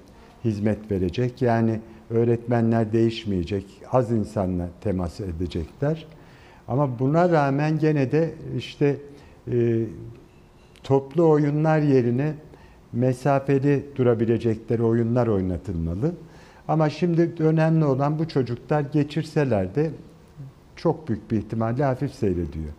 hizmet 0.44 0.90
verecek. 0.90 1.42
Yani 1.42 1.80
öğretmenler 2.10 2.92
değişmeyecek, 2.92 3.66
az 3.92 4.12
insanla 4.12 4.68
temas 4.80 5.20
edecekler. 5.20 6.06
Ama 6.68 6.98
buna 6.98 7.30
rağmen 7.30 7.78
gene 7.78 8.12
de 8.12 8.34
işte 8.56 8.96
e, 9.52 9.84
toplu 10.84 11.28
oyunlar 11.28 11.78
yerine 11.78 12.34
mesafeli 12.92 13.84
durabilecekleri 13.96 14.82
oyunlar 14.82 15.26
oynatılmalı. 15.26 16.12
Ama 16.68 16.90
şimdi 16.90 17.32
önemli 17.38 17.84
olan 17.84 18.18
bu 18.18 18.28
çocuklar 18.28 18.80
geçirseler 18.80 19.74
de 19.74 19.90
çok 20.76 21.08
büyük 21.08 21.30
bir 21.30 21.36
ihtimalle 21.36 21.84
hafif 21.84 22.14
seyrediyor. 22.14 22.72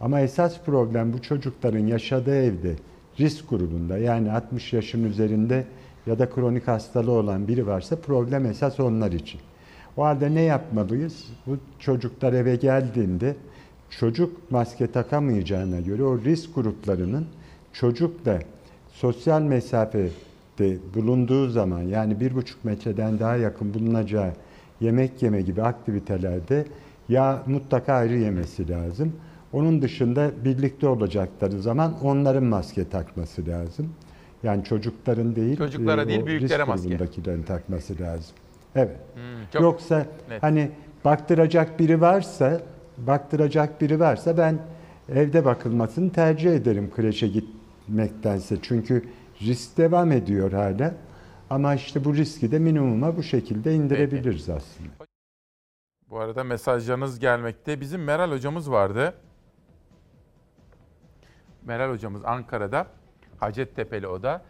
Ama 0.00 0.20
esas 0.20 0.60
problem 0.66 1.12
bu 1.12 1.22
çocukların 1.22 1.86
yaşadığı 1.86 2.42
evde 2.42 2.74
risk 3.20 3.50
grubunda 3.50 3.98
yani 3.98 4.32
60 4.32 4.72
yaşın 4.72 5.04
üzerinde 5.04 5.64
ya 6.06 6.18
da 6.18 6.30
kronik 6.30 6.68
hastalığı 6.68 7.12
olan 7.12 7.48
biri 7.48 7.66
varsa 7.66 7.96
problem 7.96 8.46
esas 8.46 8.80
onlar 8.80 9.12
için. 9.12 9.40
O 9.96 10.04
halde 10.04 10.34
ne 10.34 10.40
yapmalıyız? 10.40 11.24
Bu 11.46 11.56
çocuklar 11.78 12.32
eve 12.32 12.56
geldiğinde 12.56 13.36
çocuk 13.90 14.50
maske 14.50 14.86
takamayacağına 14.86 15.80
göre 15.80 16.02
o 16.02 16.18
risk 16.18 16.54
gruplarının 16.54 17.26
çocukla 17.72 18.38
sosyal 18.92 19.42
mesafede 19.42 20.08
bulunduğu 20.94 21.48
zaman 21.48 21.82
yani 21.82 22.20
bir 22.20 22.34
buçuk 22.34 22.64
metreden 22.64 23.18
daha 23.18 23.36
yakın 23.36 23.74
bulunacağı 23.74 24.30
yemek 24.80 25.22
yeme 25.22 25.42
gibi 25.42 25.62
aktivitelerde 25.62 26.64
ya 27.08 27.42
mutlaka 27.46 27.92
ayrı 27.94 28.16
yemesi 28.18 28.68
lazım. 28.68 29.12
Onun 29.52 29.82
dışında 29.82 30.30
birlikte 30.44 30.88
olacakları 30.88 31.62
zaman 31.62 31.94
onların 32.02 32.44
maske 32.44 32.88
takması 32.88 33.46
lazım. 33.46 33.88
Yani 34.42 34.64
çocukların 34.64 35.36
değil, 35.36 35.56
Çocuklara 35.56 36.02
e, 36.02 36.08
değil, 36.08 36.26
büyüklere 36.26 36.64
maske. 36.64 36.88
takması 37.42 37.98
lazım. 38.00 38.34
Evet. 38.74 38.96
Hmm, 39.14 39.22
çok 39.52 39.62
Yoksa 39.62 40.06
net. 40.30 40.42
hani 40.42 40.70
baktıracak 41.04 41.78
biri 41.80 42.00
varsa, 42.00 42.60
baktıracak 42.98 43.80
biri 43.80 44.00
varsa 44.00 44.38
ben 44.38 44.58
evde 45.14 45.44
bakılmasını 45.44 46.12
tercih 46.12 46.50
ederim 46.50 46.90
kreşe 46.96 47.26
gitmektense. 47.88 48.62
Çünkü 48.62 49.08
risk 49.40 49.78
devam 49.78 50.12
ediyor 50.12 50.52
hala. 50.52 50.94
Ama 51.50 51.74
işte 51.74 52.04
bu 52.04 52.16
riski 52.16 52.52
de 52.52 52.58
minimuma 52.58 53.16
bu 53.16 53.22
şekilde 53.22 53.74
indirebiliriz 53.74 54.48
aslında. 54.48 54.90
Bu 56.10 56.18
arada 56.18 56.44
mesajlarınız 56.44 57.18
gelmekte. 57.18 57.80
Bizim 57.80 58.04
Meral 58.04 58.32
hocamız 58.32 58.70
vardı. 58.70 59.14
Meral 61.62 61.90
hocamız 61.90 62.24
Ankara'da. 62.24 62.86
Hacettepe'li 63.38 64.06
o 64.06 64.22
da. 64.22 64.42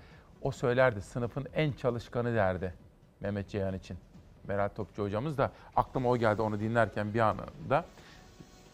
O 0.43 0.51
söylerdi 0.51 1.03
sınıfın 1.03 1.47
en 1.55 1.73
çalışkanı 1.73 2.35
derdi 2.35 2.75
Mehmet 3.21 3.49
Ceyhan 3.49 3.75
için. 3.75 3.97
Meral 4.49 4.69
Topçu 4.69 5.03
hocamız 5.03 5.39
da 5.39 5.53
aklıma 5.77 6.09
o 6.09 6.17
geldi 6.17 6.43
onu 6.43 6.61
dinlerken 6.61 7.15
bir 7.15 7.21
anında. 7.21 7.85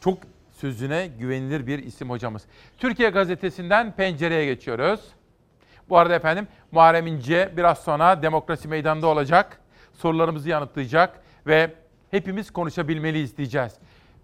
Çok 0.00 0.18
sözüne 0.54 1.06
güvenilir 1.06 1.66
bir 1.66 1.78
isim 1.78 2.10
hocamız. 2.10 2.42
Türkiye 2.78 3.10
Gazetesi'nden 3.10 3.92
pencereye 3.92 4.46
geçiyoruz. 4.46 5.00
Bu 5.88 5.98
arada 5.98 6.14
efendim 6.14 6.48
Muharrem 6.72 7.06
İnce 7.06 7.52
biraz 7.56 7.78
sonra 7.78 8.22
demokrasi 8.22 8.68
meydanında 8.68 9.06
olacak. 9.06 9.60
Sorularımızı 9.92 10.48
yanıtlayacak 10.48 11.20
ve 11.46 11.74
hepimiz 12.10 12.50
konuşabilmeliyiz 12.50 13.36
diyeceğiz. 13.36 13.74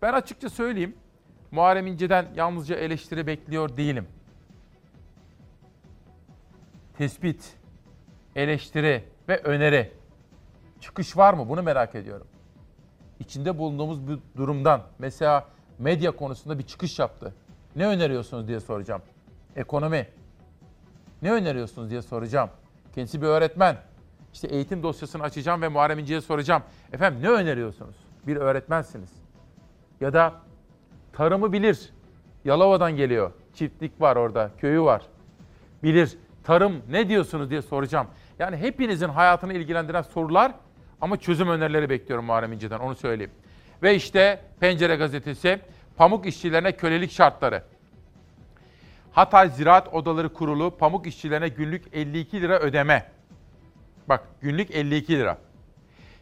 Ben 0.02 0.12
açıkça 0.12 0.50
söyleyeyim. 0.50 0.94
Muharrem 1.50 1.86
İnce'den 1.86 2.26
yalnızca 2.36 2.76
eleştiri 2.76 3.26
bekliyor 3.26 3.76
değilim. 3.76 4.06
Tespit, 6.98 7.54
eleştiri 8.36 9.04
ve 9.28 9.36
öneri. 9.36 9.92
Çıkış 10.80 11.16
var 11.16 11.34
mı? 11.34 11.48
Bunu 11.48 11.62
merak 11.62 11.94
ediyorum. 11.94 12.26
İçinde 13.20 13.58
bulunduğumuz 13.58 14.08
bu 14.08 14.20
durumdan 14.36 14.82
mesela 14.98 15.48
medya 15.80 16.10
konusunda 16.10 16.58
bir 16.58 16.62
çıkış 16.62 16.98
yaptı. 16.98 17.34
Ne 17.76 17.86
öneriyorsunuz 17.86 18.48
diye 18.48 18.60
soracağım. 18.60 19.02
Ekonomi. 19.56 20.08
Ne 21.22 21.32
öneriyorsunuz 21.32 21.90
diye 21.90 22.02
soracağım. 22.02 22.50
Kendisi 22.94 23.22
bir 23.22 23.26
öğretmen. 23.26 23.76
İşte 24.32 24.48
eğitim 24.48 24.82
dosyasını 24.82 25.22
açacağım 25.22 25.62
ve 25.62 25.68
Muharrem 25.68 25.98
İnce'ye 25.98 26.20
soracağım. 26.20 26.62
Efendim 26.92 27.22
ne 27.22 27.28
öneriyorsunuz? 27.28 27.96
Bir 28.26 28.36
öğretmensiniz. 28.36 29.10
Ya 30.00 30.12
da 30.12 30.34
tarımı 31.12 31.52
bilir. 31.52 31.90
Yalova'dan 32.44 32.96
geliyor. 32.96 33.32
Çiftlik 33.54 34.00
var 34.00 34.16
orada, 34.16 34.50
köyü 34.58 34.82
var. 34.82 35.02
Bilir. 35.82 36.18
Tarım 36.44 36.82
ne 36.90 37.08
diyorsunuz 37.08 37.50
diye 37.50 37.62
soracağım. 37.62 38.06
Yani 38.38 38.56
hepinizin 38.56 39.08
hayatını 39.08 39.52
ilgilendiren 39.54 40.02
sorular 40.02 40.52
ama 41.00 41.16
çözüm 41.16 41.48
önerileri 41.48 41.90
bekliyorum 41.90 42.24
Muharrem 42.24 42.52
İnce'den 42.52 42.78
onu 42.78 42.94
söyleyeyim. 42.94 43.32
Ve 43.82 43.94
işte 43.94 44.40
Pencere 44.60 44.96
Gazetesi 44.96 45.60
pamuk 45.96 46.26
işçilerine 46.26 46.72
kölelik 46.72 47.12
şartları. 47.12 47.62
Hatay 49.12 49.48
Ziraat 49.50 49.94
Odaları 49.94 50.32
Kurulu 50.32 50.76
pamuk 50.78 51.06
işçilerine 51.06 51.48
günlük 51.48 51.84
52 51.92 52.42
lira 52.42 52.58
ödeme. 52.58 53.10
Bak 54.08 54.24
günlük 54.40 54.70
52 54.70 55.18
lira. 55.18 55.38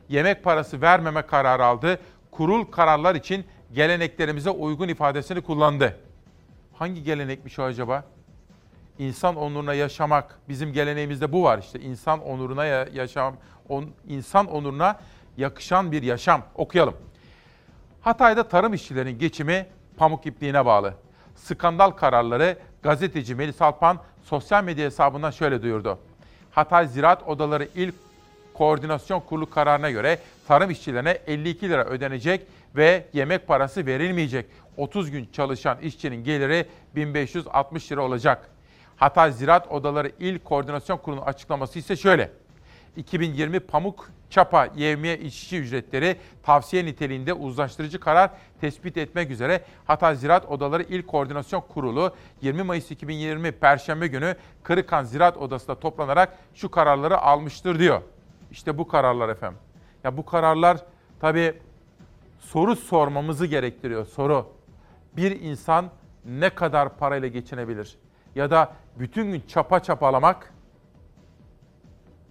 Yemek 0.08 0.44
parası 0.44 0.80
vermeme 0.80 1.22
kararı 1.22 1.64
aldı. 1.64 2.00
Kurul 2.30 2.64
kararlar 2.64 3.14
için 3.14 3.44
geleneklerimize 3.72 4.50
uygun 4.50 4.88
ifadesini 4.88 5.40
kullandı. 5.40 5.96
Hangi 6.74 7.02
gelenekmiş 7.02 7.58
o 7.58 7.62
acaba? 7.62 8.04
İnsan 8.98 9.36
onuruna 9.36 9.74
yaşamak. 9.74 10.38
Bizim 10.48 10.72
geleneğimizde 10.72 11.32
bu 11.32 11.42
var 11.42 11.58
işte. 11.58 11.80
İnsan 11.80 12.22
onuruna 12.22 12.64
ya- 12.64 12.88
yaşam, 12.92 13.36
on, 13.68 13.90
insan 14.08 14.46
onuruna 14.46 15.00
yakışan 15.36 15.92
bir 15.92 16.02
yaşam. 16.02 16.42
Okuyalım. 16.54 16.94
Hatay'da 18.00 18.48
tarım 18.48 18.74
işçilerinin 18.74 19.18
geçimi 19.18 19.66
pamuk 19.96 20.26
ipliğine 20.26 20.66
bağlı. 20.66 20.94
Skandal 21.36 21.90
kararları 21.90 22.58
gazeteci 22.82 23.34
Melis 23.34 23.62
Alpan 23.62 23.98
sosyal 24.24 24.64
medya 24.64 24.86
hesabından 24.86 25.30
şöyle 25.30 25.62
duyurdu. 25.62 25.98
Hatay 26.50 26.86
Ziraat 26.86 27.28
Odaları 27.28 27.68
İl 27.74 27.92
Koordinasyon 28.54 29.20
Kurulu 29.20 29.50
kararına 29.50 29.90
göre 29.90 30.18
tarım 30.48 30.70
işçilerine 30.70 31.18
52 31.26 31.68
lira 31.68 31.84
ödenecek 31.84 32.46
ve 32.76 33.04
yemek 33.12 33.46
parası 33.46 33.86
verilmeyecek. 33.86 34.46
30 34.76 35.10
gün 35.10 35.28
çalışan 35.32 35.78
işçinin 35.78 36.24
geliri 36.24 36.66
1560 36.96 37.92
lira 37.92 38.02
olacak. 38.02 38.48
Hatay 38.96 39.32
Ziraat 39.32 39.72
Odaları 39.72 40.12
İl 40.20 40.38
Koordinasyon 40.38 40.98
Kurulu'nun 40.98 41.26
açıklaması 41.26 41.78
ise 41.78 41.96
şöyle. 41.96 42.30
2020 42.96 43.60
pamuk 43.60 44.10
çapa 44.30 44.68
yevmiye 44.76 45.18
işçi 45.18 45.58
ücretleri 45.58 46.16
tavsiye 46.42 46.84
niteliğinde 46.84 47.32
uzlaştırıcı 47.32 48.00
karar 48.00 48.30
tespit 48.60 48.96
etmek 48.96 49.30
üzere 49.30 49.64
Hatay 49.86 50.16
Ziraat 50.16 50.46
Odaları 50.46 50.82
İl 50.82 51.02
Koordinasyon 51.02 51.60
Kurulu 51.60 52.14
20 52.42 52.62
Mayıs 52.62 52.90
2020 52.90 53.52
Perşembe 53.52 54.06
günü 54.06 54.36
Kırıkan 54.62 55.04
Ziraat 55.04 55.36
Odası'nda 55.36 55.80
toplanarak 55.80 56.38
şu 56.54 56.70
kararları 56.70 57.18
almıştır 57.18 57.78
diyor. 57.78 58.02
İşte 58.50 58.78
bu 58.78 58.88
kararlar 58.88 59.28
efendim. 59.28 59.58
Ya 60.04 60.16
bu 60.16 60.26
kararlar 60.26 60.78
tabii 61.20 61.54
soru 62.40 62.76
sormamızı 62.76 63.46
gerektiriyor. 63.46 64.06
Soru. 64.06 64.46
Bir 65.16 65.40
insan 65.40 65.90
ne 66.24 66.50
kadar 66.50 66.96
parayla 66.96 67.28
geçinebilir? 67.28 67.98
Ya 68.34 68.50
da 68.50 68.72
bütün 68.98 69.32
gün 69.32 69.42
çapa 69.48 69.80
çapalamak 69.80 70.52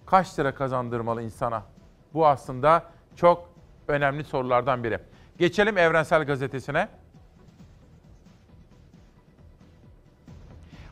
kaç 0.08 0.40
lira 0.40 0.56
kazandırmalı 0.56 1.22
insana? 1.22 1.64
Bu 2.14 2.28
aslında 2.28 2.84
çok 3.16 3.50
önemli 3.88 4.24
sorulardan 4.24 4.84
biri. 4.84 5.00
Geçelim 5.38 5.78
Evrensel 5.78 6.26
Gazetesi'ne. 6.26 6.88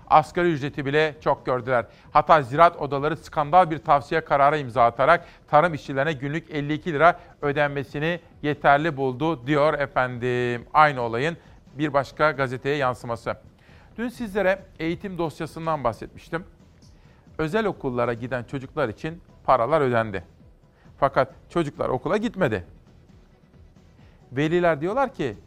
Asgari 0.09 0.51
ücreti 0.51 0.86
bile 0.86 1.16
çok 1.22 1.45
gördüler. 1.45 1.86
Hatta 2.11 2.41
ziraat 2.41 2.78
odaları 2.78 3.18
skandal 3.18 3.72
bir 3.72 3.78
tavsiye 3.78 4.22
kararı 4.22 4.57
imza 4.57 4.86
atarak 4.86 5.26
tarım 5.47 5.74
işçilerine 5.74 6.13
günlük 6.13 6.51
52 6.51 6.93
lira 6.93 7.20
ödenmesini 7.41 8.20
yeterli 8.41 8.97
buldu 8.97 9.47
diyor 9.47 9.74
efendim. 9.74 10.66
Aynı 10.74 11.01
olayın 11.01 11.38
bir 11.78 11.93
başka 11.93 12.32
gazeteye 12.32 12.76
yansıması. 12.76 13.36
Dün 13.97 14.09
sizlere 14.09 14.59
eğitim 14.80 15.18
dosyasından 15.18 15.84
bahsetmiştim. 15.84 16.45
Özel 17.38 17.66
okullara 17.66 18.14
giden 18.14 18.44
çocuklar 18.44 18.90
için 18.90 19.22
paralar 19.44 19.82
ödendi. 19.82 20.24
Fakat 20.98 21.34
çocuklar 21.50 21.90
okula 21.90 22.18
gitmedi. 22.18 22.66
Veliler 24.32 24.82
diyorlar 24.82 25.14
ki 25.14 25.38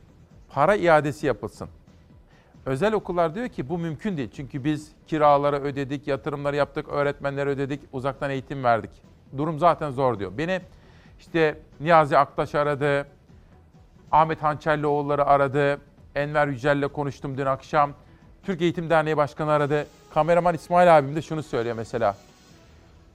para 0.48 0.74
iadesi 0.74 1.26
yapılsın. 1.26 1.68
Özel 2.66 2.92
okullar 2.92 3.34
diyor 3.34 3.48
ki 3.48 3.68
bu 3.68 3.78
mümkün 3.78 4.16
değil. 4.16 4.30
Çünkü 4.32 4.64
biz 4.64 4.92
kiraları 5.06 5.56
ödedik, 5.56 6.06
yatırımları 6.06 6.56
yaptık, 6.56 6.88
öğretmenleri 6.88 7.48
ödedik, 7.48 7.80
uzaktan 7.92 8.30
eğitim 8.30 8.64
verdik. 8.64 8.90
Durum 9.36 9.58
zaten 9.58 9.90
zor 9.90 10.18
diyor. 10.18 10.32
Beni 10.38 10.60
işte 11.20 11.58
Niyazi 11.80 12.18
Aktaş 12.18 12.54
aradı, 12.54 13.06
Ahmet 14.12 14.42
Hançerlioğulları 14.42 15.26
aradı, 15.26 15.80
Enver 16.14 16.46
Yücel'le 16.46 16.88
konuştum 16.88 17.38
dün 17.38 17.46
akşam. 17.46 17.92
Türk 18.42 18.62
Eğitim 18.62 18.90
Derneği 18.90 19.16
Başkanı 19.16 19.50
aradı. 19.50 19.86
Kameraman 20.14 20.54
İsmail 20.54 20.98
abim 20.98 21.16
de 21.16 21.22
şunu 21.22 21.42
söylüyor 21.42 21.76
mesela. 21.76 22.16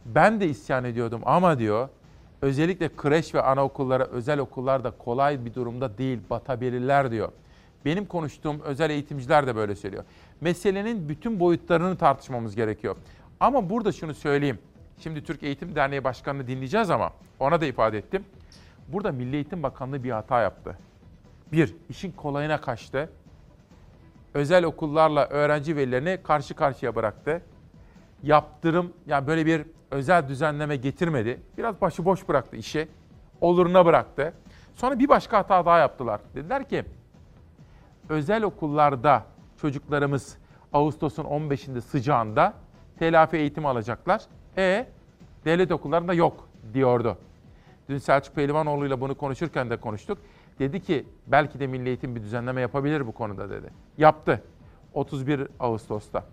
Ben 0.06 0.40
de 0.40 0.48
isyan 0.48 0.84
ediyordum 0.84 1.22
ama 1.26 1.60
diyor 1.60 1.90
özellikle 2.42 2.96
kreş 2.96 3.36
ve 3.36 3.42
anaokullara, 3.42 4.06
özel 4.06 4.40
okullar 4.40 4.84
da 4.84 4.92
kolay 4.92 5.46
bir 5.46 5.54
durumda 5.54 5.98
değil, 5.98 6.20
batabilirler 6.30 7.12
diyor. 7.12 7.32
Benim 7.86 8.06
konuştuğum 8.06 8.62
özel 8.62 8.90
eğitimciler 8.90 9.48
de 9.48 9.56
böyle 9.56 9.76
söylüyor. 9.76 10.04
Meselenin 10.42 11.10
bütün 11.10 11.40
boyutlarını 11.40 11.98
tartışmamız 11.98 12.56
gerekiyor. 12.56 12.96
Ama 13.40 13.70
burada 13.70 13.92
şunu 13.92 14.14
söyleyeyim. 14.14 14.60
Şimdi 15.00 15.24
Türk 15.24 15.44
Eğitim 15.44 15.76
Derneği 15.76 16.04
Başkanı'nı 16.04 16.48
dinleyeceğiz 16.48 16.90
ama 16.90 17.12
ona 17.40 17.62
da 17.62 17.66
ifade 17.66 17.98
ettim. 17.98 18.26
Burada 18.88 19.12
Milli 19.12 19.36
Eğitim 19.36 19.64
Bakanlığı 19.64 20.04
bir 20.04 20.12
hata 20.12 20.42
yaptı. 20.42 20.78
Bir, 21.52 21.76
işin 21.90 22.12
kolayına 22.12 22.62
kaçtı. 22.62 23.10
Özel 24.34 24.64
okullarla 24.64 25.28
öğrenci 25.28 25.76
velilerini 25.76 26.20
karşı 26.24 26.54
karşıya 26.54 26.96
bıraktı. 26.96 27.42
Yaptırım, 28.24 28.94
yani 29.06 29.28
böyle 29.28 29.46
bir 29.46 29.66
özel 29.92 30.28
düzenleme 30.28 30.76
getirmedi. 30.76 31.42
Biraz 31.58 31.82
başıboş 31.82 32.30
bıraktı 32.30 32.56
işi. 32.56 32.88
Oluruna 33.42 33.86
bıraktı. 33.86 34.34
Sonra 34.76 35.00
bir 35.00 35.10
başka 35.10 35.38
hata 35.38 35.66
daha 35.66 35.80
yaptılar. 35.80 36.22
Dediler 36.36 36.70
ki 36.70 36.84
özel 38.10 38.44
okullarda 38.44 39.24
çocuklarımız 39.62 40.38
Ağustos'un 40.74 41.24
15'inde 41.24 41.82
sıcağında 41.82 42.54
telafi 43.00 43.38
eğitimi 43.38 43.68
alacaklar. 43.68 44.22
E 44.58 44.88
devlet 45.46 45.72
okullarında 45.72 46.14
yok 46.14 46.48
diyordu. 46.74 47.18
Dün 47.90 47.98
Selçuk 47.98 48.36
Pehlivanoğlu 48.36 48.88
ile 48.88 49.02
bunu 49.02 49.16
konuşurken 49.16 49.70
de 49.70 49.78
konuştuk. 49.78 50.18
Dedi 50.60 50.80
ki 50.82 51.06
belki 51.28 51.60
de 51.60 51.68
Milli 51.68 51.88
Eğitim 51.88 52.16
bir 52.16 52.22
düzenleme 52.22 52.62
yapabilir 52.62 53.08
bu 53.08 53.12
konuda 53.12 53.50
dedi. 53.50 53.68
Yaptı 53.98 54.44
31 54.94 55.48
Ağustos'ta. 55.60 56.26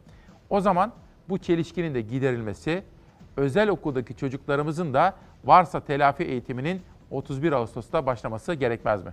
O 0.50 0.60
zaman 0.60 0.92
bu 1.28 1.38
çelişkinin 1.38 1.94
de 1.94 2.00
giderilmesi, 2.00 2.82
özel 3.36 3.68
okuldaki 3.68 4.16
çocuklarımızın 4.16 4.94
da 4.94 5.14
varsa 5.44 5.84
telafi 5.84 6.24
eğitiminin 6.24 6.82
31 7.10 7.52
Ağustos'ta 7.52 8.06
başlaması 8.06 8.54
gerekmez 8.54 9.04
mi? 9.04 9.12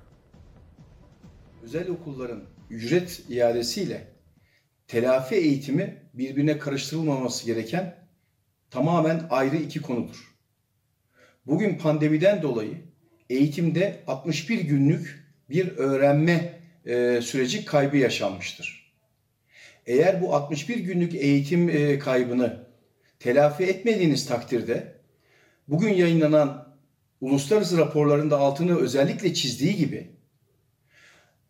özel 1.68 1.90
okulların 1.90 2.44
ücret 2.70 3.24
iadesiyle 3.30 4.08
telafi 4.88 5.36
eğitimi 5.36 6.10
birbirine 6.14 6.58
karıştırılmaması 6.58 7.46
gereken 7.46 8.08
tamamen 8.70 9.28
ayrı 9.30 9.56
iki 9.56 9.82
konudur. 9.82 10.38
Bugün 11.46 11.78
pandemiden 11.78 12.42
dolayı 12.42 12.87
eğitimde 13.30 14.04
61 14.08 14.60
günlük 14.60 15.28
bir 15.50 15.78
öğrenme 15.78 16.60
e, 16.86 17.22
süreci 17.22 17.66
kaybı 17.66 17.98
yaşanmıştır. 17.98 18.94
Eğer 19.86 20.22
bu 20.22 20.36
61 20.36 20.78
günlük 20.78 21.16
eğitim 21.16 21.70
e, 21.70 22.00
kaybını 22.00 22.68
telafi 23.20 23.64
etmediğiniz 23.64 24.26
takdirde 24.26 24.94
bugün 25.68 25.94
yayınlanan 25.94 26.68
uluslararası 27.22 27.78
raporların 27.78 28.32
da 28.32 28.38
altını 28.38 28.80
özellikle 28.80 29.34
çizdiği 29.34 29.76
gibi 29.76 30.08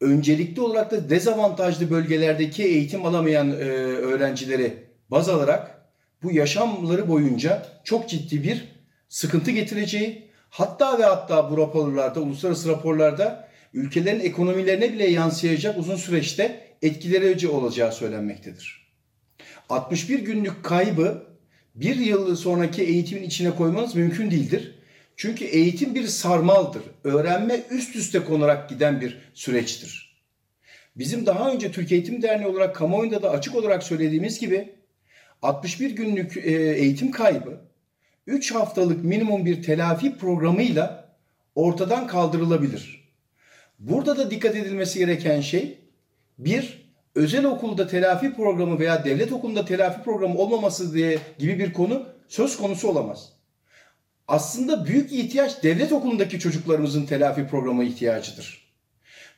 öncelikli 0.02 0.62
olarak 0.62 0.92
da 0.92 1.10
dezavantajlı 1.10 1.90
bölgelerdeki 1.90 2.64
eğitim 2.64 3.06
alamayan 3.06 3.52
e, 3.52 3.54
öğrencileri 3.54 4.74
baz 5.12 5.30
alarak 5.30 5.90
bu 6.24 6.32
yaşamları 6.32 7.10
boyunca 7.10 7.66
çok 7.84 8.10
ciddi 8.10 8.44
bir 8.44 8.64
sıkıntı 9.10 9.52
getireceği 9.52 10.27
hatta 10.50 11.00
ve 11.00 11.04
hatta 11.04 11.52
bu 11.52 11.58
raporlarda, 11.58 12.20
uluslararası 12.20 12.70
raporlarda 12.70 13.48
ülkelerin 13.74 14.20
ekonomilerine 14.20 14.94
bile 14.94 15.10
yansıyacak 15.10 15.78
uzun 15.78 15.96
süreçte 15.96 16.68
etkileri 16.82 17.48
olacağı 17.48 17.92
söylenmektedir. 17.92 18.88
61 19.70 20.20
günlük 20.20 20.64
kaybı 20.64 21.24
bir 21.76 21.96
yıl 21.96 22.36
sonraki 22.36 22.84
eğitimin 22.84 23.24
içine 23.24 23.52
koymanız 23.52 23.96
mümkün 23.96 24.32
değildir. 24.32 24.76
Çünkü 25.16 25.46
eğitim 25.46 25.96
bir 25.96 26.08
sarmaldır. 26.08 26.84
Öğrenme 27.04 27.64
üst 27.72 27.96
üste 27.96 28.24
konarak 28.24 28.70
giden 28.70 29.02
bir 29.02 29.18
süreçtir. 29.34 30.08
Bizim 30.96 31.26
daha 31.26 31.52
önce 31.52 31.72
Türk 31.72 31.92
Eğitim 31.92 32.22
Derneği 32.22 32.48
olarak 32.48 32.76
kamuoyunda 32.76 33.22
da 33.22 33.30
açık 33.30 33.56
olarak 33.56 33.84
söylediğimiz 33.84 34.40
gibi 34.40 34.76
61 35.42 35.92
günlük 35.92 36.38
e, 36.38 36.52
eğitim 36.52 37.12
kaybı 37.12 37.62
3 38.28 38.56
haftalık 38.56 39.04
minimum 39.04 39.46
bir 39.46 39.64
telafi 39.64 40.18
programıyla 40.18 41.10
ortadan 41.56 42.08
kaldırılabilir. 42.08 43.08
Burada 43.80 44.18
da 44.18 44.32
dikkat 44.32 44.56
edilmesi 44.56 45.00
gereken 45.00 45.42
şey 45.42 45.78
bir 46.40 46.88
özel 47.16 47.46
okulda 47.46 47.88
telafi 47.88 48.34
programı 48.34 48.80
veya 48.80 49.06
devlet 49.06 49.32
okulunda 49.32 49.66
telafi 49.66 50.04
programı 50.04 50.38
olmaması 50.38 50.94
diye 50.94 51.20
gibi 51.40 51.60
bir 51.60 51.74
konu 51.74 52.06
söz 52.28 52.58
konusu 52.58 52.88
olamaz 52.88 53.38
aslında 54.28 54.86
büyük 54.86 55.12
ihtiyaç 55.12 55.64
devlet 55.64 55.92
okulundaki 55.92 56.40
çocuklarımızın 56.40 57.06
telafi 57.06 57.48
programı 57.48 57.84
ihtiyacıdır. 57.84 58.68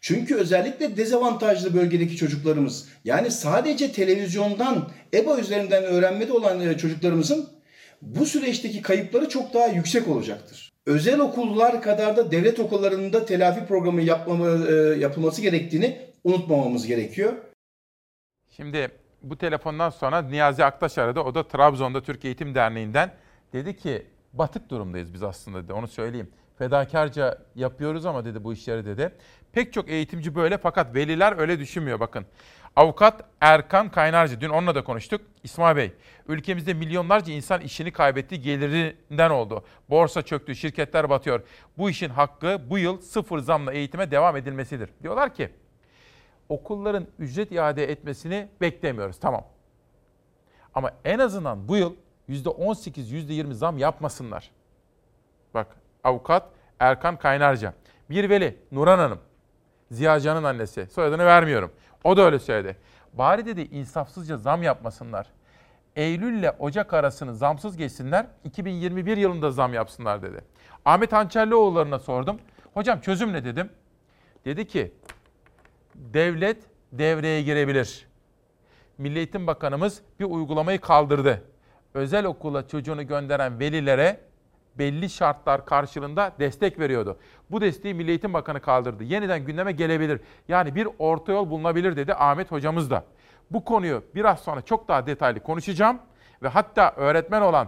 Çünkü 0.01 0.35
özellikle 0.35 0.97
dezavantajlı 0.97 1.73
bölgedeki 1.73 2.17
çocuklarımız 2.17 2.87
yani 3.05 3.31
sadece 3.31 3.91
televizyondan, 3.91 4.89
EBA 5.13 5.39
üzerinden 5.39 5.83
öğrenmede 5.83 6.33
olan 6.33 6.59
e, 6.59 6.77
çocuklarımızın 6.77 7.49
bu 8.01 8.25
süreçteki 8.25 8.81
kayıpları 8.81 9.29
çok 9.29 9.53
daha 9.53 9.67
yüksek 9.67 10.07
olacaktır. 10.07 10.71
Özel 10.85 11.19
okullar 11.19 11.81
kadar 11.81 12.17
da 12.17 12.31
devlet 12.31 12.59
okullarında 12.59 13.25
telafi 13.25 13.65
programı 13.65 14.01
yapmama, 14.01 14.47
e, 14.47 14.73
yapılması 14.99 15.41
gerektiğini 15.41 15.97
unutmamamız 16.23 16.87
gerekiyor. 16.87 17.33
Şimdi 18.49 18.91
bu 19.23 19.37
telefondan 19.37 19.89
sonra 19.89 20.21
Niyazi 20.21 20.65
Aktaş 20.65 20.97
aradı. 20.97 21.19
O 21.19 21.35
da 21.35 21.47
Trabzon'da 21.47 22.03
Türk 22.03 22.25
Eğitim 22.25 22.55
Derneği'nden. 22.55 23.11
Dedi 23.53 23.77
ki 23.77 24.05
batık 24.33 24.69
durumdayız 24.69 25.13
biz 25.13 25.23
aslında 25.23 25.63
dedi. 25.63 25.73
Onu 25.73 25.87
söyleyeyim. 25.87 26.29
Fedakarca 26.57 27.37
yapıyoruz 27.55 28.05
ama 28.05 28.25
dedi 28.25 28.43
bu 28.43 28.53
işleri 28.53 28.85
dedi. 28.85 29.11
Pek 29.51 29.73
çok 29.73 29.89
eğitimci 29.89 30.35
böyle 30.35 30.57
fakat 30.57 30.95
veliler 30.95 31.39
öyle 31.39 31.59
düşünmüyor 31.59 31.99
bakın. 31.99 32.25
Avukat 32.79 33.21
Erkan 33.41 33.91
Kaynarcı, 33.91 34.41
dün 34.41 34.49
onunla 34.49 34.75
da 34.75 34.83
konuştuk. 34.83 35.21
İsmail 35.43 35.75
Bey, 35.75 35.93
ülkemizde 36.27 36.73
milyonlarca 36.73 37.33
insan 37.33 37.61
işini 37.61 37.91
kaybetti, 37.91 38.41
gelirinden 38.41 39.29
oldu. 39.29 39.63
Borsa 39.89 40.21
çöktü, 40.21 40.55
şirketler 40.55 41.09
batıyor. 41.09 41.41
Bu 41.77 41.89
işin 41.89 42.09
hakkı 42.09 42.61
bu 42.69 42.77
yıl 42.77 43.01
sıfır 43.01 43.39
zamla 43.39 43.73
eğitime 43.73 44.11
devam 44.11 44.37
edilmesidir. 44.37 44.89
Diyorlar 45.03 45.33
ki, 45.33 45.49
okulların 46.49 47.07
ücret 47.19 47.51
iade 47.51 47.91
etmesini 47.91 48.49
beklemiyoruz, 48.61 49.19
tamam. 49.19 49.43
Ama 50.73 50.91
en 51.05 51.19
azından 51.19 51.67
bu 51.67 51.77
yıl 51.77 51.95
%18, 52.29 53.11
%20 53.11 53.53
zam 53.53 53.77
yapmasınlar. 53.77 54.51
Bak 55.53 55.67
avukat 56.03 56.49
Erkan 56.79 57.17
Kaynarca. 57.17 57.73
Bir 58.09 58.29
veli 58.29 58.57
Nuran 58.71 58.99
Hanım. 58.99 59.19
Ziya 59.91 60.19
Can'ın 60.19 60.43
annesi. 60.43 60.87
Soyadını 60.87 61.25
vermiyorum. 61.25 61.71
O 62.03 62.17
da 62.17 62.21
öyle 62.21 62.39
söyledi. 62.39 62.77
Bari 63.13 63.45
dedi 63.45 63.61
insafsızca 63.61 64.37
zam 64.37 64.63
yapmasınlar. 64.63 65.27
Eylül 65.95 66.39
ile 66.39 66.51
Ocak 66.51 66.93
arasını 66.93 67.35
zamsız 67.35 67.77
geçsinler. 67.77 68.25
2021 68.43 69.17
yılında 69.17 69.51
zam 69.51 69.73
yapsınlar 69.73 70.21
dedi. 70.21 70.41
Ahmet 70.85 71.13
Hançerlioğulları'na 71.13 71.99
sordum. 71.99 72.39
Hocam 72.73 73.01
çözüm 73.01 73.33
ne 73.33 73.45
dedim. 73.45 73.69
Dedi 74.45 74.67
ki 74.67 74.93
devlet 75.95 76.63
devreye 76.91 77.41
girebilir. 77.41 78.07
Milli 78.97 79.17
Eğitim 79.17 79.47
Bakanımız 79.47 80.01
bir 80.19 80.25
uygulamayı 80.25 80.81
kaldırdı 80.81 81.43
özel 81.93 82.25
okula 82.25 82.67
çocuğunu 82.67 83.07
gönderen 83.07 83.59
velilere 83.59 84.19
belli 84.79 85.09
şartlar 85.09 85.65
karşılığında 85.65 86.31
destek 86.39 86.79
veriyordu. 86.79 87.17
Bu 87.51 87.61
desteği 87.61 87.93
Milli 87.93 88.09
Eğitim 88.09 88.33
Bakanı 88.33 88.61
kaldırdı. 88.61 89.03
Yeniden 89.03 89.45
gündeme 89.45 89.71
gelebilir. 89.71 90.21
Yani 90.47 90.75
bir 90.75 90.87
orta 90.99 91.31
yol 91.31 91.49
bulunabilir 91.49 91.95
dedi 91.95 92.13
Ahmet 92.13 92.51
hocamız 92.51 92.91
da. 92.91 93.03
Bu 93.51 93.65
konuyu 93.65 94.03
biraz 94.15 94.39
sonra 94.39 94.61
çok 94.61 94.87
daha 94.87 95.07
detaylı 95.07 95.39
konuşacağım 95.39 95.99
ve 96.43 96.47
hatta 96.47 96.93
öğretmen 96.95 97.41
olan 97.41 97.67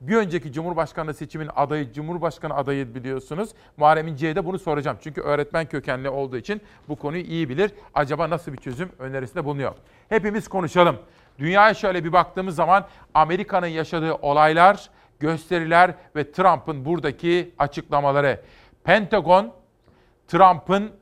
bir 0.00 0.16
önceki 0.16 0.52
Cumhurbaşkanlığı 0.52 1.14
seçimin 1.14 1.50
adayı, 1.56 1.92
Cumhurbaşkanı 1.92 2.54
adayı 2.54 2.94
biliyorsunuz. 2.94 3.50
Muharrem 3.76 4.08
İnce'ye 4.08 4.36
de 4.36 4.44
bunu 4.44 4.58
soracağım. 4.58 4.96
Çünkü 5.00 5.20
öğretmen 5.20 5.66
kökenli 5.66 6.08
olduğu 6.08 6.36
için 6.36 6.60
bu 6.88 6.96
konuyu 6.96 7.22
iyi 7.22 7.48
bilir. 7.48 7.72
Acaba 7.94 8.30
nasıl 8.30 8.52
bir 8.52 8.58
çözüm 8.58 8.90
önerisinde 8.98 9.44
bulunuyor? 9.44 9.74
Hepimiz 10.08 10.48
konuşalım. 10.48 10.96
Dünyaya 11.38 11.74
şöyle 11.74 12.04
bir 12.04 12.12
baktığımız 12.12 12.54
zaman 12.54 12.86
Amerika'nın 13.14 13.66
yaşadığı 13.66 14.14
olaylar, 14.14 14.90
gösteriler 15.20 15.94
ve 16.16 16.32
Trump'ın 16.32 16.84
buradaki 16.84 17.54
açıklamaları. 17.58 18.40
Pentagon, 18.84 19.52
Trump'ın 20.28 20.92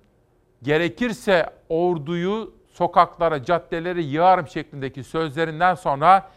gerekirse 0.62 1.47
orduyu 1.69 2.55
sokaklara, 2.73 3.45
caddeleri 3.45 4.05
yığarım 4.05 4.49
şeklindeki 4.49 5.05
sözlerinden 5.05 5.75
sonra 5.75 6.31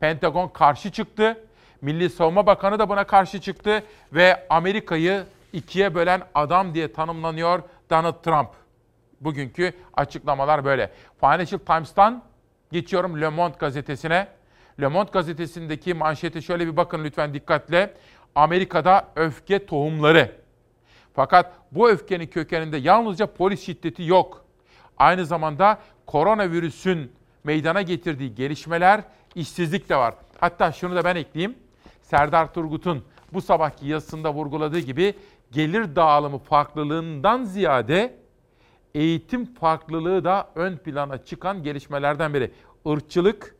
Pentagon 0.00 0.48
karşı 0.48 0.92
çıktı. 0.92 1.44
Milli 1.80 2.10
Savunma 2.10 2.46
Bakanı 2.46 2.78
da 2.78 2.88
buna 2.88 3.04
karşı 3.04 3.40
çıktı 3.40 3.82
ve 4.12 4.46
Amerika'yı 4.50 5.24
ikiye 5.52 5.94
bölen 5.94 6.22
adam 6.34 6.74
diye 6.74 6.92
tanımlanıyor 6.92 7.62
Donald 7.90 8.22
Trump. 8.22 8.48
Bugünkü 9.20 9.72
açıklamalar 9.94 10.64
böyle. 10.64 10.90
Financial 11.20 11.58
Times'tan 11.58 12.22
geçiyorum 12.72 13.20
Le 13.20 13.28
Monde 13.28 13.56
gazetesine. 13.58 14.28
Le 14.80 14.86
Monde 14.86 15.10
gazetesindeki 15.10 15.94
manşete 15.94 16.40
şöyle 16.40 16.66
bir 16.66 16.76
bakın 16.76 17.04
lütfen 17.04 17.34
dikkatle. 17.34 17.94
Amerika'da 18.34 19.08
öfke 19.16 19.66
tohumları. 19.66 20.32
Fakat 21.14 21.52
bu 21.72 21.90
öfkenin 21.90 22.26
kökeninde 22.26 22.76
yalnızca 22.76 23.26
polis 23.26 23.66
şiddeti 23.66 24.02
yok. 24.02 24.44
Aynı 24.98 25.26
zamanda 25.26 25.78
koronavirüsün 26.06 27.12
meydana 27.44 27.82
getirdiği 27.82 28.34
gelişmeler, 28.34 29.00
işsizlik 29.34 29.88
de 29.88 29.96
var. 29.96 30.14
Hatta 30.40 30.72
şunu 30.72 30.96
da 30.96 31.04
ben 31.04 31.16
ekleyeyim. 31.16 31.54
Serdar 32.02 32.54
Turgut'un 32.54 33.04
bu 33.32 33.40
sabahki 33.40 33.86
yazısında 33.86 34.34
vurguladığı 34.34 34.78
gibi 34.78 35.14
gelir 35.52 35.96
dağılımı 35.96 36.38
farklılığından 36.38 37.44
ziyade 37.44 38.14
eğitim 38.94 39.54
farklılığı 39.54 40.24
da 40.24 40.48
ön 40.54 40.76
plana 40.76 41.24
çıkan 41.24 41.62
gelişmelerden 41.62 42.34
biri. 42.34 42.50
Irkçılık, 42.84 43.56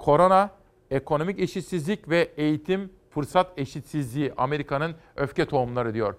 korona, 0.00 0.50
ekonomik 0.90 1.40
eşitsizlik 1.40 2.08
ve 2.08 2.30
eğitim 2.36 2.92
fırsat 3.10 3.58
eşitsizliği 3.58 4.32
Amerika'nın 4.36 4.94
öfke 5.16 5.44
tohumları 5.44 5.94
diyor. 5.94 6.14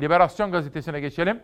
Liberasyon 0.00 0.52
gazetesine 0.52 1.00
geçelim. 1.00 1.40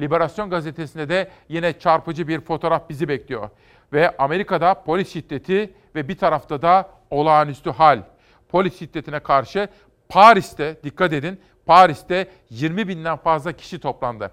Liberasyon 0.00 0.50
gazetesinde 0.50 1.08
de 1.08 1.30
yine 1.48 1.78
çarpıcı 1.78 2.28
bir 2.28 2.40
fotoğraf 2.40 2.88
bizi 2.88 3.08
bekliyor. 3.08 3.50
Ve 3.92 4.16
Amerika'da 4.16 4.74
polis 4.74 5.12
şiddeti 5.12 5.74
ve 5.94 6.08
bir 6.08 6.18
tarafta 6.18 6.62
da 6.62 6.90
olağanüstü 7.10 7.70
hal. 7.70 8.02
Polis 8.48 8.78
şiddetine 8.78 9.20
karşı 9.20 9.68
Paris'te, 10.08 10.76
dikkat 10.84 11.12
edin, 11.12 11.40
Paris'te 11.66 12.28
20 12.50 12.88
binden 12.88 13.16
fazla 13.16 13.52
kişi 13.52 13.80
toplandı. 13.80 14.30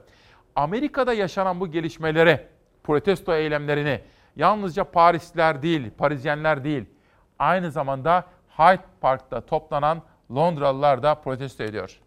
Amerika'da 0.55 1.13
yaşanan 1.13 1.59
bu 1.59 1.71
gelişmelere, 1.71 2.47
protesto 2.83 3.33
eylemlerini 3.35 4.01
yalnızca 4.35 4.83
Parisliler 4.83 5.61
değil, 5.61 5.91
Parizyenler 5.97 6.63
değil, 6.63 6.85
aynı 7.39 7.71
zamanda 7.71 8.25
Hyde 8.57 8.83
Park'ta 9.01 9.41
toplanan 9.41 10.01
Londralılar 10.31 11.03
da 11.03 11.15
protesto 11.15 11.63
ediyor. 11.63 12.01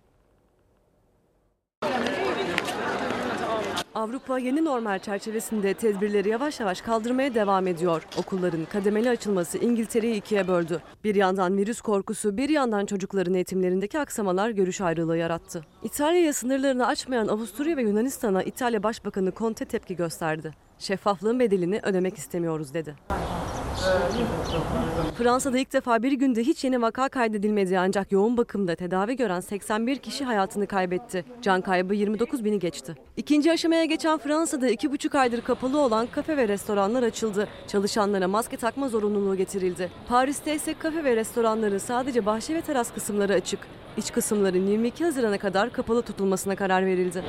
Avrupa 3.94 4.38
yeni 4.38 4.64
normal 4.64 4.98
çerçevesinde 4.98 5.74
tedbirleri 5.74 6.28
yavaş 6.28 6.60
yavaş 6.60 6.80
kaldırmaya 6.80 7.34
devam 7.34 7.66
ediyor. 7.66 8.06
Okulların 8.18 8.64
kademeli 8.64 9.10
açılması 9.10 9.58
İngiltere'yi 9.58 10.14
ikiye 10.14 10.48
böldü. 10.48 10.82
Bir 11.04 11.14
yandan 11.14 11.56
virüs 11.56 11.80
korkusu, 11.80 12.36
bir 12.36 12.48
yandan 12.48 12.86
çocukların 12.86 13.34
eğitimlerindeki 13.34 13.98
aksamalar 13.98 14.50
görüş 14.50 14.80
ayrılığı 14.80 15.16
yarattı. 15.16 15.64
İtalya'ya 15.82 16.32
sınırlarını 16.32 16.86
açmayan 16.86 17.28
Avusturya 17.28 17.76
ve 17.76 17.82
Yunanistan'a 17.82 18.42
İtalya 18.42 18.82
Başbakanı 18.82 19.32
Conte 19.32 19.64
tepki 19.64 19.96
gösterdi. 19.96 20.63
Şeffaflığın 20.84 21.40
bedelini 21.40 21.80
ödemek 21.82 22.18
istemiyoruz 22.18 22.74
dedi. 22.74 22.94
Fransa'da 25.18 25.58
ilk 25.58 25.72
defa 25.72 26.02
bir 26.02 26.12
günde 26.12 26.42
hiç 26.42 26.64
yeni 26.64 26.82
vaka 26.82 27.08
kaydedilmedi 27.08 27.78
ancak 27.78 28.12
yoğun 28.12 28.36
bakımda 28.36 28.74
tedavi 28.74 29.16
gören 29.16 29.40
81 29.40 29.96
kişi 29.96 30.24
hayatını 30.24 30.66
kaybetti. 30.66 31.24
Can 31.42 31.60
kaybı 31.60 31.94
29 31.94 32.44
bini 32.44 32.58
geçti. 32.58 32.94
İkinci 33.16 33.52
aşamaya 33.52 33.84
geçen 33.84 34.18
Fransa'da 34.18 34.70
2,5 34.70 35.18
aydır 35.18 35.40
kapalı 35.40 35.80
olan 35.80 36.06
kafe 36.06 36.36
ve 36.36 36.48
restoranlar 36.48 37.02
açıldı. 37.02 37.48
Çalışanlara 37.68 38.28
maske 38.28 38.56
takma 38.56 38.88
zorunluluğu 38.88 39.36
getirildi. 39.36 39.90
Paris'te 40.08 40.54
ise 40.54 40.74
kafe 40.74 41.04
ve 41.04 41.16
restoranların 41.16 41.78
sadece 41.78 42.26
bahçe 42.26 42.54
ve 42.54 42.60
teras 42.60 42.94
kısımları 42.94 43.32
açık. 43.32 43.60
İç 43.96 44.12
kısımların 44.12 44.66
22 44.66 45.04
Haziran'a 45.04 45.38
kadar 45.38 45.72
kapalı 45.72 46.02
tutulmasına 46.02 46.56
karar 46.56 46.86
verildi. 46.86 47.22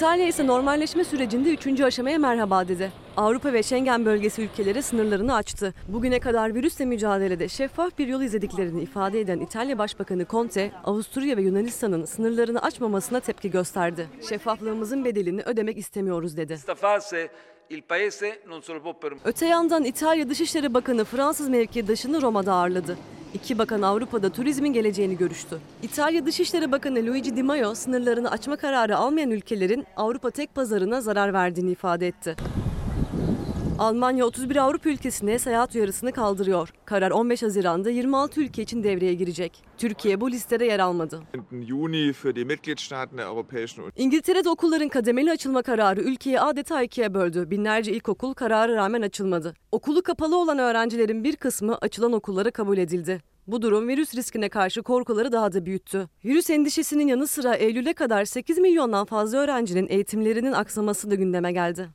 İtalya 0.00 0.26
ise 0.26 0.46
normalleşme 0.46 1.04
sürecinde 1.04 1.50
üçüncü 1.50 1.84
aşamaya 1.84 2.18
merhaba 2.18 2.68
dedi. 2.68 2.92
Avrupa 3.16 3.52
ve 3.52 3.62
Schengen 3.62 4.04
bölgesi 4.04 4.42
ülkeleri 4.42 4.82
sınırlarını 4.82 5.34
açtı. 5.34 5.74
Bugüne 5.88 6.20
kadar 6.20 6.54
virüsle 6.54 6.84
mücadelede 6.84 7.48
şeffaf 7.48 7.98
bir 7.98 8.06
yol 8.06 8.22
izlediklerini 8.22 8.82
ifade 8.82 9.20
eden 9.20 9.40
İtalya 9.40 9.78
Başbakanı 9.78 10.26
Conte, 10.30 10.72
Avusturya 10.84 11.36
ve 11.36 11.42
Yunanistan'ın 11.42 12.04
sınırlarını 12.04 12.62
açmamasına 12.62 13.20
tepki 13.20 13.50
gösterdi. 13.50 14.08
Şeffaflığımızın 14.28 15.04
bedelini 15.04 15.42
ödemek 15.42 15.78
istemiyoruz 15.78 16.36
dedi. 16.36 16.58
Öte 19.24 19.46
yandan 19.46 19.84
İtalya 19.84 20.28
Dışişleri 20.28 20.74
Bakanı 20.74 21.04
Fransız 21.04 21.48
mevkidaşını 21.48 22.22
Roma'da 22.22 22.52
ağırladı. 22.52 22.98
İki 23.34 23.58
bakan 23.58 23.82
Avrupa'da 23.82 24.30
turizmin 24.30 24.72
geleceğini 24.72 25.16
görüştü. 25.16 25.58
İtalya 25.82 26.26
Dışişleri 26.26 26.72
Bakanı 26.72 27.06
Luigi 27.06 27.36
Di 27.36 27.42
Maio 27.42 27.74
sınırlarını 27.74 28.30
açma 28.30 28.56
kararı 28.56 28.96
almayan 28.96 29.30
ülkelerin 29.30 29.86
Avrupa 29.96 30.30
tek 30.30 30.54
pazarına 30.54 31.00
zarar 31.00 31.32
verdiğini 31.32 31.70
ifade 31.70 32.06
etti. 32.06 32.36
Almanya 33.80 34.26
31 34.26 34.56
Avrupa 34.56 34.88
ülkesine 34.90 35.38
seyahat 35.38 35.74
uyarısını 35.74 36.12
kaldırıyor. 36.12 36.68
Karar 36.84 37.10
15 37.10 37.42
Haziran'da 37.42 37.90
26 37.90 38.40
ülke 38.40 38.62
için 38.62 38.82
devreye 38.82 39.14
girecek. 39.14 39.64
Türkiye 39.78 40.20
bu 40.20 40.30
listede 40.30 40.64
yer 40.64 40.78
almadı. 40.78 41.22
İngiltere'de 43.96 44.48
okulların 44.48 44.88
kademeli 44.88 45.30
açılma 45.30 45.62
kararı 45.62 46.00
ülkeyi 46.00 46.40
adeta 46.40 46.82
ikiye 46.82 47.14
böldü. 47.14 47.50
Binlerce 47.50 47.92
ilkokul 47.92 48.34
karara 48.34 48.74
rağmen 48.74 49.02
açılmadı. 49.02 49.54
Okulu 49.72 50.02
kapalı 50.02 50.36
olan 50.38 50.58
öğrencilerin 50.58 51.24
bir 51.24 51.36
kısmı 51.36 51.78
açılan 51.80 52.12
okullara 52.12 52.50
kabul 52.50 52.78
edildi. 52.78 53.22
Bu 53.46 53.62
durum 53.62 53.88
virüs 53.88 54.14
riskine 54.14 54.48
karşı 54.48 54.82
korkuları 54.82 55.32
daha 55.32 55.52
da 55.52 55.66
büyüttü. 55.66 56.08
Virüs 56.24 56.50
endişesinin 56.50 57.08
yanı 57.08 57.26
sıra 57.26 57.54
Eylül'e 57.54 57.92
kadar 57.92 58.24
8 58.24 58.58
milyondan 58.58 59.04
fazla 59.04 59.38
öğrencinin 59.38 59.86
eğitimlerinin 59.88 60.52
aksaması 60.52 61.10
da 61.10 61.14
gündeme 61.14 61.52
geldi. 61.52 61.88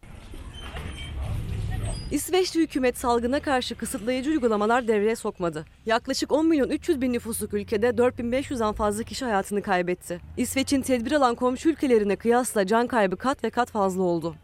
İsveçli 2.12 2.62
hükümet 2.62 2.97
salgına 2.97 3.39
karşı 3.39 3.76
kısıtlayıcı 3.76 4.30
uygulamalar 4.30 4.88
devreye 4.88 5.16
sokmadı. 5.16 5.66
Yaklaşık 5.86 6.32
10 6.32 6.47
milyon 6.47 6.70
300 6.70 7.01
bin 7.01 7.14
nüfusluk 7.14 7.53
ülkede 7.53 7.89
4500'den 7.89 8.74
fazla 8.74 9.03
kişi 9.03 9.26
hayatını 9.26 9.62
kaybetti. 9.62 10.20
İsveç'in 10.38 10.82
tedbir 10.82 11.12
alan 11.12 11.36
komşu 11.36 11.70
ülkelerine 11.70 12.16
kıyasla 12.16 12.68
can 12.68 12.88
kaybı 12.88 13.18
kat 13.18 13.43
ve 13.43 13.49
kat 13.49 13.72
fazla 13.72 14.03
oldu. 14.03 14.36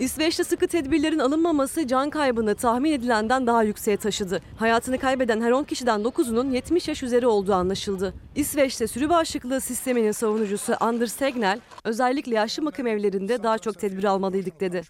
İsveç'te 0.00 0.44
sıkı 0.44 0.66
tedbirlerin 0.66 1.18
alınmaması 1.18 1.86
can 1.86 2.10
kaybını 2.10 2.54
tahmin 2.54 2.92
edilenden 2.92 3.46
daha 3.46 3.62
yükseğe 3.62 3.96
taşıdı. 3.96 4.40
Hayatını 4.58 4.98
kaybeden 4.98 5.40
her 5.40 5.50
10 5.50 5.64
kişiden 5.64 6.00
9'unun 6.00 6.54
70 6.54 6.88
yaş 6.88 7.02
üzeri 7.02 7.26
olduğu 7.26 7.54
anlaşıldı. 7.54 8.14
İsveç'te 8.36 8.86
sürü 8.86 9.08
bağışıklığı 9.08 9.60
sisteminin 9.60 10.12
savunucusu 10.12 10.74
Anders 10.80 11.16
Tegnell, 11.16 11.60
özellikle 11.84 12.34
yaşlı 12.34 12.64
bakım 12.64 12.86
evlerinde 12.86 13.42
daha 13.42 13.58
çok 13.58 13.78
tedbir 13.78 14.04
almalıydık 14.04 14.60
dedi. 14.60 14.82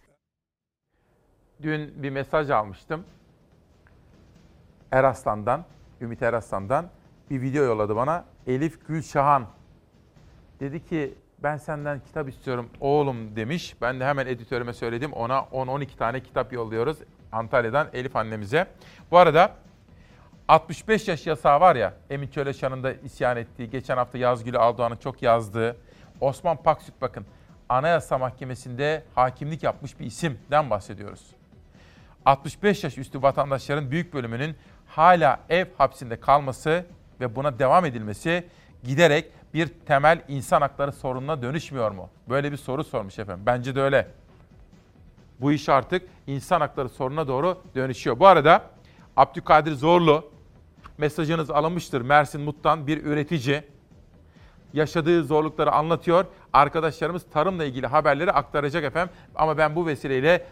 Dün 1.63 2.03
bir 2.03 2.11
mesaj 2.11 2.51
almıştım. 2.51 3.05
Eraslan'dan, 4.93 5.65
Ümit 6.01 6.23
Eraslan'dan 6.23 6.87
bir 7.31 7.43
video 7.43 7.65
yolladı 7.65 7.97
bana. 7.97 8.25
Elif 8.47 8.87
Gülşahan 8.87 9.47
dedi 10.61 10.85
ki 10.85 11.15
ben 11.43 11.57
senden 11.57 12.01
kitap 12.01 12.29
istiyorum 12.29 12.69
oğlum 12.81 13.37
demiş. 13.37 13.77
Ben 13.81 14.01
de 14.01 14.05
hemen 14.05 14.27
editörüme 14.27 14.73
söyledim. 14.73 15.13
Ona 15.13 15.39
10-12 15.39 15.97
tane 15.97 16.21
kitap 16.21 16.53
yolluyoruz 16.53 16.99
Antalya'dan 17.33 17.89
Elif 17.93 18.17
annemize. 18.17 18.67
Bu 19.11 19.19
arada 19.19 19.53
65 20.49 21.09
yaş 21.09 21.27
yasağı 21.27 21.61
var 21.61 21.77
ya 21.77 21.95
Emin 22.11 22.29
Çöleşan'ın 22.29 22.83
da 22.83 22.93
isyan 22.93 23.37
ettiği, 23.37 23.71
geçen 23.71 23.97
hafta 23.97 24.19
Yazgül 24.19 24.57
Aldoğan'ın 24.57 24.97
çok 24.97 25.23
yazdığı 25.23 25.77
Osman 26.21 26.57
Paksüt 26.57 26.95
bakın 27.01 27.27
Anayasa 27.69 28.19
Mahkemesi'nde 28.19 29.05
hakimlik 29.15 29.63
yapmış 29.63 30.01
bir 30.01 30.07
isimden 30.07 30.71
bahsediyoruz. 30.71 31.42
65 32.27 32.85
yaş 32.85 32.99
üstü 32.99 33.23
vatandaşların 33.23 33.91
büyük 33.91 34.15
bölümünün 34.15 34.57
hala 34.87 35.41
ev 35.49 35.67
hapsinde 35.79 36.21
kalması 36.21 36.87
ve 37.21 37.37
buna 37.37 37.59
devam 37.59 37.85
edilmesi 37.85 38.47
giderek 38.85 39.33
bir 39.55 39.67
temel 39.87 40.23
insan 40.29 40.61
hakları 40.61 40.93
sorununa 40.93 41.43
dönüşmüyor 41.43 41.91
mu? 41.91 42.09
Böyle 42.29 42.53
bir 42.53 42.57
soru 42.57 42.85
sormuş 42.85 43.19
efendim. 43.19 43.47
Bence 43.47 43.75
de 43.75 43.81
öyle. 43.81 44.09
Bu 45.41 45.53
iş 45.53 45.69
artık 45.69 46.09
insan 46.27 46.61
hakları 46.61 46.89
sorununa 46.89 47.29
doğru 47.29 47.63
dönüşüyor. 47.75 48.19
Bu 48.19 48.27
arada 48.27 48.63
Abdülkadir 49.17 49.73
Zorlu 49.73 50.31
mesajınız 50.99 51.51
alınmıştır. 51.51 52.01
Mersin 52.01 52.41
Mut'tan 52.41 52.87
bir 52.87 53.05
üretici 53.05 53.63
yaşadığı 54.73 55.25
zorlukları 55.25 55.73
anlatıyor. 55.73 56.25
Arkadaşlarımız 56.53 57.23
tarımla 57.33 57.65
ilgili 57.65 57.87
haberleri 57.87 58.33
aktaracak 58.33 58.85
efendim. 58.85 59.15
Ama 59.35 59.59
ben 59.59 59.77
bu 59.77 59.87
vesileyle 59.87 60.47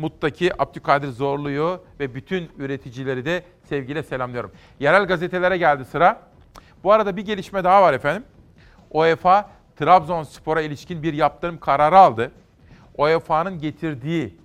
Mut'taki 0.00 0.62
Abdülkadir 0.62 1.08
Zorlu'yu 1.08 1.80
ve 2.00 2.14
bütün 2.14 2.50
üreticileri 2.58 3.24
de 3.24 3.42
sevgiyle 3.64 4.02
selamlıyorum. 4.02 4.52
Yerel 4.80 5.06
gazetelere 5.06 5.56
geldi 5.56 5.84
sıra. 5.84 6.20
Bu 6.84 6.92
arada 6.92 7.16
bir 7.16 7.22
gelişme 7.22 7.64
daha 7.64 7.82
var 7.82 7.92
efendim. 7.92 8.24
UEFA 8.90 9.50
Trabzonspor'a 9.76 10.60
ilişkin 10.60 11.02
bir 11.02 11.14
yaptırım 11.14 11.58
kararı 11.58 11.98
aldı. 11.98 12.32
UEFA'nın 12.98 13.58
getirdiği 13.58 14.38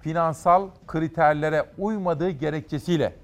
finansal 0.00 0.68
kriterlere 0.86 1.66
uymadığı 1.78 2.30
gerekçesiyle 2.30 3.16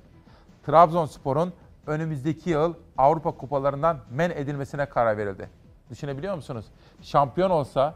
Trabzonspor'un 0.66 1.52
önümüzdeki 1.86 2.50
yıl 2.50 2.74
Avrupa 2.98 3.30
kupalarından 3.30 3.98
men 4.10 4.30
edilmesine 4.30 4.86
karar 4.86 5.18
verildi. 5.18 5.48
Düşünebiliyor 5.90 6.34
musunuz? 6.34 6.66
Şampiyon 7.02 7.50
olsa 7.50 7.94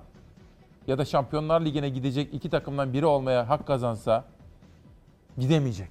ya 0.87 0.99
da 0.99 1.05
Şampiyonlar 1.05 1.61
Ligi'ne 1.61 1.89
gidecek 1.89 2.35
iki 2.35 2.51
takımdan 2.51 2.93
biri 2.93 3.07
olmaya 3.07 3.49
hak 3.49 3.67
kazansa 3.67 4.25
gidemeyecek. 5.39 5.89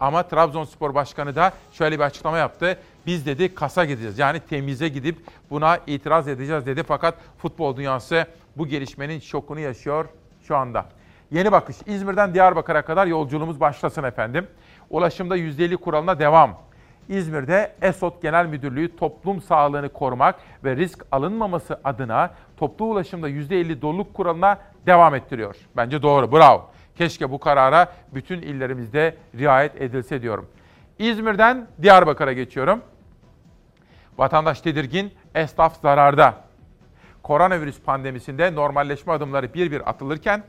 Ama 0.00 0.22
Trabzonspor 0.22 0.94
Başkanı 0.94 1.36
da 1.36 1.52
şöyle 1.72 1.98
bir 1.98 2.04
açıklama 2.04 2.38
yaptı. 2.38 2.78
Biz 3.06 3.26
dedi 3.26 3.54
kasa 3.54 3.84
gideceğiz. 3.84 4.18
Yani 4.18 4.40
temize 4.40 4.88
gidip 4.88 5.16
buna 5.50 5.78
itiraz 5.86 6.28
edeceğiz 6.28 6.66
dedi. 6.66 6.82
Fakat 6.82 7.14
futbol 7.38 7.76
dünyası 7.76 8.26
bu 8.56 8.66
gelişmenin 8.66 9.20
şokunu 9.20 9.60
yaşıyor 9.60 10.08
şu 10.42 10.56
anda. 10.56 10.86
Yeni 11.30 11.52
bakış 11.52 11.76
İzmir'den 11.86 12.34
Diyarbakır'a 12.34 12.82
kadar 12.84 13.06
yolculuğumuz 13.06 13.60
başlasın 13.60 14.04
efendim. 14.04 14.46
Ulaşımda 14.90 15.36
%50 15.36 15.76
kuralına 15.76 16.18
devam. 16.18 16.67
İzmir'de 17.08 17.72
ESOT 17.82 18.22
Genel 18.22 18.46
Müdürlüğü 18.46 18.96
toplum 18.96 19.42
sağlığını 19.42 19.88
korumak 19.88 20.34
ve 20.64 20.76
risk 20.76 21.06
alınmaması 21.12 21.80
adına 21.84 22.30
toplu 22.56 22.84
ulaşımda 22.84 23.30
%50 23.30 23.82
doluluk 23.82 24.14
kuralına 24.14 24.58
devam 24.86 25.14
ettiriyor. 25.14 25.56
Bence 25.76 26.02
doğru, 26.02 26.32
bravo. 26.32 26.70
Keşke 26.96 27.30
bu 27.30 27.40
karara 27.40 27.92
bütün 28.14 28.42
illerimizde 28.42 29.16
riayet 29.38 29.82
edilse 29.82 30.22
diyorum. 30.22 30.48
İzmir'den 30.98 31.66
Diyarbakır'a 31.82 32.32
geçiyorum. 32.32 32.80
Vatandaş 34.18 34.60
tedirgin, 34.60 35.12
esnaf 35.34 35.80
zararda. 35.80 36.34
Koronavirüs 37.22 37.80
pandemisinde 37.80 38.54
normalleşme 38.54 39.12
adımları 39.12 39.54
bir 39.54 39.70
bir 39.70 39.90
atılırken 39.90 40.42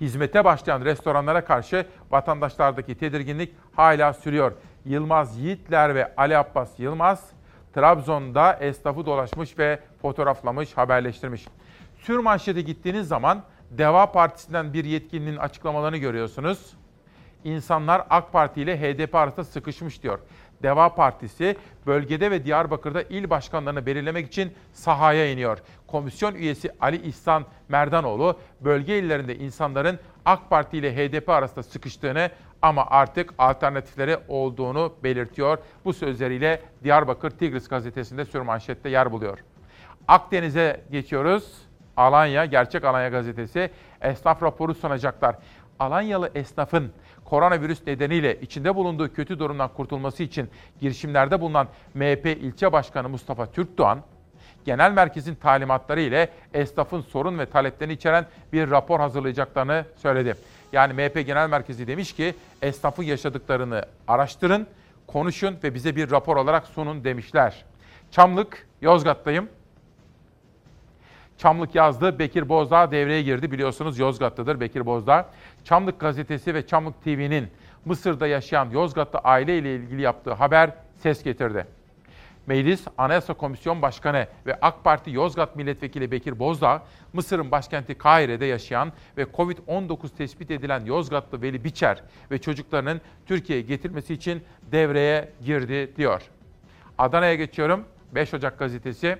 hizmete 0.00 0.44
başlayan 0.44 0.84
restoranlara 0.84 1.44
karşı 1.44 1.86
vatandaşlardaki 2.10 2.94
tedirginlik 2.94 3.54
hala 3.76 4.12
sürüyor. 4.12 4.52
Yılmaz 4.88 5.38
Yiğitler 5.38 5.94
ve 5.94 6.14
Ali 6.16 6.36
Abbas 6.36 6.78
Yılmaz 6.78 7.30
Trabzon'da 7.74 8.52
esnafı 8.52 9.06
dolaşmış 9.06 9.58
ve 9.58 9.80
fotoğraflamış, 10.02 10.76
haberleştirmiş. 10.76 11.46
Sür 11.98 12.18
manşete 12.18 12.60
gittiğiniz 12.60 13.08
zaman 13.08 13.42
Deva 13.70 14.12
Partisi'nden 14.12 14.72
bir 14.72 14.84
yetkilinin 14.84 15.36
açıklamalarını 15.36 15.96
görüyorsunuz. 15.96 16.72
İnsanlar 17.44 18.06
AK 18.10 18.32
Parti 18.32 18.62
ile 18.62 18.80
HDP 18.80 19.14
arasında 19.14 19.44
sıkışmış 19.44 20.02
diyor. 20.02 20.18
Deva 20.62 20.94
Partisi 20.94 21.56
bölgede 21.86 22.30
ve 22.30 22.44
Diyarbakır'da 22.44 23.02
il 23.02 23.30
başkanlarını 23.30 23.86
belirlemek 23.86 24.26
için 24.26 24.52
sahaya 24.72 25.30
iniyor. 25.30 25.58
Komisyon 25.86 26.34
üyesi 26.34 26.70
Ali 26.80 27.08
İhsan 27.08 27.44
Merdanoğlu 27.68 28.38
bölge 28.60 28.98
illerinde 28.98 29.36
insanların 29.36 29.98
AK 30.24 30.50
Parti 30.50 30.78
ile 30.78 30.96
HDP 30.96 31.28
arasında 31.28 31.62
sıkıştığını 31.62 32.30
ama 32.62 32.86
artık 32.90 33.34
alternatifleri 33.38 34.16
olduğunu 34.28 34.92
belirtiyor. 35.04 35.58
Bu 35.84 35.92
sözleriyle 35.92 36.62
Diyarbakır 36.84 37.30
Tigris 37.30 37.68
gazetesinde 37.68 38.24
sürmanşette 38.24 38.88
yer 38.88 39.12
buluyor. 39.12 39.38
Akdeniz'e 40.08 40.80
geçiyoruz. 40.90 41.68
Alanya, 41.96 42.44
Gerçek 42.44 42.84
Alanya 42.84 43.08
gazetesi 43.08 43.70
esnaf 44.00 44.42
raporu 44.42 44.74
sunacaklar. 44.74 45.36
Alanyalı 45.78 46.30
esnafın 46.34 46.92
koronavirüs 47.24 47.86
nedeniyle 47.86 48.40
içinde 48.40 48.74
bulunduğu 48.74 49.12
kötü 49.12 49.38
durumdan 49.38 49.68
kurtulması 49.68 50.22
için 50.22 50.50
girişimlerde 50.80 51.40
bulunan 51.40 51.68
MHP 51.94 52.26
ilçe 52.26 52.72
başkanı 52.72 53.08
Mustafa 53.08 53.46
Türkdoğan, 53.46 54.00
genel 54.64 54.92
merkezin 54.92 55.34
talimatları 55.34 56.00
ile 56.00 56.28
esnafın 56.54 57.00
sorun 57.00 57.38
ve 57.38 57.46
taleplerini 57.46 57.92
içeren 57.92 58.26
bir 58.52 58.70
rapor 58.70 59.00
hazırlayacaklarını 59.00 59.84
söyledi. 59.96 60.34
Yani 60.72 60.92
MHP 60.92 61.26
Genel 61.26 61.48
Merkezi 61.48 61.86
demiş 61.86 62.12
ki 62.12 62.34
esnafın 62.62 63.02
yaşadıklarını 63.02 63.82
araştırın, 64.08 64.66
konuşun 65.06 65.58
ve 65.64 65.74
bize 65.74 65.96
bir 65.96 66.10
rapor 66.10 66.36
olarak 66.36 66.66
sunun 66.66 67.04
demişler. 67.04 67.64
Çamlık, 68.10 68.66
Yozgat'tayım. 68.80 69.48
Çamlık 71.38 71.74
yazdı. 71.74 72.18
Bekir 72.18 72.48
Bozdağ 72.48 72.90
devreye 72.90 73.22
girdi. 73.22 73.52
Biliyorsunuz 73.52 73.98
Yozgat'tadır 73.98 74.60
Bekir 74.60 74.86
Bozdağ. 74.86 75.28
Çamlık 75.64 76.00
gazetesi 76.00 76.54
ve 76.54 76.66
Çamlık 76.66 77.04
TV'nin 77.04 77.48
Mısır'da 77.84 78.26
yaşayan 78.26 78.70
Yozgatlı 78.70 79.18
aile 79.18 79.58
ile 79.58 79.74
ilgili 79.76 80.02
yaptığı 80.02 80.32
haber 80.32 80.70
ses 80.96 81.22
getirdi. 81.22 81.66
Meclis 82.48 82.84
Anayasa 82.98 83.34
Komisyon 83.34 83.82
Başkanı 83.82 84.26
ve 84.46 84.58
AK 84.62 84.84
Parti 84.84 85.10
Yozgat 85.10 85.56
Milletvekili 85.56 86.10
Bekir 86.10 86.38
Bozdağ, 86.38 86.82
Mısır'ın 87.12 87.50
başkenti 87.50 87.98
Kahire'de 87.98 88.46
yaşayan 88.46 88.92
ve 89.16 89.22
Covid-19 89.22 90.16
tespit 90.16 90.50
edilen 90.50 90.84
Yozgatlı 90.84 91.42
Veli 91.42 91.64
Biçer 91.64 92.02
ve 92.30 92.38
çocuklarının 92.38 93.00
Türkiye'ye 93.26 93.64
getirmesi 93.64 94.14
için 94.14 94.42
devreye 94.72 95.32
girdi 95.44 95.96
diyor. 95.96 96.22
Adana'ya 96.98 97.34
geçiyorum. 97.34 97.84
5 98.14 98.34
Ocak 98.34 98.58
gazetesi 98.58 99.18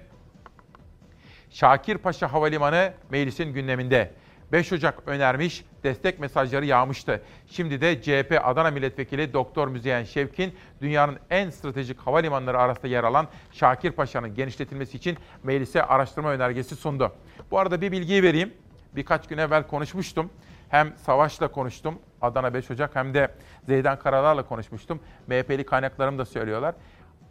Şakirpaşa 1.51 2.33
Havalimanı 2.33 2.93
meclisin 3.11 3.53
gündeminde. 3.53 4.13
5 4.53 4.73
Ocak 4.73 5.03
önermiş, 5.07 5.65
destek 5.85 6.21
mesajları 6.21 6.67
yağmıştı. 6.67 7.23
Şimdi 7.47 7.81
de 7.81 8.03
CHP 8.03 8.41
Adana 8.45 8.71
Milletvekili 8.71 9.33
Doktor 9.33 9.69
Müzeyyen 9.69 10.05
Şevkin, 10.05 10.55
dünyanın 10.81 11.19
en 11.31 11.51
stratejik 11.51 11.99
havalimanları 11.99 12.59
arasında 12.59 12.89
yer 12.89 13.05
alan 13.05 13.29
Şakirpaşa'nın 13.53 14.35
genişletilmesi 14.35 14.97
için 14.97 15.19
meclise 15.43 15.83
araştırma 15.83 16.31
önergesi 16.31 16.77
sundu. 16.77 17.13
Bu 17.51 17.59
arada 17.59 17.81
bir 17.81 17.93
bilgiyi 17.93 18.23
vereyim. 18.23 18.53
Birkaç 18.97 19.29
gün 19.29 19.39
evvel 19.39 19.67
konuşmuştum. 19.67 20.31
Hem 20.69 20.97
Savaş'la 20.97 21.49
konuştum, 21.49 21.99
Adana 22.23 22.55
5 22.55 22.71
Ocak 22.71 22.97
hem 22.97 23.15
de 23.15 23.29
Zeydan 23.67 23.99
Karalar'la 23.99 24.43
konuşmuştum. 24.43 25.01
MHP'li 25.27 25.65
kaynaklarım 25.65 26.19
da 26.19 26.25
söylüyorlar. 26.25 26.75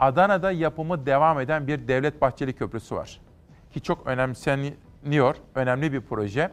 Adana'da 0.00 0.52
yapımı 0.52 1.06
devam 1.06 1.40
eden 1.40 1.66
bir 1.66 1.88
Devlet 1.88 2.20
Bahçeli 2.20 2.52
Köprüsü 2.52 2.94
var 2.94 3.20
ki 3.72 3.80
çok 3.80 4.06
önemseniyor, 4.06 5.36
önemli 5.54 5.92
bir 5.92 6.00
proje. 6.00 6.50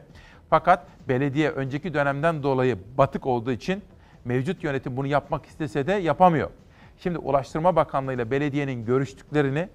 Fakat 0.50 0.88
belediye 1.08 1.50
önceki 1.50 1.94
dönemden 1.94 2.44
dolayı 2.44 2.78
batık 2.98 3.26
olduğu 3.26 3.52
için 3.52 3.84
mevcut 4.26 4.64
yönetim 4.64 4.98
bunu 4.98 5.08
yapmak 5.08 5.46
istese 5.46 5.88
de 5.88 5.94
yapamıyor. 5.94 6.50
Şimdi 6.98 7.18
Ulaştırma 7.18 7.76
Bakanlığı 7.76 8.14
ile 8.14 8.32
belediyenin 8.32 8.86
görüştüklerini, 8.86 9.70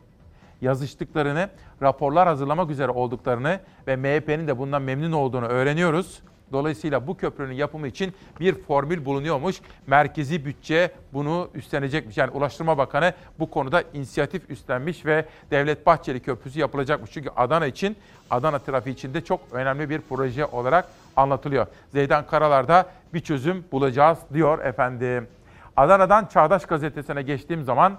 yazıştıklarını, 0.61 1.49
raporlar 1.83 2.29
hazırlamak 2.29 2.71
üzere 2.71 2.91
olduklarını 2.91 3.61
ve 3.87 3.97
MHP'nin 3.97 4.49
de 4.49 4.59
bundan 4.59 4.83
memnun 4.83 5.13
olduğunu 5.13 5.47
öğreniyoruz. 5.47 6.23
Dolayısıyla 6.53 7.07
bu 7.07 7.17
köprünün 7.17 7.55
yapımı 7.55 7.89
için 7.89 8.15
bir 8.41 8.55
formül 8.55 9.05
bulunuyormuş. 9.05 9.61
Merkezi 9.87 10.45
bütçe 10.45 10.91
bunu 11.13 11.49
üstlenecekmiş. 11.55 12.17
Yani 12.17 12.31
Ulaştırma 12.31 12.79
Bakanı 12.79 13.13
bu 13.39 13.51
konuda 13.51 13.83
inisiyatif 13.95 14.51
üstlenmiş 14.51 15.07
ve 15.07 15.25
Devlet 15.51 15.87
Bahçeli 15.87 16.21
Köprüsü 16.21 16.61
yapılacakmış. 16.61 17.11
Çünkü 17.11 17.31
Adana 17.37 17.67
için, 17.67 17.97
Adana 18.31 18.59
trafiği 18.59 18.95
için 18.95 19.15
de 19.15 19.25
çok 19.25 19.41
önemli 19.53 19.91
bir 19.91 20.01
proje 20.01 20.47
olarak 20.47 20.89
anlatılıyor. 21.17 21.67
Zeydan 21.93 22.27
Karalar'da 22.27 22.87
bir 23.15 23.21
çözüm 23.21 23.65
bulacağız 23.73 24.19
diyor 24.35 24.65
efendim. 24.65 25.29
Adana'dan 25.77 26.27
Çağdaş 26.27 26.67
Gazetesi'ne 26.67 27.23
geçtiğim 27.23 27.65
zaman 27.65 27.99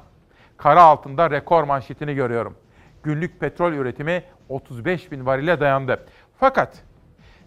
kara 0.57 0.83
altında 0.83 1.31
rekor 1.31 1.63
manşetini 1.63 2.15
görüyorum. 2.15 2.55
Günlük 3.03 3.39
petrol 3.39 3.73
üretimi 3.73 4.23
35 4.49 5.11
bin 5.11 5.25
varile 5.25 5.59
dayandı. 5.59 6.05
Fakat 6.39 6.83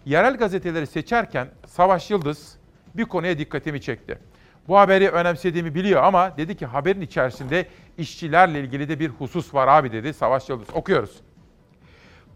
yerel 0.05 0.37
gazeteleri 0.37 0.87
seçerken 0.87 1.47
Savaş 1.67 2.11
Yıldız 2.11 2.57
bir 2.95 3.05
konuya 3.05 3.37
dikkatimi 3.37 3.81
çekti. 3.81 4.19
Bu 4.67 4.77
haberi 4.77 5.09
önemsediğimi 5.09 5.75
biliyor 5.75 6.03
ama 6.03 6.37
dedi 6.37 6.55
ki 6.57 6.65
haberin 6.65 7.01
içerisinde 7.01 7.67
işçilerle 7.97 8.59
ilgili 8.59 8.89
de 8.89 8.99
bir 8.99 9.09
husus 9.09 9.53
var 9.53 9.67
abi 9.67 9.91
dedi 9.91 10.13
Savaş 10.13 10.49
Yıldız. 10.49 10.67
Okuyoruz. 10.73 11.21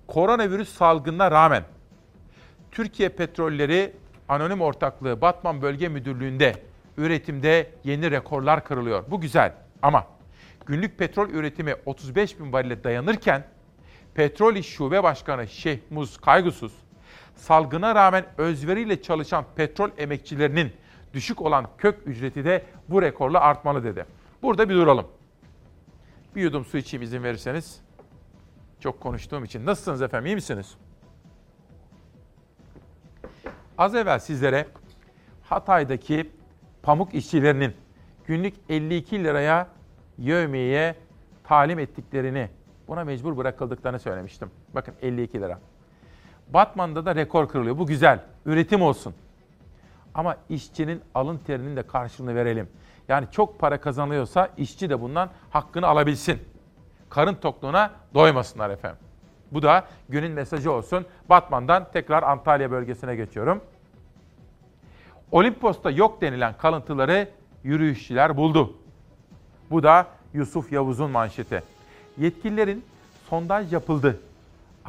Koronavirüs 0.08 0.70
salgınına 0.70 1.32
rağmen 1.32 1.64
Türkiye 2.72 3.10
petrolleri 3.10 3.94
Anonim 4.30 4.62
Ortaklığı 4.62 5.22
Batman 5.22 5.62
Bölge 5.62 5.90
Müdürlüğü'nde 5.90 6.54
üretimde 6.98 7.72
yeni 7.84 8.12
rekorlar 8.12 8.64
kırılıyor. 8.64 9.04
Bu 9.08 9.22
güzel 9.22 9.54
ama 9.82 10.08
günlük 10.66 10.98
petrol 10.98 11.30
üretimi 11.30 11.76
35 11.86 12.40
bin 12.40 12.54
varile 12.54 12.84
dayanırken 12.84 13.44
Petrol 14.14 14.56
İş 14.56 14.68
Şube 14.68 15.04
Başkanı 15.04 15.48
Şehmuz 15.48 16.18
Kaygısız, 16.18 16.72
salgına 17.40 17.96
rağmen 17.96 18.26
özveriyle 18.38 19.02
çalışan 19.02 19.46
petrol 19.56 19.90
emekçilerinin 19.98 20.72
düşük 21.14 21.42
olan 21.42 21.68
kök 21.78 22.08
ücreti 22.08 22.46
de 22.46 22.66
bu 22.90 23.02
rekorla 23.02 23.40
artmalı 23.40 23.84
dedi. 23.84 24.06
Burada 24.42 24.70
bir 24.70 24.76
duralım. 24.76 25.08
Bir 26.36 26.42
yudum 26.42 26.66
su 26.66 26.78
içeyim 26.78 27.02
izin 27.04 27.24
verirseniz. 27.24 27.82
Çok 28.80 29.02
konuştuğum 29.02 29.44
için. 29.44 29.66
Nasılsınız 29.66 30.02
efendim? 30.02 30.26
İyi 30.26 30.36
misiniz? 30.36 30.78
Az 33.78 33.96
evvel 33.96 34.20
sizlere 34.20 34.68
Hatay'daki 35.44 36.32
pamuk 36.84 37.14
işçilerinin 37.14 37.74
günlük 38.26 38.54
52 38.70 39.24
liraya 39.24 39.68
yövmeye 40.18 40.96
talim 41.44 41.80
ettiklerini, 41.80 42.50
buna 42.88 43.04
mecbur 43.04 43.38
bırakıldıklarını 43.38 44.00
söylemiştim. 44.00 44.52
Bakın 44.76 44.96
52 45.02 45.42
lira. 45.42 45.60
Batman'da 46.54 47.06
da 47.06 47.16
rekor 47.16 47.50
kırılıyor. 47.50 47.78
Bu 47.78 47.88
güzel. 47.88 48.20
Üretim 48.45 48.82
olsun. 48.82 49.14
Ama 50.16 50.38
işçinin 50.50 51.02
alın 51.16 51.38
terinin 51.38 51.76
de 51.76 51.84
karşılığını 51.84 52.36
verelim. 52.36 52.70
Yani 53.08 53.28
çok 53.32 53.60
para 53.60 53.82
kazanıyorsa 53.82 54.50
işçi 54.58 54.89
de 54.89 55.02
bundan 55.02 55.30
hakkını 55.50 55.88
alabilsin. 55.88 56.39
Karın 57.10 57.36
tokluğuna 57.36 57.91
doymasınlar 58.14 58.70
efendim. 58.70 59.00
Bu 59.52 59.62
da 59.62 59.86
günün 60.10 60.32
mesajı 60.32 60.72
olsun. 60.72 61.06
Batman'dan 61.30 61.88
tekrar 61.93 62.24
Antalya 62.24 62.72
bölgesine 62.72 63.16
geçiyorum. 63.16 63.62
Olimpos'ta 65.32 65.91
yok 65.91 66.22
denilen 66.22 66.58
kalıntıları 66.58 67.30
yürüyüşçüler 67.64 68.38
buldu. 68.38 68.74
Bu 69.72 69.84
da 69.84 70.08
Yusuf 70.34 70.72
Yavuz'un 70.72 71.12
manşeti. 71.12 71.64
Yetkililerin 72.18 72.86
sondaj 73.30 73.74
yapıldı, 73.74 74.20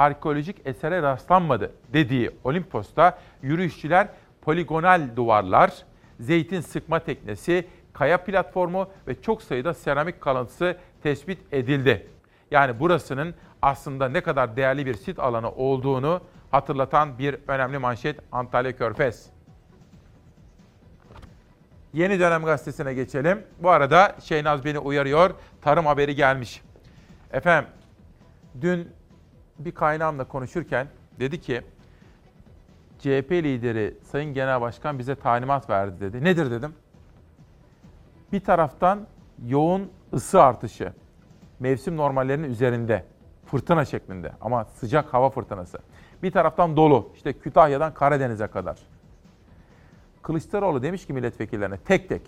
arkeolojik 0.01 0.57
esere 0.65 1.03
rastlanmadı 1.03 1.73
dediği 1.93 2.31
Olimpos'ta 2.45 3.19
yürüyüşçüler 3.43 4.09
poligonal 4.43 5.17
duvarlar, 5.17 5.73
zeytin 6.21 6.61
sıkma 6.61 6.99
teknesi, 6.99 7.69
kaya 7.93 8.25
platformu 8.25 8.89
ve 9.07 9.23
çok 9.23 9.43
sayıda 9.43 9.75
seramik 9.75 10.21
kalıntısı 10.21 10.77
tespit 11.03 11.39
edildi. 11.53 12.07
Yani 12.51 12.81
burasının 12.81 13.35
aslında 13.63 14.09
ne 14.09 14.21
kadar 14.21 14.57
değerli 14.57 14.87
bir 14.87 14.95
sit 14.95 15.19
alanı 15.19 15.51
olduğunu 15.51 16.21
hatırlatan 16.51 17.19
bir 17.19 17.37
önemli 17.49 17.79
manşet 17.79 18.21
Antalya 18.33 18.77
Körfez. 18.77 19.31
Yeni 21.93 22.21
Dönem 22.21 22.45
Gazetesi'ne 22.45 22.95
geçelim. 22.95 23.43
Bu 23.59 23.71
arada 23.71 24.17
Şeynaz 24.25 24.65
beni 24.65 24.79
uyarıyor. 24.79 25.31
Tarım 25.63 25.87
haberi 25.87 26.15
gelmiş. 26.15 26.63
Efendim, 27.33 27.71
dün 28.61 29.00
bir 29.65 29.73
kaynağımla 29.73 30.25
konuşurken 30.25 30.87
dedi 31.21 31.41
ki 31.41 31.63
CHP 32.99 33.33
lideri 33.33 33.95
Sayın 34.03 34.35
Genel 34.35 34.61
Başkan 34.61 34.99
bize 34.99 35.15
talimat 35.15 35.71
verdi 35.71 36.01
dedi. 36.01 36.25
Nedir 36.25 36.51
dedim. 36.51 36.75
Bir 38.33 38.41
taraftan 38.41 39.07
yoğun 39.47 39.91
ısı 40.13 40.43
artışı, 40.43 40.93
mevsim 41.61 41.97
normallerinin 41.97 42.51
üzerinde, 42.51 43.05
fırtına 43.47 43.85
şeklinde 43.85 44.33
ama 44.41 44.65
sıcak 44.65 45.15
hava 45.15 45.31
fırtınası. 45.31 45.79
Bir 46.23 46.31
taraftan 46.31 46.77
dolu, 46.77 47.13
işte 47.15 47.33
Kütahya'dan 47.33 47.95
Karadeniz'e 47.95 48.47
kadar. 48.47 48.79
Kılıçdaroğlu 50.23 50.83
demiş 50.83 51.07
ki 51.07 51.13
milletvekillerine 51.13 51.77
tek 51.77 52.09
tek, 52.09 52.23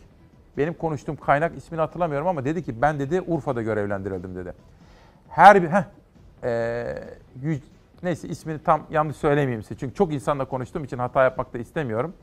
benim 0.56 0.74
konuştuğum 0.74 1.16
kaynak 1.16 1.56
ismini 1.56 1.80
hatırlamıyorum 1.80 2.28
ama 2.28 2.44
dedi 2.44 2.62
ki 2.62 2.82
ben 2.82 2.98
dedi 2.98 3.20
Urfa'da 3.20 3.62
görevlendirildim 3.62 4.36
dedi. 4.36 4.52
Her 5.28 5.62
bir, 5.62 5.68
heh, 5.68 5.84
ee, 6.44 6.94
yüz, 7.42 7.60
neyse 8.02 8.28
ismini 8.28 8.58
tam 8.58 8.86
yanlış 8.90 9.16
söylemeyeyim 9.16 9.62
size. 9.62 9.74
Çünkü 9.80 9.94
çok 9.94 10.12
insanla 10.12 10.44
konuştuğum 10.44 10.84
için 10.84 10.98
hata 10.98 11.22
yapmak 11.22 11.54
da 11.54 11.58
istemiyorum. 11.58 12.14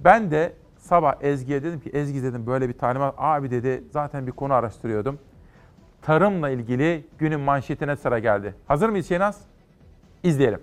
Ben 0.00 0.30
de 0.30 0.52
sabah 0.78 1.14
Ezgi'ye 1.20 1.62
dedim 1.62 1.80
ki 1.80 1.90
Ezgi 1.90 2.22
dedim 2.22 2.46
böyle 2.46 2.68
bir 2.68 2.78
talimat. 2.78 3.14
Abi 3.18 3.50
dedi 3.50 3.84
zaten 3.90 4.26
bir 4.26 4.32
konu 4.32 4.52
araştırıyordum. 4.54 5.18
Tarımla 6.02 6.50
ilgili 6.50 7.06
günün 7.18 7.40
manşetine 7.40 7.96
sıra 7.96 8.18
geldi. 8.18 8.54
Hazır 8.68 8.88
mıyız 8.88 9.08
Şenaz? 9.08 9.40
İzleyelim. 10.22 10.60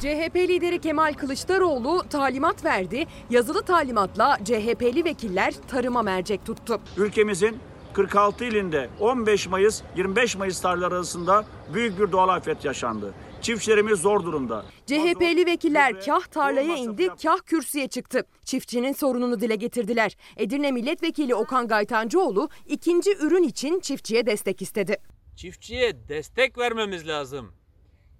CHP 0.00 0.36
lideri 0.36 0.78
Kemal 0.78 1.12
Kılıçdaroğlu 1.12 2.08
talimat 2.10 2.64
verdi. 2.64 3.06
Yazılı 3.30 3.62
talimatla 3.62 4.38
CHP'li 4.44 5.04
vekiller 5.04 5.54
tarıma 5.68 6.02
mercek 6.02 6.46
tuttu. 6.46 6.80
Ülkemizin 6.96 7.58
46 7.98 8.44
ilinde 8.44 8.90
15 9.00 9.46
Mayıs 9.48 9.82
25 9.96 10.36
Mayıs 10.36 10.60
tarihleri 10.60 10.94
arasında 10.94 11.44
büyük 11.74 12.00
bir 12.00 12.12
doğal 12.12 12.28
afet 12.28 12.64
yaşandı. 12.64 13.14
Çiftçilerimiz 13.42 14.00
zor 14.00 14.24
durumda. 14.24 14.64
CHP'li 14.86 15.46
vekiller 15.46 16.04
kah 16.04 16.26
tarlaya 16.26 16.76
indi, 16.76 17.08
kah 17.22 17.38
kürsüye 17.46 17.88
çıktı. 17.88 18.26
Çiftçinin 18.44 18.92
sorununu 18.92 19.40
dile 19.40 19.56
getirdiler. 19.56 20.16
Edirne 20.36 20.72
Milletvekili 20.72 21.34
Okan 21.34 21.68
Gaytancıoğlu 21.68 22.48
ikinci 22.66 23.16
ürün 23.16 23.42
için 23.42 23.80
çiftçiye 23.80 24.26
destek 24.26 24.62
istedi. 24.62 24.96
Çiftçiye 25.36 26.08
destek 26.08 26.58
vermemiz 26.58 27.08
lazım. 27.08 27.52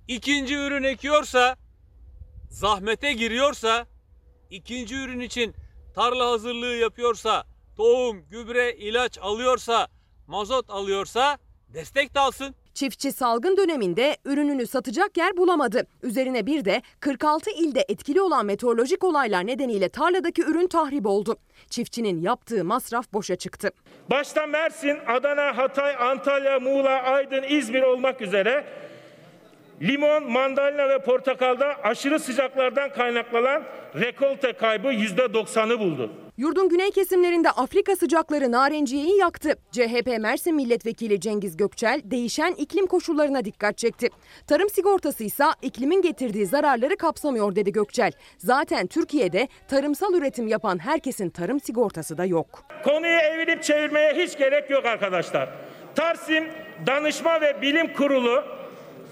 İkinci 0.09 0.55
ürün 0.55 0.83
ekiyorsa, 0.83 1.57
zahmete 2.51 3.12
giriyorsa, 3.12 3.87
ikinci 4.51 4.95
ürün 4.95 5.20
için 5.20 5.55
tarla 5.95 6.31
hazırlığı 6.31 6.76
yapıyorsa, 6.76 7.45
tohum, 7.79 8.24
gübre, 8.31 8.72
ilaç 8.72 9.18
alıyorsa, 9.18 9.89
mazot 10.26 10.70
alıyorsa 10.70 11.39
destek 11.74 12.14
de 12.14 12.20
alsın. 12.20 12.55
Çiftçi 12.74 13.12
salgın 13.12 13.57
döneminde 13.57 14.16
ürününü 14.24 14.66
satacak 14.66 15.16
yer 15.16 15.37
bulamadı. 15.37 15.87
Üzerine 16.03 16.47
bir 16.47 16.64
de 16.64 16.83
46 17.01 17.51
ilde 17.51 17.85
etkili 17.89 18.20
olan 18.20 18.47
meteorolojik 18.47 19.05
olaylar 19.05 19.47
nedeniyle 19.47 19.89
tarladaki 19.89 20.43
ürün 20.43 20.66
tahrip 20.66 21.07
oldu. 21.07 21.37
Çiftçinin 21.70 22.20
yaptığı 22.20 22.64
masraf 22.64 23.12
boşa 23.12 23.37
çıktı. 23.37 23.70
Başta 24.11 24.47
Mersin, 24.47 24.99
Adana, 25.07 25.57
Hatay, 25.57 25.97
Antalya, 25.97 26.61
Muğla, 26.61 27.03
Aydın, 27.03 27.43
İzmir 27.43 27.83
olmak 27.83 28.20
üzere 28.20 28.64
limon, 29.83 30.33
mandalina 30.33 30.89
ve 30.89 30.99
portakalda 30.99 31.66
aşırı 31.83 32.20
sıcaklardan 32.20 32.93
kaynaklanan 32.93 33.62
rekolte 33.95 34.53
kaybı 34.53 34.89
%90'ı 34.89 35.79
buldu. 35.79 36.28
Yurdun 36.39 36.68
güney 36.68 36.91
kesimlerinde 36.91 37.51
Afrika 37.51 37.97
sıcakları 37.97 38.53
narenciyeyi 38.53 39.16
yaktı. 39.18 39.59
CHP 39.72 40.18
Mersin 40.20 40.55
Milletvekili 40.55 41.20
Cengiz 41.20 41.57
Gökçel 41.57 42.01
değişen 42.05 42.53
iklim 42.53 42.86
koşullarına 42.86 43.45
dikkat 43.45 43.78
çekti. 43.78 44.09
Tarım 44.47 44.70
sigortası 44.70 45.24
ise 45.24 45.45
iklimin 45.62 46.03
getirdiği 46.03 46.47
zararları 46.47 46.97
kapsamıyor 46.97 47.57
dedi 47.57 47.72
Gökçel. 47.72 48.12
Zaten 48.39 48.86
Türkiye'de 48.86 49.49
tarımsal 49.68 50.14
üretim 50.14 50.46
yapan 50.49 50.79
herkesin 50.79 51.30
tarım 51.30 51.61
sigortası 51.61 52.18
da 52.18 52.25
yok. 52.25 52.64
Konuyu 52.84 53.18
evirip 53.18 53.62
çevirmeye 53.62 54.14
hiç 54.14 54.38
gerek 54.38 54.71
yok 54.71 54.87
arkadaşlar. 54.87 55.49
Tarsim 55.95 56.49
Danışma 56.87 57.41
ve 57.41 57.62
Bilim 57.62 57.92
Kurulu 57.92 58.45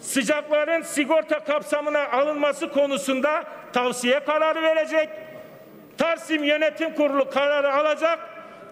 sıcakların 0.00 0.82
sigorta 0.82 1.44
kapsamına 1.44 2.10
alınması 2.10 2.72
konusunda 2.72 3.44
tavsiye 3.72 4.20
kararı 4.20 4.62
verecek. 4.62 5.25
Tarsim 5.98 6.44
Yönetim 6.44 6.94
Kurulu 6.94 7.30
kararı 7.30 7.74
alacak. 7.74 8.18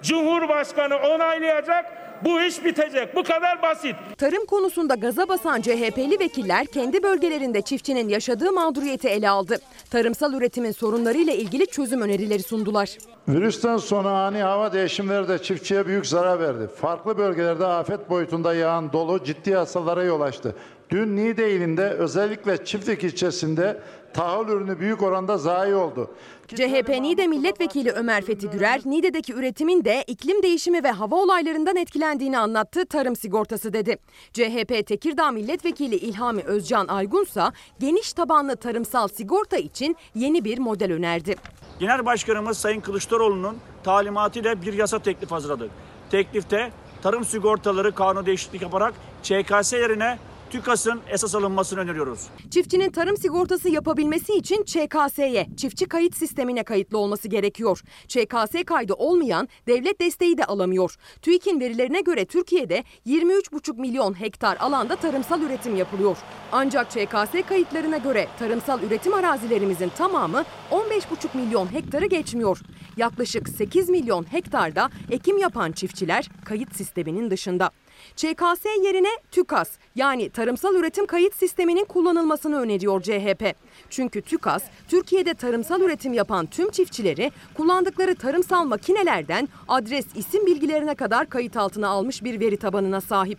Cumhurbaşkanı 0.03 0.97
onaylayacak. 0.97 1.85
Bu 2.25 2.41
iş 2.41 2.65
bitecek. 2.65 3.17
Bu 3.17 3.23
kadar 3.23 3.63
basit. 3.63 3.95
Tarım 4.19 4.47
konusunda 4.47 4.95
gaza 4.95 5.29
basan 5.29 5.61
CHP'li 5.61 6.21
vekiller 6.21 6.67
kendi 6.67 7.03
bölgelerinde 7.03 7.63
çiftçinin 7.63 8.09
yaşadığı 8.09 8.53
mağduriyeti 8.53 9.09
ele 9.09 9.31
aldı. 9.31 9.59
Tarımsal 9.91 10.33
üretimin 10.33 10.73
sorunlarıyla 10.73 11.33
ilgili 11.33 11.67
çözüm 11.67 12.03
önerileri 12.03 12.43
sundular. 12.43 12.99
Virüsten 13.29 13.77
sonra 13.77 14.09
ani 14.09 14.43
hava 14.43 14.73
değişimleri 14.73 15.29
de 15.29 15.39
çiftçiye 15.43 15.87
büyük 15.87 16.07
zarar 16.07 16.41
verdi. 16.41 16.69
Farklı 16.81 17.19
bölgelerde 17.19 17.67
afet 17.67 18.11
boyutunda 18.11 18.55
yağan 18.55 18.93
dolu 18.93 19.25
ciddi 19.25 19.55
hasarlara 19.55 20.03
yol 20.05 20.21
açtı. 20.21 20.57
Dün 20.95 21.17
Niğde 21.17 21.53
ilinde 21.53 21.91
özellikle 21.91 22.65
Çiftlik 22.65 23.05
ilçesinde 23.05 23.81
tahıl 24.13 24.49
ürünü 24.49 24.81
büyük 24.81 25.03
oranda 25.03 25.39
zayi 25.39 25.75
oldu. 25.75 26.11
CHP 26.49 26.89
Niğde 26.89 27.27
Milletvekili 27.27 27.91
Ömer 27.91 28.25
Fethi 28.25 28.51
Gürer, 28.51 28.81
Niğde'deki 28.85 29.33
üretimin 29.33 29.85
de 29.85 30.05
iklim 30.07 30.43
değişimi 30.43 30.85
ve 30.85 30.91
hava 30.91 31.17
olaylarından 31.17 31.77
etkilendiğini 31.77 32.39
anlattı, 32.39 32.87
tarım 32.87 33.17
sigortası 33.17 33.73
dedi. 33.73 33.97
CHP 34.33 34.87
Tekirdağ 34.87 35.31
Milletvekili 35.31 35.95
İlhami 35.95 36.43
Özcan 36.43 36.87
Aygunsa 36.89 37.53
geniş 37.81 38.13
tabanlı 38.13 38.57
tarımsal 38.57 39.09
sigorta 39.09 39.57
için 39.57 39.97
yeni 40.15 40.45
bir 40.45 40.59
model 40.59 40.93
önerdi. 40.93 41.37
Genel 41.81 42.07
Başkanımız 42.07 42.59
Sayın 42.59 42.81
Kılıçdaroğlu'nun 42.81 43.57
talimatıyla 43.85 44.63
bir 44.63 44.73
yasa 44.73 44.99
teklif 44.99 45.31
hazırladık. 45.31 45.71
Teklifte 46.11 46.71
tarım 47.03 47.25
sigortaları 47.25 47.95
kanunu 47.95 48.27
değişiklik 48.27 48.63
yaparak 48.63 48.95
ÇKS 49.23 49.73
yerine 49.73 50.19
TÜKAS'ın 50.55 51.01
esas 51.09 51.35
alınmasını 51.35 51.81
öneriyoruz. 51.81 52.27
Çiftçinin 52.51 52.91
tarım 52.91 53.17
sigortası 53.17 53.69
yapabilmesi 53.69 54.33
için 54.33 54.65
ÇKS'ye, 54.65 55.47
çiftçi 55.57 55.87
kayıt 55.87 56.17
sistemine 56.17 56.65
kayıtlı 56.65 56.99
olması 56.99 57.29
gerekiyor. 57.29 57.81
ÇKS 58.09 58.65
kaydı 58.67 58.95
olmayan 58.95 59.49
devlet 59.67 60.01
desteği 60.01 60.39
de 60.39 60.45
alamıyor. 60.45 60.97
TÜİK'in 61.23 61.61
verilerine 61.61 62.01
göre 62.01 62.25
Türkiye'de 62.25 62.85
23,5 63.07 63.81
milyon 63.81 64.21
hektar 64.21 64.57
alanda 64.61 64.97
tarımsal 64.97 65.43
üretim 65.43 65.77
yapılıyor. 65.77 66.17
Ancak 66.53 66.91
ÇKS 66.91 67.49
kayıtlarına 67.49 67.97
göre 67.97 68.29
tarımsal 68.39 68.83
üretim 68.83 69.15
arazilerimizin 69.15 69.89
tamamı 69.89 70.45
15,5 70.71 71.37
milyon 71.37 71.73
hektarı 71.73 72.07
geçmiyor. 72.07 72.61
Yaklaşık 72.97 73.49
8 73.49 73.89
milyon 73.89 74.33
hektarda 74.33 74.91
ekim 75.11 75.39
yapan 75.39 75.73
çiftçiler 75.73 76.29
kayıt 76.45 76.77
sisteminin 76.77 77.31
dışında. 77.31 77.71
ÇKS 78.17 78.65
yerine 78.85 79.09
TÜKAS 79.31 79.69
yani 79.95 80.31
tarımsal 80.31 80.75
üretim 80.75 81.07
kayıt 81.07 81.35
sisteminin 81.35 81.85
kullanılmasını 81.85 82.61
öneriyor 82.61 83.03
CHP. 83.03 83.55
Çünkü 83.91 84.23
TÜKAS 84.23 84.63
Türkiye'de 84.89 85.35
tarımsal 85.35 85.81
üretim 85.81 86.13
yapan 86.13 86.47
tüm 86.47 86.71
çiftçileri 86.71 87.33
kullandıkları 87.55 88.15
tarımsal 88.15 88.65
makinelerden 88.65 89.49
adres 89.69 90.07
isim 90.15 90.47
bilgilerine 90.47 90.95
kadar 90.95 91.29
kayıt 91.29 91.57
altına 91.57 91.89
almış 91.89 92.25
bir 92.25 92.41
veri 92.41 92.57
tabanına 92.57 93.01
sahip. 93.01 93.39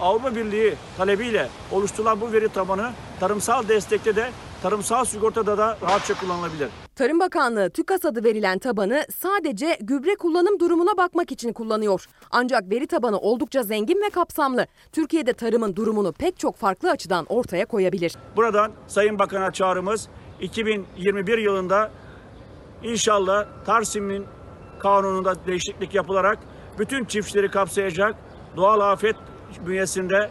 Avrupa 0.00 0.36
Birliği 0.36 0.74
talebiyle 0.96 1.48
oluşturulan 1.72 2.20
bu 2.20 2.32
veri 2.32 2.48
tabanı 2.48 2.92
tarımsal 3.20 3.68
destekte 3.68 4.16
de 4.16 4.30
tarımsal 4.62 5.04
sigortada 5.04 5.58
da 5.58 5.78
rahatça 5.82 6.14
kullanılabilir. 6.14 6.85
Tarım 6.96 7.20
Bakanlığı 7.20 7.70
TÜKAS 7.70 8.04
adı 8.04 8.24
verilen 8.24 8.58
tabanı 8.58 9.04
sadece 9.16 9.78
gübre 9.80 10.14
kullanım 10.14 10.60
durumuna 10.60 10.96
bakmak 10.96 11.32
için 11.32 11.52
kullanıyor. 11.52 12.06
Ancak 12.30 12.70
veri 12.70 12.86
tabanı 12.86 13.18
oldukça 13.18 13.62
zengin 13.62 14.02
ve 14.06 14.10
kapsamlı. 14.10 14.66
Türkiye'de 14.92 15.32
tarımın 15.32 15.76
durumunu 15.76 16.12
pek 16.12 16.38
çok 16.38 16.56
farklı 16.56 16.90
açıdan 16.90 17.26
ortaya 17.28 17.66
koyabilir. 17.66 18.14
Buradan 18.36 18.72
Sayın 18.86 19.18
Bakan'a 19.18 19.52
çağrımız 19.52 20.08
2021 20.40 21.38
yılında 21.38 21.90
inşallah 22.82 23.46
Tarsim'in 23.66 24.26
kanununda 24.78 25.46
değişiklik 25.46 25.94
yapılarak 25.94 26.38
bütün 26.78 27.04
çiftçileri 27.04 27.50
kapsayacak 27.50 28.14
doğal 28.56 28.80
afet 28.80 29.16
bünyesinde 29.66 30.30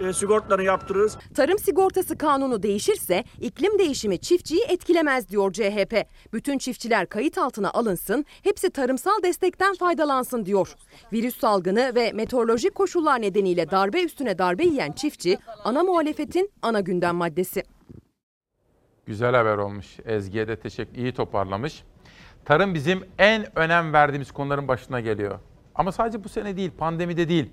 e, 0.00 0.12
sigortalarını 0.12 0.64
yaptırırız. 0.64 1.18
Tarım 1.34 1.58
sigortası 1.58 2.18
kanunu 2.18 2.62
değişirse 2.62 3.24
iklim 3.40 3.78
değişimi 3.78 4.18
çiftçiyi 4.18 4.64
etkilemez 4.68 5.28
diyor 5.28 5.52
CHP. 5.52 6.06
Bütün 6.32 6.58
çiftçiler 6.58 7.06
kayıt 7.06 7.38
altına 7.38 7.70
alınsın, 7.70 8.24
hepsi 8.42 8.70
tarımsal 8.70 9.22
destekten 9.22 9.74
faydalansın 9.74 10.46
diyor. 10.46 10.74
Virüs 11.12 11.36
salgını 11.38 11.92
ve 11.94 12.12
meteorolojik 12.12 12.74
koşullar 12.74 13.22
nedeniyle 13.22 13.70
darbe 13.70 14.02
üstüne 14.02 14.38
darbe 14.38 14.64
yiyen 14.64 14.92
çiftçi 14.92 15.38
ana 15.64 15.82
muhalefetin 15.82 16.50
ana 16.62 16.80
gündem 16.80 17.16
maddesi. 17.16 17.62
Güzel 19.06 19.34
haber 19.34 19.56
olmuş. 19.58 19.86
Ezgi'ye 20.04 20.48
de 20.48 20.56
teşekkür, 20.56 20.96
iyi 20.96 21.12
toparlamış. 21.12 21.84
Tarım 22.44 22.74
bizim 22.74 23.04
en 23.18 23.58
önem 23.58 23.92
verdiğimiz 23.92 24.32
konuların 24.32 24.68
başına 24.68 25.00
geliyor. 25.00 25.38
Ama 25.74 25.92
sadece 25.92 26.24
bu 26.24 26.28
sene 26.28 26.56
değil, 26.56 26.70
pandemide 26.78 27.28
değil. 27.28 27.50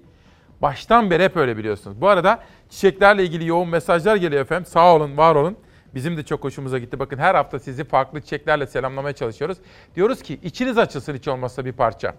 Baştan 0.61 1.11
beri 1.11 1.23
hep 1.23 1.37
öyle 1.37 1.57
biliyorsunuz. 1.57 2.01
Bu 2.01 2.07
arada 2.07 2.43
çiçeklerle 2.69 3.23
ilgili 3.23 3.47
yoğun 3.47 3.69
mesajlar 3.69 4.15
geliyor 4.15 4.41
efendim. 4.41 4.65
Sağ 4.65 4.95
olun, 4.95 5.17
var 5.17 5.35
olun. 5.35 5.57
Bizim 5.95 6.17
de 6.17 6.23
çok 6.23 6.43
hoşumuza 6.43 6.79
gitti. 6.79 6.99
Bakın 6.99 7.17
her 7.17 7.35
hafta 7.35 7.59
sizi 7.59 7.83
farklı 7.83 8.21
çiçeklerle 8.21 8.67
selamlamaya 8.67 9.15
çalışıyoruz. 9.15 9.57
Diyoruz 9.95 10.21
ki 10.21 10.39
içiniz 10.43 10.77
açılsın 10.77 11.15
hiç 11.15 11.27
olmazsa 11.27 11.65
bir 11.65 11.71
parça. 11.71 12.13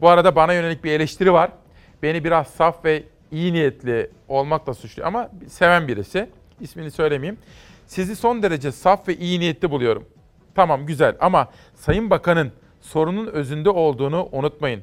Bu 0.00 0.08
arada 0.08 0.36
bana 0.36 0.52
yönelik 0.52 0.84
bir 0.84 0.90
eleştiri 0.90 1.32
var. 1.32 1.50
Beni 2.02 2.24
biraz 2.24 2.46
saf 2.46 2.84
ve 2.84 3.02
iyi 3.30 3.52
niyetli 3.52 4.10
olmakla 4.28 4.74
suçluyor 4.74 5.08
ama 5.08 5.30
seven 5.48 5.88
birisi. 5.88 6.30
İsmini 6.60 6.90
söylemeyeyim. 6.90 7.38
Sizi 7.86 8.16
son 8.16 8.42
derece 8.42 8.72
saf 8.72 9.08
ve 9.08 9.16
iyi 9.16 9.40
niyetli 9.40 9.70
buluyorum. 9.70 10.04
Tamam 10.54 10.86
güzel 10.86 11.16
ama 11.20 11.48
Sayın 11.74 12.10
Bakan'ın 12.10 12.52
sorunun 12.80 13.26
özünde 13.26 13.70
olduğunu 13.70 14.28
unutmayın. 14.32 14.82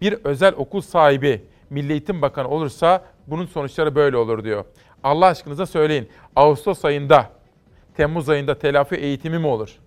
Bir 0.00 0.12
özel 0.24 0.54
okul 0.56 0.80
sahibi 0.80 1.42
Milli 1.72 1.92
Eğitim 1.92 2.22
Bakanı 2.22 2.48
olursa 2.48 3.04
bunun 3.26 3.46
sonuçları 3.46 3.94
böyle 3.94 4.16
olur 4.16 4.44
diyor. 4.44 4.64
Allah 5.04 5.26
aşkınıza 5.26 5.66
söyleyin. 5.66 6.08
Ağustos 6.36 6.84
ayında, 6.84 7.30
Temmuz 7.96 8.28
ayında 8.28 8.58
telafi 8.58 8.94
eğitimi 8.94 9.38
mi 9.38 9.46
olur? 9.46 9.78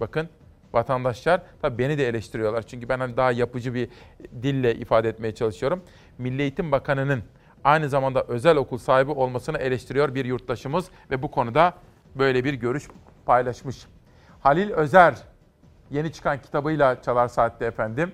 Bakın 0.00 0.28
vatandaşlar 0.72 1.42
tabii 1.62 1.78
beni 1.78 1.98
de 1.98 2.08
eleştiriyorlar. 2.08 2.62
Çünkü 2.62 2.88
ben 2.88 2.98
hani 3.00 3.16
daha 3.16 3.32
yapıcı 3.32 3.74
bir 3.74 3.88
dille 4.42 4.74
ifade 4.74 5.08
etmeye 5.08 5.34
çalışıyorum. 5.34 5.82
Milli 6.18 6.42
Eğitim 6.42 6.72
Bakanı'nın 6.72 7.22
aynı 7.64 7.88
zamanda 7.88 8.22
özel 8.22 8.56
okul 8.56 8.78
sahibi 8.78 9.10
olmasını 9.10 9.58
eleştiriyor 9.58 10.14
bir 10.14 10.24
yurttaşımız 10.24 10.90
ve 11.10 11.22
bu 11.22 11.30
konuda 11.30 11.74
böyle 12.14 12.44
bir 12.44 12.54
görüş 12.54 12.88
paylaşmış. 13.26 13.86
Halil 14.40 14.70
Özer 14.70 15.14
yeni 15.90 16.12
çıkan 16.12 16.42
kitabıyla 16.42 17.02
Çalar 17.02 17.28
Saat'te 17.28 17.64
efendim. 17.64 18.12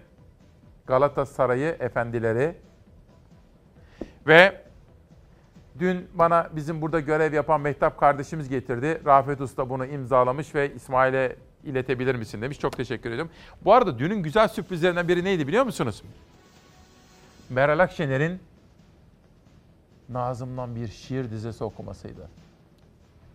Galatasaray'ı 0.87 1.77
efendileri 1.81 2.55
ve 4.27 4.63
dün 5.79 6.09
bana 6.15 6.51
bizim 6.57 6.83
burada 6.83 7.01
görev 7.01 7.33
yapan 7.33 7.61
Mehtap 7.61 8.01
kardeşimiz 8.01 8.49
getirdi. 8.49 9.03
Rafet 9.07 9.41
Usta 9.41 9.71
bunu 9.71 9.87
imzalamış 9.87 10.55
ve 10.55 10.75
İsmail'e 10.75 11.37
iletebilir 11.65 12.15
misin 12.15 12.43
demiş. 12.43 12.61
Çok 12.61 12.77
teşekkür 12.77 13.11
ediyorum. 13.11 13.33
Bu 13.65 13.73
arada 13.73 13.99
dünün 13.99 14.23
güzel 14.23 14.49
sürprizlerinden 14.49 15.09
biri 15.09 15.25
neydi 15.25 15.49
biliyor 15.49 15.65
musunuz? 15.65 16.03
Meral 17.51 17.79
Akşener'in 17.79 18.41
Nazım'dan 20.09 20.77
bir 20.77 20.89
şiir 20.89 21.31
dizesi 21.31 21.65
okumasıydı. 21.65 22.29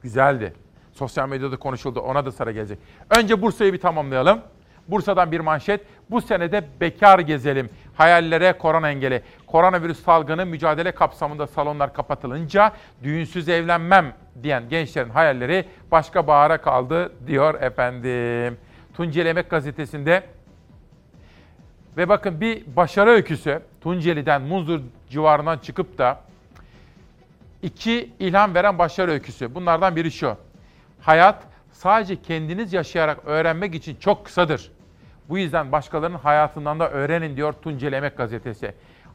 Güzeldi. 0.04 0.54
Sosyal 0.94 1.30
medyada 1.30 1.58
konuşuldu. 1.58 2.00
Ona 2.00 2.26
da 2.26 2.32
sıra 2.32 2.52
gelecek. 2.52 2.80
Önce 3.10 3.42
Bursa'yı 3.42 3.74
bir 3.74 3.82
tamamlayalım. 3.82 4.42
Bursa'dan 4.92 5.32
bir 5.32 5.40
manşet. 5.40 5.82
Bu 6.10 6.22
senede 6.22 6.64
bekar 6.82 7.20
gezelim. 7.20 7.70
Hayallere 7.96 8.54
korona 8.54 8.90
engeli. 8.90 9.22
Koronavirüs 9.48 10.04
salgını 10.04 10.46
mücadele 10.46 10.92
kapsamında 10.92 11.48
salonlar 11.48 11.94
kapatılınca 11.94 12.74
düğünsüz 13.04 13.50
evlenmem 13.50 14.14
diyen 14.44 14.70
gençlerin 14.70 15.10
hayalleri 15.10 15.66
başka 15.92 16.28
bahara 16.28 16.58
kaldı 16.62 17.12
diyor 17.28 17.62
efendim. 17.62 18.58
Tunceli 18.94 19.30
Emek 19.30 19.50
Gazetesi'nde 19.50 20.24
ve 21.98 22.10
bakın 22.10 22.42
bir 22.42 22.76
başarı 22.76 23.10
öyküsü 23.10 23.62
Tunceli'den 23.82 24.42
Muzur 24.42 24.80
civarından 25.10 25.58
çıkıp 25.58 25.98
da 25.98 26.20
iki 27.62 28.10
ilham 28.20 28.56
veren 28.56 28.80
başarı 28.80 29.12
öyküsü. 29.12 29.56
Bunlardan 29.56 29.96
biri 29.96 30.12
şu. 30.12 30.38
Hayat 31.02 31.44
sadece 31.72 32.22
kendiniz 32.22 32.74
yaşayarak 32.74 33.18
öğrenmek 33.26 33.76
için 33.76 33.96
çok 33.96 34.26
kısadır. 34.26 34.72
Bu 35.30 35.38
yüzden 35.38 35.72
başkalarının 35.72 36.18
hayatından 36.18 36.80
da 36.80 36.90
öğrenin 36.92 37.36
diyor 37.36 37.54
Tunceli 37.54 37.96
Emek 37.96 38.18
Gazetesi. 38.18 38.74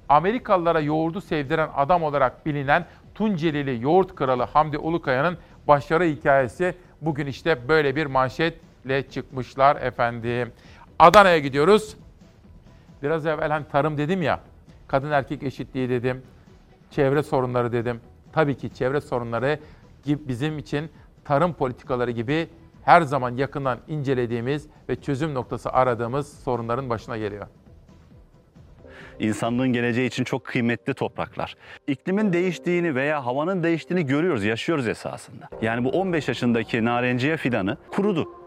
Amerikalılara 0.09 0.81
yoğurdu 0.81 1.21
sevdiren 1.21 1.69
adam 1.77 2.03
olarak 2.03 2.47
bilinen 2.47 2.87
Tuncelili 3.15 3.83
yoğurt 3.83 4.15
kralı 4.15 4.43
Hamdi 4.43 4.79
Ulukaya'nın 4.79 5.39
başarı 5.69 6.05
hikayesi 6.05 6.75
bugün 7.01 7.27
işte 7.27 7.69
böyle 7.69 7.97
bir 7.97 8.07
manşetle 8.07 9.09
çıkmışlar 9.09 9.77
efendim. 9.77 10.53
Adana'ya 10.99 11.39
gidiyoruz. 11.39 11.97
Biraz 13.03 13.27
evvel 13.27 13.51
hani 13.51 13.65
tarım 13.73 13.99
dedim 13.99 14.23
ya, 14.23 14.41
kadın 14.89 15.11
erkek 15.11 15.43
eşitliği 15.43 15.89
dedim, 15.89 16.23
çevre 16.91 17.23
sorunları 17.23 17.73
dedim. 17.73 18.01
Tabii 18.33 18.57
ki 18.57 18.75
çevre 18.75 19.01
sorunları 19.01 19.59
bizim 20.07 20.59
için 20.59 20.91
tarım 21.25 21.53
politikaları 21.53 22.11
gibi 22.11 22.49
her 22.85 23.03
zaman 23.03 23.37
yakından 23.37 23.79
incelediğimiz 23.89 24.67
ve 24.89 24.97
çözüm 24.97 25.35
noktası 25.35 25.71
aradığımız 25.71 26.43
sorunların 26.43 26.91
başına 26.91 27.19
geliyor. 27.19 27.47
İnsanlığın 29.19 29.73
geleceği 29.73 30.07
için 30.07 30.25
çok 30.25 30.45
kıymetli 30.45 30.95
topraklar. 30.95 31.57
İklimin 31.87 32.33
değiştiğini 32.33 32.95
veya 32.95 33.27
havanın 33.27 33.63
değiştiğini 33.63 34.07
görüyoruz, 34.07 34.45
yaşıyoruz 34.45 34.89
esasında. 34.89 35.49
Yani 35.63 35.85
bu 35.85 35.91
15 35.91 36.29
yaşındaki 36.29 36.85
narenciye 36.85 37.37
fidanı 37.37 37.77
kurudu. 37.91 38.44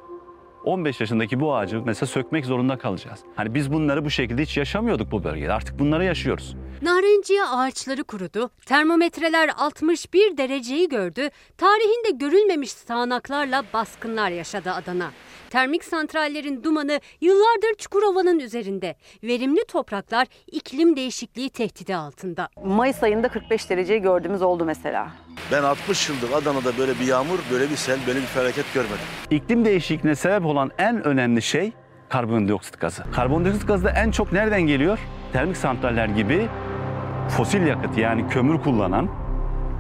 15 0.68 1.02
yaşındaki 1.02 1.40
bu 1.40 1.56
ağacı 1.56 1.82
mesela 1.86 2.08
sökmek 2.08 2.46
zorunda 2.46 2.78
kalacağız. 2.78 3.20
Hani 3.36 3.54
biz 3.54 3.74
bunları 3.74 4.06
bu 4.06 4.10
şekilde 4.10 4.42
hiç 4.42 4.58
yaşamıyorduk 4.58 5.12
bu 5.12 5.24
bölgede. 5.24 5.54
Artık 5.54 5.80
bunları 5.80 6.06
yaşıyoruz. 6.06 6.56
Narenciye 6.82 7.44
ağaçları 7.44 8.04
kurudu, 8.04 8.50
termometreler 8.66 9.50
61 9.58 10.38
dereceyi 10.38 10.90
gördü, 10.90 11.30
tarihinde 11.58 12.26
görülmemiş 12.26 12.72
sağanaklarla 12.72 13.64
baskınlar 13.74 14.30
yaşadı 14.30 14.72
Adana. 14.72 15.12
Termik 15.50 15.84
santrallerin 15.84 16.64
dumanı 16.64 17.00
yıllardır 17.22 17.74
Çukurova'nın 17.78 18.40
üzerinde. 18.40 18.96
Verimli 19.24 19.66
topraklar 19.68 20.28
iklim 20.52 20.96
değişikliği 20.96 21.50
tehdidi 21.50 21.96
altında. 21.96 22.50
Mayıs 22.64 23.04
ayında 23.04 23.28
45 23.28 23.70
dereceyi 23.70 24.02
gördüğümüz 24.02 24.42
oldu 24.42 24.66
mesela. 24.66 25.12
Ben 25.52 25.64
60 25.64 26.10
yıldır 26.10 26.32
Adana'da 26.32 26.78
böyle 26.78 27.00
bir 27.00 27.06
yağmur, 27.06 27.40
böyle 27.52 27.70
bir 27.70 27.76
sel, 27.76 28.00
böyle 28.08 28.20
bir 28.20 28.26
felaket 28.26 28.74
görmedim. 28.74 28.98
İklim 29.30 29.66
değişikliğine 29.66 30.16
sebep 30.16 30.46
olan 30.46 30.72
en 30.78 31.04
önemli 31.08 31.42
şey 31.42 31.72
karbondioksit 32.10 32.80
gazı. 32.80 33.04
Karbondioksit 33.12 33.68
gazı 33.68 33.86
da 33.86 33.90
en 33.92 34.12
çok 34.12 34.32
nereden 34.32 34.62
geliyor? 34.62 35.00
Termik 35.34 35.58
santraller 35.58 36.08
gibi 36.08 36.48
fosil 37.30 37.68
yakıt 37.68 37.98
yani 37.98 38.28
kömür 38.28 38.60
kullanan 38.62 39.10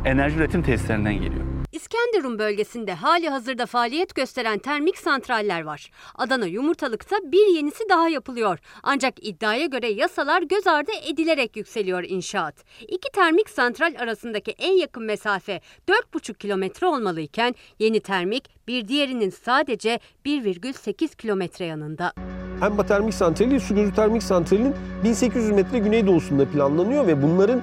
enerji 0.06 0.38
üretim 0.38 0.64
tesislerinden 0.64 1.14
geliyor. 1.14 1.46
İskenderun 1.78 2.40
bölgesinde 2.40 2.94
hali 2.94 3.30
hazırda 3.30 3.66
faaliyet 3.66 4.16
gösteren 4.16 4.60
termik 4.60 4.98
santraller 4.98 5.62
var. 5.62 5.92
Adana 6.16 6.46
Yumurtalık'ta 6.46 7.16
bir 7.24 7.56
yenisi 7.56 7.90
daha 7.90 8.10
yapılıyor. 8.10 8.60
Ancak 8.84 9.14
iddiaya 9.26 9.66
göre 9.66 9.88
yasalar 9.88 10.42
göz 10.42 10.68
ardı 10.68 10.92
edilerek 11.10 11.58
yükseliyor 11.58 12.04
inşaat. 12.04 12.56
İki 12.82 13.12
termik 13.14 13.50
santral 13.50 13.96
arasındaki 14.00 14.52
en 14.52 14.74
yakın 14.74 15.04
mesafe 15.04 15.62
4,5 15.88 16.34
kilometre 16.34 16.88
olmalıyken 16.88 17.56
yeni 17.80 18.00
termik 18.00 18.68
bir 18.68 18.88
diğerinin 18.88 19.30
sadece 19.30 20.00
1,8 20.26 21.16
kilometre 21.16 21.66
yanında. 21.66 22.14
Hem 22.60 22.78
Termik 22.78 23.14
Santrali, 23.14 23.60
Su 23.60 23.96
Termik 23.96 24.24
Santrali'nin 24.24 24.76
1800 25.04 25.52
metre 25.52 25.80
güneydoğusunda 25.80 26.46
planlanıyor 26.46 27.08
ve 27.08 27.24
bunların 27.24 27.62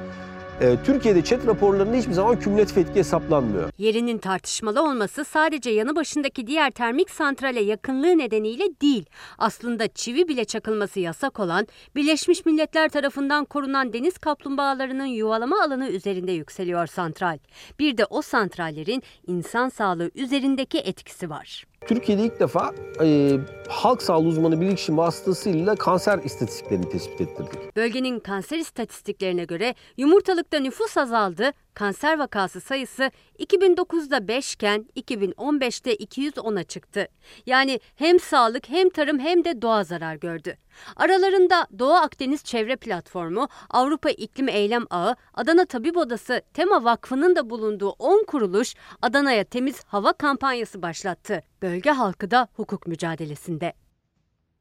e, 0.60 0.76
Türkiye'de 0.84 1.24
ÇED 1.24 1.46
raporlarında 1.46 1.96
hiçbir 1.96 2.12
zaman 2.12 2.38
kümülatif 2.38 2.78
etki 2.78 2.94
hesaplanmıyor. 2.94 3.70
Yerinin 3.78 4.18
tartışmalı 4.18 4.82
olması 4.82 5.24
sadece 5.24 5.70
yanı 5.70 5.96
başındaki 5.96 6.46
diğer 6.46 6.70
termik 6.70 7.10
santrale 7.10 7.60
yakınlığı 7.60 8.18
nedeniyle 8.18 8.64
değil. 8.82 9.06
Aslında 9.38 9.88
çivi 9.88 10.28
bile 10.28 10.44
çakılması 10.44 11.00
yasak 11.00 11.40
olan, 11.40 11.66
Birleşmiş 11.96 12.46
Milletler 12.46 12.88
tarafından 12.88 13.44
korunan 13.44 13.92
deniz 13.92 14.18
kaplumbağalarının 14.18 15.06
yuvalama 15.06 15.62
alanı 15.62 15.88
üzerinde 15.88 16.32
yükseliyor 16.32 16.86
santral. 16.86 17.38
Bir 17.78 17.96
de 17.96 18.04
o 18.04 18.22
santrallerin 18.22 19.02
insan 19.26 19.68
sağlığı 19.68 20.10
üzerindeki 20.14 20.78
etkisi 20.78 21.30
var. 21.30 21.64
Türkiye'de 21.86 22.22
ilk 22.22 22.40
defa 22.40 22.72
e, 23.02 23.38
halk 23.68 24.02
sağlığı 24.02 24.28
uzmanı 24.28 24.60
bilirkişim 24.60 24.98
vasıtasıyla 24.98 25.76
kanser 25.76 26.18
istatistiklerini 26.18 26.88
tespit 26.88 27.20
ettirdik. 27.20 27.76
Bölgenin 27.76 28.20
kanser 28.20 28.58
istatistiklerine 28.58 29.44
göre 29.44 29.74
yumurtalıkta 29.96 30.58
nüfus 30.60 30.96
azaldı, 30.96 31.52
kanser 31.74 32.18
vakası 32.18 32.60
sayısı 32.60 33.10
2009'da 33.38 34.28
5 34.28 34.54
iken 34.54 34.86
2015'te 34.96 35.94
210'a 35.94 36.64
çıktı. 36.64 37.08
Yani 37.46 37.80
hem 37.96 38.20
sağlık 38.20 38.68
hem 38.68 38.90
tarım 38.90 39.18
hem 39.18 39.44
de 39.44 39.62
doğa 39.62 39.84
zarar 39.84 40.14
gördü. 40.14 40.56
Aralarında 40.96 41.66
Doğu 41.78 41.92
Akdeniz 41.92 42.44
Çevre 42.44 42.76
Platformu, 42.76 43.48
Avrupa 43.70 44.10
İklim 44.10 44.48
Eylem 44.48 44.86
Ağı, 44.90 45.16
Adana 45.34 45.64
Tabip 45.64 45.96
Odası, 45.96 46.42
Tema 46.54 46.84
Vakfı'nın 46.84 47.36
da 47.36 47.50
bulunduğu 47.50 47.90
10 47.90 48.24
kuruluş 48.24 48.74
Adana'ya 49.02 49.44
temiz 49.44 49.84
hava 49.84 50.12
kampanyası 50.12 50.82
başlattı. 50.82 51.42
Bölge 51.62 51.90
halkı 51.90 52.30
da 52.30 52.48
hukuk 52.54 52.86
mücadelesinde. 52.86 53.83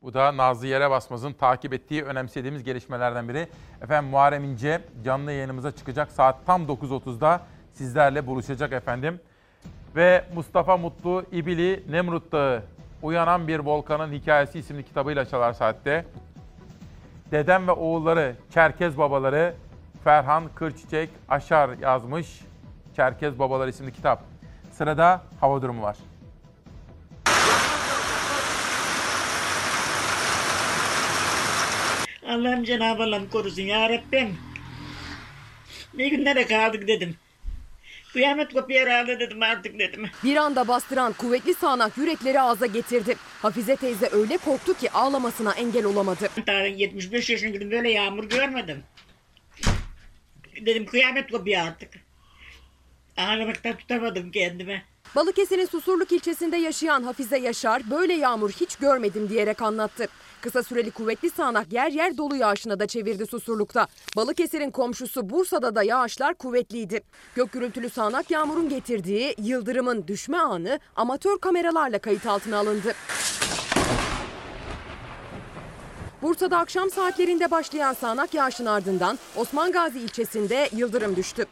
Bu 0.03 0.13
da 0.13 0.37
Nazlı 0.37 0.67
Yere 0.67 0.89
Basmaz'ın 0.89 1.33
takip 1.33 1.73
ettiği 1.73 2.03
önemsediğimiz 2.03 2.63
gelişmelerden 2.63 3.29
biri. 3.29 3.47
Efendim 3.81 4.09
Muharrem 4.09 4.43
İnce 4.43 4.81
canlı 5.05 5.31
yayınımıza 5.31 5.71
çıkacak. 5.71 6.11
Saat 6.11 6.45
tam 6.45 6.63
9.30'da 6.65 7.41
sizlerle 7.73 8.27
buluşacak 8.27 8.73
efendim. 8.73 9.19
Ve 9.95 10.25
Mustafa 10.35 10.77
Mutlu 10.77 11.25
İbili 11.31 11.83
Nemrut 11.89 12.31
Dağı 12.31 12.63
Uyanan 13.01 13.47
Bir 13.47 13.59
Volkanın 13.59 14.13
Hikayesi 14.13 14.59
isimli 14.59 14.83
kitabıyla 14.83 15.25
Çalar 15.25 15.53
Saat'te. 15.53 16.05
Dedem 17.31 17.67
ve 17.67 17.71
oğulları, 17.71 18.35
Çerkez 18.53 18.97
babaları 18.97 19.53
Ferhan 20.03 20.43
Kırçiçek 20.55 21.09
Aşar 21.29 21.69
yazmış. 21.81 22.41
Çerkez 22.95 23.39
Babaları 23.39 23.69
isimli 23.69 23.91
kitap. 23.91 24.23
Sırada 24.71 25.21
hava 25.39 25.61
durumu 25.61 25.81
var. 25.81 25.97
Allah'ım 32.27 32.63
Cenab-ı 32.63 33.03
Allah'ım 33.03 33.29
korusun 33.29 33.61
ya 33.61 33.89
Rabbim. 33.89 34.37
Ne 35.93 36.09
günlere 36.09 36.47
kaldık 36.47 36.87
dedim. 36.87 37.15
Kıyamet 38.13 38.53
kopuyor 38.53 38.87
herhalde 38.87 39.19
dedim 39.19 39.43
artık 39.43 39.79
dedim. 39.79 40.09
Bir 40.23 40.35
anda 40.35 40.67
bastıran 40.67 41.13
kuvvetli 41.13 41.53
sağanak 41.53 41.97
yürekleri 41.97 42.41
ağza 42.41 42.65
getirdi. 42.65 43.15
Hafize 43.41 43.75
teyze 43.75 44.09
öyle 44.11 44.37
korktu 44.37 44.73
ki 44.73 44.91
ağlamasına 44.91 45.53
engel 45.53 45.85
olamadı. 45.85 46.29
Daha 46.47 46.61
75 46.61 47.29
yaşındayım 47.29 47.71
böyle 47.71 47.91
yağmur 47.91 48.23
görmedim. 48.23 48.83
Dedim 50.65 50.85
kıyamet 50.85 51.31
kopuyor 51.31 51.61
artık. 51.67 51.89
Ağlamaktan 53.17 53.77
tutamadım 53.77 54.31
kendime. 54.31 54.83
Balıkesir'in 55.15 55.65
Susurluk 55.65 56.11
ilçesinde 56.11 56.57
yaşayan 56.57 57.03
Hafize 57.03 57.37
Yaşar 57.37 57.89
böyle 57.91 58.13
yağmur 58.13 58.51
hiç 58.51 58.75
görmedim 58.75 59.29
diyerek 59.29 59.61
anlattı. 59.61 60.07
Kısa 60.43 60.63
süreli 60.63 60.91
kuvvetli 60.91 61.29
sağanak 61.29 61.73
yer 61.73 61.91
yer 61.91 62.17
dolu 62.17 62.35
yağışına 62.35 62.79
da 62.79 62.87
çevirdi 62.87 63.25
Susurluk'ta. 63.25 63.87
Balıkesir'in 64.15 64.71
komşusu 64.71 65.29
Bursa'da 65.29 65.75
da 65.75 65.83
yağışlar 65.83 66.33
kuvvetliydi. 66.33 67.03
Gök 67.35 67.51
gürültülü 67.51 67.89
sağanak 67.89 68.31
yağmurun 68.31 68.69
getirdiği 68.69 69.35
yıldırımın 69.37 70.07
düşme 70.07 70.37
anı 70.37 70.79
amatör 70.95 71.37
kameralarla 71.37 71.99
kayıt 71.99 72.25
altına 72.25 72.57
alındı. 72.57 72.93
Bursa'da 76.21 76.57
akşam 76.57 76.89
saatlerinde 76.89 77.51
başlayan 77.51 77.93
sağanak 77.93 78.33
yağışın 78.33 78.65
ardından 78.65 79.19
Osman 79.35 79.71
Gazi 79.71 79.99
ilçesinde 79.99 80.69
yıldırım 80.75 81.15
düştü. 81.15 81.45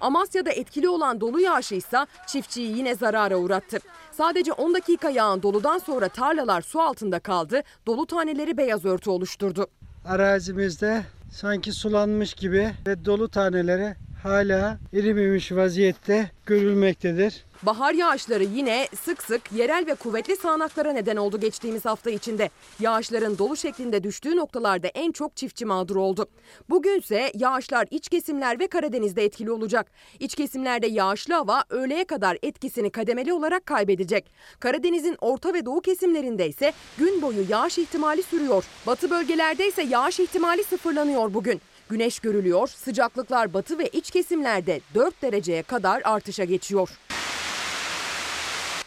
Amasya'da 0.00 0.50
etkili 0.50 0.88
olan 0.88 1.20
dolu 1.20 1.40
yağışı 1.40 1.74
ise 1.74 2.06
çiftçiyi 2.26 2.76
yine 2.76 2.94
zarara 2.94 3.36
uğrattı. 3.36 3.78
Sadece 4.18 4.52
10 4.52 4.74
dakika 4.74 5.10
yağan 5.10 5.42
doludan 5.42 5.78
sonra 5.78 6.08
tarlalar 6.08 6.62
su 6.62 6.80
altında 6.80 7.18
kaldı, 7.18 7.62
dolu 7.86 8.06
taneleri 8.06 8.56
beyaz 8.56 8.84
örtü 8.84 9.10
oluşturdu. 9.10 9.66
Arazimizde 10.04 11.02
sanki 11.32 11.72
sulanmış 11.72 12.34
gibi 12.34 12.70
ve 12.86 13.04
dolu 13.04 13.28
taneleri 13.28 13.94
hala 14.22 14.78
erimemiş 14.92 15.52
vaziyette 15.52 16.30
görülmektedir. 16.46 17.44
Bahar 17.62 17.94
yağışları 17.94 18.44
yine 18.44 18.88
sık 19.04 19.22
sık 19.22 19.52
yerel 19.52 19.86
ve 19.86 19.94
kuvvetli 19.94 20.36
sağanaklara 20.36 20.92
neden 20.92 21.16
oldu 21.16 21.40
geçtiğimiz 21.40 21.84
hafta 21.84 22.10
içinde. 22.10 22.50
Yağışların 22.80 23.38
dolu 23.38 23.56
şeklinde 23.56 24.02
düştüğü 24.02 24.36
noktalarda 24.36 24.88
en 24.88 25.12
çok 25.12 25.36
çiftçi 25.36 25.64
mağdur 25.64 25.96
oldu. 25.96 26.28
Bugünse 26.70 27.32
yağışlar 27.34 27.86
iç 27.90 28.08
kesimler 28.08 28.60
ve 28.60 28.66
Karadeniz'de 28.66 29.24
etkili 29.24 29.50
olacak. 29.50 29.90
İç 30.20 30.34
kesimlerde 30.34 30.86
yağışlı 30.86 31.34
hava 31.34 31.64
öğleye 31.70 32.04
kadar 32.04 32.38
etkisini 32.42 32.90
kademeli 32.90 33.32
olarak 33.32 33.66
kaybedecek. 33.66 34.30
Karadeniz'in 34.60 35.16
orta 35.20 35.54
ve 35.54 35.66
doğu 35.66 35.80
kesimlerinde 35.80 36.48
ise 36.48 36.72
gün 36.98 37.22
boyu 37.22 37.44
yağış 37.48 37.78
ihtimali 37.78 38.22
sürüyor. 38.22 38.64
Batı 38.86 39.10
bölgelerde 39.10 39.68
ise 39.68 39.82
yağış 39.82 40.20
ihtimali 40.20 40.64
sıfırlanıyor 40.64 41.34
bugün. 41.34 41.60
Güneş 41.88 42.20
görülüyor, 42.20 42.68
sıcaklıklar 42.68 43.54
batı 43.54 43.78
ve 43.78 43.88
iç 43.88 44.10
kesimlerde 44.10 44.80
4 44.94 45.22
dereceye 45.22 45.62
kadar 45.62 46.02
artışa 46.04 46.44
geçiyor. 46.44 46.88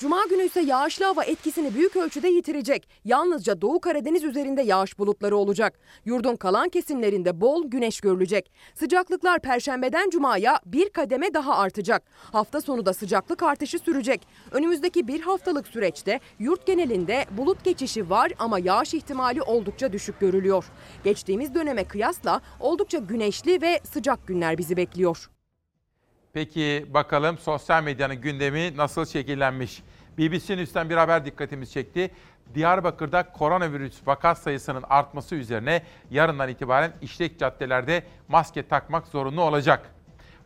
Cuma 0.02 0.24
günü 0.30 0.44
ise 0.44 0.62
yağışlı 0.62 1.06
hava 1.06 1.24
etkisini 1.24 1.74
büyük 1.76 1.96
ölçüde 1.96 2.28
yitirecek. 2.28 2.90
Yalnızca 3.06 3.62
Doğu 3.62 3.80
Karadeniz 3.80 4.24
üzerinde 4.24 4.62
yağış 4.62 5.00
bulutları 5.00 5.38
olacak. 5.38 5.80
Yurdun 6.06 6.36
kalan 6.36 6.70
kesimlerinde 6.70 7.42
bol 7.42 7.68
güneş 7.68 8.02
görülecek. 8.02 8.52
Sıcaklıklar 8.76 9.40
perşembeden 9.40 10.10
cumaya 10.10 10.60
bir 10.66 10.90
kademe 10.90 11.34
daha 11.34 11.58
artacak. 11.58 12.04
Hafta 12.32 12.62
sonu 12.62 12.86
da 12.86 12.94
sıcaklık 12.94 13.44
artışı 13.44 13.80
sürecek. 13.80 14.28
Önümüzdeki 14.52 15.08
bir 15.08 15.22
haftalık 15.22 15.68
süreçte 15.68 16.20
yurt 16.40 16.68
genelinde 16.68 17.26
bulut 17.32 17.64
geçişi 17.64 18.10
var 18.10 18.32
ama 18.40 18.60
yağış 18.60 18.94
ihtimali 18.94 19.42
oldukça 19.42 19.94
düşük 19.94 20.20
görülüyor. 20.20 20.66
Geçtiğimiz 21.04 21.56
döneme 21.56 21.84
kıyasla 21.84 22.42
oldukça 22.60 22.98
güneşli 22.98 23.62
ve 23.62 23.80
sıcak 23.84 24.28
günler 24.28 24.58
bizi 24.58 24.78
bekliyor. 24.78 25.30
Peki 26.34 26.86
bakalım 26.90 27.38
sosyal 27.38 27.84
medyanın 27.84 28.16
gündemi 28.16 28.78
nasıl 28.78 29.06
şekillenmiş? 29.06 29.84
BBC 30.18 30.58
News'ten 30.58 30.90
bir 30.90 30.98
haber 30.98 31.26
dikkatimizi 31.26 31.72
çekti. 31.72 32.12
Diyarbakır'da 32.56 33.32
koronavirüs 33.32 34.08
vaka 34.08 34.36
sayısının 34.36 34.84
artması 34.90 35.36
üzerine 35.36 35.84
yarından 36.12 36.50
itibaren 36.50 36.92
işlek 37.02 37.40
caddelerde 37.40 38.04
maske 38.28 38.68
takmak 38.68 39.08
zorunlu 39.08 39.42
olacak. 39.42 39.90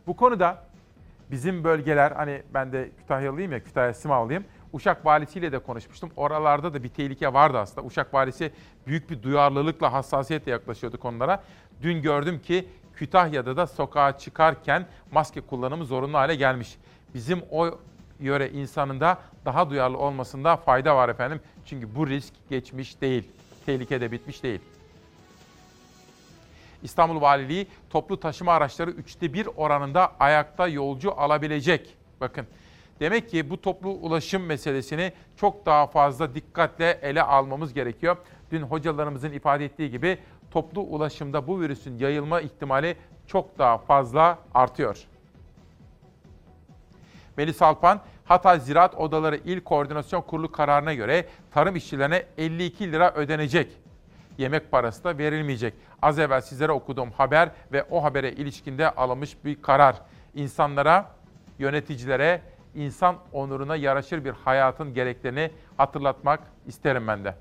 Bu 0.06 0.16
konuda 0.16 0.62
bizim 1.30 1.64
bölgeler 1.64 2.12
hani 2.12 2.42
ben 2.54 2.72
de 2.72 2.90
Kütahyalıyım 2.98 3.52
ya 3.52 3.64
Kütahya 3.64 3.94
Simavlıyım. 3.94 4.44
Uşak 4.72 5.06
valisiyle 5.06 5.52
de 5.52 5.58
konuşmuştum. 5.58 6.10
Oralarda 6.16 6.74
da 6.74 6.82
bir 6.82 6.88
tehlike 6.88 7.32
vardı 7.32 7.58
aslında. 7.58 7.86
Uşak 7.86 8.14
valisi 8.14 8.52
büyük 8.86 9.10
bir 9.10 9.22
duyarlılıkla, 9.22 9.92
hassasiyetle 9.92 10.52
yaklaşıyordu 10.52 11.00
konulara. 11.00 11.42
Dün 11.82 12.02
gördüm 12.02 12.42
ki 12.42 12.68
Kütahya'da 12.94 13.56
da 13.56 13.66
sokağa 13.66 14.18
çıkarken 14.18 14.86
maske 15.12 15.40
kullanımı 15.40 15.84
zorunlu 15.84 16.18
hale 16.18 16.34
gelmiş. 16.34 16.76
Bizim 17.14 17.42
o 17.50 17.78
yöre 18.20 18.50
insanında 18.50 19.18
daha 19.44 19.70
duyarlı 19.70 19.98
olmasında 19.98 20.56
fayda 20.56 20.96
var 20.96 21.08
efendim. 21.08 21.40
Çünkü 21.64 21.94
bu 21.94 22.06
risk 22.06 22.34
geçmiş 22.50 23.00
değil. 23.00 23.30
Tehlike 23.66 24.00
de 24.00 24.12
bitmiş 24.12 24.42
değil. 24.42 24.60
İstanbul 26.82 27.20
Valiliği 27.20 27.66
toplu 27.90 28.20
taşıma 28.20 28.52
araçları 28.52 28.90
üçte 28.90 29.32
bir 29.32 29.48
oranında 29.56 30.12
ayakta 30.20 30.68
yolcu 30.68 31.20
alabilecek. 31.20 31.96
Bakın 32.20 32.46
demek 33.00 33.30
ki 33.30 33.50
bu 33.50 33.60
toplu 33.60 33.90
ulaşım 33.90 34.46
meselesini 34.46 35.12
çok 35.36 35.66
daha 35.66 35.86
fazla 35.86 36.34
dikkatle 36.34 36.98
ele 37.02 37.22
almamız 37.22 37.74
gerekiyor. 37.74 38.16
Dün 38.50 38.62
hocalarımızın 38.62 39.32
ifade 39.32 39.64
ettiği 39.64 39.90
gibi 39.90 40.18
toplu 40.50 40.80
ulaşımda 40.80 41.46
bu 41.46 41.60
virüsün 41.60 41.98
yayılma 41.98 42.40
ihtimali 42.40 42.96
çok 43.26 43.58
daha 43.58 43.78
fazla 43.78 44.38
artıyor. 44.54 45.06
Melis 47.36 47.62
Alpan, 47.62 48.00
Hatay 48.24 48.60
Ziraat 48.60 48.94
Odaları 48.94 49.36
İl 49.36 49.60
Koordinasyon 49.60 50.22
Kurulu 50.22 50.52
kararına 50.52 50.94
göre 50.94 51.26
tarım 51.50 51.76
işçilerine 51.76 52.26
52 52.38 52.92
lira 52.92 53.12
ödenecek. 53.14 53.72
Yemek 54.38 54.70
parası 54.70 55.04
da 55.04 55.18
verilmeyecek. 55.18 55.74
Az 56.02 56.18
evvel 56.18 56.40
sizlere 56.40 56.72
okuduğum 56.72 57.10
haber 57.10 57.50
ve 57.72 57.82
o 57.90 58.02
habere 58.02 58.32
ilişkinde 58.32 58.90
alınmış 58.90 59.44
bir 59.44 59.62
karar. 59.62 59.96
İnsanlara, 60.34 61.10
yöneticilere, 61.58 62.42
insan 62.74 63.16
onuruna 63.32 63.76
yaraşır 63.76 64.24
bir 64.24 64.30
hayatın 64.30 64.94
gereklerini 64.94 65.50
hatırlatmak 65.76 66.40
isterim 66.66 67.08
ben 67.08 67.24
de. 67.24 67.34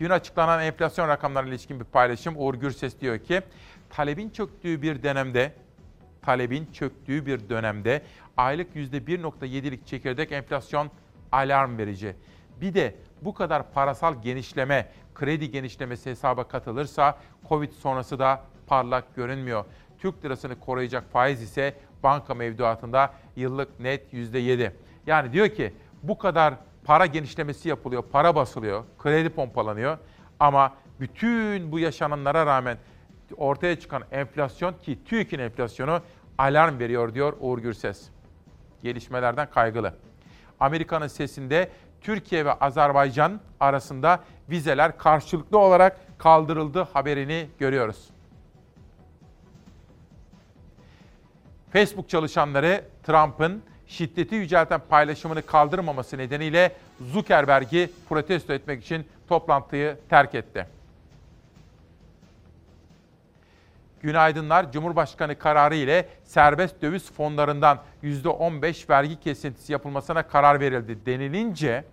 Dün 0.00 0.10
açıklanan 0.10 0.62
enflasyon 0.62 1.08
rakamlarına 1.08 1.48
ilişkin 1.48 1.80
bir 1.80 1.84
paylaşım. 1.84 2.34
Uğur 2.36 2.54
Gürses 2.54 3.00
diyor 3.00 3.18
ki, 3.18 3.42
talebin 3.90 4.30
çöktüğü 4.30 4.82
bir 4.82 5.02
dönemde, 5.02 5.52
talebin 6.24 6.68
çöktüğü 6.72 7.26
bir 7.26 7.48
dönemde 7.48 8.02
aylık 8.36 8.76
%1.7'lik 8.76 9.86
çekirdek 9.86 10.32
enflasyon 10.32 10.90
alarm 11.32 11.78
verici. 11.78 12.16
Bir 12.60 12.74
de 12.74 12.94
bu 13.22 13.34
kadar 13.34 13.72
parasal 13.72 14.22
genişleme, 14.22 14.88
kredi 15.14 15.50
genişlemesi 15.50 16.10
hesaba 16.10 16.48
katılırsa 16.48 17.18
Covid 17.48 17.72
sonrası 17.72 18.18
da 18.18 18.42
parlak 18.66 19.16
görünmüyor. 19.16 19.64
Türk 19.98 20.24
lirasını 20.24 20.60
koruyacak 20.60 21.12
faiz 21.12 21.42
ise 21.42 21.74
banka 22.02 22.34
mevduatında 22.34 23.12
yıllık 23.36 23.80
net 23.80 24.12
%7. 24.12 24.70
Yani 25.06 25.32
diyor 25.32 25.48
ki 25.48 25.72
bu 26.02 26.18
kadar 26.18 26.54
para 26.84 27.06
genişlemesi 27.06 27.68
yapılıyor, 27.68 28.04
para 28.12 28.34
basılıyor, 28.34 28.84
kredi 28.98 29.28
pompalanıyor 29.28 29.98
ama 30.40 30.72
bütün 31.00 31.72
bu 31.72 31.78
yaşananlara 31.78 32.46
rağmen 32.46 32.78
ortaya 33.36 33.80
çıkan 33.80 34.02
enflasyon 34.12 34.74
ki 34.82 35.04
TÜİK'in 35.04 35.38
enflasyonu 35.38 36.00
alarm 36.38 36.78
veriyor 36.78 37.14
diyor 37.14 37.36
Uğur 37.40 37.58
Gürses. 37.58 38.08
Gelişmelerden 38.82 39.50
kaygılı. 39.50 39.94
Amerika'nın 40.60 41.06
sesinde 41.06 41.70
Türkiye 42.00 42.44
ve 42.44 42.52
Azerbaycan 42.52 43.40
arasında 43.60 44.20
vizeler 44.50 44.98
karşılıklı 44.98 45.58
olarak 45.58 46.00
kaldırıldı 46.18 46.88
haberini 46.92 47.46
görüyoruz. 47.58 48.10
Facebook 51.72 52.08
çalışanları 52.08 52.84
Trump'ın 53.02 53.62
şiddeti 53.86 54.34
yücelten 54.34 54.80
paylaşımını 54.88 55.42
kaldırmaması 55.42 56.18
nedeniyle 56.18 56.72
Zuckerberg'i 57.00 57.90
protesto 58.08 58.52
etmek 58.52 58.84
için 58.84 59.06
toplantıyı 59.28 59.96
terk 60.08 60.34
etti. 60.34 60.66
Günaydınlar 64.04 64.72
Cumhurbaşkanı 64.72 65.38
kararı 65.38 65.74
ile 65.74 66.08
serbest 66.24 66.82
döviz 66.82 67.12
fonlarından 67.12 67.78
%15 68.02 68.90
vergi 68.90 69.20
kesintisi 69.20 69.72
yapılmasına 69.72 70.22
karar 70.22 70.60
verildi 70.60 71.06
denilince 71.06 71.84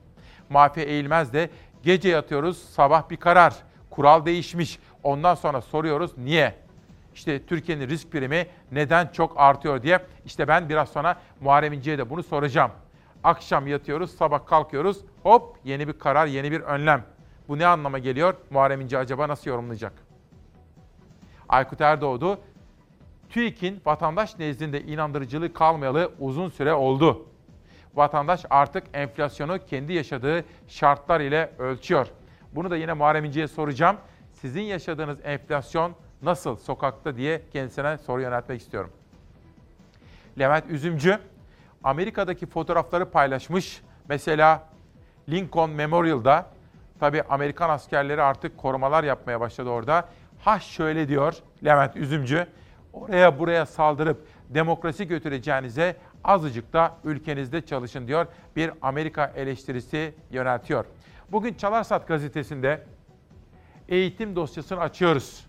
Mahfi 0.49 0.81
Eğilmez 0.81 1.33
de 1.33 1.49
gece 1.83 2.09
yatıyoruz 2.09 2.57
sabah 2.57 3.09
bir 3.09 3.17
karar. 3.17 3.53
Kural 3.89 4.25
değişmiş. 4.25 4.79
Ondan 5.03 5.35
sonra 5.35 5.61
soruyoruz 5.61 6.17
niye? 6.17 6.55
İşte 7.15 7.45
Türkiye'nin 7.45 7.89
risk 7.89 8.11
primi 8.11 8.47
neden 8.71 9.07
çok 9.07 9.33
artıyor 9.39 9.83
diye. 9.83 9.99
İşte 10.25 10.47
ben 10.47 10.69
biraz 10.69 10.89
sonra 10.89 11.15
Muharrem 11.41 11.73
İnce'ye 11.73 11.97
de 11.97 12.09
bunu 12.09 12.23
soracağım. 12.23 12.71
Akşam 13.23 13.67
yatıyoruz, 13.67 14.15
sabah 14.15 14.45
kalkıyoruz. 14.45 14.97
Hop 15.23 15.57
yeni 15.63 15.88
bir 15.88 15.99
karar, 15.99 16.25
yeni 16.25 16.51
bir 16.51 16.61
önlem. 16.61 17.03
Bu 17.47 17.59
ne 17.59 17.67
anlama 17.67 17.99
geliyor? 17.99 18.33
Muharrem 18.49 18.81
İnce 18.81 18.97
acaba 18.97 19.27
nasıl 19.27 19.49
yorumlayacak? 19.49 20.10
Aykut 21.52 21.82
Erdoğdu, 21.82 22.40
TÜİK'in 23.30 23.82
vatandaş 23.86 24.40
nezdinde 24.40 24.82
inandırıcılığı 24.82 25.53
kalmayalı 25.53 26.11
uzun 26.19 26.49
süre 26.49 26.73
oldu. 26.73 27.26
Vatandaş 27.94 28.45
artık 28.49 28.84
enflasyonu 28.94 29.65
kendi 29.65 29.94
yaşadığı 29.94 30.45
şartlar 30.68 31.19
ile 31.19 31.52
ölçüyor. 31.60 32.07
Bunu 32.52 32.72
da 32.72 32.78
yine 32.78 32.94
Muharrem 32.94 33.26
İnce'ye 33.26 33.48
soracağım. 33.48 33.98
Sizin 34.34 34.61
yaşadığınız 34.61 35.18
enflasyon 35.23 35.95
nasıl 36.22 36.56
sokakta 36.56 37.15
diye 37.18 37.41
kendisine 37.53 37.98
soru 37.98 38.22
yöneltmek 38.22 38.61
istiyorum. 38.61 38.91
Levent 40.40 40.69
Üzümcü, 40.69 41.19
Amerika'daki 41.84 42.45
fotoğrafları 42.45 43.11
paylaşmış. 43.11 43.82
Mesela 44.10 44.64
Lincoln 45.30 45.69
Memorial'da, 45.69 46.45
tabi 46.99 47.22
Amerikan 47.22 47.69
askerleri 47.69 48.22
artık 48.22 48.57
korumalar 48.57 49.03
yapmaya 49.03 49.40
başladı 49.40 49.69
orada. 49.69 50.10
Ha 50.43 50.59
şöyle 50.59 51.07
diyor 51.07 51.34
Levent 51.65 51.95
Üzümcü, 51.95 52.47
oraya 52.93 53.39
buraya 53.39 53.65
saldırıp 53.65 54.27
demokrasi 54.49 55.07
götüreceğinize 55.07 55.95
azıcık 56.23 56.73
da 56.73 56.97
ülkenizde 57.03 57.65
çalışın 57.65 58.07
diyor. 58.07 58.27
Bir 58.55 58.72
Amerika 58.81 59.34
eleştirisi 59.35 60.13
yöneltiyor. 60.31 60.85
Bugün 61.31 61.53
Çalarsat 61.53 62.07
gazetesinde 62.07 62.84
eğitim 63.89 64.35
dosyasını 64.35 64.80
açıyoruz. 64.80 65.45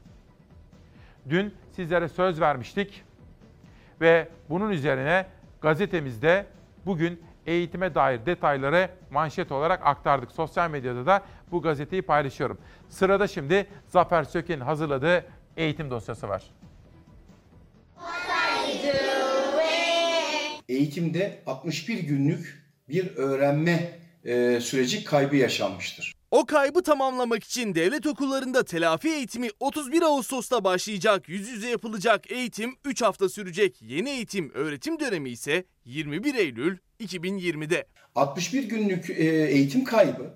Dün 1.28 1.54
sizlere 1.72 2.08
söz 2.08 2.40
vermiştik 2.40 3.04
ve 4.00 4.28
bunun 4.50 4.70
üzerine 4.70 5.26
gazetemizde 5.60 6.46
bugün 6.86 7.22
eğitime 7.46 7.94
dair 7.94 8.26
detayları 8.26 8.90
manşet 9.10 9.52
olarak 9.52 9.86
aktardık. 9.86 10.32
Sosyal 10.32 10.70
medyada 10.70 11.06
da 11.06 11.22
bu 11.50 11.62
gazeteyi 11.62 12.02
paylaşıyorum. 12.02 12.58
Sırada 12.88 13.28
şimdi 13.28 13.66
Zafer 13.88 14.24
Söken'in 14.24 14.60
hazırladığı 14.60 15.24
eğitim 15.56 15.90
dosyası 15.90 16.28
var. 16.28 16.42
Eğitimde 20.68 21.42
61 21.46 21.98
günlük 21.98 22.62
bir 22.88 23.16
öğrenme 23.16 23.98
e, 24.24 24.60
süreci 24.60 25.04
kaybı 25.04 25.36
yaşanmıştır. 25.36 26.14
O 26.30 26.46
kaybı 26.46 26.82
tamamlamak 26.82 27.44
için 27.44 27.74
devlet 27.74 28.06
okullarında 28.06 28.64
telafi 28.64 29.08
eğitimi 29.08 29.48
31 29.60 30.02
Ağustos'ta 30.02 30.64
başlayacak. 30.64 31.28
Yüz 31.28 31.48
yüze 31.48 31.68
yapılacak 31.68 32.30
eğitim 32.30 32.76
3 32.84 33.02
hafta 33.02 33.28
sürecek. 33.28 33.82
Yeni 33.82 34.10
eğitim 34.10 34.50
öğretim 34.54 35.00
dönemi 35.00 35.30
ise 35.30 35.64
21 35.84 36.34
Eylül 36.34 36.78
2020'de. 37.00 37.84
61 38.14 38.64
günlük 38.68 39.10
e, 39.10 39.24
eğitim 39.48 39.84
kaybı 39.84 40.34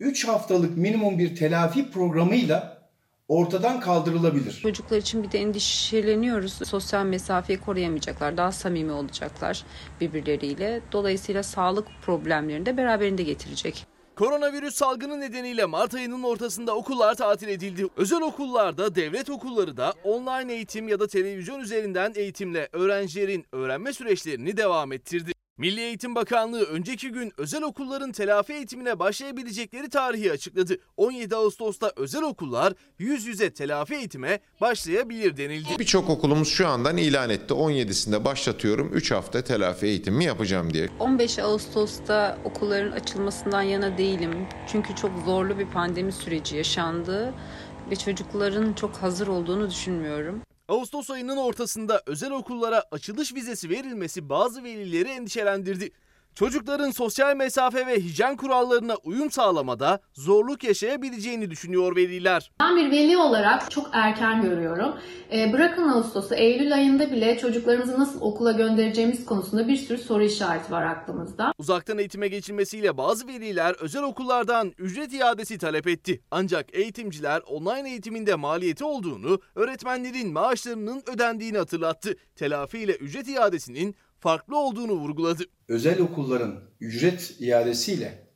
3 0.00 0.28
haftalık 0.28 0.76
minimum 0.76 1.18
bir 1.18 1.36
telafi 1.36 1.90
programıyla 1.90 2.88
ortadan 3.28 3.80
kaldırılabilir. 3.80 4.52
Çocuklar 4.52 4.96
için 4.96 5.22
bir 5.22 5.32
de 5.32 5.38
endişeleniyoruz. 5.38 6.52
Sosyal 6.52 7.04
mesafeyi 7.06 7.60
koruyamayacaklar, 7.60 8.36
daha 8.36 8.52
samimi 8.52 8.92
olacaklar 8.92 9.64
birbirleriyle. 10.00 10.80
Dolayısıyla 10.92 11.42
sağlık 11.42 11.88
problemlerini 12.02 12.66
de 12.66 12.76
beraberinde 12.76 13.22
getirecek. 13.22 13.91
Koronavirüs 14.16 14.74
salgını 14.74 15.20
nedeniyle 15.20 15.64
Mart 15.64 15.94
ayının 15.94 16.22
ortasında 16.22 16.76
okullar 16.76 17.14
tatil 17.14 17.48
edildi. 17.48 17.86
Özel 17.96 18.20
okullarda, 18.20 18.94
devlet 18.94 19.30
okulları 19.30 19.76
da 19.76 19.94
online 20.04 20.52
eğitim 20.54 20.88
ya 20.88 21.00
da 21.00 21.06
televizyon 21.06 21.60
üzerinden 21.60 22.12
eğitimle 22.16 22.68
öğrencilerin 22.72 23.46
öğrenme 23.52 23.92
süreçlerini 23.92 24.56
devam 24.56 24.92
ettirdi. 24.92 25.32
Milli 25.62 25.80
Eğitim 25.80 26.14
Bakanlığı 26.14 26.64
önceki 26.64 27.10
gün 27.10 27.32
özel 27.36 27.62
okulların 27.62 28.12
telafi 28.12 28.52
eğitimine 28.52 28.98
başlayabilecekleri 28.98 29.88
tarihi 29.88 30.32
açıkladı. 30.32 30.76
17 30.96 31.36
Ağustos'ta 31.36 31.92
özel 31.96 32.22
okullar 32.22 32.72
yüz 32.98 33.26
yüze 33.26 33.54
telafi 33.54 33.94
eğitime 33.94 34.40
başlayabilir 34.60 35.36
denildi. 35.36 35.68
Birçok 35.78 36.10
okulumuz 36.10 36.48
şu 36.48 36.68
andan 36.68 36.96
ilan 36.96 37.30
etti. 37.30 37.54
17'sinde 37.54 38.24
başlatıyorum 38.24 38.90
3 38.92 39.10
hafta 39.10 39.44
telafi 39.44 39.86
eğitimi 39.86 40.24
yapacağım 40.24 40.74
diye. 40.74 40.88
15 40.98 41.38
Ağustos'ta 41.38 42.38
okulların 42.44 42.92
açılmasından 42.92 43.62
yana 43.62 43.98
değilim. 43.98 44.46
Çünkü 44.72 44.94
çok 44.94 45.10
zorlu 45.24 45.58
bir 45.58 45.66
pandemi 45.66 46.12
süreci 46.12 46.56
yaşandı 46.56 47.34
ve 47.90 47.96
çocukların 47.96 48.72
çok 48.72 48.96
hazır 48.96 49.26
olduğunu 49.26 49.70
düşünmüyorum. 49.70 50.42
Ağustos 50.68 51.10
ayının 51.10 51.36
ortasında 51.36 52.02
özel 52.06 52.30
okullara 52.30 52.84
açılış 52.90 53.34
vizesi 53.34 53.70
verilmesi 53.70 54.28
bazı 54.28 54.64
velileri 54.64 55.08
endişelendirdi. 55.08 55.90
Çocukların 56.34 56.90
sosyal 56.90 57.36
mesafe 57.36 57.86
ve 57.86 58.00
hijyen 58.00 58.36
kurallarına 58.36 58.94
uyum 59.04 59.30
sağlamada 59.30 60.00
zorluk 60.14 60.64
yaşayabileceğini 60.64 61.50
düşünüyor 61.50 61.96
veliler. 61.96 62.50
Ben 62.60 62.76
bir 62.76 62.90
veli 62.90 63.16
olarak 63.16 63.70
çok 63.70 63.90
erken 63.92 64.42
görüyorum. 64.42 64.94
E, 65.32 65.52
bırakın 65.52 65.88
Ağustos'u, 65.88 66.34
Eylül 66.34 66.74
ayında 66.74 67.10
bile 67.10 67.38
çocuklarımızı 67.38 68.00
nasıl 68.00 68.20
okula 68.20 68.52
göndereceğimiz 68.52 69.24
konusunda 69.24 69.68
bir 69.68 69.76
sürü 69.76 69.98
soru 69.98 70.24
işareti 70.24 70.72
var 70.72 70.82
aklımızda. 70.86 71.52
Uzaktan 71.58 71.98
eğitime 71.98 72.28
geçilmesiyle 72.28 72.96
bazı 72.96 73.28
veliler 73.28 73.74
özel 73.80 74.02
okullardan 74.02 74.72
ücret 74.78 75.12
iadesi 75.14 75.58
talep 75.58 75.86
etti. 75.86 76.20
Ancak 76.30 76.74
eğitimciler 76.74 77.40
online 77.46 77.90
eğitiminde 77.90 78.34
maliyeti 78.34 78.84
olduğunu, 78.84 79.40
öğretmenlerin 79.54 80.32
maaşlarının 80.32 81.02
ödendiğini 81.14 81.58
hatırlattı. 81.58 82.16
Telafi 82.36 82.78
ile 82.78 82.92
ücret 82.92 83.28
iadesinin 83.28 83.96
farklı 84.22 84.58
olduğunu 84.58 84.92
vurguladı. 84.92 85.44
Özel 85.68 86.00
okulların 86.00 86.60
ücret 86.80 87.36
iadesiyle 87.40 88.28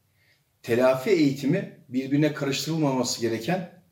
telafi 0.63 1.11
eğitimi 1.11 1.85
birbirine 1.89 2.35
karıştırılmaması 2.35 3.21
gereken 3.21 3.83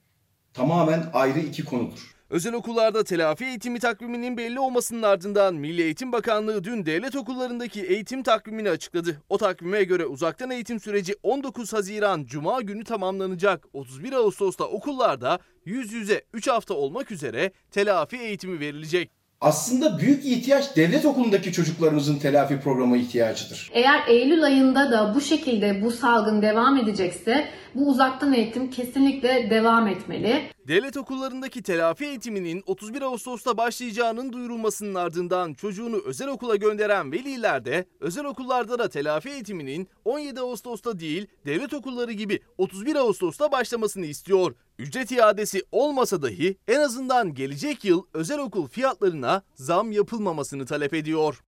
tamamen 0.53 1.11
ayrı 1.13 1.39
iki 1.39 1.65
konudur. 1.65 2.15
Özel 2.31 2.55
okullarda 2.55 3.05
telafi 3.05 3.45
eğitimi 3.45 3.79
takviminin 3.79 4.37
belli 4.37 4.61
olmasının 4.61 5.03
ardından 5.03 5.55
Milli 5.55 5.83
Eğitim 5.83 6.13
Bakanlığı 6.13 6.65
dün 6.65 6.87
devlet 6.87 7.17
okullarındaki 7.17 7.83
eğitim 7.83 8.23
takvimini 8.23 8.71
açıkladı. 8.71 9.23
O 9.29 9.39
takvime 9.39 9.85
göre 9.85 10.07
uzaktan 10.07 10.51
eğitim 10.51 10.81
süreci 10.81 11.15
19 11.23 11.73
Haziran 11.73 12.25
Cuma 12.25 12.61
günü 12.61 12.85
tamamlanacak. 12.85 13.65
31 13.73 14.13
Ağustos'ta 14.13 14.65
okullarda 14.65 15.39
yüz 15.65 15.93
yüze 15.93 16.25
3 16.33 16.49
hafta 16.49 16.75
olmak 16.75 17.11
üzere 17.11 17.53
telafi 17.71 18.17
eğitimi 18.17 18.61
verilecek. 18.61 19.11
Aslında 19.45 19.99
büyük 19.99 20.25
ihtiyaç 20.25 20.77
devlet 20.77 21.05
okulundaki 21.05 21.53
çocuklarımızın 21.53 22.19
telafi 22.19 22.61
programı 22.61 22.97
ihtiyacıdır. 22.97 23.71
Eğer 23.73 24.03
Eylül 24.09 24.45
ayında 24.45 24.91
da 24.93 25.15
bu 25.15 25.21
şekilde 25.21 25.83
bu 25.83 25.91
salgın 25.91 26.43
devam 26.43 26.77
edecekse 26.77 27.49
bu 27.75 27.89
uzaktan 27.89 28.33
eğitim 28.33 28.71
kesinlikle 28.71 29.51
devam 29.51 29.87
etmeli. 29.87 30.43
Devlet 30.69 30.97
okullarındaki 30.97 31.63
telafi 31.63 32.05
eğitiminin 32.05 32.63
31 32.67 33.03
Ağustos'ta 33.03 33.57
başlayacağının 33.57 34.33
duyurulmasının 34.33 34.95
ardından 34.95 35.55
çocuğunu 35.55 35.97
özel 36.07 36.29
okula 36.29 36.57
gönderen 36.57 37.13
veliler 37.13 37.65
de 37.65 37.85
özel 38.01 38.25
okullarda 38.25 38.79
da 38.79 38.89
telafi 38.89 39.31
eğitiminin 39.31 39.89
17 40.05 40.41
Ağustos'ta 40.41 41.01
değil 41.01 41.27
devlet 41.47 41.75
okulları 41.75 42.13
gibi 42.13 42.41
31 42.59 42.97
Ağustos'ta 42.97 43.53
başlamasını 43.53 44.07
istiyor. 44.07 44.55
Ücret 44.79 45.13
iadesi 45.13 45.63
olmasa 45.73 46.23
dahi 46.23 46.57
en 46.69 46.81
azından 46.81 47.35
gelecek 47.35 47.85
yıl 47.85 48.03
özel 48.15 48.39
okul 48.39 48.69
fiyatlarına 48.69 49.43
zam 49.55 49.93
yapılmamasını 49.93 50.67
talep 50.67 50.95
ediyor. 50.95 51.45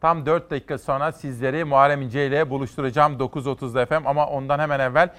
Tam 0.00 0.26
4 0.26 0.50
dakika 0.50 0.78
sonra 0.78 1.12
sizleri 1.12 1.64
Muharrem 1.64 2.02
İnce 2.02 2.26
ile 2.26 2.50
buluşturacağım 2.50 3.12
9.30'da 3.12 3.82
efendim 3.82 4.06
ama 4.06 4.26
ondan 4.26 4.58
hemen 4.58 4.80
evvel 4.80 5.14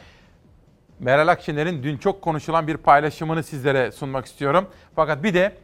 Meral 1.00 1.28
Akşener'in 1.28 1.84
dün 1.84 1.98
çok 1.98 2.22
konuşulan 2.22 2.68
bir 2.68 2.78
paylaşımını 2.78 3.44
sizlere 3.44 3.92
sunmak 3.92 4.26
istiyorum. 4.26 4.70
Fakat 4.96 5.24
bir 5.24 5.34
de 5.34 5.58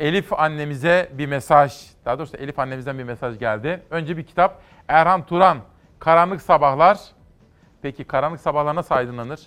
Elif 0.00 0.32
annemize 0.32 1.12
bir 1.18 1.26
mesaj, 1.26 1.72
daha 2.04 2.18
doğrusu 2.18 2.36
Elif 2.36 2.58
annemizden 2.58 2.98
bir 2.98 3.04
mesaj 3.04 3.38
geldi. 3.38 3.82
Önce 3.90 4.16
bir 4.16 4.26
kitap 4.26 4.62
Erhan 4.88 5.26
Turan, 5.26 5.58
Karanlık 5.98 6.42
Sabahlar. 6.42 6.98
Peki 7.82 8.04
karanlık 8.04 8.40
sabahlar 8.40 8.74
nasıl 8.74 8.94
aydınlanır? 8.94 9.40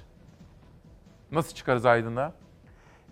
Nasıl 1.32 1.56
çıkarız 1.56 1.86
aydınlığa? 1.86 2.34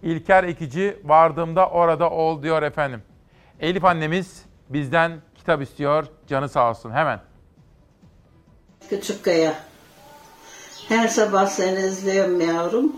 İlker 0.04 0.44
Ekici 0.44 1.00
vardığımda 1.04 1.70
orada 1.70 2.10
ol 2.10 2.44
diyor 2.44 2.64
efendim. 2.64 3.04
Elif 3.60 3.86
annemiz 3.86 4.46
bizden 4.70 5.22
kitap 5.36 5.62
istiyor. 5.62 6.06
Canı 6.28 6.50
sağ 6.50 6.70
olsun 6.70 6.92
hemen. 6.92 7.22
Küçük 8.90 9.26
Kaya. 9.26 9.54
Her 10.88 11.08
sabah 11.08 11.48
seni 11.48 11.80
izliyorum 11.80 12.42
yavrum. 12.42 12.96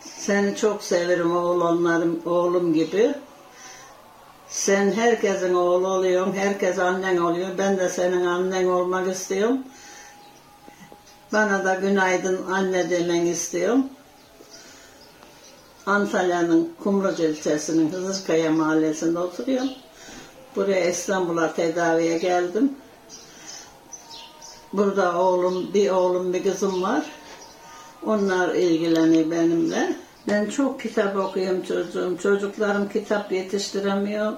Seni 0.00 0.56
çok 0.56 0.82
severim 0.82 1.36
oğlanlarım, 1.36 2.20
oğlum 2.26 2.72
gibi. 2.74 3.14
Sen 4.48 4.92
herkesin 4.92 5.54
oğlu 5.54 5.88
oluyorsun, 5.88 6.32
herkes 6.32 6.78
annen 6.78 7.16
oluyor. 7.16 7.48
Ben 7.58 7.78
de 7.78 7.88
senin 7.88 8.26
annen 8.26 8.64
olmak 8.64 9.08
istiyorum. 9.08 9.58
Bana 11.32 11.64
da 11.64 11.74
günaydın 11.74 12.46
anne 12.46 12.90
demen 12.90 13.26
istiyorum. 13.26 13.86
Antalya'nın 15.86 16.72
Kumrucu 16.82 17.22
ilçesinin 17.22 17.92
Hızırkaya 17.92 18.50
mahallesinde 18.50 19.18
oturuyorum. 19.18 19.68
Buraya 20.56 20.90
İstanbul'a 20.90 21.54
tedaviye 21.54 22.18
geldim. 22.18 22.72
Burada 24.72 25.18
oğlum, 25.18 25.74
bir 25.74 25.90
oğlum, 25.90 26.32
bir 26.32 26.42
kızım 26.42 26.82
var. 26.82 27.04
Onlar 28.06 28.54
ilgileniyor 28.54 29.30
benimle. 29.30 29.96
Ben 30.28 30.50
çok 30.50 30.80
kitap 30.80 31.16
okuyorum 31.16 31.62
çocuğum. 31.62 32.18
Çocuklarım 32.22 32.88
kitap 32.88 33.32
yetiştiremiyor. 33.32 34.32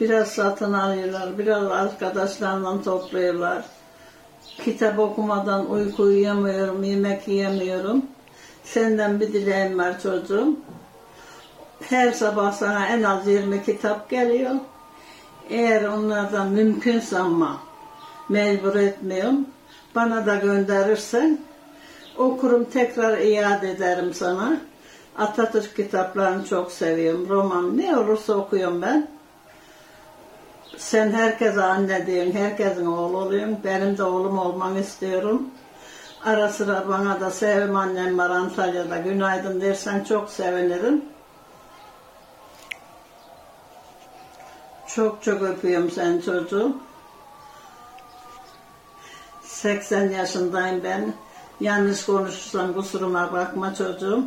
Biraz 0.00 0.28
satın 0.28 0.72
alıyorlar, 0.72 1.38
biraz 1.38 1.64
arkadaşlarla 1.64 2.82
topluyorlar. 2.82 3.64
Kitap 4.64 4.98
okumadan 4.98 5.70
uyku 5.70 6.02
uyuyamıyorum, 6.02 6.84
yemek 6.84 7.28
yiyemiyorum. 7.28 8.02
Senden 8.64 9.20
bir 9.20 9.32
dileğim 9.32 9.78
var 9.78 10.00
çocuğum. 10.02 10.56
Her 11.80 12.12
sabah 12.12 12.52
sana 12.52 12.86
en 12.86 13.02
az 13.02 13.26
20 13.26 13.64
kitap 13.64 14.10
geliyor. 14.10 14.54
Eğer 15.50 15.84
onlardan 15.84 16.48
mümkünse 16.48 17.18
ama 17.18 17.58
mecbur 18.28 18.74
etmiyorum. 18.74 19.46
Bana 19.94 20.26
da 20.26 20.36
gönderirsen 20.36 21.38
okurum 22.16 22.64
tekrar 22.64 23.18
iade 23.18 23.70
ederim 23.70 24.14
sana. 24.14 24.60
Atatürk 25.18 25.76
kitaplarını 25.76 26.44
çok 26.44 26.72
seviyorum. 26.72 27.28
Roman 27.28 27.78
ne 27.78 27.96
olursa 27.96 28.34
okuyorum 28.34 28.82
ben. 28.82 29.17
Sen 30.78 31.12
herkese 31.12 31.62
anne 31.62 32.06
diyorsun, 32.06 32.32
herkesin 32.32 32.86
oğlu 32.86 33.16
oluyorsun. 33.16 33.58
Benim 33.64 33.98
de 33.98 34.02
oğlum 34.02 34.38
olmanı 34.38 34.78
istiyorum. 34.80 35.42
Ara 36.24 36.48
sıra 36.48 36.88
bana 36.88 37.20
da 37.20 37.30
sevim 37.30 37.76
annem 37.76 38.18
var 38.18 38.30
Antalya'da 38.30 38.96
günaydın 38.96 39.60
dersen 39.60 40.04
çok 40.04 40.30
sevinirim. 40.30 41.04
Çok 44.86 45.22
çok 45.22 45.42
öpüyorum 45.42 45.90
sen 45.90 46.20
çocuğum. 46.20 46.76
80 49.42 50.10
yaşındayım 50.10 50.84
ben. 50.84 51.14
Yanlış 51.60 52.06
konuşursam 52.06 52.72
kusuruma 52.74 53.32
bakma 53.32 53.74
çocuğum. 53.74 54.24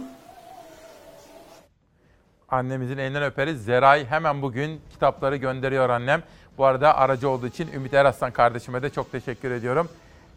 Annemizin 2.49 2.97
elinden 2.97 3.23
öperiz. 3.23 3.63
Zeray 3.63 4.05
hemen 4.05 4.41
bugün 4.41 4.81
kitapları 4.89 5.35
gönderiyor 5.35 5.89
annem. 5.89 6.23
Bu 6.61 6.65
arada 6.65 6.97
aracı 6.97 7.29
olduğu 7.29 7.47
için 7.47 7.73
Ümit 7.73 7.93
Eraslan 7.93 8.31
kardeşime 8.31 8.81
de 8.81 8.89
çok 8.89 9.11
teşekkür 9.11 9.51
ediyorum. 9.51 9.89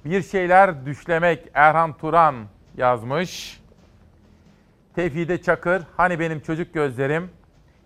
Bir 0.05 0.23
şeyler 0.23 0.87
düşlemek 0.87 1.49
Erhan 1.55 1.93
Turan 1.93 2.35
yazmış. 2.77 3.61
Tevhide 4.95 5.43
Çakır, 5.43 5.83
hani 5.97 6.21
benim 6.21 6.41
çocuk 6.41 6.75
gözlerim. 6.75 7.31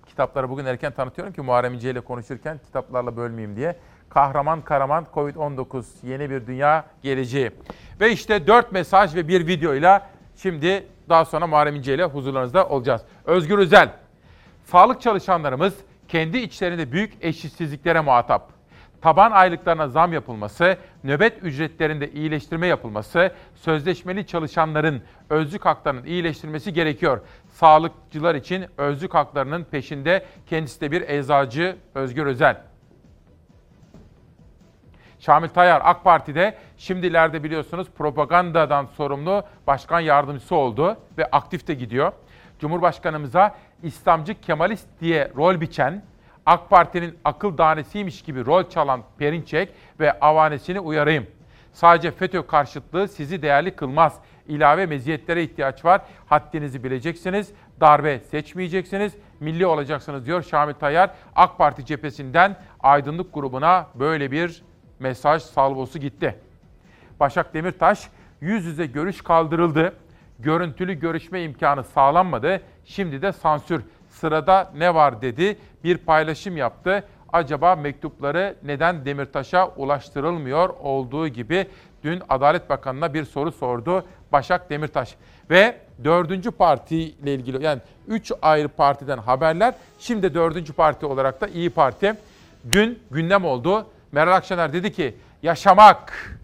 Kitapları 0.06 0.50
bugün 0.50 0.64
erken 0.64 0.92
tanıtıyorum 0.92 1.32
ki 1.32 1.40
Muharrem 1.40 1.74
İnce 1.74 1.90
ile 1.90 2.00
konuşurken 2.00 2.58
kitaplarla 2.66 3.16
bölmeyeyim 3.16 3.56
diye. 3.56 3.76
Kahraman 4.08 4.62
Karaman 4.62 5.06
Covid-19 5.14 5.84
yeni 6.02 6.30
bir 6.30 6.46
dünya 6.46 6.84
geleceği. 7.02 7.50
Ve 8.00 8.12
işte 8.12 8.46
dört 8.46 8.72
mesaj 8.72 9.14
ve 9.14 9.28
bir 9.28 9.46
videoyla 9.46 10.06
şimdi 10.36 10.86
daha 11.08 11.24
sonra 11.24 11.46
Muharrem 11.46 11.76
İnce 11.76 11.94
ile 11.94 12.04
huzurlarınızda 12.04 12.68
olacağız. 12.68 13.02
Özgür 13.24 13.58
Özel, 13.58 13.90
sağlık 14.64 15.00
çalışanlarımız 15.00 15.74
kendi 16.08 16.38
içlerinde 16.38 16.92
büyük 16.92 17.12
eşitsizliklere 17.20 18.00
muhatap. 18.00 18.58
Taban 19.00 19.30
aylıklarına 19.30 19.88
zam 19.88 20.12
yapılması, 20.12 20.76
nöbet 21.04 21.42
ücretlerinde 21.42 22.10
iyileştirme 22.12 22.66
yapılması, 22.66 23.32
sözleşmeli 23.54 24.26
çalışanların 24.26 25.02
özlük 25.30 25.64
haklarının 25.64 26.04
iyileştirilmesi 26.04 26.72
gerekiyor. 26.72 27.20
Sağlıkçılar 27.50 28.34
için 28.34 28.66
özlük 28.78 29.14
haklarının 29.14 29.64
peşinde 29.64 30.24
kendisi 30.46 30.80
de 30.80 30.90
bir 30.90 31.08
eczacı 31.08 31.76
Özgür 31.94 32.26
Özel. 32.26 32.62
Şamil 35.20 35.48
Tayyar 35.48 35.82
AK 35.84 36.04
Parti'de 36.04 36.58
şimdilerde 36.76 37.44
biliyorsunuz 37.44 37.88
propagandadan 37.98 38.86
sorumlu 38.86 39.42
başkan 39.66 40.00
yardımcısı 40.00 40.54
oldu 40.56 40.96
ve 41.18 41.26
aktif 41.26 41.68
de 41.68 41.74
gidiyor. 41.74 42.12
Cumhurbaşkanımıza 42.58 43.54
İslamcı 43.82 44.40
Kemalist 44.40 44.86
diye 45.00 45.32
rol 45.36 45.60
biçen, 45.60 46.02
AK 46.46 46.70
Parti'nin 46.70 47.18
akıl 47.24 47.58
danesiymiş 47.58 48.22
gibi 48.22 48.46
rol 48.46 48.68
çalan 48.68 49.02
Perinçek 49.18 49.74
ve 50.00 50.20
avanesini 50.20 50.80
uyarayım. 50.80 51.26
Sadece 51.72 52.10
FETÖ 52.10 52.46
karşıtlığı 52.46 53.08
sizi 53.08 53.42
değerli 53.42 53.76
kılmaz. 53.76 54.20
İlave 54.48 54.86
meziyetlere 54.86 55.42
ihtiyaç 55.42 55.84
var. 55.84 56.00
Haddinizi 56.26 56.84
bileceksiniz. 56.84 57.52
Darbe 57.80 58.18
seçmeyeceksiniz. 58.18 59.12
Milli 59.40 59.66
olacaksınız 59.66 60.26
diyor 60.26 60.42
Şamil 60.42 60.74
Tayyar. 60.74 61.10
AK 61.36 61.58
Parti 61.58 61.86
cephesinden 61.86 62.56
aydınlık 62.80 63.34
grubuna 63.34 63.86
böyle 63.94 64.30
bir 64.30 64.62
mesaj 64.98 65.42
salvosu 65.42 65.98
gitti. 65.98 66.38
Başak 67.20 67.54
Demirtaş 67.54 68.08
yüz 68.40 68.64
yüze 68.64 68.86
görüş 68.86 69.22
kaldırıldı. 69.22 69.94
Görüntülü 70.38 70.92
görüşme 70.92 71.42
imkanı 71.42 71.84
sağlanmadı. 71.84 72.60
Şimdi 72.84 73.22
de 73.22 73.32
sansür. 73.32 73.82
Sırada 74.10 74.72
ne 74.76 74.94
var 74.94 75.22
dedi. 75.22 75.58
Bir 75.84 75.98
paylaşım 75.98 76.56
yaptı. 76.56 77.04
Acaba 77.32 77.76
mektupları 77.76 78.56
neden 78.62 79.04
Demirtaş'a 79.04 79.68
ulaştırılmıyor 79.68 80.68
olduğu 80.68 81.28
gibi 81.28 81.66
dün 82.04 82.22
Adalet 82.28 82.70
Bakanı'na 82.70 83.14
bir 83.14 83.24
soru 83.24 83.52
sordu 83.52 84.04
Başak 84.32 84.70
Demirtaş. 84.70 85.14
Ve 85.50 85.76
dördüncü 86.04 86.50
partiyle 86.50 87.34
ilgili 87.34 87.64
yani 87.64 87.80
üç 88.08 88.32
ayrı 88.42 88.68
partiden 88.68 89.18
haberler. 89.18 89.74
Şimdi 89.98 90.34
dördüncü 90.34 90.72
parti 90.72 91.06
olarak 91.06 91.40
da 91.40 91.48
İyi 91.48 91.70
Parti. 91.70 92.14
Dün 92.72 93.02
gündem 93.10 93.44
oldu. 93.44 93.86
Meral 94.12 94.36
Akşener 94.36 94.72
dedi 94.72 94.92
ki 94.92 95.16
yaşamak, 95.42 96.38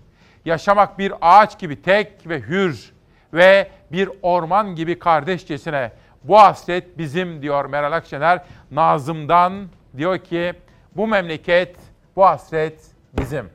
yaşamak 0.44 0.98
bir 0.98 1.12
ağaç 1.20 1.58
gibi 1.58 1.82
tek 1.82 2.28
ve 2.28 2.40
hür 2.40 2.93
ve 3.34 3.68
bir 3.92 4.10
orman 4.22 4.74
gibi 4.74 4.98
kardeşçesine 4.98 5.90
Bu 6.24 6.38
hasret 6.38 6.98
bizim 6.98 7.42
diyor 7.42 7.64
Meral 7.64 7.92
Akşener. 7.92 8.42
Nazım'dan 8.70 9.68
diyor 9.96 10.18
ki 10.18 10.52
bu 10.96 11.06
memleket, 11.06 11.76
bu 12.16 12.24
hasret 12.24 12.78
bizim. 13.18 13.50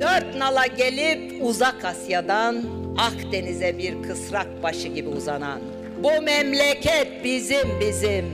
Dört 0.00 0.36
nala 0.36 0.66
gelip 0.66 1.44
uzak 1.44 1.84
Asya'dan 1.84 2.64
Akdeniz'e 2.98 3.78
bir 3.78 4.02
kısrak 4.02 4.62
başı 4.62 4.88
gibi 4.88 5.08
uzanan 5.08 5.60
Bu 6.02 6.22
memleket 6.22 7.24
bizim 7.24 7.80
bizim 7.80 8.24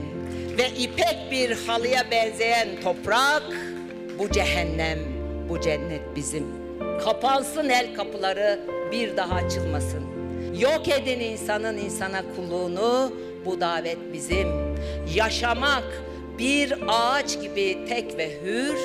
ve 0.57 0.69
ipek 0.69 1.17
bir 1.31 1.67
halıya 1.67 2.11
benzeyen 2.11 2.67
toprak 2.83 3.43
Bu 4.19 4.31
cehennem, 4.31 4.99
bu 5.49 5.61
cennet 5.61 6.15
bizim 6.15 6.56
Kapansın 7.03 7.69
el 7.69 7.95
kapıları 7.95 8.59
bir 8.91 9.17
daha 9.17 9.35
açılmasın 9.35 10.03
Yok 10.59 10.87
edin 10.87 11.19
insanın 11.19 11.77
insana 11.77 12.21
kulluğunu 12.35 13.11
Bu 13.45 13.61
davet 13.61 13.97
bizim 14.13 14.47
Yaşamak 15.15 16.03
bir 16.37 16.73
ağaç 16.87 17.41
gibi 17.41 17.85
tek 17.89 18.17
ve 18.17 18.41
hür 18.43 18.77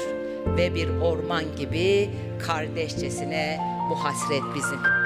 ve 0.56 0.74
bir 0.74 0.88
orman 0.88 1.56
gibi 1.56 2.10
kardeşçesine 2.46 3.58
bu 3.90 4.04
hasret 4.04 4.42
bizim. 4.54 5.01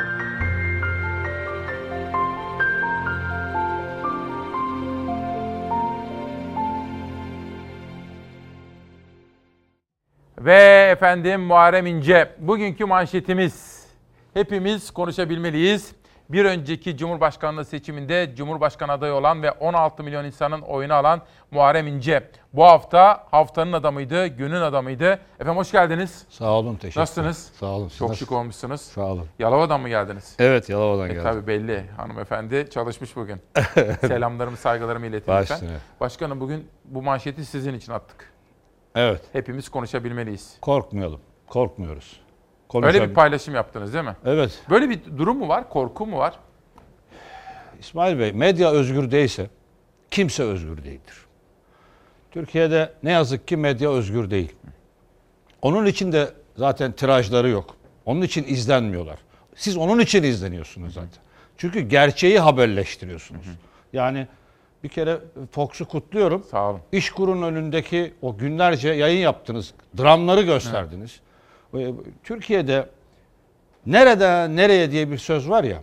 Ve 10.47 10.89
efendim 10.93 11.41
Muharrem 11.41 11.87
İnce. 11.87 12.33
Bugünkü 12.39 12.85
manşetimiz. 12.85 13.87
Hepimiz 14.35 14.91
konuşabilmeliyiz. 14.91 15.93
Bir 16.29 16.45
önceki 16.45 16.97
Cumhurbaşkanlığı 16.97 17.65
seçiminde 17.65 18.33
Cumhurbaşkanı 18.37 18.93
adayı 18.93 19.13
olan 19.13 19.43
ve 19.43 19.51
16 19.51 20.03
milyon 20.03 20.25
insanın 20.25 20.61
oyunu 20.61 20.95
alan 20.95 21.21
Muharrem 21.51 21.87
İnce. 21.87 22.31
Bu 22.53 22.65
hafta 22.65 23.25
haftanın 23.31 23.73
adamıydı, 23.73 24.27
günün 24.27 24.61
adamıydı. 24.61 25.13
Efendim 25.41 25.57
hoş 25.57 25.73
geldiniz. 25.73 26.25
Sağ 26.31 26.51
olun, 26.51 26.77
teşekkür 26.77 27.01
Nasılsınız? 27.01 27.51
Sağ 27.61 27.67
olun. 27.67 27.89
siz 27.89 27.99
Çok 27.99 28.09
nasıl- 28.09 28.19
şık 28.19 28.33
olmuşsunuz. 28.33 28.81
Sağ 28.81 29.01
olun. 29.05 29.27
Yalova'dan 29.39 29.81
mı 29.81 29.89
geldiniz? 29.89 30.37
Evet, 30.39 30.69
Yalova'dan 30.69 31.05
e, 31.11 31.13
geldim. 31.15 31.23
Tabii 31.33 31.47
belli. 31.47 31.85
Hanımefendi 31.97 32.71
çalışmış 32.71 33.17
bugün. 33.17 33.41
Selamlarımı, 34.01 34.57
saygılarımı 34.57 35.07
iletin 35.07 35.29
Baş 35.35 35.43
lütfen. 35.43 35.55
üstüne. 35.55 35.79
Başkanım 36.01 36.41
bugün 36.41 36.69
bu 36.85 37.03
manşeti 37.03 37.45
sizin 37.45 37.75
için 37.75 37.93
attık. 37.93 38.36
Evet. 38.97 39.21
Hepimiz 39.33 39.69
konuşabilmeliyiz. 39.69 40.57
Korkmayalım. 40.61 41.21
Korkmuyoruz. 41.47 42.21
Öyle 42.75 43.09
bir 43.09 43.15
paylaşım 43.15 43.55
yaptınız 43.55 43.95
değil 43.95 44.05
mi? 44.05 44.17
Evet. 44.25 44.63
Böyle 44.71 44.91
bir 44.91 45.01
durum 45.19 45.39
mu 45.39 45.49
var? 45.49 45.69
Korku 45.69 46.07
mu 46.07 46.19
var? 46.19 46.39
İsmail 47.81 48.19
Bey, 48.19 48.33
medya 48.33 48.71
özgür 48.71 49.11
değilse 49.11 49.51
kimse 50.11 50.43
özgür 50.43 50.85
değildir. 50.85 51.15
Türkiye'de 52.31 52.93
ne 53.03 53.11
yazık 53.13 53.49
ki 53.49 53.57
medya 53.57 53.91
özgür 53.91 54.31
değil. 54.31 54.53
Onun 55.63 55.87
için 55.87 56.13
de 56.13 56.31
zaten 56.57 56.93
tirajları 56.93 57.49
yok. 57.49 57.77
Onun 58.05 58.23
için 58.23 58.45
izlenmiyorlar. 58.45 59.19
Siz 59.55 59.77
onun 59.77 60.01
için 60.01 60.23
izleniyorsunuz 60.23 60.95
zaten. 60.95 61.23
Çünkü 61.57 61.81
gerçeği 61.81 62.41
haberleştiriyorsunuz. 62.41 63.47
Yani 63.93 64.27
bir 64.87 64.91
kere 64.91 65.19
Fox'u 65.53 65.89
kutluyorum. 65.89 66.45
Sağ 66.51 66.71
olun. 66.71 66.81
İşkur'un 66.93 67.43
önündeki 67.43 68.15
o 68.23 68.37
günlerce 68.37 68.89
yayın 68.89 69.21
yaptınız. 69.21 69.75
Dramları 69.99 70.43
gösterdiniz. 70.43 71.21
Ee, 71.75 71.93
Türkiye'de 72.25 72.89
nereden 73.87 74.57
nereye 74.57 74.91
diye 74.91 75.11
bir 75.11 75.19
söz 75.19 75.51
var 75.51 75.65
ya. 75.65 75.83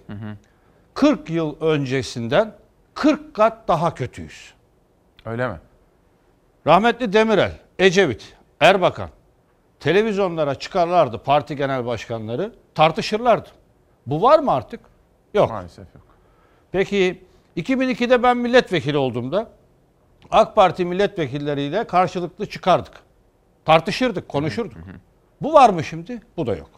40 0.94 1.30
yıl 1.30 1.62
öncesinden 1.62 2.56
40 2.94 3.34
kat 3.34 3.68
daha 3.68 3.94
kötüyüz. 3.94 4.54
Öyle 5.26 5.48
mi? 5.48 5.60
Rahmetli 6.68 7.14
Demirel, 7.14 7.60
Ecevit, 7.80 8.36
Erbakan 8.60 9.10
televizyonlara 9.80 10.56
çıkarlardı 10.56 11.18
parti 11.18 11.56
genel 11.56 11.86
başkanları 11.86 12.54
tartışırlardı. 12.76 13.50
Bu 14.08 14.22
var 14.22 14.40
mı 14.40 14.52
artık? 14.52 14.80
Yok. 15.34 15.50
Maalesef 15.50 15.96
yok. 15.96 16.04
Peki 16.72 17.24
2002'de 17.58 18.24
ben 18.24 18.38
milletvekili 18.38 18.98
olduğumda 18.98 19.50
AK 20.32 20.56
Parti 20.56 20.86
milletvekilleriyle 20.86 21.88
karşılıklı 21.88 22.46
çıkardık. 22.46 22.94
Tartışırdık, 23.66 24.30
konuşurduk. 24.30 24.78
Bu 25.42 25.54
var 25.54 25.70
mı 25.70 25.84
şimdi? 25.84 26.22
Bu 26.38 26.48
da 26.48 26.56
yok. 26.56 26.70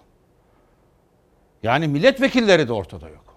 Yani 1.63 1.87
milletvekilleri 1.87 2.67
de 2.67 2.73
ortada 2.73 3.09
yok. 3.09 3.35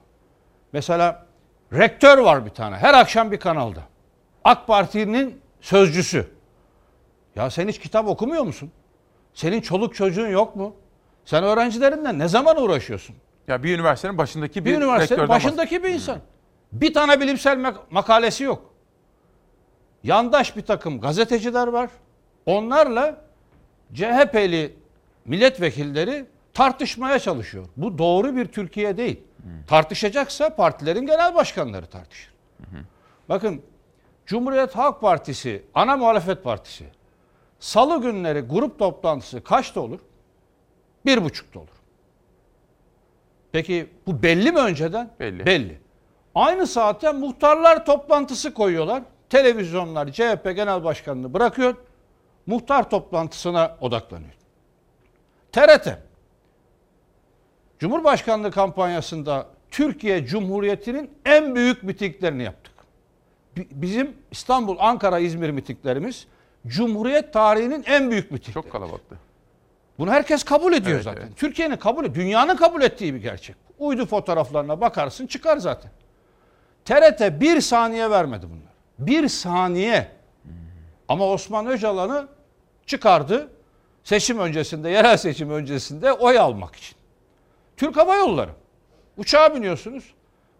Mesela 0.73 1.27
rektör 1.73 2.19
var 2.19 2.45
bir 2.47 2.51
tane 2.51 2.77
her 2.77 2.95
akşam 2.95 3.33
bir 3.33 3.41
kanalda. 3.41 3.81
AK 4.45 4.67
Parti'nin 4.67 5.41
sözcüsü. 5.61 6.27
Ya 7.37 7.51
sen 7.51 7.69
hiç 7.69 7.79
kitap 7.79 8.09
okumuyor 8.09 8.43
musun? 8.43 8.71
Senin 9.35 9.61
çoluk 9.61 9.95
çocuğun 9.95 10.29
yok 10.29 10.57
mu? 10.57 10.75
Sen 11.25 11.45
öğrencilerinle 11.45 12.19
ne 12.19 12.29
zaman 12.29 12.63
uğraşıyorsun? 12.63 13.17
Ya 13.49 13.63
bir 13.63 13.75
üniversitenin 13.75 14.19
başındaki 14.19 14.65
bir, 14.65 14.71
Bir 14.71 14.77
üniversitenin 14.77 15.29
başındaki 15.29 15.85
bir 15.85 15.89
insan. 15.89 16.19
Bir 16.73 16.95
tane 16.95 17.21
bilimsel 17.21 17.57
mak- 17.59 17.81
makalesi 17.91 18.45
yok. 18.45 18.75
Yandaş 20.03 20.57
bir 20.57 20.63
takım 20.63 21.01
gazeteciler 21.01 21.67
var. 21.67 21.91
Onlarla 22.47 23.25
CHP'li 23.95 24.77
milletvekilleri 25.25 26.27
tartışmaya 26.55 27.19
çalışıyor. 27.19 27.67
Bu 27.77 27.99
doğru 27.99 28.37
bir 28.37 28.47
Türkiye 28.47 28.97
değil. 28.97 29.21
Tartışacaksa 29.67 30.57
partilerin 30.57 31.07
genel 31.07 31.35
başkanları 31.35 31.87
tartışır. 31.87 32.35
Bakın 33.29 33.63
Cumhuriyet 34.27 34.77
Halk 34.77 35.01
Partisi, 35.01 35.65
ana 35.75 35.97
muhalefet 35.97 36.45
partisi 36.45 36.85
salı 37.59 38.03
günleri 38.03 38.41
grup 38.41 38.79
toplantısı 38.79 39.45
kaçta 39.45 39.81
olur? 39.81 40.01
Bir 41.07 41.25
buçukta 41.25 41.59
olur. 41.61 41.69
Peki 43.53 43.87
bu 44.07 44.23
belli 44.23 44.53
mi 44.53 44.59
önceden? 44.59 45.11
Belli. 45.21 45.47
Belli. 45.47 45.79
Aynı 46.35 46.67
saatte 46.67 47.13
muhtarlar 47.13 47.87
toplantısı 47.87 48.55
koyuyorlar. 48.55 49.03
Televizyonlar 49.31 50.13
CHP 50.13 50.45
Genel 50.57 50.85
Başkanı'nı 50.85 51.35
bırakıyor. 51.35 51.75
Muhtar 52.47 52.91
toplantısına 52.91 53.77
odaklanıyor. 53.81 54.33
TRT. 55.53 55.89
Cumhurbaşkanlığı 57.79 58.51
kampanyasında 58.51 59.47
Türkiye 59.71 60.27
Cumhuriyeti'nin 60.27 61.11
en 61.25 61.55
büyük 61.55 61.83
mitinglerini 61.83 62.43
yaptık. 62.43 62.73
Bi- 63.57 63.69
Bizim 63.71 64.17
İstanbul, 64.31 64.77
Ankara, 64.79 65.19
İzmir 65.19 65.51
mitinglerimiz 65.51 66.27
Cumhuriyet 66.67 67.33
tarihinin 67.33 67.85
en 67.87 68.11
büyük 68.11 68.31
mitingleri. 68.31 68.55
Çok 68.65 68.73
kalabalıktı. 68.73 69.17
Bunu 69.99 70.11
herkes 70.11 70.43
kabul 70.45 70.73
ediyor 70.73 70.95
Evet, 70.95 71.05
zaten. 71.05 71.23
evet. 71.23 71.37
Türkiye'nin 71.37 71.77
kabul. 71.77 72.15
Dünyanın 72.15 72.57
kabul 72.57 72.83
ettiği 72.83 73.15
bir 73.15 73.21
gerçek. 73.23 73.57
Uydu 73.79 74.07
fotoğraflarına 74.07 74.81
bakarsın 74.81 75.27
çıkar 75.27 75.57
zaten. 75.57 75.91
TRT 76.89 77.41
bir 77.41 77.61
saniye 77.61 78.11
vermedi 78.11 78.47
bunlar. 78.47 78.73
Bir 78.99 79.29
saniye. 79.29 80.11
Ama 81.09 81.27
Osman 81.27 81.67
Öcalan'ı 81.67 82.29
çıkardı. 82.87 83.51
Seçim 84.05 84.39
öncesinde, 84.39 84.91
yerel 84.91 85.17
seçim 85.17 85.51
öncesinde 85.51 86.13
oy 86.13 86.39
almak 86.39 86.77
için. 86.77 86.97
Türk 87.77 87.97
Hava 87.97 88.17
Yolları. 88.17 88.51
Uçağa 89.17 89.55
biniyorsunuz. 89.55 90.15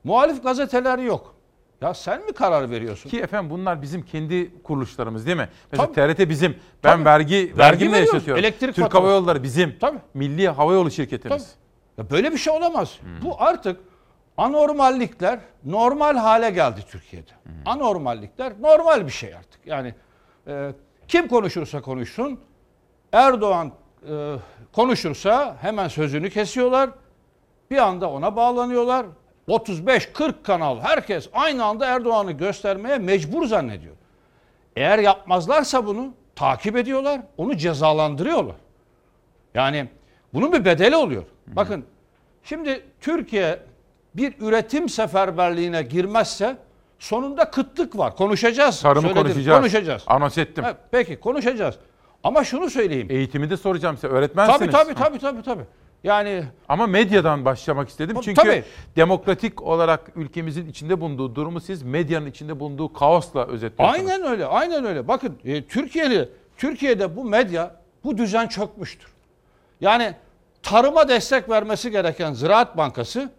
Muhalif 0.05 0.43
gazeteler 0.43 0.99
yok. 0.99 1.35
Ya 1.81 1.95
sen 1.95 2.27
mi 2.27 2.33
karar 2.33 2.71
veriyorsun? 2.71 3.11
Ki 3.11 3.21
efendim 3.21 3.51
bunlar 3.51 3.83
bizim 3.83 4.03
kendi 4.03 4.63
kuruluşlarımız 4.63 5.27
değil 5.27 5.37
mi? 5.37 5.49
Mesela 5.73 5.93
TRT 5.93 6.29
bizim. 6.29 6.57
Ben 6.85 6.93
Tabii. 6.93 7.05
vergi 7.05 7.37
Vergi 7.37 7.59
vergimle 7.59 7.93
veriyoruz. 7.93 8.15
yaşatıyorum. 8.15 8.45
Elektrik 8.45 8.75
Türk 8.75 8.85
faturası. 8.85 9.05
Hava 9.07 9.15
Yolları 9.17 9.43
bizim. 9.43 9.79
Tabii. 9.81 9.99
Milli 10.15 10.49
Hava 10.49 10.73
Yolu 10.73 10.91
şirketimiz. 10.91 11.55
Ya 11.99 12.11
böyle 12.11 12.33
bir 12.33 12.39
şey 12.39 12.53
olamaz. 12.53 12.99
Bu 13.23 13.43
artık 13.43 13.81
anormallikler 14.39 15.39
normal 15.65 16.17
hale 16.17 16.51
geldi 16.51 16.81
Türkiye'de. 16.91 17.31
Anormallikler 17.67 18.53
normal 18.61 19.07
bir 19.07 19.13
şey 19.13 19.35
artık. 19.35 19.67
Yani 19.67 19.95
e, 20.47 20.73
kim 21.09 21.29
konuşursa 21.29 21.81
konuşsun 21.81 22.41
Erdoğan 23.13 23.73
e, 24.11 24.35
konuşursa 24.73 25.57
hemen 25.61 25.89
sözünü 25.89 26.31
kesiyorlar. 26.31 26.91
Bir 27.71 27.77
anda 27.77 28.11
ona 28.11 28.37
bağlanıyorlar. 28.37 29.07
35-40 29.49 30.43
kanal 30.43 30.81
herkes 30.81 31.29
aynı 31.33 31.65
anda 31.65 31.87
Erdoğan'ı 31.87 32.33
göstermeye 32.33 32.99
mecbur 32.99 33.47
zannediyor. 33.47 33.95
Eğer 34.77 34.99
yapmazlarsa 34.99 35.87
bunu 35.87 36.15
takip 36.37 36.77
ediyorlar, 36.77 37.21
onu 37.37 37.57
cezalandırıyorlar. 37.57 38.57
Yani 39.55 39.89
bunun 40.35 40.53
bir 40.53 40.65
bedeli 40.65 40.97
oluyor. 40.97 41.25
Bakın 41.47 41.85
şimdi 42.43 42.85
Türkiye 43.01 43.61
bir 44.19 44.35
üretim 44.41 44.89
seferberliğine 44.89 45.83
girmezse 45.83 46.57
sonunda 46.99 47.51
kıtlık 47.51 47.99
var. 47.99 48.17
Konuşacağız. 48.17 48.83
Tarımı 48.83 49.01
Söyledim, 49.03 49.23
konuşacağız. 49.23 49.59
Konuşacağız. 49.59 50.03
Anons 50.07 50.39
ettim. 50.39 50.65
Evet, 50.67 50.77
peki 50.91 51.21
konuşacağız. 51.21 51.75
Ama 52.25 52.45
şunu 52.45 52.71
söyleyeyim. 52.71 53.07
Eğitimi 53.11 53.51
de 53.51 53.57
soracağım 53.57 53.97
size. 53.97 54.07
Öğretmensiniz. 54.07 54.59
Tabii 54.59 54.71
tabii 54.73 54.95
tabii 54.95 55.19
tabii 55.19 55.43
tabii. 55.43 55.65
Yani 56.05 56.45
Ama 56.69 56.87
medyadan 56.87 57.45
başlamak 57.45 57.89
istedim. 57.89 58.15
Tabii, 58.15 58.25
Çünkü 58.25 58.41
tabii. 58.43 58.65
demokratik 58.97 59.63
olarak 59.63 60.13
ülkemizin 60.17 60.69
içinde 60.69 61.01
bulunduğu 61.01 61.35
durumu 61.35 61.61
siz 61.61 61.83
medyanın 61.83 62.27
içinde 62.27 62.61
bulunduğu 62.61 62.93
kaosla 62.93 63.47
özetliyorsunuz. 63.47 64.11
Aynen 64.11 64.27
öyle, 64.27 64.47
aynen 64.47 64.85
öyle. 64.85 65.09
Bakın 65.09 65.39
e, 65.45 65.65
Türkiye'de 65.65 66.29
Türkiye'de 66.57 67.17
bu 67.17 67.25
medya, 67.25 67.77
bu 68.05 68.19
düzen 68.19 68.49
çökmüştür. 68.49 69.13
Yani 69.81 70.15
tarıma 70.63 71.09
destek 71.09 71.49
vermesi 71.49 71.91
gereken 71.91 72.33
Ziraat 72.33 72.77
Bankası 72.77 73.31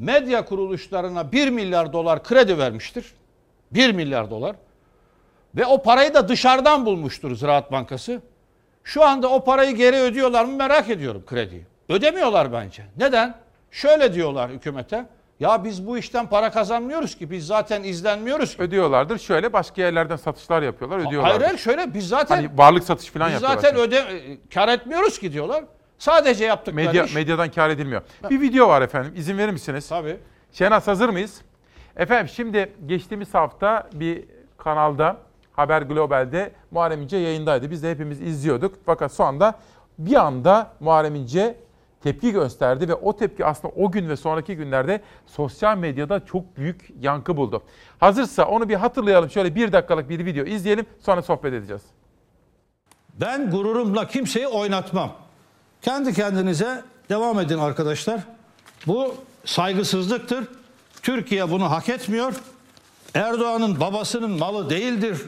medya 0.00 0.44
kuruluşlarına 0.44 1.32
1 1.32 1.48
milyar 1.50 1.92
dolar 1.92 2.22
kredi 2.22 2.58
vermiştir. 2.58 3.14
1 3.70 3.92
milyar 3.92 4.30
dolar. 4.30 4.56
Ve 5.54 5.66
o 5.66 5.82
parayı 5.82 6.14
da 6.14 6.28
dışarıdan 6.28 6.86
bulmuştur 6.86 7.36
Ziraat 7.36 7.72
Bankası. 7.72 8.22
Şu 8.84 9.04
anda 9.04 9.28
o 9.28 9.44
parayı 9.44 9.76
geri 9.76 9.96
ödüyorlar 9.96 10.44
mı 10.44 10.56
merak 10.56 10.90
ediyorum 10.90 11.22
krediyi. 11.26 11.66
Ödemiyorlar 11.88 12.52
bence. 12.52 12.82
Neden? 12.96 13.34
Şöyle 13.70 14.14
diyorlar 14.14 14.50
hükümete. 14.50 15.06
Ya 15.40 15.64
biz 15.64 15.86
bu 15.86 15.98
işten 15.98 16.26
para 16.26 16.50
kazanmıyoruz 16.50 17.14
ki. 17.14 17.30
Biz 17.30 17.46
zaten 17.46 17.82
izlenmiyoruz 17.82 18.56
ki. 18.56 18.62
Ödüyorlardır. 18.62 19.18
Şöyle 19.18 19.52
başka 19.52 19.82
yerlerden 19.82 20.16
satışlar 20.16 20.62
yapıyorlar, 20.62 20.98
ödüyorlar. 20.98 21.30
Hayır 21.30 21.42
hayır 21.42 21.58
şöyle 21.58 21.94
biz 21.94 22.08
zaten 22.08 22.36
Hani 22.36 22.58
varlık 22.58 22.84
satış 22.84 23.10
falan 23.10 23.28
biz 23.28 23.34
yapıyorlar. 23.34 23.62
zaten 23.62 23.80
öde 23.80 24.04
kar 24.54 24.68
etmiyoruz 24.68 25.18
ki 25.18 25.32
diyorlar. 25.32 25.64
Sadece 26.00 26.44
yaptıkları 26.44 26.86
Medya, 26.86 27.04
iş. 27.04 27.14
medyadan 27.14 27.50
kar 27.50 27.70
edilmiyor. 27.70 28.02
Bir 28.30 28.40
video 28.40 28.68
var 28.68 28.82
efendim. 28.82 29.12
İzin 29.16 29.38
verir 29.38 29.52
misiniz? 29.52 29.88
Tabii. 29.88 30.16
Şenaz 30.52 30.86
hazır 30.88 31.08
mıyız? 31.08 31.40
Efendim 31.96 32.28
şimdi 32.28 32.72
geçtiğimiz 32.86 33.34
hafta 33.34 33.90
bir 33.92 34.24
kanalda 34.58 35.16
Haber 35.52 35.82
Global'de 35.82 36.52
Muharrem 36.70 37.02
İnce 37.02 37.16
yayındaydı. 37.16 37.70
Biz 37.70 37.82
de 37.82 37.90
hepimiz 37.90 38.20
izliyorduk. 38.20 38.74
Fakat 38.86 39.16
şu 39.16 39.24
anda 39.24 39.58
bir 39.98 40.14
anda 40.14 40.72
Muharrem 40.80 41.14
İnce 41.14 41.56
tepki 42.02 42.32
gösterdi 42.32 42.88
ve 42.88 42.94
o 42.94 43.16
tepki 43.16 43.44
aslında 43.44 43.74
o 43.76 43.90
gün 43.90 44.08
ve 44.08 44.16
sonraki 44.16 44.56
günlerde 44.56 45.00
sosyal 45.26 45.78
medyada 45.78 46.24
çok 46.24 46.56
büyük 46.56 46.90
yankı 47.00 47.36
buldu. 47.36 47.62
Hazırsa 47.98 48.44
onu 48.44 48.68
bir 48.68 48.74
hatırlayalım. 48.74 49.30
Şöyle 49.30 49.54
bir 49.54 49.72
dakikalık 49.72 50.08
bir 50.08 50.24
video 50.26 50.44
izleyelim 50.44 50.86
sonra 51.00 51.22
sohbet 51.22 51.52
edeceğiz. 51.52 51.82
Ben 53.20 53.50
gururumla 53.50 54.06
kimseyi 54.06 54.46
oynatmam. 54.46 55.10
Kendi 55.82 56.14
kendinize 56.14 56.82
devam 57.08 57.40
edin 57.40 57.58
arkadaşlar. 57.58 58.20
Bu 58.86 59.14
saygısızlıktır. 59.44 60.44
Türkiye 61.02 61.50
bunu 61.50 61.70
hak 61.70 61.88
etmiyor. 61.88 62.34
Erdoğan'ın 63.14 63.80
babasının 63.80 64.30
malı 64.30 64.70
değildir 64.70 65.18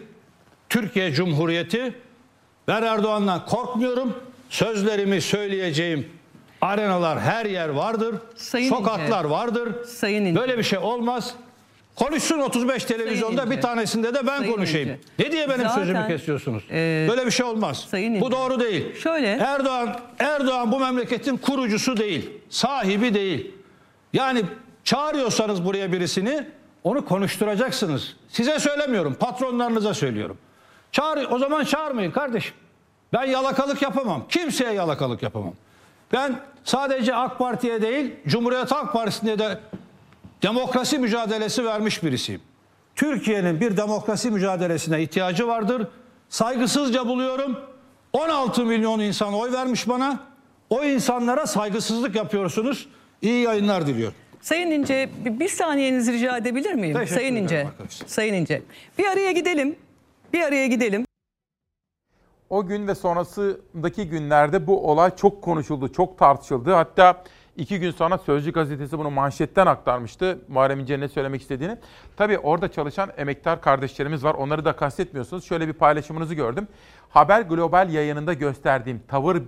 Türkiye 0.68 1.12
Cumhuriyeti. 1.12 1.94
Ben 2.68 2.82
Erdoğan'dan 2.82 3.46
korkmuyorum. 3.46 4.14
Sözlerimi 4.50 5.20
söyleyeceğim 5.20 6.08
arenalar 6.60 7.20
her 7.20 7.46
yer 7.46 7.68
vardır. 7.68 8.14
Sayın 8.36 8.68
Sokaklar 8.68 9.24
İnce. 9.24 9.30
vardır. 9.30 9.84
Sayın 9.84 10.24
İnce. 10.24 10.40
Böyle 10.40 10.58
bir 10.58 10.62
şey 10.62 10.78
olmaz. 10.78 11.34
Konuşsun 11.96 12.38
35 12.38 12.84
televizyonda 12.84 13.42
İnce. 13.42 13.56
bir 13.56 13.60
tanesinde 13.60 14.14
de 14.14 14.26
ben 14.26 14.38
Sayın 14.38 14.52
konuşayım. 14.52 14.88
İnce. 14.88 15.00
Ne 15.18 15.32
diye 15.32 15.48
benim 15.48 15.60
Zaten, 15.62 15.74
sözümü 15.74 16.06
kesiyorsunuz? 16.06 16.62
e, 16.70 17.06
Böyle 17.10 17.26
bir 17.26 17.30
şey 17.30 17.46
olmaz. 17.46 17.86
Sayın 17.90 18.20
Bu 18.20 18.30
doğru 18.32 18.60
değil. 18.60 19.00
Şöyle. 19.00 19.28
Erdoğan 19.28 19.96
Erdoğan 20.18 20.72
bu 20.72 20.80
memleketin 20.80 21.36
kurucusu 21.36 21.96
değil, 21.96 22.30
sahibi 22.50 23.14
değil. 23.14 23.50
Yani 24.12 24.42
çağırıyorsanız 24.84 25.64
buraya 25.64 25.92
birisini 25.92 26.46
onu 26.84 27.04
konuşturacaksınız. 27.04 28.16
Size 28.28 28.58
söylemiyorum, 28.58 29.14
patronlarınıza 29.14 29.94
söylüyorum. 29.94 30.38
Çağır, 30.92 31.26
o 31.30 31.38
zaman 31.38 31.64
çağırmayın 31.64 32.10
kardeşim. 32.10 32.54
Ben 33.12 33.24
yalakalık 33.24 33.82
yapamam. 33.82 34.24
Kimseye 34.28 34.72
yalakalık 34.72 35.22
yapamam. 35.22 35.52
Ben 36.12 36.40
sadece 36.64 37.14
AK 37.14 37.38
Parti'ye 37.38 37.82
değil, 37.82 38.12
Cumhuriyet 38.26 38.72
Halk 38.72 38.92
Partisi'ne 38.92 39.38
de 39.38 39.58
demokrasi 40.42 40.98
mücadelesi 40.98 41.64
vermiş 41.64 42.04
birisiyim. 42.04 42.40
Türkiye'nin 42.96 43.60
bir 43.60 43.76
demokrasi 43.76 44.30
mücadelesine 44.30 45.02
ihtiyacı 45.02 45.46
vardır. 45.48 45.88
Saygısızca 46.28 47.06
buluyorum. 47.06 47.60
16 48.12 48.64
milyon 48.64 49.00
insan 49.00 49.34
oy 49.34 49.52
vermiş 49.52 49.88
bana. 49.88 50.20
O 50.70 50.84
insanlara 50.84 51.46
saygısızlık 51.46 52.14
yapıyorsunuz. 52.16 52.88
İyi 53.22 53.42
yayınlar 53.42 53.86
diliyorum. 53.86 54.14
Sayın 54.40 54.70
İnce 54.70 55.10
bir, 55.24 55.48
saniyenizi 55.48 56.12
rica 56.12 56.36
edebilir 56.36 56.74
miyim? 56.74 56.94
Teşekkür 56.94 57.14
Sayın 57.14 57.36
İnce. 57.36 57.66
arkadaşlar. 57.66 58.06
Sayın 58.08 58.34
İnce. 58.34 58.62
Bir 58.98 59.06
araya 59.06 59.32
gidelim. 59.32 59.76
Bir 60.32 60.40
araya 60.40 60.66
gidelim. 60.66 61.04
O 62.50 62.66
gün 62.66 62.88
ve 62.88 62.94
sonrasındaki 62.94 64.08
günlerde 64.08 64.66
bu 64.66 64.90
olay 64.90 65.16
çok 65.16 65.42
konuşuldu, 65.42 65.92
çok 65.92 66.18
tartışıldı. 66.18 66.72
Hatta 66.72 67.24
iki 67.56 67.80
gün 67.80 67.90
sonra 67.90 68.18
Sözcü 68.18 68.52
gazetesi 68.52 68.98
bunu 68.98 69.10
manşetten 69.10 69.66
aktarmıştı. 69.66 70.38
Muharrem 70.48 70.80
İnce'nin 70.80 71.00
ne 71.00 71.08
söylemek 71.08 71.42
istediğini. 71.42 71.76
Tabii 72.16 72.38
orada 72.38 72.72
çalışan 72.72 73.10
emektar 73.16 73.60
kardeşlerimiz 73.60 74.24
var. 74.24 74.34
Onları 74.34 74.64
da 74.64 74.72
kastetmiyorsunuz. 74.72 75.44
Şöyle 75.44 75.68
bir 75.68 75.72
paylaşımınızı 75.72 76.34
gördüm. 76.34 76.68
Haber 77.10 77.40
Global 77.40 77.90
yayınında 77.90 78.32
gösterdiğim 78.32 79.02
tavır 79.08 79.42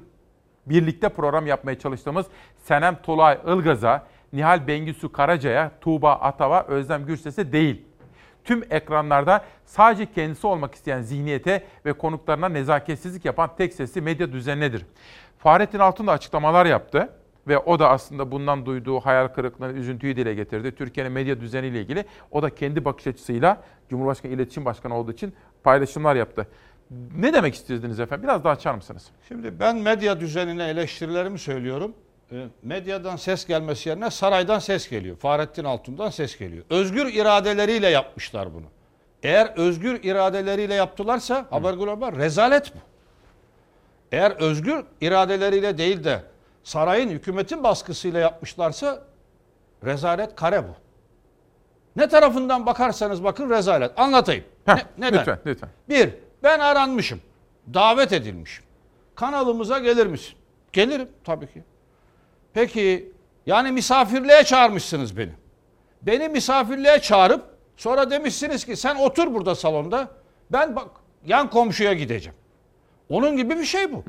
birlikte 0.66 1.08
program 1.08 1.46
yapmaya 1.46 1.78
çalıştığımız 1.78 2.26
Senem 2.56 3.02
Tolay 3.02 3.38
Ilgaz'a, 3.46 4.06
Nihal 4.32 4.66
Bengisu 4.66 5.12
Karaca'ya, 5.12 5.70
Tuğba 5.80 6.12
Atav'a, 6.12 6.62
Özlem 6.62 7.06
Gürses'e 7.06 7.52
değil 7.52 7.84
tüm 8.44 8.64
ekranlarda 8.70 9.44
sadece 9.66 10.12
kendisi 10.12 10.46
olmak 10.46 10.74
isteyen 10.74 11.02
zihniyete 11.02 11.64
ve 11.86 11.92
konuklarına 11.92 12.48
nezaketsizlik 12.48 13.24
yapan 13.24 13.50
tek 13.58 13.74
sesli 13.74 14.00
medya 14.00 14.32
düzenidir. 14.32 14.86
Fahrettin 15.38 15.78
Altun 15.78 16.06
da 16.06 16.12
açıklamalar 16.12 16.66
yaptı 16.66 17.08
ve 17.48 17.58
o 17.58 17.78
da 17.78 17.88
aslında 17.88 18.30
bundan 18.30 18.66
duyduğu 18.66 19.00
hayal 19.00 19.28
kırıklığını, 19.28 19.72
üzüntüyü 19.72 20.16
dile 20.16 20.34
getirdi. 20.34 20.74
Türkiye'nin 20.74 21.12
medya 21.12 21.40
düzeniyle 21.40 21.80
ilgili 21.80 22.04
o 22.30 22.42
da 22.42 22.54
kendi 22.54 22.84
bakış 22.84 23.06
açısıyla 23.06 23.62
Cumhurbaşkanı 23.90 24.32
İletişim 24.32 24.64
Başkanı 24.64 24.96
olduğu 24.98 25.12
için 25.12 25.34
paylaşımlar 25.64 26.16
yaptı. 26.16 26.48
Ne 27.16 27.32
demek 27.32 27.54
istediniz 27.54 28.00
efendim? 28.00 28.24
Biraz 28.28 28.44
daha 28.44 28.52
açar 28.52 28.74
mısınız? 28.74 29.06
Şimdi 29.28 29.60
ben 29.60 29.76
medya 29.76 30.20
düzenine 30.20 30.64
eleştirilerimi 30.68 31.38
söylüyorum. 31.38 31.94
E, 32.32 32.46
Medyadan 32.62 33.16
ses 33.16 33.46
gelmesi 33.46 33.88
yerine 33.88 34.10
saraydan 34.10 34.58
ses 34.58 34.90
geliyor. 34.90 35.16
Fahrettin 35.16 35.64
Altun'dan 35.64 36.10
ses 36.10 36.38
geliyor. 36.38 36.64
Özgür 36.70 37.06
iradeleriyle 37.06 37.88
yapmışlar 37.88 38.54
bunu. 38.54 38.66
Eğer 39.22 39.52
özgür 39.56 40.02
iradeleriyle 40.02 40.74
yaptılarsa 40.74 41.46
Haber 41.50 41.74
Global 41.74 42.16
rezalet 42.16 42.74
bu. 42.74 42.78
Eğer 44.12 44.30
özgür 44.30 44.84
iradeleriyle 45.00 45.78
değil 45.78 46.04
de 46.04 46.22
sarayın, 46.64 47.10
hükümetin 47.10 47.64
baskısıyla 47.64 48.20
yapmışlarsa 48.20 49.02
rezalet 49.84 50.36
kare 50.36 50.62
bu. 50.64 50.72
Ne 51.96 52.08
tarafından 52.08 52.66
bakarsanız 52.66 53.24
bakın 53.24 53.50
rezalet. 53.50 53.92
Anlatayım. 53.96 54.44
Heh, 54.66 54.74
Ne- 54.76 55.06
neden? 55.06 55.18
Lütfen, 55.18 55.38
lütfen. 55.46 55.68
Bir, 55.88 56.10
ben 56.42 56.58
aranmışım. 56.58 57.20
Davet 57.74 58.12
edilmişim. 58.12 58.64
Kanalımıza 59.14 59.78
gelir 59.78 60.06
misin? 60.06 60.34
Gelirim 60.72 61.08
tabii 61.24 61.46
ki. 61.52 61.62
Peki 62.52 63.12
yani 63.46 63.72
misafirliğe 63.72 64.44
çağırmışsınız 64.44 65.16
beni. 65.16 65.32
Beni 66.02 66.28
misafirliğe 66.28 66.98
çağırıp 67.00 67.44
sonra 67.76 68.10
demişsiniz 68.10 68.64
ki 68.64 68.76
sen 68.76 68.96
otur 68.96 69.34
burada 69.34 69.54
salonda. 69.54 70.08
Ben 70.52 70.76
bak 70.76 70.88
yan 71.26 71.50
komşuya 71.50 71.92
gideceğim. 71.92 72.38
Onun 73.08 73.36
gibi 73.36 73.58
bir 73.58 73.64
şey 73.64 73.92
bu. 73.92 74.04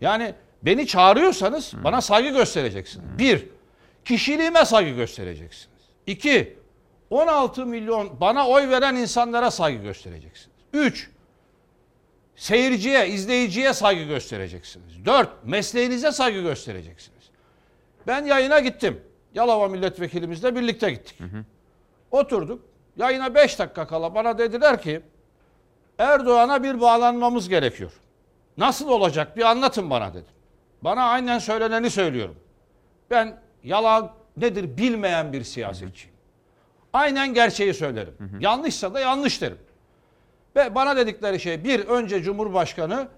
Yani 0.00 0.34
beni 0.62 0.86
çağırıyorsanız 0.86 1.72
bana 1.84 2.00
saygı 2.00 2.28
göstereceksiniz. 2.38 3.18
Bir, 3.18 3.48
kişiliğime 4.04 4.64
saygı 4.64 4.90
göstereceksiniz. 4.90 5.82
İki, 6.06 6.58
16 7.10 7.66
milyon 7.66 8.20
bana 8.20 8.48
oy 8.48 8.68
veren 8.68 8.94
insanlara 8.94 9.50
saygı 9.50 9.82
göstereceksiniz. 9.82 10.56
Üç, 10.72 11.10
seyirciye, 12.36 13.08
izleyiciye 13.08 13.72
saygı 13.72 14.02
göstereceksiniz. 14.02 15.04
Dört, 15.04 15.28
mesleğinize 15.44 16.12
saygı 16.12 16.40
göstereceksiniz. 16.40 17.30
Ben 18.06 18.24
yayına 18.24 18.60
gittim. 18.60 19.00
Yalova 19.34 19.68
milletvekilimizle 19.68 20.56
birlikte 20.56 20.90
gittik. 20.90 21.18
Oturduk. 22.10 22.62
Yayına 22.96 23.34
5 23.34 23.58
dakika 23.58 23.86
kala 23.86 24.14
bana 24.14 24.38
dediler 24.38 24.82
ki 24.82 25.00
Erdoğan'a 25.98 26.62
bir 26.62 26.80
bağlanmamız 26.80 27.48
gerekiyor. 27.48 27.92
Nasıl 28.56 28.88
olacak 28.88 29.36
bir 29.36 29.42
anlatın 29.42 29.90
bana 29.90 30.14
dedim. 30.14 30.35
Bana 30.86 31.04
aynen 31.04 31.38
söyleneni 31.38 31.90
söylüyorum. 31.90 32.36
Ben 33.10 33.38
yalan 33.64 34.12
nedir 34.36 34.76
bilmeyen 34.76 35.32
bir 35.32 35.44
siyasetçiyim. 35.44 36.16
Aynen 36.92 37.34
gerçeği 37.34 37.74
söylerim. 37.74 38.14
Yanlışsa 38.40 38.94
da 38.94 39.00
yanlış 39.00 39.42
derim. 39.42 39.58
Ve 40.56 40.74
bana 40.74 40.96
dedikleri 40.96 41.40
şey 41.40 41.64
bir 41.64 41.86
önce 41.86 42.22
Cumhurbaşkanı 42.22 43.08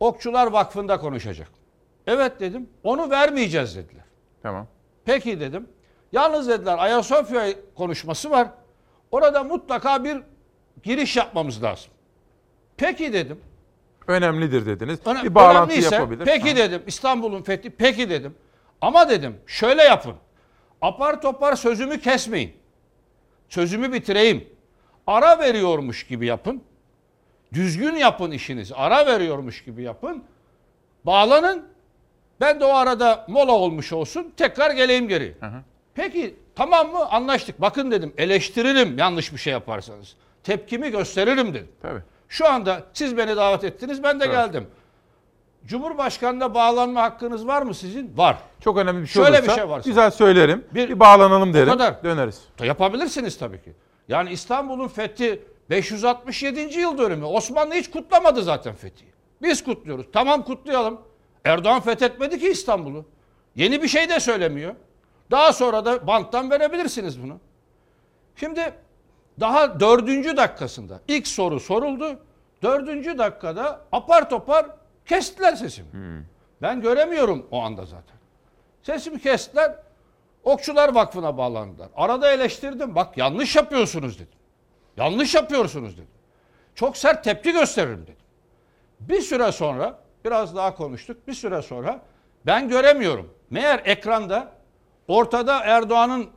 Okçular 0.00 0.46
Vakfı'nda 0.46 1.00
konuşacak. 1.00 1.48
Evet 2.06 2.40
dedim. 2.40 2.70
Onu 2.82 3.10
vermeyeceğiz 3.10 3.76
dediler. 3.76 4.04
Tamam. 4.42 4.66
Peki 5.04 5.40
dedim. 5.40 5.68
Yalnız 6.12 6.48
dediler 6.48 6.78
Ayasofya 6.78 7.46
konuşması 7.74 8.30
var. 8.30 8.48
Orada 9.10 9.44
mutlaka 9.44 10.04
bir 10.04 10.22
giriş 10.82 11.16
yapmamız 11.16 11.62
lazım. 11.62 11.90
Peki 12.76 13.12
dedim. 13.12 13.40
Önemlidir 14.08 14.66
dediniz. 14.66 14.98
Öne- 15.06 15.22
bir 15.24 15.34
bağlantı 15.34 15.72
önemliyse, 15.72 15.94
yapabilir. 15.94 16.24
Peki 16.24 16.50
Ha. 16.50 16.56
dedim 16.56 16.82
İstanbul'un 16.86 17.42
fethi 17.42 17.70
peki 17.70 18.10
dedim. 18.10 18.34
Ama 18.80 19.08
dedim 19.08 19.36
şöyle 19.46 19.82
yapın. 19.82 20.14
Apar 20.82 21.22
topar 21.22 21.56
sözümü 21.56 22.00
kesmeyin. 22.00 22.52
Sözümü 23.48 23.92
bitireyim. 23.92 24.48
Ara 25.06 25.38
veriyormuş 25.38 26.06
gibi 26.06 26.26
yapın. 26.26 26.62
Düzgün 27.52 27.94
yapın 27.96 28.30
işinizi. 28.30 28.74
Ara 28.74 29.06
veriyormuş 29.06 29.64
gibi 29.64 29.82
yapın. 29.82 30.24
Bağlanın. 31.06 31.64
Ben 32.40 32.60
de 32.60 32.64
o 32.64 32.74
arada 32.74 33.24
mola 33.28 33.52
olmuş 33.52 33.92
olsun. 33.92 34.32
Tekrar 34.36 34.70
geleyim 34.70 35.08
geri. 35.08 35.34
Peki 35.94 36.34
tamam 36.54 36.90
mı? 36.92 37.06
Anlaştık. 37.10 37.60
Bakın 37.60 37.90
dedim 37.90 38.12
eleştiririm 38.18 38.98
yanlış 38.98 39.32
bir 39.32 39.38
şey 39.38 39.52
yaparsanız. 39.52 40.16
Tepkimi 40.42 40.90
gösteririm 40.90 41.54
dedim. 41.54 41.68
Tabii. 41.82 42.00
Şu 42.34 42.48
anda 42.48 42.82
siz 42.92 43.16
beni 43.16 43.36
davet 43.36 43.64
ettiniz 43.64 44.02
ben 44.02 44.20
de 44.20 44.24
Evet. 44.24 44.34
geldim. 44.34 44.66
Cumhurbaşkanına 45.66 46.54
bağlanma 46.54 47.02
hakkınız 47.02 47.46
var 47.46 47.62
mı 47.62 47.74
sizin? 47.74 48.16
Var. 48.16 48.36
Çok 48.60 48.78
önemli 48.78 49.02
bir 49.02 49.06
şey 49.06 49.22
Şöyle 49.24 49.36
olursa 49.38 49.52
bir 49.52 49.56
şey 49.60 49.68
varsa. 49.68 49.90
güzel 49.90 50.10
söylerim. 50.10 50.64
Bir, 50.74 51.00
bağlanalım 51.00 51.54
derim. 51.54 51.68
kadar. 51.72 52.04
Döneriz. 52.04 52.42
Yapabilirsiniz 52.62 53.38
tabii 53.38 53.62
ki. 53.62 53.72
Yani 54.08 54.30
İstanbul'un 54.30 54.88
fethi 54.88 55.42
567. 55.70 56.60
yıl 56.60 56.98
dönümü. 56.98 57.24
Osmanlı 57.24 57.74
hiç 57.74 57.90
kutlamadı 57.90 58.42
zaten 58.42 58.74
fethi. 58.74 59.04
Biz 59.42 59.64
kutluyoruz. 59.64 60.06
Tamam 60.12 60.42
kutlayalım. 60.44 61.00
Erdoğan 61.44 61.80
fethetmedi 61.80 62.38
ki 62.38 62.48
İstanbul'u. 62.48 63.04
Yeni 63.56 63.82
bir 63.82 63.88
şey 63.88 64.08
de 64.08 64.20
söylemiyor. 64.20 64.74
Daha 65.30 65.52
sonra 65.52 65.84
da 65.84 66.06
banttan 66.06 66.50
verebilirsiniz 66.50 67.22
bunu. 67.22 67.38
Şimdi 68.36 68.72
daha 69.40 69.80
dördüncü 69.80 70.36
dakikasında 70.36 71.00
ilk 71.08 71.26
soru 71.26 71.60
soruldu. 71.60 72.18
Dördüncü 72.62 73.18
dakikada 73.18 73.80
apar 73.92 74.30
topar 74.30 74.66
kestiler 75.06 75.56
sesimi. 75.56 75.88
Ben 76.62 76.80
göremiyorum 76.80 77.46
o 77.50 77.60
anda 77.62 77.84
zaten. 77.84 78.16
Sesimi 78.82 79.20
kestiler. 79.20 79.76
Okçular 80.44 80.94
Vakfı'na 80.94 81.38
bağlandılar. 81.38 81.88
Arada 81.96 82.30
eleştirdim. 82.32 82.94
Bak 82.94 83.18
yanlış 83.18 83.56
yapıyorsunuz 83.56 84.14
dedim. 84.14 84.38
Yanlış 84.96 85.34
yapıyorsunuz 85.34 85.92
dedim. 85.96 86.08
Çok 86.74 86.96
sert 86.96 87.24
tepki 87.24 87.52
gösteririm 87.52 88.02
dedim. 88.02 88.16
Bir 89.00 89.20
süre 89.20 89.52
sonra 89.52 89.98
biraz 90.24 90.56
daha 90.56 90.74
konuştuk. 90.74 91.28
Bir 91.28 91.34
süre 91.34 91.62
sonra 91.62 92.00
ben 92.46 92.68
göremiyorum. 92.68 93.34
Meğer 93.50 93.82
ekranda 93.84 94.52
ortada 95.08 95.60
Erdoğan'ın 95.64 96.30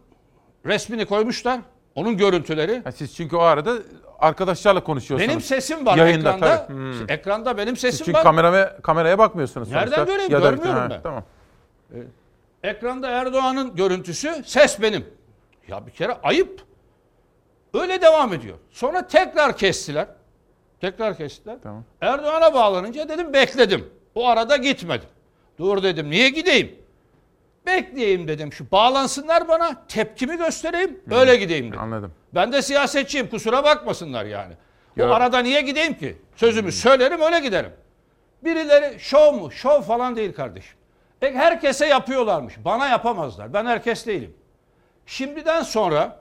resmini 0.65 1.06
koymuşlar. 1.06 1.60
Onun 1.98 2.18
görüntüleri. 2.18 2.84
siz 2.95 3.15
çünkü 3.15 3.36
o 3.36 3.40
arada 3.40 3.74
arkadaşlarla 4.19 4.84
konuşuyorsunuz. 4.84 5.30
Benim 5.30 5.41
sesim 5.41 5.86
var 5.86 5.98
Yayında, 5.98 6.30
ekranda. 6.34 6.68
tabii. 6.68 6.74
Hmm. 6.78 7.10
Ekranda 7.11 7.57
benim 7.57 7.78
Siz 7.78 7.82
sesim 7.91 8.06
çünkü 8.06 8.18
var. 8.18 8.24
kameraya, 8.24 8.78
kameraya 8.82 9.18
bakmıyorsunuz 9.18 9.72
Nereden 9.72 9.95
sonuçta. 9.95 10.14
göreyim? 10.14 10.32
Ya 10.32 10.41
da- 10.44 10.49
Görmüyorum 10.49 10.82
Ha, 10.82 10.90
ben. 10.90 11.02
Tamam. 11.02 11.24
Ekranda 12.64 13.07
Erdoğan'ın 13.10 13.76
görüntüsü, 13.76 14.44
ses 14.45 14.82
benim. 14.82 15.06
Ya 15.68 15.88
bir 15.88 15.91
kere 15.91 16.14
ayıp. 16.24 16.61
Öyle 17.74 18.02
devam 18.02 18.34
ediyor. 18.34 18.57
Sonra 18.72 19.07
tekrar 19.07 19.57
kestiler. 19.57 20.07
Tekrar 20.82 21.18
kestiler. 21.18 21.57
Tamam. 21.64 21.84
Erdoğan'a 22.02 22.53
bağlanınca 22.53 23.10
dedim 23.10 23.34
bekledim. 23.34 23.90
O 24.15 24.28
arada 24.28 24.57
gitmedim. 24.57 25.10
Dur 25.60 25.84
dedim 25.84 26.10
niye 26.10 26.30
gideyim? 26.30 26.76
Bekleyeyim 27.68 28.27
dedim 28.27 28.53
şu 28.53 28.72
bağlansınlar 28.72 29.48
bana 29.48 29.88
tepkimi 29.88 30.38
göstereyim 30.38 30.99
öyle 31.11 31.35
gideyim 31.35 31.68
dedim. 31.68 31.80
Anladım. 31.80 32.11
Ben 32.35 32.52
de 32.53 32.61
siyasetçiyim 32.61 33.30
kusura 33.30 33.64
bakmasınlar 33.64 34.26
yani. 34.26 34.53
Ya- 34.95 35.10
O 35.10 35.14
arada 35.14 35.39
niye 35.39 35.61
gideyim 35.61 35.94
ki? 35.94 36.18
Sözümü 36.35 36.72
söylerim 36.72 37.22
öyle 37.22 37.39
giderim. 37.39 37.72
Birileri 38.44 38.99
şov 38.99 39.34
mu? 39.34 39.52
Şov 39.52 39.81
falan 39.81 40.15
değil 40.15 40.34
kardeşim. 40.34 40.77
E, 41.22 41.34
herkese 41.34 41.85
yapıyorlarmış. 41.88 42.53
Bana 42.65 42.88
yapamazlar. 42.88 43.53
Ben 43.53 43.65
herkes 43.65 44.06
değilim. 44.07 44.34
Şimdiden 45.06 45.61
sonra 45.64 46.19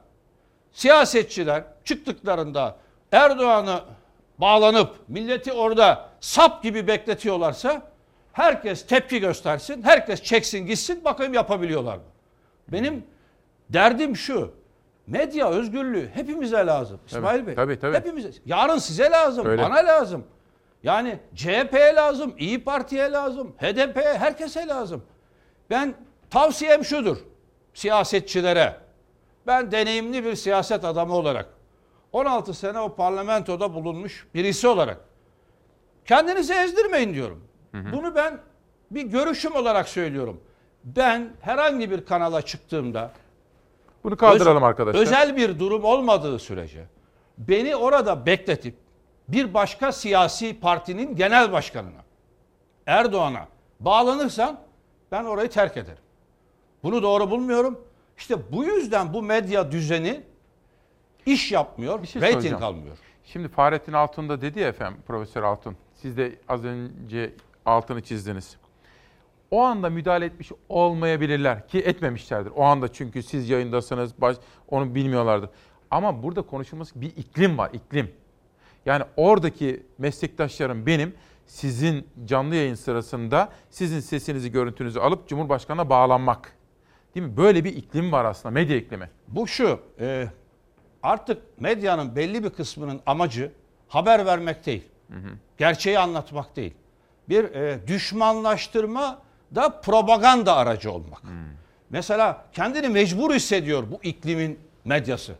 siyasetçiler 0.72 1.64
çıktıklarında 1.84 2.76
Erdoğan'ı 3.12 3.80
bağlanıp 4.38 4.94
milleti 5.08 5.52
orada 5.52 6.08
sap 6.20 6.62
gibi 6.62 6.86
bekletiyorlarsa 6.86 7.82
herkes 8.36 8.86
tepki 8.86 9.20
göstersin, 9.20 9.82
herkes 9.82 10.22
çeksin 10.22 10.66
gitsin 10.66 11.04
bakayım 11.04 11.34
yapabiliyorlar 11.34 11.96
mı? 11.96 12.02
Benim 12.68 13.04
derdim 13.68 14.16
şu. 14.16 14.54
Medya 15.06 15.50
özgürlüğü 15.50 16.10
hepimize 16.14 16.56
lazım. 16.66 17.00
İsmail 17.06 17.46
Bey. 17.46 17.54
tabii, 17.54 17.78
tabii. 17.78 17.96
Hepimize. 17.96 18.30
Yarın 18.46 18.78
size 18.78 19.10
lazım, 19.10 19.46
Öyle. 19.46 19.62
bana 19.62 19.74
lazım. 19.74 20.24
Yani 20.82 21.18
CHP'ye 21.34 21.94
lazım, 21.94 22.34
İyi 22.38 22.64
Parti'ye 22.64 23.12
lazım, 23.12 23.54
HDP'ye, 23.58 24.18
herkese 24.18 24.66
lazım. 24.66 25.02
Ben 25.70 25.94
tavsiyem 26.30 26.84
şudur 26.84 27.16
siyasetçilere. 27.74 28.76
Ben 29.46 29.72
deneyimli 29.72 30.24
bir 30.24 30.34
siyaset 30.34 30.84
adamı 30.84 31.14
olarak 31.14 31.46
16 32.12 32.54
sene 32.54 32.80
o 32.80 32.94
parlamentoda 32.94 33.74
bulunmuş 33.74 34.26
birisi 34.34 34.68
olarak 34.68 35.00
kendinizi 36.04 36.54
ezdirmeyin 36.54 37.14
diyorum. 37.14 37.45
Bunu 37.92 38.14
ben 38.14 38.38
bir 38.90 39.02
görüşüm 39.02 39.54
olarak 39.54 39.88
söylüyorum. 39.88 40.40
Ben 40.84 41.30
herhangi 41.40 41.90
bir 41.90 42.04
kanala 42.04 42.42
çıktığımda 42.42 43.10
Bunu 44.04 44.16
kaldıralım 44.16 44.62
öz- 44.62 44.68
arkadaşlar. 44.68 45.00
Özel 45.02 45.36
bir 45.36 45.58
durum 45.58 45.84
olmadığı 45.84 46.38
sürece 46.38 46.84
beni 47.38 47.76
orada 47.76 48.26
bekletip 48.26 48.74
bir 49.28 49.54
başka 49.54 49.92
siyasi 49.92 50.60
partinin 50.60 51.16
genel 51.16 51.52
başkanına 51.52 52.04
Erdoğan'a 52.86 53.48
bağlanırsan 53.80 54.60
ben 55.12 55.24
orayı 55.24 55.50
terk 55.50 55.76
ederim. 55.76 56.02
Bunu 56.82 57.02
doğru 57.02 57.30
bulmuyorum. 57.30 57.80
İşte 58.18 58.52
bu 58.52 58.64
yüzden 58.64 59.14
bu 59.14 59.22
medya 59.22 59.72
düzeni 59.72 60.20
iş 61.26 61.52
yapmıyor, 61.52 62.02
Bir 62.02 62.06
şey 62.06 62.22
reyting 62.22 62.62
almıyor. 62.62 62.96
Şimdi 63.24 63.48
Fahrettin 63.48 63.92
Altun 63.92 64.28
da 64.28 64.40
dedi 64.40 64.60
ya 64.60 64.68
efendim 64.68 65.02
Profesör 65.06 65.42
Altun. 65.42 65.76
Siz 65.94 66.16
de 66.16 66.38
az 66.48 66.64
önce 66.64 67.32
altını 67.66 68.02
çizdiniz. 68.02 68.56
O 69.50 69.62
anda 69.62 69.90
müdahale 69.90 70.24
etmiş 70.24 70.52
olmayabilirler 70.68 71.68
ki 71.68 71.78
etmemişlerdir. 71.78 72.52
O 72.56 72.62
anda 72.62 72.92
çünkü 72.92 73.22
siz 73.22 73.48
yayındasınız, 73.48 74.20
baş, 74.20 74.36
onu 74.68 74.94
bilmiyorlardır. 74.94 75.50
Ama 75.90 76.22
burada 76.22 76.42
konuşulması 76.42 77.00
bir 77.00 77.16
iklim 77.16 77.58
var, 77.58 77.70
iklim. 77.72 78.10
Yani 78.86 79.04
oradaki 79.16 79.86
meslektaşlarım 79.98 80.86
benim 80.86 81.14
sizin 81.46 82.08
canlı 82.24 82.54
yayın 82.54 82.74
sırasında 82.74 83.48
sizin 83.70 84.00
sesinizi, 84.00 84.52
görüntünüzü 84.52 85.00
alıp 85.00 85.28
Cumhurbaşkanı'na 85.28 85.90
bağlanmak. 85.90 86.52
Değil 87.14 87.26
mi? 87.26 87.36
Böyle 87.36 87.64
bir 87.64 87.76
iklim 87.76 88.12
var 88.12 88.24
aslında, 88.24 88.52
medya 88.52 88.76
iklimi. 88.76 89.10
Bu 89.28 89.46
şu, 89.46 89.80
e, 90.00 90.28
artık 91.02 91.60
medyanın 91.60 92.16
belli 92.16 92.44
bir 92.44 92.50
kısmının 92.50 93.00
amacı 93.06 93.52
haber 93.88 94.26
vermek 94.26 94.66
değil. 94.66 94.82
Gerçeği 95.58 95.98
anlatmak 95.98 96.56
değil. 96.56 96.74
Bir 97.28 97.44
e, 97.44 97.86
düşmanlaştırma 97.86 99.18
da 99.54 99.80
propaganda 99.80 100.56
aracı 100.56 100.92
olmak. 100.92 101.22
Mesela 101.90 102.44
kendini 102.52 102.88
mecbur 102.88 103.34
hissediyor 103.34 103.84
bu 103.90 104.00
iklimin 104.02 104.60
medyası. 104.84 105.32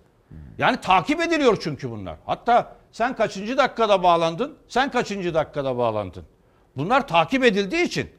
Yani 0.58 0.80
takip 0.80 1.20
ediliyor 1.20 1.58
çünkü 1.60 1.90
bunlar. 1.90 2.16
Hatta 2.26 2.76
sen 2.92 3.16
kaçıncı 3.16 3.56
dakikada 3.58 4.02
bağlandın? 4.02 4.54
Sen 4.68 4.90
kaçıncı 4.90 5.34
dakikada 5.34 5.78
bağlandın? 5.78 6.24
Bunlar 6.76 7.08
takip 7.08 7.44
edildiği 7.44 7.82
için. 7.82 8.10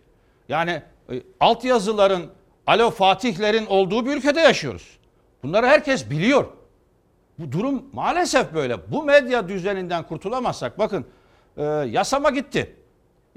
Yani 0.49 0.81
e, 1.11 1.21
altyazıların, 1.39 2.25
alo 2.67 2.89
Fatihlerin 2.89 3.65
olduğu 3.65 4.05
bir 4.05 4.17
ülkede 4.17 4.39
yaşıyoruz. 4.39 4.97
Bunları 5.43 5.67
herkes 5.67 6.09
biliyor. 6.09 6.45
Bu 7.39 7.51
durum 7.51 7.85
maalesef 7.93 8.53
böyle. 8.53 8.91
Bu 8.91 9.03
medya 9.03 9.49
düzeninden 9.49 10.03
kurtulamazsak 10.03 10.79
bakın 10.79 11.05
e, 11.57 11.63
yasama 11.63 12.29
gitti. 12.29 12.75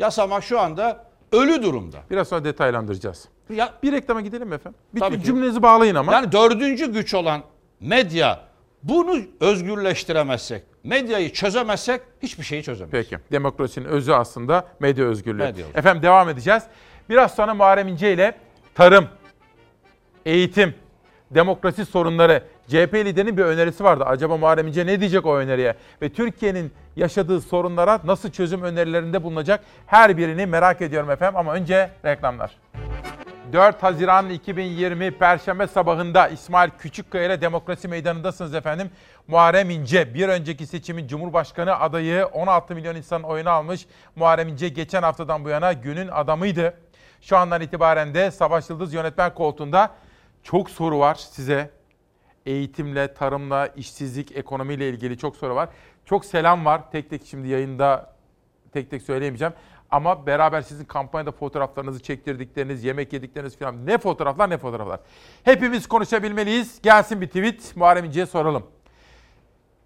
Yasama 0.01 0.41
şu 0.41 0.61
anda 0.61 1.05
ölü 1.33 1.63
durumda. 1.63 1.99
Biraz 2.11 2.29
sonra 2.29 2.45
detaylandıracağız. 2.45 3.29
Ya, 3.51 3.75
bir 3.83 3.93
reklama 3.93 4.21
gidelim 4.21 4.49
mi 4.49 4.55
efendim? 4.55 4.81
Bir, 4.95 5.01
Tabii 5.01 5.19
ki. 5.19 5.25
cümlenizi 5.25 5.63
bağlayın 5.63 5.95
ama. 5.95 6.13
Yani 6.13 6.33
dördüncü 6.33 6.93
güç 6.93 7.15
olan 7.15 7.43
medya 7.81 8.41
bunu 8.83 9.19
özgürleştiremezsek, 9.41 10.63
medyayı 10.85 11.33
çözemezsek 11.33 12.01
hiçbir 12.23 12.45
şeyi 12.45 12.63
çözemeyiz. 12.63 13.09
Peki. 13.09 13.23
Demokrasinin 13.33 13.85
özü 13.85 14.13
aslında 14.13 14.67
medya 14.81 15.05
özgürlüğü. 15.05 15.43
Medya. 15.43 15.67
Efendim 15.75 16.03
devam 16.03 16.29
edeceğiz. 16.29 16.63
Biraz 17.09 17.35
sonra 17.35 17.55
Muharrem 17.55 17.89
İnce 17.89 18.13
ile 18.13 18.35
tarım, 18.75 19.09
eğitim, 20.27 20.75
demokrasi 21.31 21.85
sorunları, 21.85 22.43
CHP 22.69 22.95
liderinin 22.95 23.37
bir 23.37 23.43
önerisi 23.43 23.85
vardı. 23.85 24.05
Acaba 24.05 24.37
Muharrem 24.37 24.67
İnce 24.67 24.87
ne 24.87 25.01
diyecek 25.01 25.27
o 25.27 25.37
öneriye? 25.37 25.75
Ve 26.03 26.09
Türkiye'nin 26.09 26.73
yaşadığı 26.97 27.41
sorunlara 27.41 28.01
nasıl 28.05 28.31
çözüm 28.31 28.63
önerilerinde 28.63 29.23
bulunacak? 29.23 29.61
Her 29.87 30.17
birini 30.17 30.47
merak 30.47 30.83
ediyorum 30.83 31.11
efendim 31.11 31.37
ama 31.37 31.53
önce 31.53 31.91
reklamlar. 32.05 32.51
4 33.53 33.83
Haziran 33.83 34.31
2020 34.31 35.11
Perşembe 35.11 35.67
sabahında 35.67 36.29
İsmail 36.29 36.71
Küçükkaya 36.79 37.25
ile 37.25 37.41
Demokrasi 37.41 37.89
Meydanı'ndasınız 37.89 38.55
efendim. 38.55 38.91
Muharrem 39.29 39.71
İnce 39.71 40.15
bir 40.15 40.29
önceki 40.29 40.67
seçimin 40.67 41.07
Cumhurbaşkanı 41.07 41.81
adayı 41.81 42.27
16 42.27 42.75
milyon 42.75 42.97
insanın 42.97 43.23
oyunu 43.23 43.51
almış. 43.51 43.87
Muharrem 44.17 44.49
İnce 44.49 44.69
geçen 44.69 45.03
haftadan 45.03 45.45
bu 45.45 45.49
yana 45.49 45.73
günün 45.73 46.09
adamıydı. 46.09 46.75
Şu 47.21 47.37
andan 47.37 47.61
itibaren 47.61 48.15
de 48.15 48.31
Savaş 48.31 48.71
Yıldız 48.71 48.95
yönetmen 48.95 49.35
koltuğunda 49.35 49.91
çok 50.43 50.71
soru 50.71 50.99
var 50.99 51.15
size. 51.15 51.71
Eğitimle, 52.47 53.15
tarımla, 53.15 53.67
işsizlik, 53.67 54.37
ekonomiyle 54.37 54.89
ilgili 54.89 55.19
çok 55.19 55.37
soru 55.37 55.55
var. 55.55 55.69
Çok 56.05 56.25
selam 56.25 56.65
var. 56.65 56.91
Tek 56.91 57.11
tek 57.11 57.27
şimdi 57.27 57.49
yayında 57.49 58.17
tek 58.73 58.91
tek 58.91 59.03
söyleyemeyeceğim. 59.03 59.55
Ama 59.91 60.27
beraber 60.27 60.63
sizin 60.63 60.85
kampanyada 60.85 61.33
fotoğraflarınızı 61.33 62.03
çektirdikleriniz, 62.03 62.85
yemek 62.85 63.13
yedikleriniz 63.13 63.57
falan 63.57 63.87
ne 63.87 63.99
fotoğraflar 63.99 64.51
ne 64.51 64.59
fotoğraflar. 64.59 65.01
Hepimiz 65.45 65.87
konuşabilmeliyiz. 65.87 66.83
Gelsin 66.83 67.21
bir 67.21 67.27
tweet 67.27 67.77
Muharrem 67.77 68.05
İnce'ye 68.05 68.27
soralım. 68.27 68.67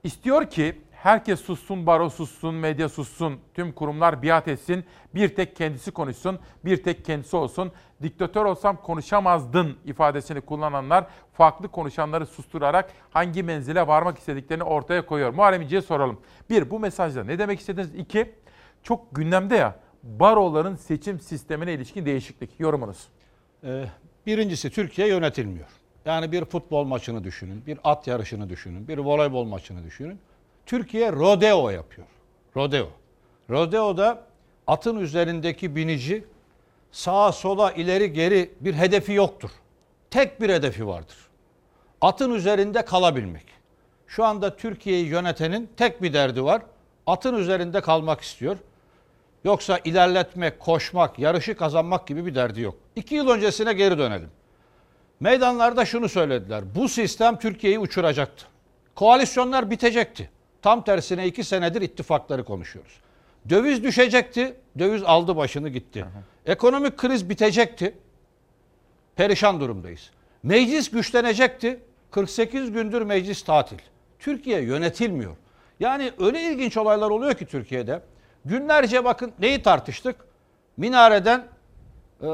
İstiyor 0.05 0.51
ki 0.51 0.83
herkes 1.05 1.41
sussun, 1.41 1.87
baro 1.87 2.11
sussun, 2.11 2.55
medya 2.55 2.89
sussun, 2.89 3.41
tüm 3.55 3.73
kurumlar 3.73 4.23
biat 4.23 4.49
etsin, 4.49 4.85
bir 5.15 5.35
tek 5.35 5.57
kendisi 5.57 5.91
konuşsun, 5.91 6.39
bir 6.65 6.83
tek 6.83 7.05
kendisi 7.05 7.37
olsun. 7.37 7.73
Diktatör 8.03 8.45
olsam 8.45 8.83
konuşamazdın 8.83 9.77
ifadesini 9.85 10.41
kullananlar 10.41 11.07
farklı 11.33 11.69
konuşanları 11.69 12.27
susturarak 12.27 12.91
hangi 13.11 13.43
menzile 13.43 13.87
varmak 13.87 14.19
istediklerini 14.19 14.63
ortaya 14.63 15.07
koyuyor. 15.07 15.35
Muharrem 15.35 15.63
İnce'ye 15.63 15.83
soralım. 15.83 16.21
Bir, 16.51 16.71
bu 16.71 16.81
mesajda 16.81 17.25
ne 17.25 17.39
demek 17.39 17.61
istediniz? 17.61 17.95
İki, 17.95 18.33
çok 18.83 19.15
gündemde 19.17 19.57
ya 19.57 19.77
baroların 20.03 20.77
seçim 20.77 21.21
sistemine 21.21 21.73
ilişkin 21.73 22.07
değişiklik. 22.07 22.61
Yorumunuz. 22.61 23.09
Ee, 23.65 23.85
birincisi 24.27 24.71
Türkiye 24.71 25.09
yönetilmiyor. 25.09 25.69
Yani 26.05 26.33
bir 26.33 26.45
futbol 26.45 26.85
maçını 26.85 27.25
düşünün, 27.25 27.67
bir 27.67 27.79
at 27.85 28.07
yarışını 28.07 28.49
düşünün, 28.49 28.89
bir 28.89 28.99
voleybol 28.99 29.45
maçını 29.45 29.85
düşünün. 29.85 30.21
Türkiye 30.67 31.13
rodeo 31.13 31.71
yapıyor. 31.71 32.07
Rodeo. 32.57 32.89
Rodeo'da 33.51 34.23
atın 34.67 35.01
üzerindeki 35.01 35.77
binici 35.77 36.25
sağa 36.93 37.33
sola 37.33 37.73
ileri 37.73 38.13
geri 38.13 38.51
bir 38.61 38.75
hedefi 38.75 39.13
yoktur. 39.13 39.51
Tek 40.11 40.41
bir 40.41 40.51
hedefi 40.51 40.87
vardır. 40.87 41.17
Atın 42.01 42.35
üzerinde 42.35 42.85
kalabilmek. 42.85 43.47
Şu 44.07 44.25
anda 44.25 44.57
Türkiye'yi 44.57 45.07
yönetenin 45.07 45.71
tek 45.77 46.03
bir 46.03 46.13
derdi 46.13 46.45
var. 46.45 46.63
Atın 47.07 47.35
üzerinde 47.35 47.81
kalmak 47.81 48.21
istiyor. 48.21 48.57
Yoksa 49.45 49.79
ilerletmek, 49.85 50.61
koşmak, 50.61 51.19
yarışı 51.19 51.57
kazanmak 51.57 52.07
gibi 52.07 52.27
bir 52.27 52.35
derdi 52.35 52.61
yok. 52.61 52.75
İki 52.97 53.15
yıl 53.15 53.29
öncesine 53.29 53.73
geri 53.73 53.99
dönelim. 53.99 54.31
Meydanlarda 55.21 55.85
şunu 55.85 56.09
söylediler. 56.09 56.65
Bu 56.75 56.89
sistem 56.89 57.39
Türkiye'yi 57.39 57.79
uçuracaktı. 57.79 58.47
Koalisyonlar 58.95 59.71
bitecekti. 59.71 60.31
Tam 60.65 60.85
tersine 60.85 61.27
iki 61.27 61.45
senedir 61.45 61.83
ittifakları 61.83 62.45
konuşuyoruz. 62.45 62.93
Döviz 63.51 63.85
düşecekti. 63.85 64.55
Döviz 64.79 65.03
aldı 65.03 65.37
başını 65.37 65.69
gitti. 65.69 66.05
Ekonomik 66.47 66.97
kriz 66.97 67.29
bitecekti. 67.29 67.95
Perişan 69.17 69.61
durumdayız. 69.61 70.11
Meclis 70.43 70.91
güçlenecekti. 70.91 71.81
48 72.11 72.73
gündür 72.73 73.03
meclis 73.03 73.45
tatil. 73.45 73.79
Türkiye 74.19 74.61
yönetilmiyor. 74.61 75.37
Yani 75.81 76.13
öyle 76.19 76.43
ilginç 76.43 76.77
olaylar 76.77 77.11
oluyor 77.11 77.35
ki 77.35 77.47
Türkiye'de. 77.47 78.03
Günlerce 78.45 79.05
bakın 79.05 79.33
neyi 79.39 79.63
tartıştık? 79.63 80.17
Minareden 80.77 81.47
e, 82.23 82.29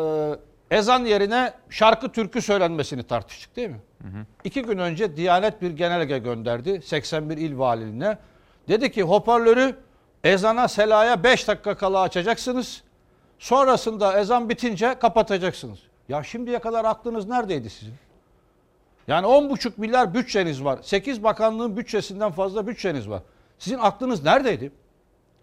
ezan 0.71 1.05
yerine 1.05 1.53
şarkı 1.71 2.13
türkü 2.13 2.43
söylenmesini 2.43 3.03
tartıştık 3.03 3.57
değil 3.57 3.69
mi? 3.69 3.81
Hı 4.03 4.09
hı. 4.09 4.27
İki 4.45 4.63
gün 4.63 4.79
önce 4.79 5.17
Diyanet 5.17 5.63
bir 5.63 5.71
genelge 5.71 6.19
gönderdi 6.19 6.83
81 6.83 7.37
il 7.37 7.59
valiliğine. 7.59 8.19
Dedi 8.69 8.93
ki 8.93 9.03
hoparlörü 9.03 9.77
ezana 10.25 10.69
selaya 10.69 11.25
5 11.25 11.49
dakika 11.49 11.75
kala 11.77 12.01
açacaksınız. 12.01 12.83
Sonrasında 13.39 14.21
ezan 14.21 14.49
bitince 14.49 14.99
kapatacaksınız. 14.99 15.79
Ya 16.09 16.23
şimdiye 16.23 16.59
kadar 16.59 16.85
aklınız 16.85 17.29
neredeydi 17.29 17.71
sizin? 17.71 17.95
Yani 19.09 19.27
10,5 19.27 19.73
milyar 19.77 20.15
bütçeniz 20.15 20.65
var. 20.65 20.79
8 20.83 21.25
bakanlığın 21.25 21.77
bütçesinden 21.77 22.33
fazla 22.33 22.67
bütçeniz 22.67 23.11
var. 23.11 23.23
Sizin 23.59 23.79
aklınız 23.79 24.25
neredeydi? 24.25 24.73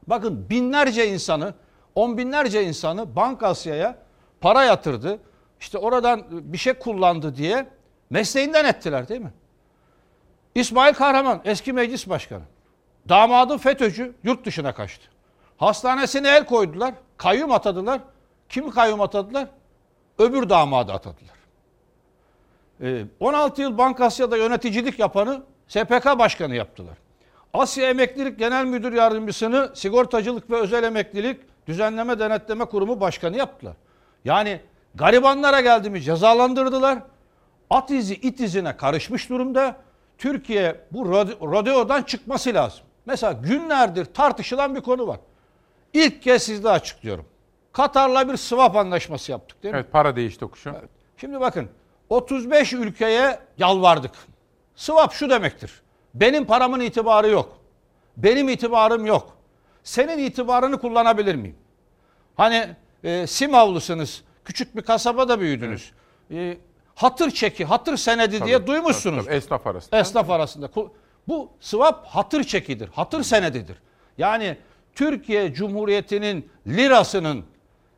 Bakın 0.07 0.49
binlerce 0.49 1.07
insanı, 1.07 1.53
on 1.95 2.17
binlerce 2.17 2.63
insanı 2.63 3.15
Bankasya'ya 3.15 4.06
para 4.41 4.63
yatırdı. 4.63 5.19
İşte 5.59 5.77
oradan 5.77 6.25
bir 6.29 6.57
şey 6.57 6.73
kullandı 6.73 7.35
diye 7.35 7.67
mesleğinden 8.09 8.65
ettiler 8.65 9.07
değil 9.07 9.21
mi? 9.21 9.33
İsmail 10.55 10.93
Kahraman 10.93 11.41
eski 11.45 11.73
meclis 11.73 12.09
başkanı. 12.09 12.43
Damadı 13.09 13.57
FETÖ'cü 13.57 14.15
yurt 14.23 14.45
dışına 14.45 14.73
kaçtı. 14.73 15.07
Hastanesine 15.57 16.29
el 16.29 16.45
koydular. 16.45 16.93
Kayyum 17.17 17.51
atadılar. 17.51 17.99
Kimi 18.49 18.71
kayyum 18.71 19.01
atadılar? 19.01 19.47
Öbür 20.19 20.49
damadı 20.49 20.93
atadılar. 20.93 21.37
16 23.19 23.61
yıl 23.61 23.77
Bankasya'da 23.77 24.37
yöneticilik 24.37 24.99
yapanı 24.99 25.43
SPK 25.67 26.19
başkanı 26.19 26.55
yaptılar. 26.55 26.97
Asya 27.53 27.89
Emeklilik 27.89 28.39
Genel 28.39 28.65
Müdür 28.65 28.93
Yardımcısını 28.93 29.71
Sigortacılık 29.73 30.51
ve 30.51 30.55
Özel 30.55 30.83
Emeklilik 30.83 31.39
Düzenleme 31.67 32.19
Denetleme 32.19 32.65
Kurumu 32.65 32.99
Başkanı 32.99 33.37
yaptılar. 33.37 33.73
Yani 34.27 34.61
garibanlara 34.95 35.61
geldi 35.61 35.89
mi 35.89 36.01
cezalandırdılar. 36.01 36.99
At 37.69 37.91
izi 37.91 38.13
it 38.13 38.39
izine 38.39 38.77
karışmış 38.77 39.29
durumda. 39.29 39.77
Türkiye 40.17 40.81
bu 40.91 41.05
rodeodan 41.51 42.03
çıkması 42.03 42.53
lazım. 42.53 42.79
Mesela 43.05 43.33
günlerdir 43.33 44.05
tartışılan 44.05 44.75
bir 44.75 44.81
konu 44.81 45.07
var. 45.07 45.19
İlk 45.93 46.21
kez 46.21 46.43
sizde 46.43 46.69
açıklıyorum. 46.69 47.25
Katar'la 47.71 48.29
bir 48.29 48.37
swap 48.37 48.75
anlaşması 48.75 49.31
yaptık 49.31 49.63
değil 49.63 49.73
mi? 49.73 49.79
Evet 49.79 49.91
para 49.91 50.15
değiş 50.15 50.37
tokuşu. 50.37 50.69
Evet. 50.69 50.89
Şimdi 51.17 51.39
bakın 51.39 51.69
35 52.09 52.73
ülkeye 52.73 53.39
yalvardık. 53.57 54.11
Swap 54.75 55.13
şu 55.13 55.29
demektir. 55.29 55.81
Benim 56.13 56.45
paramın 56.45 56.79
itibarı 56.79 57.29
yok. 57.29 57.57
Benim 58.17 58.49
itibarım 58.49 59.05
yok. 59.05 59.37
Senin 59.83 60.17
itibarını 60.17 60.81
kullanabilir 60.81 61.35
miyim? 61.35 61.57
Hani 62.35 62.75
e, 63.07 63.27
Simavlısınız. 63.27 64.23
Küçük 64.45 64.75
bir 64.75 64.81
kasabada 64.81 65.39
büyüdünüz. 65.39 65.91
E, 66.31 66.57
hatır 66.95 67.31
çeki, 67.31 67.65
hatır 67.65 67.97
senedi 67.97 68.39
Tabii, 68.39 68.47
diye 68.47 68.67
duymuşsunuz. 68.67 69.17
tabii, 69.17 69.25
tabii. 69.25 69.35
Esnaf 69.35 69.67
arasında. 69.67 69.99
Esnaf 69.99 70.29
arasında. 70.29 70.69
Bu 71.27 71.49
swap 71.59 72.05
hatır 72.07 72.43
çekidir, 72.43 72.89
hatır 72.89 73.23
senedidir. 73.23 73.77
Yani 74.17 74.57
Türkiye 74.95 75.53
Cumhuriyeti'nin 75.53 76.49
lirasının 76.67 77.45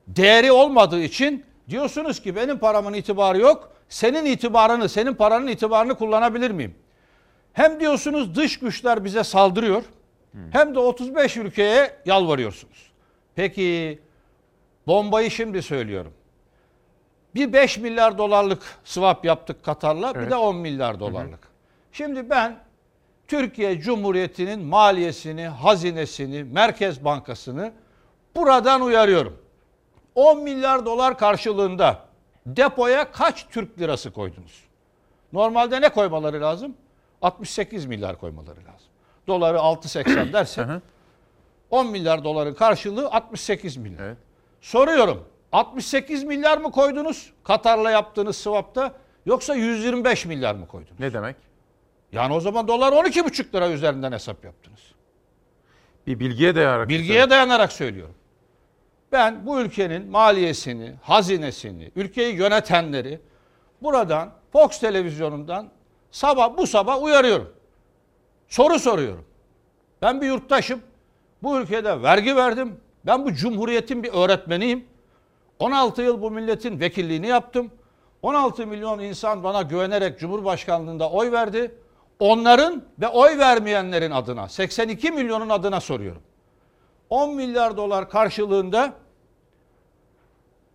değeri 0.07 0.51
olmadığı 0.51 1.01
için 1.01 1.45
diyorsunuz 1.69 2.21
ki 2.21 2.35
benim 2.35 2.59
paramın 2.59 2.93
itibarı 2.93 3.37
yok. 3.39 3.71
Senin 3.89 4.25
itibarını, 4.25 4.89
senin 4.89 5.13
paranın 5.13 5.47
itibarını 5.47 5.95
kullanabilir 5.95 6.51
miyim? 6.51 6.75
Hem 7.53 7.79
diyorsunuz 7.79 8.35
dış 8.35 8.59
güçler 8.59 9.05
bize 9.05 9.23
saldırıyor. 9.23 9.83
Hem 10.51 10.75
de 10.75 10.79
35 10.79 11.37
ülkeye 11.37 11.95
yalvarıyorsunuz. 12.05 12.91
Peki 13.35 13.99
bombayı 14.87 15.31
şimdi 15.31 15.61
söylüyorum. 15.61 16.13
Bir 17.35 17.53
5 17.53 17.77
milyar 17.77 18.17
dolarlık 18.17 18.61
swap 18.83 19.25
yaptık 19.25 19.63
Katar'la 19.63 20.11
Evet. 20.15 20.25
bir 20.25 20.31
de 20.31 20.35
10 20.35 20.55
milyar 20.55 20.99
dolarlık. 20.99 21.47
Şimdi 21.91 22.29
ben 22.29 22.59
Türkiye 23.27 23.79
Cumhuriyeti'nin 23.81 24.59
maliyesini, 24.65 25.47
hazinesini, 25.47 26.43
Merkez 26.43 27.05
Bankası'nı 27.05 27.71
buradan 28.35 28.81
uyarıyorum. 28.81 29.37
10 30.15 30.43
milyar 30.43 30.85
dolar 30.85 31.17
karşılığında 31.17 31.99
depoya 32.45 33.11
kaç 33.11 33.47
Türk 33.49 33.79
lirası 33.79 34.11
koydunuz? 34.11 34.63
Normalde 35.33 35.81
ne 35.81 35.89
koymaları 35.89 36.41
lazım? 36.41 36.75
68 37.21 37.85
milyar 37.85 38.19
koymaları 38.19 38.59
lazım. 38.59 38.87
Doları 39.27 39.57
6.80 39.57 40.33
derse 40.33 40.81
10 41.69 41.87
milyar 41.87 42.23
doların 42.23 42.53
karşılığı 42.53 43.11
68 43.11 43.77
milyar. 43.77 44.13
Soruyorum 44.61 45.25
68 45.51 46.23
milyar 46.23 46.57
mı 46.57 46.71
koydunuz 46.71 47.33
Katar'la 47.43 47.91
yaptığınız 47.91 48.37
swap'ta 48.37 48.93
yoksa 49.25 49.55
125 49.55 50.25
milyar 50.25 50.55
mı 50.55 50.67
koydunuz? 50.67 50.99
Ne 50.99 51.13
demek? 51.13 51.35
Yani 52.11 52.33
o 52.33 52.39
zaman 52.39 52.67
dolar 52.67 52.91
12,5 52.93 53.55
lira 53.55 53.69
üzerinden 53.69 54.11
hesap 54.11 54.45
yaptınız. 54.45 54.79
Bir 56.07 56.19
bilgiye 56.19 56.55
dayanarak. 56.55 56.89
Bilgiye 56.89 57.29
dayanarak 57.29 57.71
söylüyorum. 57.71 58.15
Ben 59.11 59.45
bu 59.45 59.61
ülkenin 59.61 60.09
maliyesini, 60.11 60.93
hazinesini, 61.01 61.91
ülkeyi 61.95 62.35
yönetenleri 62.35 63.19
buradan 63.81 64.31
Fox 64.51 64.79
televizyonundan 64.79 65.69
sabah 66.11 66.57
bu 66.57 66.67
sabah 66.67 67.03
uyarıyorum. 67.03 67.53
Soru 68.47 68.79
soruyorum. 68.79 69.25
Ben 70.01 70.21
bir 70.21 70.27
yurttaşım. 70.27 70.81
Bu 71.43 71.59
ülkede 71.59 72.01
vergi 72.01 72.35
verdim. 72.35 72.79
Ben 73.09 73.25
bu 73.25 73.33
cumhuriyetin 73.33 74.03
bir 74.03 74.13
öğretmeniyim. 74.13 74.85
16 75.59 76.01
yıl 76.01 76.21
bu 76.21 76.31
milletin 76.31 76.79
vekilliğini 76.79 77.27
yaptım. 77.27 77.71
16 78.21 78.67
milyon 78.67 78.99
insan 78.99 79.43
bana 79.43 79.61
güvenerek 79.61 80.19
Cumhurbaşkanlığında 80.19 81.09
oy 81.09 81.31
verdi. 81.31 81.75
Onların 82.19 82.83
ve 82.99 83.07
oy 83.07 83.37
vermeyenlerin 83.37 84.11
adına 84.11 84.49
82 84.49 85.11
milyonun 85.11 85.49
adına 85.49 85.81
soruyorum. 85.81 86.21
10 87.09 87.35
milyar 87.35 87.77
dolar 87.77 88.09
karşılığında 88.09 88.93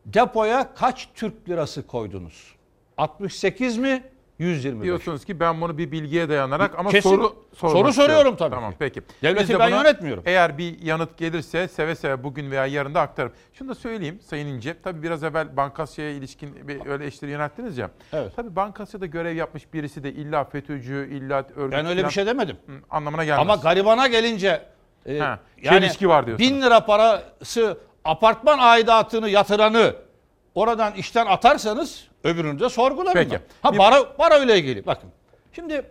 depoya 0.06 0.74
kaç 0.74 1.08
Türk 1.14 1.48
lirası 1.48 1.86
koydunuz? 1.86 2.54
68 2.96 3.78
mi? 3.78 4.04
125. 4.38 4.84
Diyorsunuz 4.84 5.24
ki 5.24 5.40
ben 5.40 5.60
bunu 5.60 5.78
bir 5.78 5.92
bilgiye 5.92 6.28
dayanarak 6.28 6.78
ama 6.78 6.90
Kesin. 6.90 7.10
soru 7.10 7.36
Soru 7.56 7.92
soruyorum 7.92 8.36
tabii 8.36 8.54
Tamam 8.54 8.70
ki. 8.70 8.76
peki. 8.78 9.02
Devleti 9.22 9.48
de 9.48 9.58
ben 9.58 9.70
buna 9.70 9.78
yönetmiyorum. 9.78 10.22
Eğer 10.26 10.58
bir 10.58 10.82
yanıt 10.82 11.16
gelirse 11.18 11.68
seve 11.68 11.94
seve 11.94 12.24
bugün 12.24 12.50
veya 12.50 12.66
yarın 12.66 12.94
da 12.94 13.00
aktarırım. 13.00 13.32
Şunu 13.52 13.68
da 13.68 13.74
söyleyeyim 13.74 14.20
Sayın 14.26 14.46
İnce. 14.46 14.76
Tabii 14.82 15.02
biraz 15.02 15.24
evvel 15.24 15.56
Bankasya'ya 15.56 16.10
ilişkin 16.10 16.68
bir 16.68 16.86
öyle 16.86 17.04
eleştiri 17.04 17.30
yönelttiniz 17.30 17.78
ya. 17.78 17.90
Evet. 18.12 18.32
Tabii 18.36 18.56
Bankasya'da 18.56 19.06
görev 19.06 19.36
yapmış 19.36 19.72
birisi 19.72 20.04
de 20.04 20.12
illa 20.12 20.44
FETÖ'cü, 20.44 21.08
illa 21.12 21.46
örgüt 21.56 21.72
Ben 21.72 21.86
öyle 21.86 22.04
bir 22.04 22.10
şey 22.10 22.26
demedim. 22.26 22.56
Anlamına 22.90 23.24
gelmez. 23.24 23.40
Ama 23.42 23.54
garibana 23.56 24.06
gelince 24.06 24.62
e, 25.06 25.18
Ha, 25.18 25.38
yani 25.62 25.80
çelişki 25.80 26.08
var 26.08 26.26
diyorsunuz. 26.26 26.50
bin 26.50 26.62
lira 26.62 26.84
parası 26.86 27.78
apartman 28.04 28.58
aidatını 28.58 29.28
yatıranı 29.28 29.94
oradan 30.54 30.94
işten 30.94 31.26
atarsanız 31.26 32.08
öbürünü 32.24 32.60
de 32.60 32.68
sorgularım. 32.68 33.12
Peki. 33.12 33.30
ben. 33.32 33.40
Ha 33.62 33.72
Bir- 33.72 33.78
baro, 33.78 34.06
baro 34.18 34.42
ile 34.42 34.58
ilgili 34.58 34.86
bakın. 34.86 35.10
Şimdi 35.52 35.84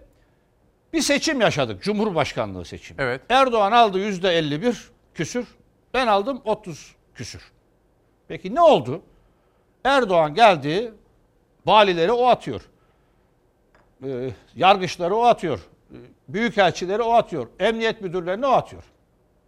bir 0.93 1.01
seçim 1.01 1.41
yaşadık. 1.41 1.84
Cumhurbaşkanlığı 1.84 2.65
seçimi. 2.65 3.01
Evet. 3.01 3.22
Erdoğan 3.30 3.72
aldı 3.72 3.99
yüzde 3.99 4.30
51 4.30 4.91
küsür. 5.14 5.47
Ben 5.93 6.07
aldım 6.07 6.41
30 6.45 6.95
küsür. 7.15 7.51
Peki 8.27 8.55
ne 8.55 8.61
oldu? 8.61 9.01
Erdoğan 9.84 10.34
geldi. 10.34 10.93
Valileri 11.65 12.11
o 12.11 12.26
atıyor. 12.27 12.61
Ee, 14.05 14.30
yargıçları 14.55 15.15
o 15.15 15.23
atıyor. 15.23 15.60
Ee, 15.91 15.95
Büyükelçileri 16.27 17.01
o 17.01 17.14
atıyor. 17.14 17.47
Emniyet 17.60 18.01
müdürlerini 18.01 18.45
o 18.45 18.51
atıyor. 18.51 18.84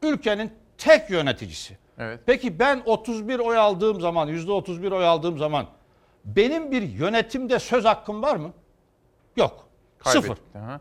Ülkenin 0.03 0.51
tek 0.77 1.09
yöneticisi. 1.09 1.77
Evet. 1.97 2.19
Peki 2.25 2.59
ben 2.59 2.81
31 2.85 3.39
oy 3.39 3.57
aldığım 3.57 4.01
zaman, 4.01 4.27
yüzde 4.27 4.51
31 4.51 4.91
oy 4.91 5.05
aldığım 5.07 5.37
zaman 5.37 5.65
benim 6.25 6.71
bir 6.71 6.81
yönetimde 6.81 7.59
söz 7.59 7.85
hakkım 7.85 8.21
var 8.21 8.35
mı? 8.35 8.51
Yok. 9.35 9.67
Kaybettik. 9.99 10.37
Sıfır. 10.37 10.59
Aha. 10.59 10.79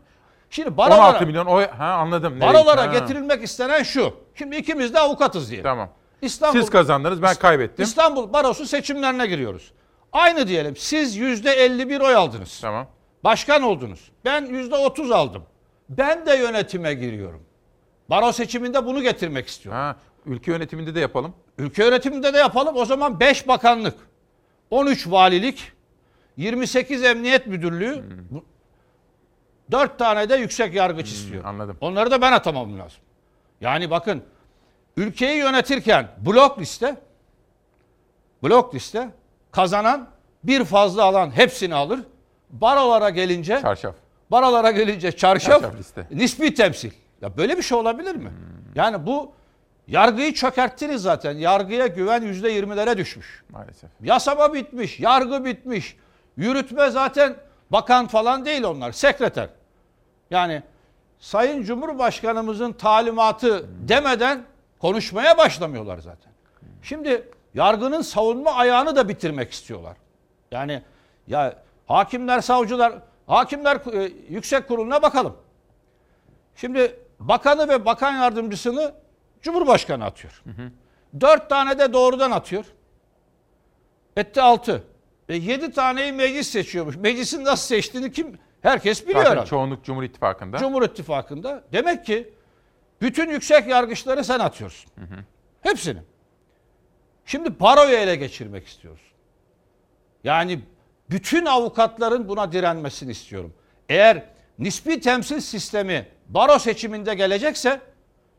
Şimdi 0.49 0.77
barolara, 0.77 1.09
16 1.09 1.25
milyon 1.25 1.45
oy 1.45 1.67
ha 1.67 1.93
anladım. 1.93 2.39
Nereye 2.39 2.53
barolara? 2.53 2.81
Ha. 2.81 2.85
getirilmek 2.85 3.43
istenen 3.43 3.83
şu. 3.83 4.13
Şimdi 4.35 4.55
ikimiz 4.55 4.93
de 4.93 4.99
avukatız 4.99 5.49
diyelim. 5.49 5.63
Tamam. 5.63 5.89
İstanbul, 6.21 6.59
Siz 6.59 6.69
kazandınız 6.69 7.21
ben 7.21 7.35
kaybettim. 7.35 7.83
İstanbul 7.83 8.33
Barosu 8.33 8.65
seçimlerine 8.65 9.27
giriyoruz. 9.27 9.71
Aynı 10.11 10.47
diyelim. 10.47 10.75
Siz 10.75 11.15
yüzde 11.15 11.51
51 11.51 11.99
oy 12.01 12.15
aldınız. 12.15 12.59
Tamam. 12.61 12.87
Başkan 13.23 13.61
oldunuz. 13.61 14.11
Ben 14.25 14.45
yüzde 14.45 14.75
30 14.75 15.11
aldım. 15.11 15.43
Ben 15.89 16.25
de 16.25 16.35
yönetime 16.35 16.93
giriyorum. 16.93 17.43
Baro 18.09 18.31
seçiminde 18.31 18.85
bunu 18.85 19.01
getirmek 19.01 19.47
istiyorum. 19.47 19.81
Ha, 19.81 19.95
ülke 20.25 20.51
yönetiminde 20.51 20.95
de 20.95 20.99
yapalım. 20.99 21.33
Ülke 21.57 21.85
yönetiminde 21.85 22.33
de 22.33 22.37
yapalım. 22.37 22.75
O 22.75 22.85
zaman 22.85 23.19
5 23.19 23.47
bakanlık, 23.47 23.95
13 24.71 25.07
valilik, 25.11 25.71
28 26.37 27.03
emniyet 27.03 27.47
müdürlüğü, 27.47 28.03
4 29.71 29.99
tane 29.99 30.29
de 30.29 30.35
yüksek 30.35 30.73
yargıç 30.73 31.07
istiyor. 31.07 31.43
Hmm, 31.43 31.49
Anladım. 31.49 31.77
Onları 31.81 32.11
da 32.11 32.21
ben 32.21 32.31
atamam 32.31 32.79
lazım. 32.79 32.99
Yani 33.61 33.89
bakın 33.89 34.23
ülkeyi 34.97 35.37
yönetirken 35.37 36.07
blok 36.25 36.59
liste 36.59 36.95
blok 38.43 38.75
liste 38.75 39.09
kazanan 39.51 40.09
bir 40.43 40.65
fazla 40.65 41.03
alan 41.03 41.31
hepsini 41.31 41.75
alır. 41.75 41.99
Barolara 42.49 43.09
gelince 43.09 43.59
Çarşaf. 43.61 43.95
barolara 44.31 44.71
gelince 44.71 45.11
çarşaf, 45.11 45.61
Çarşaf 45.61 45.79
liste. 45.79 46.07
nispi 46.11 46.53
temsil. 46.53 46.91
Ya 47.21 47.37
böyle 47.37 47.57
bir 47.57 47.61
şey 47.61 47.77
olabilir 47.77 48.15
mi? 48.15 48.31
Yani 48.75 49.05
bu 49.05 49.31
yargıyı 49.87 50.33
çökerttiniz 50.33 51.01
zaten. 51.01 51.37
Yargıya 51.37 51.87
güven 51.87 52.21
yüzde 52.21 52.49
yirmilere 52.49 52.97
düşmüş. 52.97 53.43
Maalesef. 53.49 53.89
Yasama 54.01 54.53
bitmiş, 54.53 54.99
yargı 54.99 55.45
bitmiş. 55.45 55.97
Yürütme 56.37 56.89
zaten 56.89 57.35
bakan 57.69 58.07
falan 58.07 58.45
değil 58.45 58.63
onlar, 58.63 58.91
sekreter. 58.91 59.49
Yani 60.31 60.63
Sayın 61.19 61.63
Cumhurbaşkanımızın 61.63 62.73
talimatı 62.73 63.65
demeden 63.87 64.43
konuşmaya 64.79 65.37
başlamıyorlar 65.37 65.97
zaten. 65.97 66.31
Şimdi 66.81 67.29
yargının 67.53 68.01
savunma 68.01 68.51
ayağını 68.51 68.95
da 68.95 69.09
bitirmek 69.09 69.51
istiyorlar. 69.51 69.97
Yani 70.51 70.81
ya 71.27 71.55
hakimler, 71.87 72.41
savcılar, 72.41 72.93
hakimler 73.27 73.93
e, 73.93 74.11
yüksek 74.29 74.67
kuruluna 74.67 75.01
bakalım. 75.01 75.37
Şimdi 76.55 76.99
bakanı 77.19 77.69
ve 77.69 77.85
bakan 77.85 78.13
yardımcısını 78.13 78.93
Cumhurbaşkanı 79.45 80.05
atıyor. 80.05 80.43
Dört 81.21 81.49
tane 81.49 81.79
de 81.79 81.93
doğrudan 81.93 82.31
atıyor. 82.31 82.65
Etti 84.17 84.41
altı. 84.41 84.83
E 85.29 85.35
yedi 85.35 85.71
taneyi 85.71 86.11
meclis 86.11 86.47
seçiyormuş. 86.47 86.95
Meclisin 86.95 87.45
nasıl 87.45 87.67
seçtiğini 87.67 88.11
kim? 88.11 88.39
Herkes 88.61 89.07
biliyor 89.07 89.25
Zaten 89.25 89.43
çoğunluk 89.45 89.83
Cumhur 89.83 90.03
İttifakı'nda. 90.03 90.57
Cumhur 90.57 90.83
İttifakı'nda. 90.83 91.63
Demek 91.73 92.05
ki 92.05 92.33
bütün 93.01 93.29
yüksek 93.29 93.67
yargıçları 93.67 94.23
sen 94.23 94.39
atıyorsun. 94.39 94.91
Hepsini. 95.61 95.99
Şimdi 97.25 97.59
baroyu 97.59 97.95
ele 97.95 98.15
geçirmek 98.15 98.67
istiyoruz. 98.67 99.01
Yani 100.23 100.59
bütün 101.09 101.45
avukatların 101.45 102.27
buna 102.27 102.51
direnmesini 102.51 103.11
istiyorum. 103.11 103.53
Eğer 103.89 104.23
nispi 104.59 105.01
temsil 105.01 105.39
sistemi 105.39 106.07
baro 106.29 106.59
seçiminde 106.59 107.13
gelecekse 107.13 107.81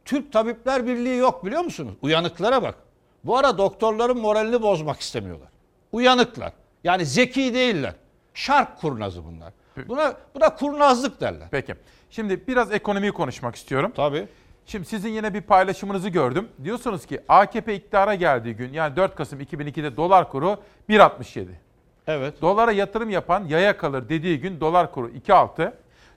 Türk 0.06 0.32
Tabipler 0.32 0.86
Birliği 0.86 1.16
yok 1.16 1.44
biliyor 1.44 1.62
musunuz? 1.62 1.94
Uyanıklara 2.02 2.62
bak. 2.62 2.74
Bu 3.24 3.38
ara 3.38 3.58
doktorların 3.58 4.18
moralini 4.18 4.62
bozmak 4.62 5.00
istemiyorlar. 5.00 5.48
Uyanıklar. 5.92 6.52
Yani 6.84 7.06
zeki 7.06 7.54
değiller. 7.54 7.94
Şark 8.34 8.78
kurnazı 8.80 9.24
bunlar. 9.24 9.52
Buna, 9.88 10.14
buna 10.34 10.54
kurnazlık 10.54 11.20
derler. 11.20 11.48
Peki. 11.50 11.74
Şimdi 12.10 12.46
biraz 12.48 12.72
ekonomiyi 12.72 13.12
konuşmak 13.12 13.56
istiyorum. 13.56 13.92
Tabii. 13.96 14.28
Şimdi 14.66 14.86
sizin 14.86 15.08
yine 15.08 15.34
bir 15.34 15.40
paylaşımınızı 15.40 16.08
gördüm. 16.08 16.48
Diyorsunuz 16.64 17.06
ki 17.06 17.20
AKP 17.28 17.74
iktidara 17.74 18.14
geldiği 18.14 18.56
gün 18.56 18.72
yani 18.72 18.96
4 18.96 19.16
Kasım 19.16 19.40
2002'de 19.40 19.96
dolar 19.96 20.30
kuru 20.30 20.56
1.67. 20.88 21.46
Evet. 22.06 22.42
Dolara 22.42 22.72
yatırım 22.72 23.10
yapan 23.10 23.44
yaya 23.44 23.76
kalır 23.76 24.08
dediği 24.08 24.40
gün 24.40 24.60
dolar 24.60 24.92
kuru 24.92 25.08
2.6. 25.08 25.72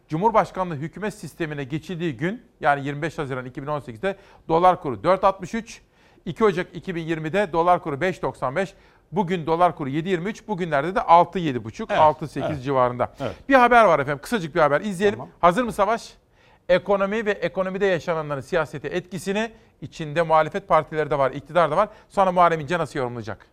Cumhurbaşkanlığı 0.10 0.76
hükümet 0.76 1.14
sistemine 1.14 1.64
geçildiği 1.64 2.18
gün 2.18 2.42
yani 2.60 2.86
25 2.86 3.18
Haziran 3.18 3.46
2018'de 3.46 4.16
dolar 4.48 4.82
kuru 4.82 4.96
4.63. 4.96 5.80
2 6.26 6.44
Ocak 6.44 6.76
2020'de 6.76 7.54
dolar 7.54 7.84
kuru 7.84 7.96
5.95. 7.96 8.70
Bugün 9.12 9.46
dolar 9.46 9.76
kuru 9.76 9.90
7.23. 9.90 10.48
Bugünlerde 10.48 10.96
de 10.96 11.00
6-7.5, 11.00 11.86
Evet, 11.90 12.00
6-8 12.00 12.48
evet. 12.48 12.64
civarında. 12.64 13.14
Evet. 13.20 13.36
Bir 13.50 13.56
haber 13.56 13.86
var 13.86 14.00
efendim. 14.00 14.20
Kısacık 14.24 14.56
bir 14.56 14.60
haber. 14.60 14.82
İzleyelim. 14.82 15.20
Hazır 15.42 15.64
mı 15.64 15.72
Savaş? 15.72 16.14
Ekonomi 16.70 17.26
ve 17.26 17.32
ekonomide 17.32 17.86
yaşananların 17.86 18.42
siyasete 18.42 18.88
etkisini 18.88 19.52
içinde 19.82 20.22
muhalefet 20.22 20.68
partileri 20.68 21.10
de 21.10 21.18
var, 21.18 21.32
iktidar 21.32 21.72
da 21.72 21.78
var. 21.78 21.90
Sonra 22.10 22.32
Muharrem 22.32 22.60
İnce 22.60 22.80
nasıl 22.80 23.00
yorumlayacak? 23.00 23.46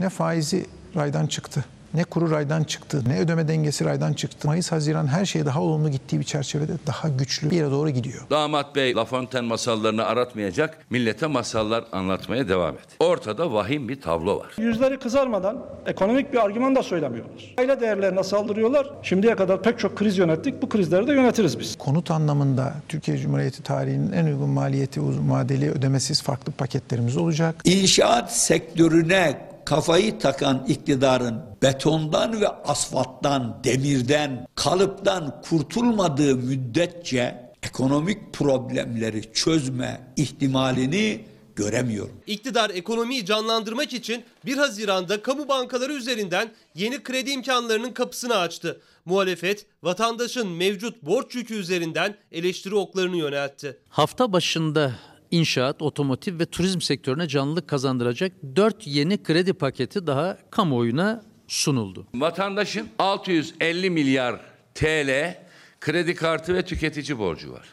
Ne 0.00 0.08
faizi 0.08 0.66
raydan 0.96 1.26
çıktı, 1.26 1.64
ne 1.94 2.04
kuru 2.04 2.30
raydan 2.30 2.64
çıktı, 2.64 3.02
ne 3.06 3.18
ödeme 3.20 3.48
dengesi 3.48 3.84
raydan 3.84 4.12
çıktı. 4.12 4.48
Mayıs, 4.48 4.72
Haziran 4.72 5.06
her 5.06 5.24
şey 5.24 5.46
daha 5.46 5.62
olumlu 5.62 5.90
gittiği 5.90 6.20
bir 6.20 6.24
çerçevede 6.24 6.72
daha 6.86 7.08
güçlü 7.08 7.50
bir 7.50 7.56
yere 7.56 7.70
doğru 7.70 7.90
gidiyor. 7.90 8.22
Damat 8.30 8.76
Bey 8.76 8.94
La 8.94 9.04
Fontaine 9.04 9.46
masallarını 9.46 10.04
aratmayacak, 10.06 10.78
millete 10.90 11.26
masallar 11.26 11.84
anlatmaya 11.92 12.48
devam 12.48 12.74
et. 12.74 12.84
Ortada 13.00 13.52
vahim 13.52 13.88
bir 13.88 14.00
tablo 14.00 14.38
var. 14.38 14.54
Yüzleri 14.58 14.98
kızarmadan 14.98 15.64
ekonomik 15.86 16.32
bir 16.32 16.44
argüman 16.44 16.76
da 16.76 16.82
söylemiyorlar. 16.82 17.54
Aile 17.58 17.80
değerlerine 17.80 18.22
saldırıyorlar. 18.24 18.90
Şimdiye 19.02 19.36
kadar 19.36 19.62
pek 19.62 19.78
çok 19.78 19.96
kriz 19.96 20.18
yönettik. 20.18 20.62
Bu 20.62 20.68
krizleri 20.68 21.06
de 21.06 21.12
yönetiriz 21.12 21.58
biz. 21.58 21.76
Konut 21.78 22.10
anlamında 22.10 22.74
Türkiye 22.88 23.18
Cumhuriyeti 23.18 23.62
tarihinin 23.62 24.12
en 24.12 24.24
uygun 24.24 24.48
maliyeti 24.50 25.00
uzun 25.00 25.30
vadeli 25.30 25.70
ödemesiz 25.70 26.22
farklı 26.22 26.52
paketlerimiz 26.52 27.16
olacak. 27.16 27.56
İnşaat 27.64 28.36
sektörüne 28.36 29.38
kafayı 29.66 30.18
takan 30.18 30.64
iktidarın 30.68 31.40
betondan 31.62 32.40
ve 32.40 32.48
asfalttan, 32.48 33.60
demirden, 33.64 34.46
kalıptan 34.54 35.42
kurtulmadığı 35.48 36.36
müddetçe 36.36 37.52
ekonomik 37.62 38.32
problemleri 38.32 39.32
çözme 39.32 40.00
ihtimalini 40.16 41.24
göremiyorum. 41.56 42.20
İktidar 42.26 42.70
ekonomiyi 42.70 43.26
canlandırmak 43.26 43.92
için 43.92 44.24
1 44.46 44.56
Haziran'da 44.56 45.22
kamu 45.22 45.48
bankaları 45.48 45.92
üzerinden 45.92 46.50
yeni 46.74 47.02
kredi 47.02 47.30
imkanlarının 47.30 47.92
kapısını 47.92 48.36
açtı. 48.36 48.80
Muhalefet 49.04 49.66
vatandaşın 49.82 50.48
mevcut 50.48 51.02
borç 51.02 51.34
yükü 51.34 51.54
üzerinden 51.54 52.16
eleştiri 52.32 52.74
oklarını 52.74 53.16
yöneltti. 53.16 53.78
Hafta 53.88 54.32
başında 54.32 54.92
inşaat, 55.30 55.82
otomotiv 55.82 56.40
ve 56.40 56.46
turizm 56.46 56.80
sektörüne 56.80 57.28
canlılık 57.28 57.68
kazandıracak 57.68 58.32
4 58.56 58.86
yeni 58.86 59.22
kredi 59.22 59.52
paketi 59.52 60.06
daha 60.06 60.38
kamuoyuna 60.50 61.24
sunuldu. 61.48 62.06
Vatandaşın 62.14 62.88
650 62.98 63.90
milyar 63.90 64.40
TL 64.74 65.34
kredi 65.80 66.14
kartı 66.14 66.54
ve 66.54 66.64
tüketici 66.64 67.18
borcu 67.18 67.52
var. 67.52 67.66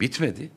Bitmedi. 0.00 0.50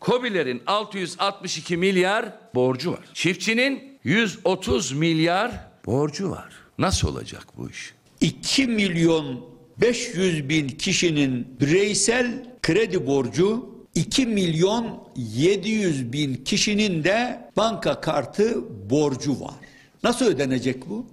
Kobilerin 0.00 0.62
662 0.66 1.76
milyar 1.76 2.32
borcu 2.54 2.92
var. 2.92 3.04
Çiftçinin 3.14 3.98
130 4.04 4.92
milyar 4.92 5.52
borcu 5.86 6.30
var. 6.30 6.52
Nasıl 6.78 7.08
olacak 7.08 7.46
bu 7.56 7.70
iş? 7.70 7.94
2 8.20 8.66
milyon 8.66 9.44
500 9.80 10.48
bin 10.48 10.68
kişinin 10.68 11.56
bireysel 11.60 12.46
kredi 12.62 13.06
borcu 13.06 13.75
2 13.96 14.26
milyon 14.26 15.00
700 15.16 16.12
bin 16.12 16.34
kişinin 16.34 17.04
de 17.04 17.48
banka 17.56 18.00
kartı 18.00 18.64
borcu 18.90 19.40
var. 19.40 19.54
Nasıl 20.02 20.26
ödenecek 20.26 20.88
bu? 20.88 21.06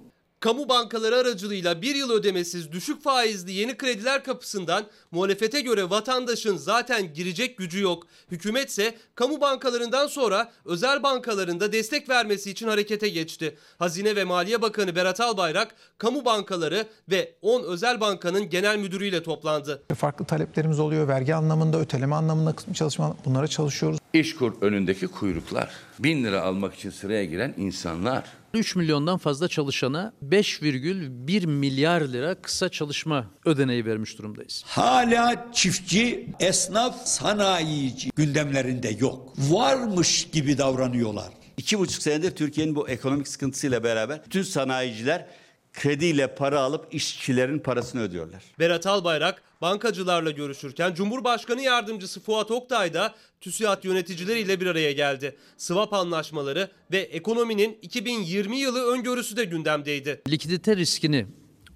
Kamu 0.44 0.68
bankaları 0.68 1.16
aracılığıyla 1.16 1.82
bir 1.82 1.94
yıl 1.94 2.10
ödemesiz 2.10 2.72
düşük 2.72 3.02
faizli 3.02 3.52
yeni 3.52 3.76
krediler 3.76 4.24
kapısından 4.24 4.86
muhalefete 5.10 5.60
göre 5.60 5.90
vatandaşın 5.90 6.56
zaten 6.56 7.14
girecek 7.14 7.58
gücü 7.58 7.82
yok. 7.82 8.06
Hükümetse 8.30 8.94
kamu 9.14 9.40
bankalarından 9.40 10.06
sonra 10.06 10.52
özel 10.64 11.02
bankalarında 11.02 11.72
destek 11.72 12.08
vermesi 12.08 12.50
için 12.50 12.68
harekete 12.68 13.08
geçti. 13.08 13.56
Hazine 13.78 14.16
ve 14.16 14.24
Maliye 14.24 14.62
Bakanı 14.62 14.96
Berat 14.96 15.20
Albayrak 15.20 15.74
kamu 15.98 16.24
bankaları 16.24 16.86
ve 17.10 17.34
10 17.42 17.62
özel 17.62 18.00
bankanın 18.00 18.50
genel 18.50 18.78
müdürüyle 18.78 19.22
toplandı. 19.22 19.82
Farklı 19.96 20.24
taleplerimiz 20.24 20.80
oluyor. 20.80 21.08
Vergi 21.08 21.34
anlamında, 21.34 21.80
öteleme 21.80 22.14
anlamında 22.14 22.54
çalışma 22.74 23.16
bunlara 23.24 23.46
çalışıyoruz. 23.46 23.98
İşkur 24.12 24.52
önündeki 24.60 25.06
kuyruklar. 25.06 25.70
1000 25.98 26.24
lira 26.24 26.42
almak 26.42 26.74
için 26.74 26.90
sıraya 26.90 27.24
giren 27.24 27.54
insanlar. 27.56 28.43
3 28.54 28.76
milyondan 28.76 29.18
fazla 29.18 29.48
çalışana 29.48 30.12
5,1 30.28 31.46
milyar 31.46 32.00
lira 32.00 32.34
kısa 32.34 32.68
çalışma 32.68 33.30
ödeneği 33.44 33.86
vermiş 33.86 34.18
durumdayız. 34.18 34.62
Hala 34.66 35.52
çiftçi, 35.52 36.28
esnaf, 36.40 37.06
sanayici 37.06 38.10
gündemlerinde 38.16 38.96
yok. 38.98 39.32
Varmış 39.38 40.28
gibi 40.32 40.58
davranıyorlar. 40.58 41.28
İki 41.56 41.78
buçuk 41.78 42.02
senedir 42.02 42.30
Türkiye'nin 42.30 42.76
bu 42.76 42.88
ekonomik 42.88 43.28
sıkıntısıyla 43.28 43.84
beraber 43.84 44.24
bütün 44.24 44.42
sanayiciler 44.42 45.26
krediyle 45.74 46.34
para 46.34 46.60
alıp 46.60 46.94
işçilerin 46.94 47.58
parasını 47.58 48.02
ödüyorlar. 48.02 48.42
Berat 48.58 48.86
Albayrak 48.86 49.42
bankacılarla 49.60 50.30
görüşürken 50.30 50.94
Cumhurbaşkanı 50.94 51.62
Yardımcısı 51.62 52.20
Fuat 52.20 52.50
Oktay 52.50 52.94
da 52.94 53.14
TÜSİAD 53.40 53.84
yöneticileriyle 53.84 54.60
bir 54.60 54.66
araya 54.66 54.92
geldi. 54.92 55.36
Swap 55.56 55.92
anlaşmaları 55.92 56.70
ve 56.92 56.98
ekonominin 56.98 57.78
2020 57.82 58.56
yılı 58.56 58.92
öngörüsü 58.92 59.36
de 59.36 59.44
gündemdeydi. 59.44 60.22
Likidite 60.28 60.76
riskini 60.76 61.26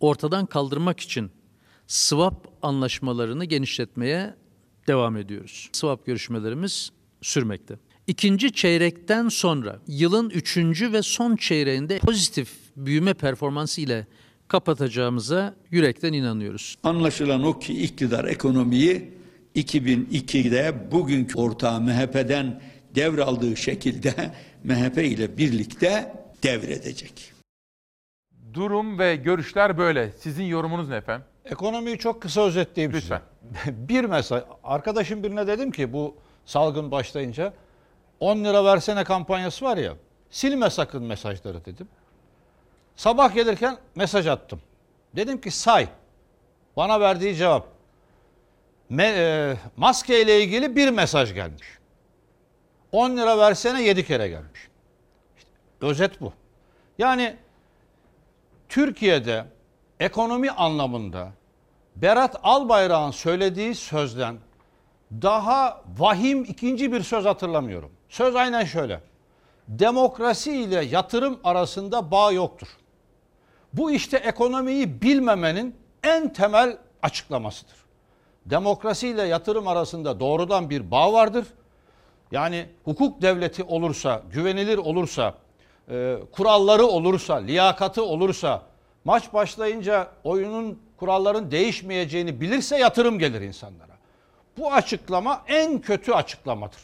ortadan 0.01 0.47
kaldırmak 0.47 1.01
için 1.01 1.31
swap 1.87 2.49
anlaşmalarını 2.63 3.45
genişletmeye 3.45 4.35
devam 4.87 5.17
ediyoruz. 5.17 5.69
Swap 5.73 6.07
görüşmelerimiz 6.07 6.91
sürmekte. 7.23 7.79
İkinci 8.07 8.53
çeyrekten 8.53 9.29
sonra 9.29 9.81
yılın 9.87 10.31
üçüncü 10.31 10.93
ve 10.93 11.03
son 11.03 11.37
çeyreğinde 11.37 11.99
pozitif 11.99 12.68
büyüme 12.87 13.15
performansı 13.15 13.81
ile 13.81 14.07
kapatacağımıza 14.49 15.55
yürekten 15.71 16.13
inanıyoruz. 16.13 16.77
Anlaşılan 16.83 17.43
o 17.45 17.59
ki 17.59 17.83
iktidar 17.83 18.25
ekonomiyi 18.25 19.11
2002'de 19.57 20.91
bugünkü 20.93 21.39
ortağı 21.39 21.81
MHP'den 21.81 22.61
devraldığı 22.95 23.57
şekilde 23.57 24.15
MHP 24.65 24.99
ile 24.99 25.37
birlikte 25.39 26.13
devredecek. 26.43 27.33
Durum 28.55 28.99
ve 28.99 29.17
görüşler 29.17 29.79
böyle. 29.79 30.13
Sizin 30.21 30.45
yorumunuz 30.45 30.89
ne 30.89 30.97
efendim? 30.97 31.27
Ekonomiyi 31.45 31.99
çok 31.99 32.23
kısa 32.23 32.41
özetleyeyim 32.47 32.93
Lütfen. 32.97 33.23
size. 33.65 33.89
bir 33.89 34.05
mesaj. 34.05 34.43
Arkadaşım 34.65 35.23
birine 35.23 35.47
dedim 35.47 35.71
ki 35.71 35.93
bu 35.93 36.17
salgın 36.47 36.91
başlayınca 36.91 37.53
10 38.21 38.45
lira 38.45 38.65
versene 38.65 39.05
kampanyası 39.05 39.65
var 39.65 39.77
ya. 39.77 39.95
Silme 40.31 40.71
sakın 40.71 41.03
mesajları 41.03 41.65
dedim. 41.65 41.89
Sabah 42.99 43.35
gelirken 43.35 43.77
mesaj 43.95 44.27
attım. 44.27 44.61
Dedim 45.17 45.41
ki 45.41 45.51
say. 45.51 45.89
Bana 46.77 47.01
verdiği 47.01 47.37
cevap. 47.37 47.67
Me, 48.89 49.05
e, 49.05 49.57
maske 49.77 50.23
ile 50.23 50.43
ilgili 50.43 50.77
bir 50.77 50.91
mesaj 50.91 51.35
gelmiş. 51.35 51.67
10 52.93 53.17
lira 53.17 53.39
versene 53.39 53.83
7 53.83 54.07
kere 54.07 54.29
gelmiş. 54.29 54.69
İşte 55.39 55.51
özet 55.81 56.21
bu. 56.21 56.33
Yani 56.99 57.37
Türkiye'de 58.69 59.45
ekonomi 60.01 60.51
anlamında 60.51 61.29
Berat 61.97 62.37
Albayrak'ın 62.43 63.11
söylediği 63.11 63.75
sözden 63.75 64.37
daha 65.13 65.83
vahim 65.99 66.45
ikinci 66.45 66.93
bir 66.93 67.03
söz 67.03 67.25
hatırlamıyorum. 67.25 67.91
Söz 68.09 68.37
aynen 68.37 68.65
şöyle. 68.65 69.01
Demokrasi 69.69 70.53
ile 70.53 70.85
yatırım 70.85 71.41
arasında 71.45 72.11
bağ 72.11 72.33
yoktur. 72.33 72.69
Bu 73.73 73.91
işte 73.91 74.17
ekonomiyi 74.17 75.03
bilmemenin 75.03 75.77
en 76.03 76.33
temel 76.33 76.79
açıklamasıdır. 77.03 77.77
Demokrasi 78.47 79.09
ile 79.09 79.23
yatırım 79.23 79.69
arasında 79.69 80.21
doğrudan 80.21 80.71
bir 80.71 80.91
bağ 80.91 81.13
vardır. 81.13 81.47
Yani 82.33 82.67
hukuk 82.85 83.23
devleti 83.23 83.63
olursa, 83.63 84.23
güvenilir 84.33 84.79
olursa, 84.79 85.35
e, 85.91 86.17
kuralları 86.33 86.87
olursa, 86.87 87.35
liyakatı 87.35 88.05
olursa, 88.05 88.63
maç 89.05 89.33
başlayınca 89.33 90.09
oyunun 90.25 90.79
kuralların 90.97 91.51
değişmeyeceğini 91.51 92.41
bilirse 92.41 92.79
yatırım 92.79 93.19
gelir 93.19 93.41
insanlara. 93.41 93.93
Bu 94.59 94.73
açıklama 94.73 95.45
en 95.49 95.81
kötü 95.81 96.13
açıklamadır. 96.13 96.81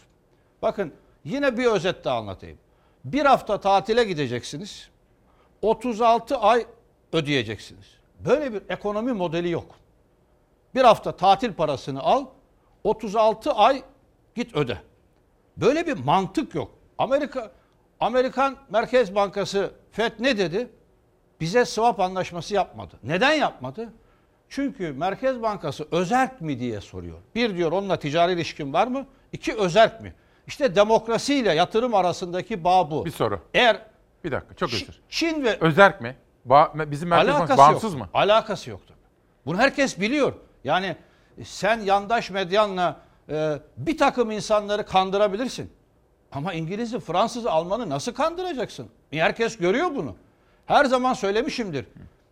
Bakın 0.63 0.93
yine 1.25 1.59
bir 1.59 1.67
özet 1.67 2.05
daha 2.05 2.19
anlatayım. 2.19 2.59
Bir 3.05 3.25
hafta 3.25 3.61
tatile 3.61 4.05
gideceksiniz. 4.05 4.89
36 5.65 6.37
ay 6.37 6.67
ödeyeceksiniz. 7.13 7.87
Böyle 8.21 8.53
bir 8.53 8.63
ekonomi 8.69 9.13
modeli 9.13 9.51
yok. 9.51 9.67
Bir 10.75 10.83
hafta 10.83 11.17
tatil 11.17 11.53
parasını 11.53 12.03
al, 12.03 12.27
36 12.85 13.53
ay 13.53 13.83
git 14.35 14.57
öde. 14.57 14.79
Böyle 15.57 15.87
bir 15.87 16.05
mantık 16.05 16.55
yok. 16.55 16.71
Amerika 16.99 17.53
Amerikan 18.01 18.57
Merkez 18.71 19.15
Bankası 19.15 19.73
FED 19.93 20.13
ne 20.19 20.39
dedi? 20.39 20.69
Bize 21.41 21.65
swap 21.65 22.01
anlaşması 22.01 22.55
yapmadı. 22.55 22.95
Neden 23.03 23.33
yapmadı? 23.33 23.93
Çünkü 24.49 24.93
Merkez 24.93 25.43
Bankası 25.43 25.87
özerk 25.91 26.41
mi 26.41 26.61
diye 26.61 26.81
soruyor. 26.81 27.19
Bir 27.35 27.57
diyor 27.57 27.73
onunla 27.73 27.99
ticari 27.99 28.33
ilişkin 28.33 28.73
var 28.73 28.87
mı? 28.87 29.07
İki 29.33 29.55
özerk 29.55 30.01
mi? 30.01 30.15
İşte 30.47 30.77
demokrasiyle 30.77 31.55
yatırım 31.55 31.95
arasındaki 31.95 32.65
bağ 32.65 32.91
bu. 32.91 33.05
Bir 33.05 33.11
soru. 33.11 33.41
Eğer 33.55 33.94
Bir 34.25 34.33
dakika 34.33 34.55
çok 34.55 34.73
özür. 34.73 35.01
Çin 35.09 35.45
ve 35.45 35.59
Özerk 35.61 36.01
mi? 36.01 36.17
Ba- 36.49 36.91
bizim 36.91 37.09
Merkez 37.09 37.29
Bankası 37.29 37.43
alakası 37.53 37.59
bağımsız 37.59 37.93
yok. 37.93 38.03
mı? 38.03 38.09
Alakası 38.15 38.71
yok 38.71 38.81
tabii. 38.89 38.99
Bunu 39.47 39.59
herkes 39.59 40.01
biliyor. 40.01 40.33
Yani 40.65 40.97
sen 41.45 41.81
yandaş 41.81 42.31
medyanla 42.31 42.97
e, 43.29 43.59
bir 43.77 43.99
takım 43.99 44.31
insanları 44.31 44.87
kandırabilirsin. 44.87 45.73
Ama 46.33 46.53
İngiliz'i, 46.53 47.01
Fransız'ı, 47.01 47.51
Alman'ı 47.51 47.91
nasıl 47.91 48.13
kandıracaksın? 48.15 48.89
E, 49.13 49.19
Herkes 49.19 49.57
görüyor 49.57 49.91
bunu. 49.95 50.17
Her 50.67 50.85
zaman 50.85 51.15
söylemişimdir. 51.15 51.87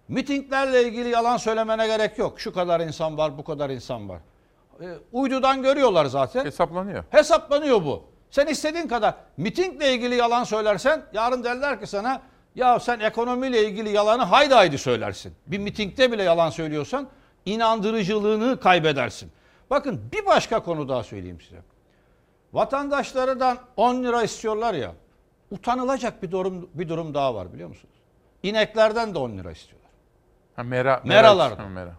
Mitinglerle 0.09 0.83
ilgili 0.89 1.09
yalan 1.09 1.37
söylemene 1.37 1.87
gerek 1.87 2.19
yok. 2.19 2.41
Şu 2.41 2.53
kadar 2.53 2.81
insan 2.81 3.19
var, 3.19 3.39
bu 3.39 3.45
kadar 3.45 3.71
insan 3.71 4.09
var. 4.09 4.19
E, 4.81 4.87
uydudan 5.13 5.63
görüyorlar 5.63 6.07
zaten. 6.07 6.45
Hesaplanıyor. 6.45 7.05
Hesaplanıyor 7.11 7.85
bu. 7.85 8.05
Sen 8.33 8.47
istediğin 8.47 8.89
kadar 8.89 9.15
mitingle 9.37 9.95
ilgili 9.95 10.15
yalan 10.15 10.45
söylersen 10.45 11.03
yarın 11.13 11.45
derler 11.45 11.81
ki 11.81 11.87
sana 11.87 12.23
ya 12.55 12.81
sen 12.81 13.01
ekonomiyle 13.01 13.67
ilgili 13.69 13.91
yalanı 13.91 14.23
haydi 14.23 14.55
haydi 14.55 14.79
söylersin. 14.79 15.35
Bir 15.47 15.59
mitingde 15.59 16.13
bile 16.13 16.23
yalan 16.23 16.51
söylüyorsan 16.51 17.09
inandırıcılığını 17.47 18.61
kaybedersin. 18.61 19.33
Bakın 19.71 20.01
bir 20.13 20.27
başka 20.27 20.63
konu 20.63 20.89
daha 20.89 21.03
söyleyeyim 21.05 21.41
size. 21.41 21.63
Vatandaşlardan 22.53 23.59
10 23.77 24.05
lira 24.05 24.23
istiyorlar 24.23 24.75
ya. 24.75 24.93
Utanılacak 25.51 26.23
bir 26.23 26.31
durum 26.31 26.71
bir 26.75 26.89
durum 26.89 27.15
daha 27.15 27.35
var 27.35 27.53
biliyor 27.53 27.69
musunuz? 27.69 27.95
İneklerden 28.43 29.15
de 29.15 29.19
10 29.19 29.39
lira 29.39 29.51
istiyorlar. 29.51 29.91
Ha, 30.57 30.63
mera, 30.63 31.03
Meralardan. 31.05 31.71
Mera. 31.71 31.93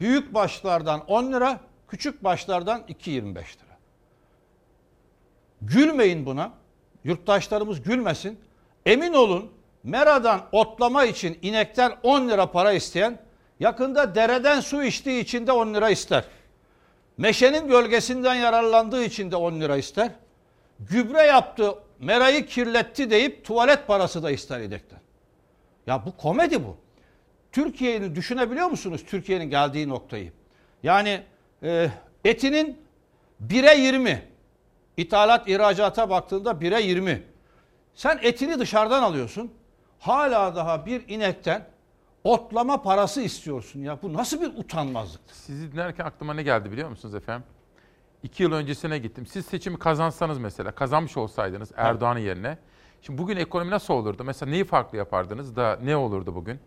Büyük 0.00 0.34
başlardan 0.34 1.04
10 1.06 1.32
lira, 1.32 1.60
küçük 1.88 2.24
başlardan 2.24 2.80
2.25 2.88 3.34
lira. 3.34 3.65
Gülmeyin 5.62 6.26
buna. 6.26 6.52
Yurttaşlarımız 7.04 7.82
gülmesin. 7.82 8.38
Emin 8.86 9.12
olun 9.12 9.52
meradan 9.84 10.46
otlama 10.52 11.04
için 11.04 11.38
inekten 11.42 11.92
10 12.02 12.28
lira 12.28 12.50
para 12.50 12.72
isteyen 12.72 13.18
yakında 13.60 14.14
dereden 14.14 14.60
su 14.60 14.84
içtiği 14.84 15.20
için 15.20 15.46
de 15.46 15.52
10 15.52 15.74
lira 15.74 15.90
ister. 15.90 16.24
Meşenin 17.16 17.68
gölgesinden 17.68 18.34
yararlandığı 18.34 19.04
için 19.04 19.30
de 19.30 19.36
10 19.36 19.60
lira 19.60 19.76
ister. 19.76 20.10
Gübre 20.80 21.22
yaptı, 21.22 21.74
merayı 21.98 22.46
kirletti 22.46 23.10
deyip 23.10 23.44
tuvalet 23.44 23.86
parası 23.86 24.22
da 24.22 24.30
ister 24.30 24.60
inekten. 24.60 25.00
Ya 25.86 26.06
bu 26.06 26.16
komedi 26.16 26.64
bu. 26.64 26.76
Türkiye'yi 27.52 28.14
düşünebiliyor 28.14 28.66
musunuz? 28.66 29.04
Türkiye'nin 29.06 29.50
geldiği 29.50 29.88
noktayı. 29.88 30.32
Yani 30.82 31.22
e, 31.62 31.90
etinin 32.24 32.78
1'e 33.48 33.80
20. 33.80 34.22
İthalat 34.96 35.48
ihracata 35.48 36.10
baktığında 36.10 36.50
1'e 36.50 36.82
20. 36.82 37.22
Sen 37.94 38.18
etini 38.22 38.58
dışarıdan 38.58 39.02
alıyorsun. 39.02 39.52
Hala 39.98 40.56
daha 40.56 40.86
bir 40.86 41.08
inekten 41.08 41.66
otlama 42.24 42.82
parası 42.82 43.20
istiyorsun 43.20 43.80
ya. 43.80 43.98
Bu 44.02 44.12
nasıl 44.12 44.40
bir 44.40 44.46
utanmazlık? 44.46 45.20
Sizi 45.32 45.72
dinlerken 45.72 46.04
aklıma 46.04 46.34
ne 46.34 46.42
geldi 46.42 46.72
biliyor 46.72 46.88
musunuz 46.88 47.14
efendim? 47.14 47.46
İki 48.22 48.42
yıl 48.42 48.52
öncesine 48.52 48.98
gittim. 48.98 49.26
Siz 49.26 49.46
seçimi 49.46 49.78
kazansanız 49.78 50.38
mesela, 50.38 50.70
kazanmış 50.72 51.16
olsaydınız 51.16 51.72
Erdoğan'ın 51.76 52.18
yerine. 52.20 52.58
Şimdi 53.02 53.18
bugün 53.18 53.36
ekonomi 53.36 53.70
nasıl 53.70 53.94
olurdu? 53.94 54.24
Mesela 54.24 54.50
neyi 54.50 54.64
farklı 54.64 54.98
yapardınız 54.98 55.56
da 55.56 55.78
ne 55.82 55.96
olurdu 55.96 56.34
bugün? 56.34 56.60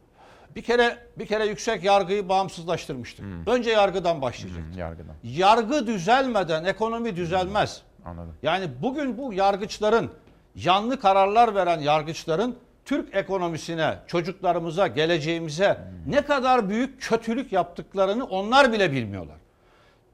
Bir 0.55 0.61
kere 0.61 0.97
bir 1.17 1.25
kere 1.25 1.45
yüksek 1.45 1.83
yargıyı 1.83 2.29
bağımsızlaştırmıştık. 2.29 3.25
Önce 3.47 3.69
yargıdan 3.69 4.21
başlayacak. 4.21 4.63
Yargıdan. 4.77 5.15
Yargı 5.23 5.87
düzelmeden 5.87 6.63
ekonomi 6.65 7.15
düzelmez. 7.15 7.81
Anladım. 8.05 8.33
Yani 8.43 8.69
bugün 8.81 9.17
bu 9.17 9.33
yargıçların, 9.33 10.11
yanlı 10.55 10.99
kararlar 10.99 11.55
veren 11.55 11.79
yargıçların 11.79 12.55
Türk 12.85 13.15
ekonomisine, 13.15 13.99
çocuklarımıza, 14.07 14.87
geleceğimize 14.87 15.77
ne 16.07 16.21
kadar 16.21 16.69
büyük 16.69 17.01
kötülük 17.01 17.51
yaptıklarını 17.51 18.25
onlar 18.25 18.73
bile 18.73 18.91
bilmiyorlar. 18.91 19.35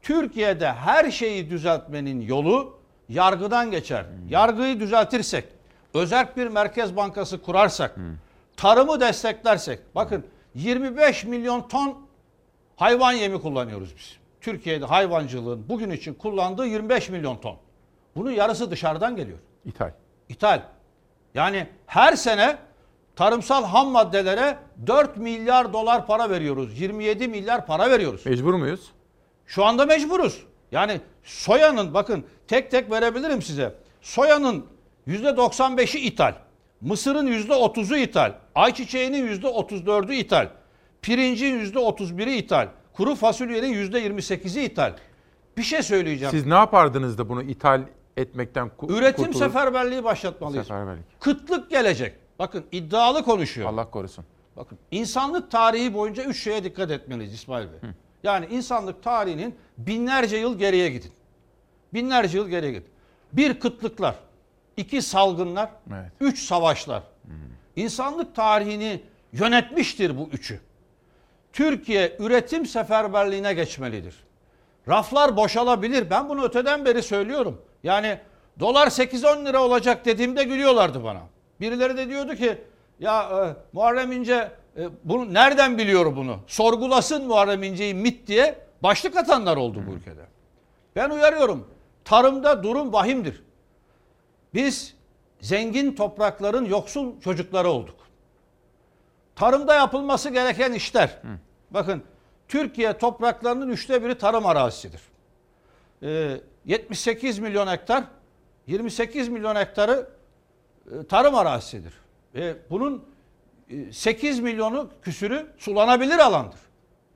Türkiye'de 0.02 0.72
her 0.74 1.12
şeyi 1.12 1.50
düzeltmenin 1.50 2.22
yolu 2.22 2.78
yargıdan 3.10 3.72
geçer. 3.72 4.06
Yargıyı 4.30 4.80
düzeltirsek, 4.80 5.46
özerk 5.94 6.38
bir 6.38 6.48
merkez 6.48 6.96
bankası 6.96 7.42
kurarsak, 7.42 7.96
tarımı 8.58 9.00
desteklersek, 9.00 9.80
bakın 9.96 10.26
25 10.56 11.26
milyon 11.26 11.68
ton 11.68 11.98
hayvan 12.76 13.14
yemi 13.14 13.42
kullanıyoruz 13.42 13.96
biz. 13.98 14.18
Türkiye'de 14.42 14.86
hayvancılığın 14.86 15.70
bugün 15.70 15.90
için 15.90 16.14
kullandığı 16.14 16.68
25 16.68 17.10
milyon 17.10 17.38
ton. 17.38 17.58
Bunun 18.16 18.32
yarısı 18.32 18.72
dışarıdan 18.72 19.16
geliyor. 19.16 19.38
İthal. 19.66 19.92
İthal. 20.30 20.62
Yani 21.34 21.68
her 21.88 22.16
sene 22.16 22.58
tarımsal 23.16 23.66
ham 23.66 23.88
maddelere 23.88 24.58
4 24.88 25.18
milyar 25.18 25.74
dolar 25.74 26.08
para 26.08 26.30
veriyoruz. 26.30 26.82
27 26.82 27.28
milyar 27.28 27.66
para 27.66 27.90
veriyoruz. 27.90 28.26
Mecbur 28.26 28.54
muyuz? 28.54 28.92
Şu 29.46 29.66
anda 29.66 29.86
mecburuz. 29.86 30.44
Yani 30.72 31.02
soyanın 31.24 31.94
bakın 31.94 32.26
tek 32.48 32.72
tek 32.72 32.92
verebilirim 32.92 33.42
size. 33.42 33.76
Soyanın 34.02 34.66
%95'i 35.08 36.00
ithal. 36.00 36.34
Mısırın 36.82 37.28
%30'u 37.28 37.98
ithal. 37.98 38.34
Ayçiçeğinin 38.56 39.42
%34'ü 39.42 40.14
ithal. 40.14 40.50
Pirincin 41.02 41.66
%31'i 41.66 42.36
ithal. 42.36 42.68
Kuru 42.94 43.16
fasulyenin 43.16 43.74
%28'i 43.74 44.64
ithal. 44.64 44.94
Bir 45.58 45.64
şey 45.64 45.84
söyleyeceğim. 45.84 46.32
Siz 46.32 46.46
ne 46.46 46.54
yapardınız 46.54 47.18
da 47.18 47.30
bunu 47.30 47.44
ithal 47.44 47.82
etmekten 48.18 48.72
ku- 48.80 48.98
Üretim 48.98 49.26
kurtulup- 49.26 49.38
seferberliği 49.40 50.04
başlatmalıyız. 50.04 50.68
Seferberlik. 50.68 51.04
Kıtlık 51.22 51.70
gelecek. 51.70 52.16
Bakın 52.40 52.66
iddialı 52.72 53.24
konuşuyor. 53.24 53.70
Allah 53.70 53.90
korusun. 53.90 54.26
Bakın 54.58 54.78
insanlık 54.92 55.52
tarihi 55.52 55.94
boyunca 55.94 56.24
üç 56.24 56.44
şeye 56.44 56.64
dikkat 56.64 56.92
etmeliyiz 56.92 57.34
İsmail 57.34 57.68
Bey. 57.68 57.90
Yani 58.24 58.46
insanlık 58.46 59.04
tarihinin 59.04 59.56
binlerce 59.78 60.38
yıl 60.38 60.58
geriye 60.60 60.90
gidin. 60.90 61.12
Binlerce 61.94 62.38
yıl 62.38 62.48
geriye 62.48 62.72
gidin. 62.72 62.88
Bir 63.34 63.60
kıtlıklar, 63.60 64.16
iki 64.78 65.02
salgınlar, 65.02 65.70
Evet. 65.90 66.12
üç 66.22 66.40
savaşlar. 66.44 67.04
İnsanlık 67.76 68.36
tarihini 68.36 69.02
yönetmiştir 69.34 70.18
bu 70.18 70.30
üçü. 70.34 70.60
Türkiye 71.54 72.16
üretim 72.20 72.66
seferberliğine 72.66 73.54
geçmelidir. 73.54 74.16
Raflar 74.88 75.38
boşalabilir. 75.38 76.10
Ben 76.10 76.30
bunu 76.30 76.44
öteden 76.44 76.86
beri 76.86 77.04
söylüyorum. 77.04 77.62
Yani 77.86 78.20
dolar 78.60 78.88
8-10 78.88 79.46
lira 79.46 79.64
olacak 79.64 80.06
dediğimde 80.06 80.44
gülüyorlardı 80.44 81.04
bana. 81.04 81.22
Birileri 81.62 81.98
de 81.98 82.10
diyordu 82.10 82.36
ki 82.36 82.58
ya 83.00 83.22
e, 83.24 83.56
Muharrem 83.74 84.12
İnce 84.12 84.52
e, 84.78 84.90
bunu 85.04 85.34
nereden 85.34 85.78
biliyor 85.78 86.16
bunu? 86.16 86.40
Sorgulasın 86.48 87.28
Muharrem 87.28 87.64
İnce'yi 87.64 87.94
MIT 87.94 88.28
diye 88.28 88.60
başlık 88.84 89.16
atanlar 89.18 89.58
oldu 89.58 89.84
bu 89.88 89.92
ülkede. 89.92 90.26
Ben 90.96 91.10
uyarıyorum. 91.10 91.68
Tarımda 92.04 92.64
durum 92.64 92.94
vahimdir. 92.94 93.44
Biz 94.54 94.96
zengin 95.42 95.96
toprakların 95.96 96.66
yoksul 96.66 97.22
çocukları 97.22 97.70
olduk. 97.70 97.96
Tarımda 99.36 99.76
yapılması 99.76 100.30
gereken 100.30 100.74
işler. 100.74 101.22
Bakın 101.72 102.04
Türkiye 102.48 102.98
topraklarının 102.98 103.70
üçte 103.70 104.04
biri 104.04 104.18
tarım 104.18 104.46
arazisidir. 104.46 105.02
Ee, 106.04 106.38
78 106.66 107.40
milyon 107.40 107.68
hektar, 107.68 108.04
28 108.68 109.30
milyon 109.30 109.56
hektarı 109.56 110.10
e, 110.92 111.08
tarım 111.08 111.36
arazisidir. 111.36 111.94
Ve 112.36 112.56
bunun 112.70 113.06
e, 113.70 113.92
8 113.92 114.40
milyonu 114.40 114.90
küsürü 115.02 115.48
sulanabilir 115.58 116.18
alandır. 116.18 116.60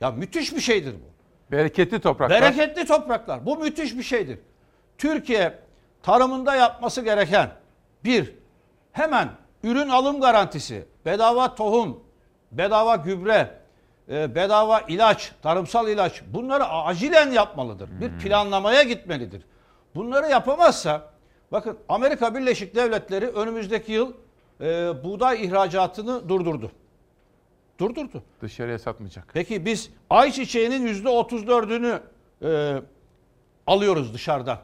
Ya 0.01 0.11
müthiş 0.11 0.55
bir 0.55 0.61
şeydir 0.61 0.93
bu. 0.93 1.09
Bereketli 1.51 1.99
topraklar. 1.99 2.41
Bereketli 2.41 2.85
topraklar. 2.85 3.45
Bu 3.45 3.57
müthiş 3.57 3.97
bir 3.97 4.03
şeydir. 4.03 4.39
Türkiye 4.97 5.59
tarımında 6.03 6.55
yapması 6.55 7.01
gereken 7.01 7.51
bir, 8.03 8.33
hemen 8.91 9.29
ürün 9.63 9.89
alım 9.89 10.21
garantisi, 10.21 10.85
bedava 11.05 11.55
tohum, 11.55 12.03
bedava 12.51 12.95
gübre, 12.95 13.59
e, 14.09 14.35
bedava 14.35 14.79
ilaç, 14.79 15.31
tarımsal 15.41 15.89
ilaç 15.89 16.21
bunları 16.33 16.65
acilen 16.65 17.31
yapmalıdır. 17.31 17.89
Bir 18.01 18.17
planlamaya 18.17 18.83
gitmelidir. 18.83 19.41
Bunları 19.95 20.27
yapamazsa 20.29 21.09
bakın 21.51 21.77
Amerika 21.89 22.35
Birleşik 22.35 22.75
Devletleri 22.75 23.27
önümüzdeki 23.27 23.91
yıl 23.91 24.13
e, 24.61 24.65
buğday 25.03 25.45
ihracatını 25.45 26.29
durdurdu. 26.29 26.71
Durdurdu. 27.79 28.23
Dışarıya 28.41 28.79
satmayacak. 28.79 29.27
Peki 29.33 29.65
biz 29.65 29.89
ayçiçeğinin 30.09 30.87
yüzde 30.87 31.09
otuz 31.09 31.47
dördünü 31.47 31.99
e, 32.43 32.75
alıyoruz 33.67 34.13
dışarıdan. 34.13 34.57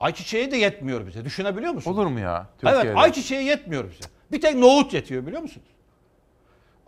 Ayçiçeği 0.00 0.50
de 0.50 0.56
yetmiyor 0.56 1.06
bize. 1.06 1.24
Düşünebiliyor 1.24 1.72
musunuz? 1.72 1.98
Olur 1.98 2.06
mu 2.06 2.20
ya? 2.20 2.46
Evet 2.62 2.74
Türkiye'de? 2.74 2.98
ayçiçeği 2.98 3.44
yetmiyor 3.44 3.84
bize. 3.84 4.10
Bir 4.32 4.40
tek 4.40 4.54
nohut 4.54 4.94
yetiyor 4.94 5.26
biliyor 5.26 5.42
musunuz? 5.42 5.66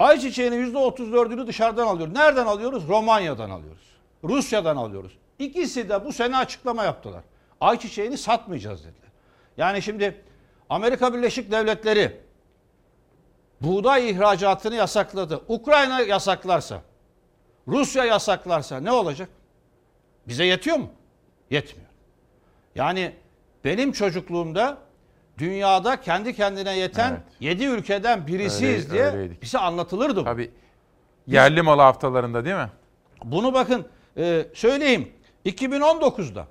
Ayçiçeğinin 0.00 0.56
yüzde 0.56 0.78
otuz 0.78 1.12
dördünü 1.12 1.46
dışarıdan 1.46 1.86
alıyoruz. 1.86 2.14
Nereden 2.14 2.46
alıyoruz? 2.46 2.88
Romanya'dan 2.88 3.50
alıyoruz. 3.50 3.96
Rusya'dan 4.24 4.76
alıyoruz. 4.76 5.18
İkisi 5.38 5.88
de 5.88 6.04
bu 6.04 6.12
sene 6.12 6.36
açıklama 6.36 6.84
yaptılar. 6.84 7.22
Ayçiçeğini 7.60 8.18
satmayacağız 8.18 8.80
dediler. 8.80 9.10
Yani 9.56 9.82
şimdi 9.82 10.24
Amerika 10.70 11.14
Birleşik 11.14 11.50
Devletleri 11.52 12.20
buğday 13.60 14.10
ihracatını 14.10 14.74
yasakladı. 14.74 15.40
Ukrayna 15.48 16.00
yasaklarsa, 16.00 16.82
Rusya 17.68 18.04
yasaklarsa 18.04 18.80
ne 18.80 18.92
olacak? 18.92 19.28
Bize 20.28 20.44
yetiyor 20.44 20.76
mu? 20.76 20.90
Yetmiyor. 21.50 21.90
Yani 22.74 23.14
benim 23.64 23.92
çocukluğumda 23.92 24.78
dünyada 25.38 26.00
kendi 26.00 26.34
kendine 26.36 26.76
yeten 26.78 27.10
Evet. 27.10 27.22
7 27.40 27.64
ülkeden 27.64 28.26
birisiyiz 28.26 28.84
Öyle- 28.84 28.92
diye 28.92 29.04
öyleydik. 29.04 29.42
bize 29.42 29.58
anlatılırdı. 29.58 30.24
Tabii. 30.24 30.50
Yerli 31.26 31.62
malı 31.62 31.82
haftalarında 31.82 32.44
değil 32.44 32.56
mi? 32.56 32.70
Bunu 33.24 33.54
bakın 33.54 33.86
e, 34.16 34.46
söyleyeyim. 34.54 35.12
2019'da 35.46 36.46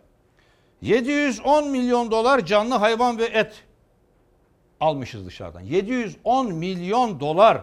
710 0.82 1.68
milyon 1.70 2.12
dolar 2.12 2.46
canlı 2.46 2.76
hayvan 2.76 3.18
ve 3.18 3.26
et 3.26 3.64
almışız 4.80 5.26
dışarıdan. 5.26 5.62
710 5.62 6.54
milyon 6.54 7.20
dolar. 7.20 7.62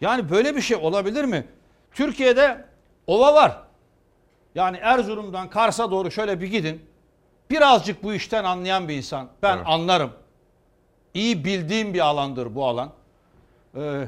Yani 0.00 0.30
böyle 0.30 0.56
bir 0.56 0.60
şey 0.60 0.76
olabilir 0.76 1.24
mi? 1.24 1.46
Türkiye'de 1.92 2.64
ova 3.06 3.34
var. 3.34 3.58
Yani 4.54 4.76
Erzurum'dan 4.76 5.50
Kars'a 5.50 5.90
doğru 5.90 6.10
şöyle 6.10 6.40
bir 6.40 6.46
gidin. 6.46 6.82
Birazcık 7.50 8.02
bu 8.02 8.14
işten 8.14 8.44
anlayan 8.44 8.88
bir 8.88 8.94
insan. 8.96 9.28
Ben 9.42 9.56
Evet. 9.56 9.66
anlarım. 9.68 10.10
İyi 11.14 11.44
bildiğim 11.44 11.94
bir 11.94 12.00
alandır 12.00 12.54
bu 12.54 12.66
alan. 12.66 12.92
Ee, 13.76 14.04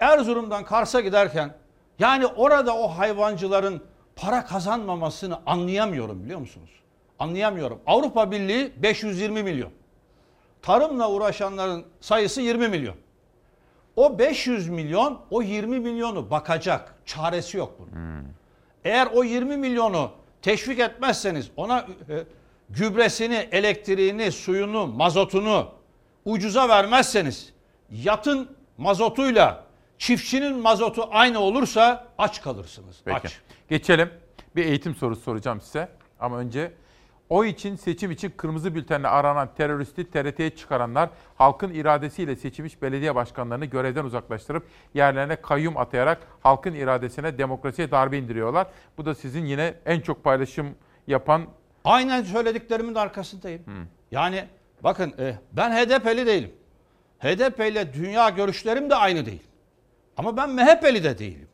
Erzurum'dan 0.00 0.64
Kars'a 0.64 1.00
giderken 1.00 1.54
yani 1.98 2.26
orada 2.26 2.76
o 2.76 2.88
hayvancıların 2.88 3.82
para 4.16 4.44
kazanmamasını 4.44 5.38
anlayamıyorum 5.46 6.24
biliyor 6.24 6.40
musunuz? 6.40 6.70
Anlayamıyorum. 7.18 7.80
Avrupa 7.86 8.30
Birliği 8.30 8.72
520 8.76 9.42
milyon. 9.42 9.70
Tarımla 10.62 11.10
uğraşanların 11.10 11.84
sayısı 12.00 12.40
20 12.40 12.68
milyon. 12.68 12.94
O 13.96 14.18
500 14.18 14.68
milyon 14.68 15.20
o 15.30 15.42
20 15.42 15.80
milyonu 15.80 16.30
bakacak. 16.30 16.94
Çaresi 17.06 17.56
yok 17.56 17.74
bunun. 17.78 18.24
Eğer 18.84 19.08
o 19.14 19.24
20 19.24 19.56
milyonu 19.56 20.10
teşvik 20.42 20.78
etmezseniz 20.78 21.50
ona 21.56 21.78
e, 21.78 22.24
gübresini, 22.70 23.48
elektriğini, 23.52 24.32
suyunu, 24.32 24.86
mazotunu 24.86 25.68
ucuza 26.24 26.68
vermezseniz 26.68 27.52
yatın 27.90 28.48
mazotuyla 28.78 29.64
çiftçinin 29.98 30.56
mazotu 30.56 31.08
aynı 31.10 31.38
olursa 31.38 32.08
aç 32.18 32.42
kalırsınız. 32.42 33.00
Peki. 33.04 33.16
Aç. 33.16 33.40
Geçelim. 33.68 34.10
Bir 34.56 34.64
eğitim 34.64 34.94
sorusu 34.94 35.22
soracağım 35.22 35.60
size. 35.60 35.88
Ama 36.20 36.38
önce 36.38 36.72
Oy 37.30 37.48
için, 37.48 37.76
seçim 37.76 38.10
için 38.10 38.32
kırmızı 38.36 38.74
bültenle 38.74 39.08
aranan 39.08 39.48
teröristi 39.56 40.10
TRT'ye 40.10 40.50
çıkaranlar 40.50 41.10
halkın 41.34 41.74
iradesiyle 41.74 42.36
seçilmiş 42.36 42.82
belediye 42.82 43.14
başkanlarını 43.14 43.64
görevden 43.64 44.04
uzaklaştırıp 44.04 44.66
yerlerine 44.94 45.36
kayyum 45.36 45.76
atayarak 45.76 46.18
halkın 46.40 46.74
iradesine, 46.74 47.38
demokrasiye 47.38 47.90
darbe 47.90 48.18
indiriyorlar. 48.18 48.66
Bu 48.98 49.04
da 49.04 49.14
sizin 49.14 49.44
yine 49.44 49.74
en 49.86 50.00
çok 50.00 50.24
paylaşım 50.24 50.74
yapan 51.06 51.46
Aynen 51.84 52.22
söylediklerimin 52.22 52.94
de 52.94 53.00
arkasındayım. 53.00 53.62
Yani 54.10 54.44
bakın 54.84 55.14
e, 55.18 55.34
ben 55.52 55.70
HDP'li 55.70 56.26
değilim. 56.26 56.52
HDP 57.18 57.60
ile 57.60 57.94
dünya 57.94 58.28
görüşlerim 58.28 58.90
de 58.90 58.94
aynı 58.94 59.26
değil. 59.26 59.42
Ama 60.16 60.36
ben 60.36 60.50
MHP'li 60.50 61.04
de 61.04 61.18
değilim. 61.18 61.48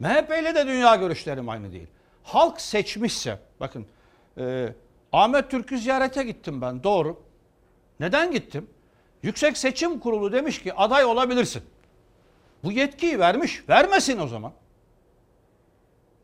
MHP 0.00 0.30
ile 0.42 0.54
de 0.54 0.66
dünya 0.66 0.96
görüşlerim 0.96 1.48
aynı 1.48 1.72
değil. 1.72 1.86
Halk 2.22 2.60
seçmişse, 2.60 3.38
bakın 3.60 3.86
e, 4.38 4.68
Ahmet 5.12 5.50
Türk'ü 5.50 5.78
ziyarete 5.78 6.22
gittim 6.22 6.60
ben 6.60 6.82
doğru. 6.82 7.22
Neden 8.00 8.32
gittim? 8.32 8.70
Yüksek 9.22 9.58
Seçim 9.58 10.00
Kurulu 10.00 10.32
demiş 10.32 10.62
ki 10.62 10.74
aday 10.74 11.04
olabilirsin. 11.04 11.62
Bu 12.64 12.72
yetkiyi 12.72 13.18
vermiş, 13.18 13.68
vermesin 13.68 14.18
o 14.18 14.26
zaman. 14.26 14.52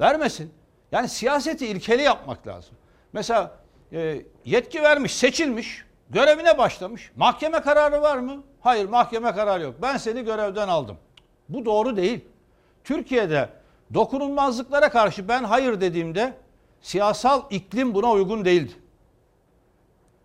Vermesin. 0.01 0.53
Yani 0.93 1.09
siyaseti 1.09 1.67
ilkeli 1.67 2.03
yapmak 2.03 2.47
lazım. 2.47 2.75
Mesela 3.13 3.59
e, 3.93 4.23
yetki 4.45 4.83
vermiş, 4.83 5.15
seçilmiş, 5.15 5.85
görevine 6.11 6.59
başlamış. 6.59 7.11
Mahkeme 7.17 7.61
kararı 7.61 8.03
var 8.03 8.19
mı? 8.19 8.43
Hayır, 8.61 8.89
mahkeme 8.89 9.33
kararı 9.33 9.63
yok. 9.63 9.75
Ben 9.83 9.97
seni 9.97 10.25
görevden 10.25 10.69
aldım. 10.69 10.97
Bu 11.49 11.65
doğru 11.65 11.97
değil. 11.97 12.25
Türkiye'de 12.85 13.49
dokunulmazlıklara 13.95 14.91
karşı 14.91 15.29
ben 15.29 15.45
hayır 15.45 15.81
dediğimde 15.81 16.35
siyasal 16.83 17.43
iklim 17.51 17.95
buna 17.95 18.11
uygun 18.11 18.45
değildi. 18.45 18.73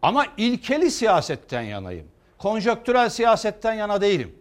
Ama 0.02 0.26
ilkeli 0.38 0.92
siyasetten 0.92 1.62
yanayım. 1.62 2.08
Konjöktürel 2.38 3.10
siyasetten 3.10 3.74
yana 3.74 4.02
değilim. 4.02 4.36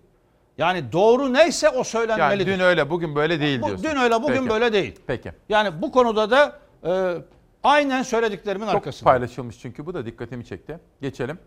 Yani 0.59 0.93
doğru 0.93 1.32
neyse 1.32 1.69
o 1.69 1.74
yani 1.74 1.85
söylenmelidir. 1.85 2.52
dün 2.55 2.60
öyle 2.60 2.90
bugün 2.90 3.15
böyle 3.16 3.40
değil 3.40 3.62
diyorsun. 3.62 3.85
dün 3.85 3.97
öyle 3.97 4.23
bugün 4.23 4.35
Peki. 4.36 4.51
böyle 4.51 4.73
değil. 4.73 5.01
Peki. 5.06 5.32
Yani 5.48 5.82
bu 5.82 5.93
konuda 5.93 6.31
da 6.31 6.59
e, 6.85 7.15
aynen 7.62 8.02
söylediklerimin 8.02 8.66
Çok 8.66 8.74
arkasında. 8.74 9.10
paylaşılmış 9.10 9.59
çünkü 9.59 9.86
bu 9.86 9.94
da 9.94 10.06
dikkatimi 10.06 10.44
çekti. 10.44 10.78
Geçelim. 11.01 11.39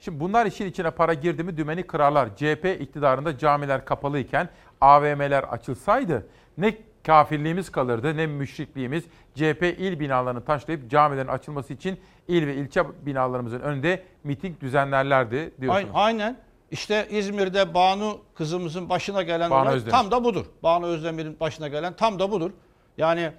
Şimdi 0.00 0.20
bunlar 0.20 0.46
işin 0.46 0.66
içine 0.66 0.90
para 0.90 1.14
girdi 1.14 1.42
mi 1.44 1.56
dümeni 1.56 1.82
kırarlar. 1.82 2.36
CHP 2.36 2.76
iktidarında 2.80 3.38
camiler 3.38 3.84
kapalıyken 3.84 4.48
AVM'ler 4.80 5.42
açılsaydı 5.42 6.26
ne 6.58 6.76
kafirliğimiz 7.06 7.72
kalırdı 7.72 8.16
ne 8.16 8.26
müşrikliğimiz. 8.26 9.04
CHP 9.34 9.62
il 9.78 10.00
binalarını 10.00 10.44
taşlayıp 10.44 10.90
camilerin 10.90 11.28
açılması 11.28 11.72
için 11.72 12.00
il 12.28 12.46
ve 12.46 12.54
ilçe 12.54 12.82
binalarımızın 13.06 13.60
önünde 13.60 14.02
miting 14.24 14.60
düzenlerlerdi 14.60 15.52
diyorsunuz. 15.60 15.90
Aynen, 15.94 16.18
aynen. 16.22 16.36
İşte 16.70 17.06
İzmir'de 17.10 17.74
Banu 17.74 18.18
kızımızın 18.34 18.88
başına 18.88 19.22
gelen 19.22 19.50
Banu 19.50 19.62
olay 19.62 19.74
Özdemir. 19.76 19.90
tam 19.92 20.10
da 20.10 20.24
budur. 20.24 20.46
Banu 20.62 20.86
Özdemir'in 20.86 21.40
başına 21.40 21.68
gelen 21.68 21.96
tam 21.96 22.18
da 22.18 22.30
budur. 22.30 22.50
Yani 22.98 23.32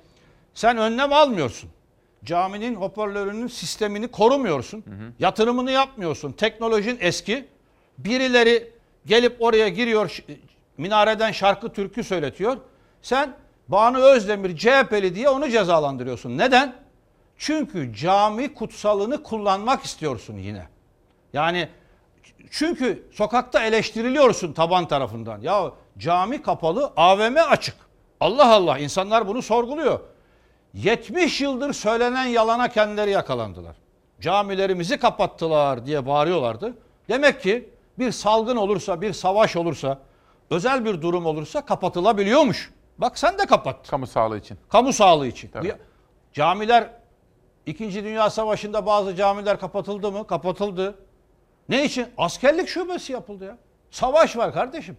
sen 0.59 0.77
önlem 0.77 1.13
almıyorsun. 1.13 1.69
Caminin 2.23 2.75
hoparlörünün 2.75 3.47
sistemini 3.47 4.07
korumuyorsun. 4.07 4.83
Yatırımını 5.19 5.71
yapmıyorsun. 5.71 6.31
Teknolojin 6.31 6.97
eski. 7.01 7.47
Birileri 7.97 8.73
gelip 9.05 9.35
oraya 9.39 9.67
giriyor 9.67 10.17
minareden 10.77 11.31
şarkı 11.31 11.73
türkü 11.73 12.03
söyletiyor. 12.03 12.57
Sen 13.01 13.35
Banu 13.67 13.97
Özdemir 13.97 14.57
CHP'li 14.57 15.15
diye 15.15 15.29
onu 15.29 15.49
cezalandırıyorsun. 15.49 16.37
Neden? 16.37 16.75
Çünkü 17.37 17.93
cami 17.95 18.53
kutsalını 18.53 19.23
kullanmak 19.23 19.85
istiyorsun 19.85 20.37
yine. 20.37 20.67
Yani 21.33 21.69
çünkü 22.51 23.07
sokakta 23.11 23.63
eleştiriliyorsun 23.63 24.53
taban 24.53 24.87
tarafından. 24.87 25.41
Ya 25.41 25.71
cami 25.97 26.41
kapalı, 26.41 26.93
AVM 26.97 27.35
açık. 27.49 27.75
Allah 28.19 28.53
Allah 28.53 28.77
insanlar 28.77 29.27
bunu 29.27 29.41
sorguluyor. 29.41 29.99
70 30.73 31.41
yıldır 31.41 31.73
söylenen 31.73 32.25
yalana 32.25 32.67
kendileri 32.67 33.11
yakalandılar. 33.11 33.75
Camilerimizi 34.21 34.97
kapattılar 34.97 35.85
diye 35.85 36.05
bağırıyorlardı. 36.05 36.73
Demek 37.09 37.41
ki 37.41 37.69
bir 37.99 38.11
salgın 38.11 38.55
olursa, 38.55 39.01
bir 39.01 39.13
savaş 39.13 39.55
olursa, 39.55 39.99
özel 40.49 40.85
bir 40.85 41.01
durum 41.01 41.25
olursa 41.25 41.65
kapatılabiliyormuş. 41.65 42.71
Bak 42.97 43.19
sen 43.19 43.37
de 43.37 43.45
kapat. 43.45 43.89
Kamu 43.89 44.07
sağlığı 44.07 44.37
için. 44.37 44.57
Kamu 44.69 44.93
sağlığı 44.93 45.27
için. 45.27 45.49
Tabii. 45.49 45.75
Camiler 46.33 46.89
İkinci 47.65 48.03
Dünya 48.03 48.29
Savaşı'nda 48.29 48.85
bazı 48.85 49.15
camiler 49.15 49.59
kapatıldı 49.59 50.11
mı? 50.11 50.27
Kapatıldı. 50.27 50.95
Ne 51.69 51.85
için? 51.85 52.07
Askerlik 52.17 52.67
şubesi 52.67 53.13
yapıldı 53.13 53.45
ya. 53.45 53.57
Savaş 53.91 54.37
var 54.37 54.53
kardeşim. 54.53 54.97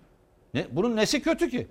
Ne, 0.55 0.66
bunun 0.70 0.97
nesi 0.97 1.22
kötü 1.22 1.51
ki? 1.51 1.68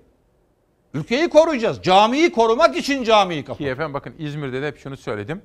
Ülkeyi 0.94 1.28
koruyacağız. 1.28 1.82
Camiyi 1.82 2.32
korumak 2.32 2.76
için 2.76 3.04
camiyi 3.04 3.44
kapat. 3.44 3.58
Ki 3.58 3.66
efendim 3.66 3.94
bakın 3.94 4.14
İzmir'de 4.18 4.62
de 4.62 4.66
hep 4.66 4.78
şunu 4.78 4.96
söyledim. 4.96 5.42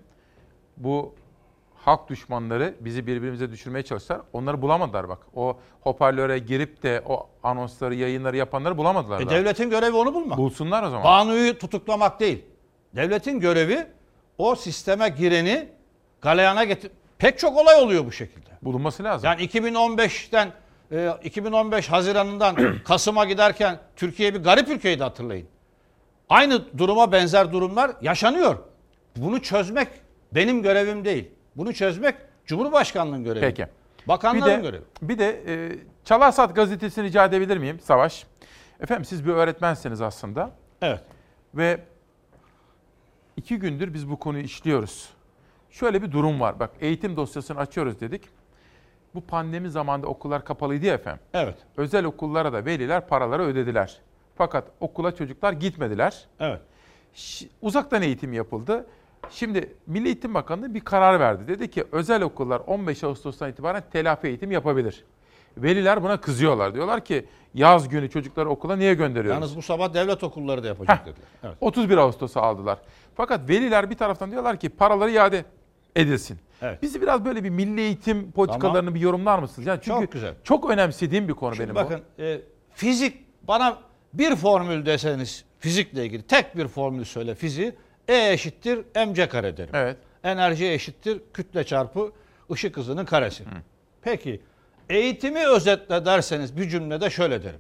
Bu 0.78 1.16
halk 1.76 2.10
düşmanları 2.10 2.76
bizi 2.80 3.08
birbirimize 3.08 3.52
düşürmeye 3.52 3.84
çalıştılar. 3.84 4.22
Onları 4.34 4.62
bulamadılar 4.62 5.10
bak. 5.10 5.20
O 5.36 5.58
hoparlöre 5.82 6.40
girip 6.40 6.84
de 6.84 7.04
o 7.06 7.30
anonsları, 7.44 7.96
yayınları 7.96 8.38
yapanları 8.38 8.78
bulamadılar. 8.78 9.22
E, 9.22 9.26
daha. 9.26 9.36
devletin 9.36 9.70
görevi 9.70 9.96
onu 9.96 10.14
bulmak. 10.14 10.38
Bulsunlar 10.38 10.84
o 10.84 10.90
zaman. 10.90 11.04
Banu'yu 11.04 11.58
tutuklamak 11.58 12.20
değil. 12.20 12.46
Devletin 12.96 13.40
görevi 13.40 13.88
o 14.38 14.56
sisteme 14.56 15.10
gireni 15.10 15.70
galeyana 16.22 16.64
getir. 16.64 16.92
Pek 17.18 17.40
çok 17.40 17.58
olay 17.58 17.76
oluyor 17.76 18.06
bu 18.06 18.12
şekilde. 18.12 18.50
Bulunması 18.62 19.04
lazım. 19.04 19.26
Yani 19.26 19.46
2015'ten 19.46 20.52
e, 20.92 21.14
2015 21.24 21.90
Haziran'ından 21.92 22.56
Kasım'a 22.86 23.26
giderken 23.26 23.80
Türkiye 23.96 24.34
bir 24.34 24.44
garip 24.44 24.68
ülkeydi 24.70 25.04
hatırlayın. 25.04 25.48
Aynı 26.30 26.78
duruma 26.78 27.12
benzer 27.12 27.54
durumlar 27.54 27.92
yaşanıyor. 28.02 28.58
Bunu 29.16 29.42
çözmek 29.42 29.88
benim 30.32 30.62
görevim 30.64 31.06
değil. 31.06 31.32
Bunu 31.56 31.74
çözmek 31.74 32.16
Cumhurbaşkanlığının 32.46 33.24
görevi. 33.24 33.42
Peki. 33.42 33.68
Bakanların 34.08 34.46
bir 34.46 34.64
de, 34.64 34.70
görevi. 34.70 34.84
Bir 35.02 35.20
de 35.20 35.44
e, 35.48 35.76
Çalarsat 36.06 36.56
gazetesini 36.56 37.08
rica 37.08 37.26
edebilir 37.26 37.58
miyim 37.58 37.80
Savaş? 37.80 38.26
Efendim 38.80 39.06
siz 39.06 39.26
bir 39.26 39.32
öğretmensiniz 39.32 40.02
aslında. 40.02 40.52
Evet. 40.82 41.02
Ve 41.56 41.80
iki 43.38 43.60
gündür 43.60 43.94
biz 43.94 44.10
bu 44.10 44.20
konuyu 44.20 44.44
işliyoruz. 44.44 45.10
Şöyle 45.70 46.02
bir 46.02 46.12
durum 46.12 46.40
var. 46.40 46.60
Bak 46.60 46.72
eğitim 46.80 47.16
dosyasını 47.18 47.60
açıyoruz 47.60 48.00
dedik. 48.00 48.24
Bu 49.16 49.22
pandemi 49.22 49.70
zamanında 49.70 50.08
okullar 50.08 50.46
kapalıydı 50.46 50.86
ya 50.86 50.94
efendim. 50.94 51.20
Evet. 51.34 51.56
Özel 51.78 52.06
okullara 52.06 52.54
da 52.54 52.66
veliler 52.66 53.08
paraları 53.08 53.44
ödediler. 53.44 53.98
Fakat 54.36 54.64
okula 54.80 55.16
çocuklar 55.16 55.54
gitmediler. 55.54 56.26
Evet. 56.40 56.60
Ş- 57.14 57.46
Uzaktan 57.62 58.02
eğitim 58.02 58.34
yapıldı. 58.34 58.86
Şimdi 59.30 59.74
Milli 59.88 60.06
Eğitim 60.06 60.34
Bakanlığı 60.34 60.74
bir 60.74 60.80
karar 60.80 61.20
verdi. 61.20 61.48
Dedi 61.48 61.72
ki 61.72 61.84
özel 61.92 62.22
okullar 62.22 62.60
15 62.68 63.04
Ağustos'tan 63.04 63.50
itibaren 63.52 63.84
telafi 63.94 64.28
eğitim 64.28 64.52
yapabilir. 64.52 65.04
Veliler 65.58 66.04
buna 66.04 66.22
kızıyorlar. 66.22 66.74
Diyorlar 66.74 67.06
ki 67.06 67.26
yaz 67.54 67.90
günü 67.90 68.10
çocukları 68.10 68.50
okula 68.50 68.76
niye 68.76 68.94
gönderiyoruz? 68.94 69.42
Yalnız 69.42 69.58
bu 69.58 69.62
sabah 69.62 69.94
devlet 69.94 70.24
okulları 70.24 70.64
da 70.64 70.68
yapacak 70.68 71.06
dediler. 71.06 71.28
Evet. 71.44 71.56
31 71.62 71.98
Ağustos'a 71.98 72.42
aldılar. 72.42 72.78
Fakat 73.16 73.50
veliler 73.50 73.90
bir 73.90 73.96
taraftan 73.98 74.32
diyorlar 74.32 74.58
ki 74.60 74.70
paraları 74.70 75.12
iade 75.12 75.46
edilsin. 75.96 76.40
Evet. 76.62 76.82
Bizi 76.82 77.02
biraz 77.02 77.26
böyle 77.26 77.44
bir 77.44 77.50
milli 77.50 77.82
eğitim 77.82 78.32
politikalarını 78.32 78.96
bir 78.96 79.00
yorumlar 79.00 79.40
mısınız? 79.40 79.68
Yani 79.68 79.80
çünkü 79.84 80.02
Çok 80.02 80.12
güzel. 80.12 80.34
çok 80.44 80.70
önemsediğim 80.70 81.28
bir 81.28 81.34
konu 81.34 81.56
Şimdi 81.56 81.76
benim 81.76 81.76
bakın 81.86 82.02
e, 82.20 82.42
fizik 82.74 83.26
bana 83.48 83.78
bir 84.14 84.36
formül 84.36 84.86
deseniz 84.86 85.46
fizikle 85.60 86.06
ilgili 86.06 86.24
tek 86.24 86.58
bir 86.58 86.68
formül 86.68 87.04
söyle 87.04 87.36
fiziği 87.36 87.74
E 88.08 88.32
eşittir 88.32 88.80
mc 89.08 89.30
kare 89.30 89.58
derim. 89.58 89.76
Evet. 89.76 89.98
Enerji 90.24 90.72
eşittir 90.72 91.22
kütle 91.34 91.64
çarpı 91.64 92.12
ışık 92.52 92.78
hızının 92.78 93.06
karesi. 93.06 93.44
Peki 94.02 94.42
eğitimi 94.90 95.48
özetle 95.48 96.06
derseniz 96.06 96.58
bir 96.58 96.70
cümlede 96.70 97.10
şöyle 97.10 97.44
derim. 97.44 97.60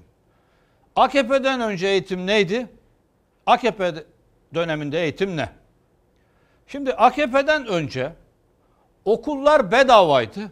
AKP'den 0.95 1.61
önce 1.61 1.87
eğitim 1.87 2.27
neydi? 2.27 2.67
AKP 3.45 3.93
döneminde 4.53 5.03
eğitim 5.03 5.37
ne? 5.37 5.49
Şimdi 6.67 6.93
AKP'den 6.93 7.67
önce 7.67 8.11
okullar 9.05 9.71
bedavaydı. 9.71 10.51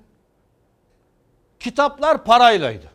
Kitaplar 1.60 2.24
paraylaydı. 2.24 2.92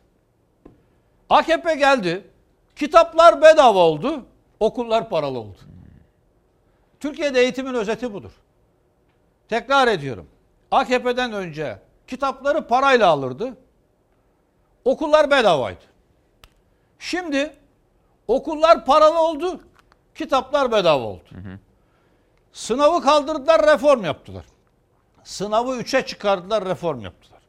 AKP 1.31 1.75
geldi. 1.75 2.31
Kitaplar 2.77 3.43
bedava 3.43 3.79
oldu. 3.79 4.27
Okullar 4.61 5.09
paralı 5.09 5.39
oldu. 5.39 5.59
Türkiye'de 7.01 7.41
eğitimin 7.41 7.75
özeti 7.75 8.13
budur. 8.13 8.33
Tekrar 9.49 9.89
ediyorum. 9.89 10.27
AKP'den 10.71 11.33
önce 11.33 11.79
kitapları 12.07 12.67
parayla 12.67 13.09
alırdı. 13.09 13.57
Okullar 14.85 15.31
bedavaydı. 15.31 15.85
Şimdi 16.99 17.53
okullar 18.29 18.85
paralı 18.85 19.21
oldu. 19.21 19.61
Kitaplar 20.15 20.73
bedava 20.73 21.05
oldu. 21.05 21.25
Sınavı 22.53 23.03
kaldırdılar, 23.03 23.67
reform 23.67 24.05
yaptılar. 24.05 24.45
Sınavı 25.29 25.77
3'e 25.77 26.07
çıkardılar, 26.07 26.65
reform 26.65 27.01
yaptılar. 27.01 27.41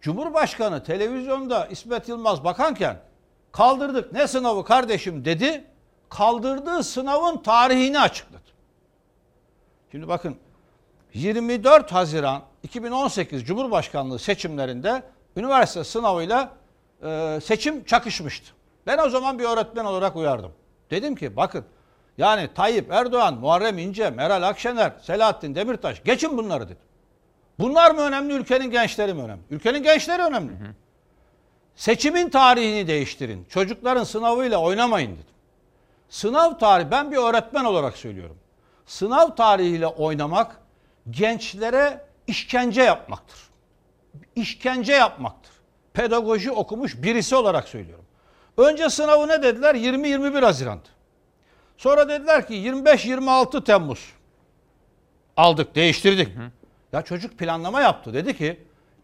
Cumhurbaşkanı 0.00 0.84
televizyonda 0.84 1.66
İsmet 1.66 2.08
Yılmaz 2.08 2.44
bakanken 2.44 2.96
kaldırdık 3.52 4.12
ne 4.12 4.26
sınavı 4.26 4.64
kardeşim 4.64 5.24
dedi. 5.24 5.64
Kaldırdığı 6.08 6.82
sınavın 6.82 7.38
tarihini 7.42 8.00
açıkladı. 8.00 8.42
Şimdi 9.90 10.08
bakın 10.08 10.36
24 11.14 11.92
Haziran 11.92 12.42
2018 12.62 13.44
Cumhurbaşkanlığı 13.44 14.18
seçimlerinde 14.18 15.02
üniversite 15.36 15.84
sınavıyla 15.84 16.50
e, 17.02 17.38
seçim 17.42 17.84
çakışmıştı. 17.84 18.52
Ben 18.86 18.98
o 18.98 19.08
zaman 19.08 19.38
bir 19.38 19.44
öğretmen 19.44 19.84
olarak 19.84 20.16
uyardım. 20.16 20.52
Dedim 20.90 21.16
ki 21.16 21.36
bakın 21.36 21.64
yani 22.18 22.48
Tayyip 22.54 22.92
Erdoğan, 22.92 23.34
Muharrem 23.34 23.78
İnce, 23.78 24.10
Meral 24.10 24.42
Akşener, 24.42 24.92
Selahattin 25.02 25.54
Demirtaş 25.54 26.04
geçin 26.04 26.38
bunları 26.38 26.64
dedim. 26.64 26.86
Bunlar 27.58 27.90
mı 27.90 28.00
önemli, 28.00 28.32
ülkenin 28.34 28.70
gençleri 28.70 29.14
mi 29.14 29.22
önemli? 29.22 29.42
Ülkenin 29.50 29.82
gençleri 29.82 30.22
önemli. 30.22 30.52
Seçimin 31.76 32.30
tarihini 32.30 32.86
değiştirin. 32.86 33.46
Çocukların 33.50 34.04
sınavıyla 34.04 34.58
oynamayın 34.58 35.12
dedim. 35.12 35.34
Sınav 36.08 36.58
tarihi, 36.58 36.90
ben 36.90 37.12
bir 37.12 37.16
öğretmen 37.16 37.64
olarak 37.64 37.96
söylüyorum. 37.96 38.36
Sınav 38.86 39.36
tarihiyle 39.36 39.86
oynamak 39.86 40.60
gençlere 41.10 42.04
işkence 42.26 42.82
yapmaktır. 42.82 43.38
İşkence 44.36 44.92
yapmaktır. 44.92 45.52
Pedagoji 45.92 46.50
okumuş 46.50 47.02
birisi 47.02 47.36
olarak 47.36 47.68
söylüyorum. 47.68 48.04
Önce 48.56 48.90
sınavı 48.90 49.28
ne 49.28 49.42
dediler? 49.42 49.74
20-21 49.74 50.44
Haziran'dı. 50.44 50.88
Sonra 51.76 52.08
dediler 52.08 52.46
ki 52.46 52.54
25-26 52.54 53.64
Temmuz. 53.64 54.12
Aldık, 55.36 55.74
değiştirdik. 55.74 56.28
Ya 56.92 57.02
çocuk 57.02 57.38
planlama 57.38 57.80
yaptı. 57.80 58.14
Dedi 58.14 58.36
ki 58.36 58.60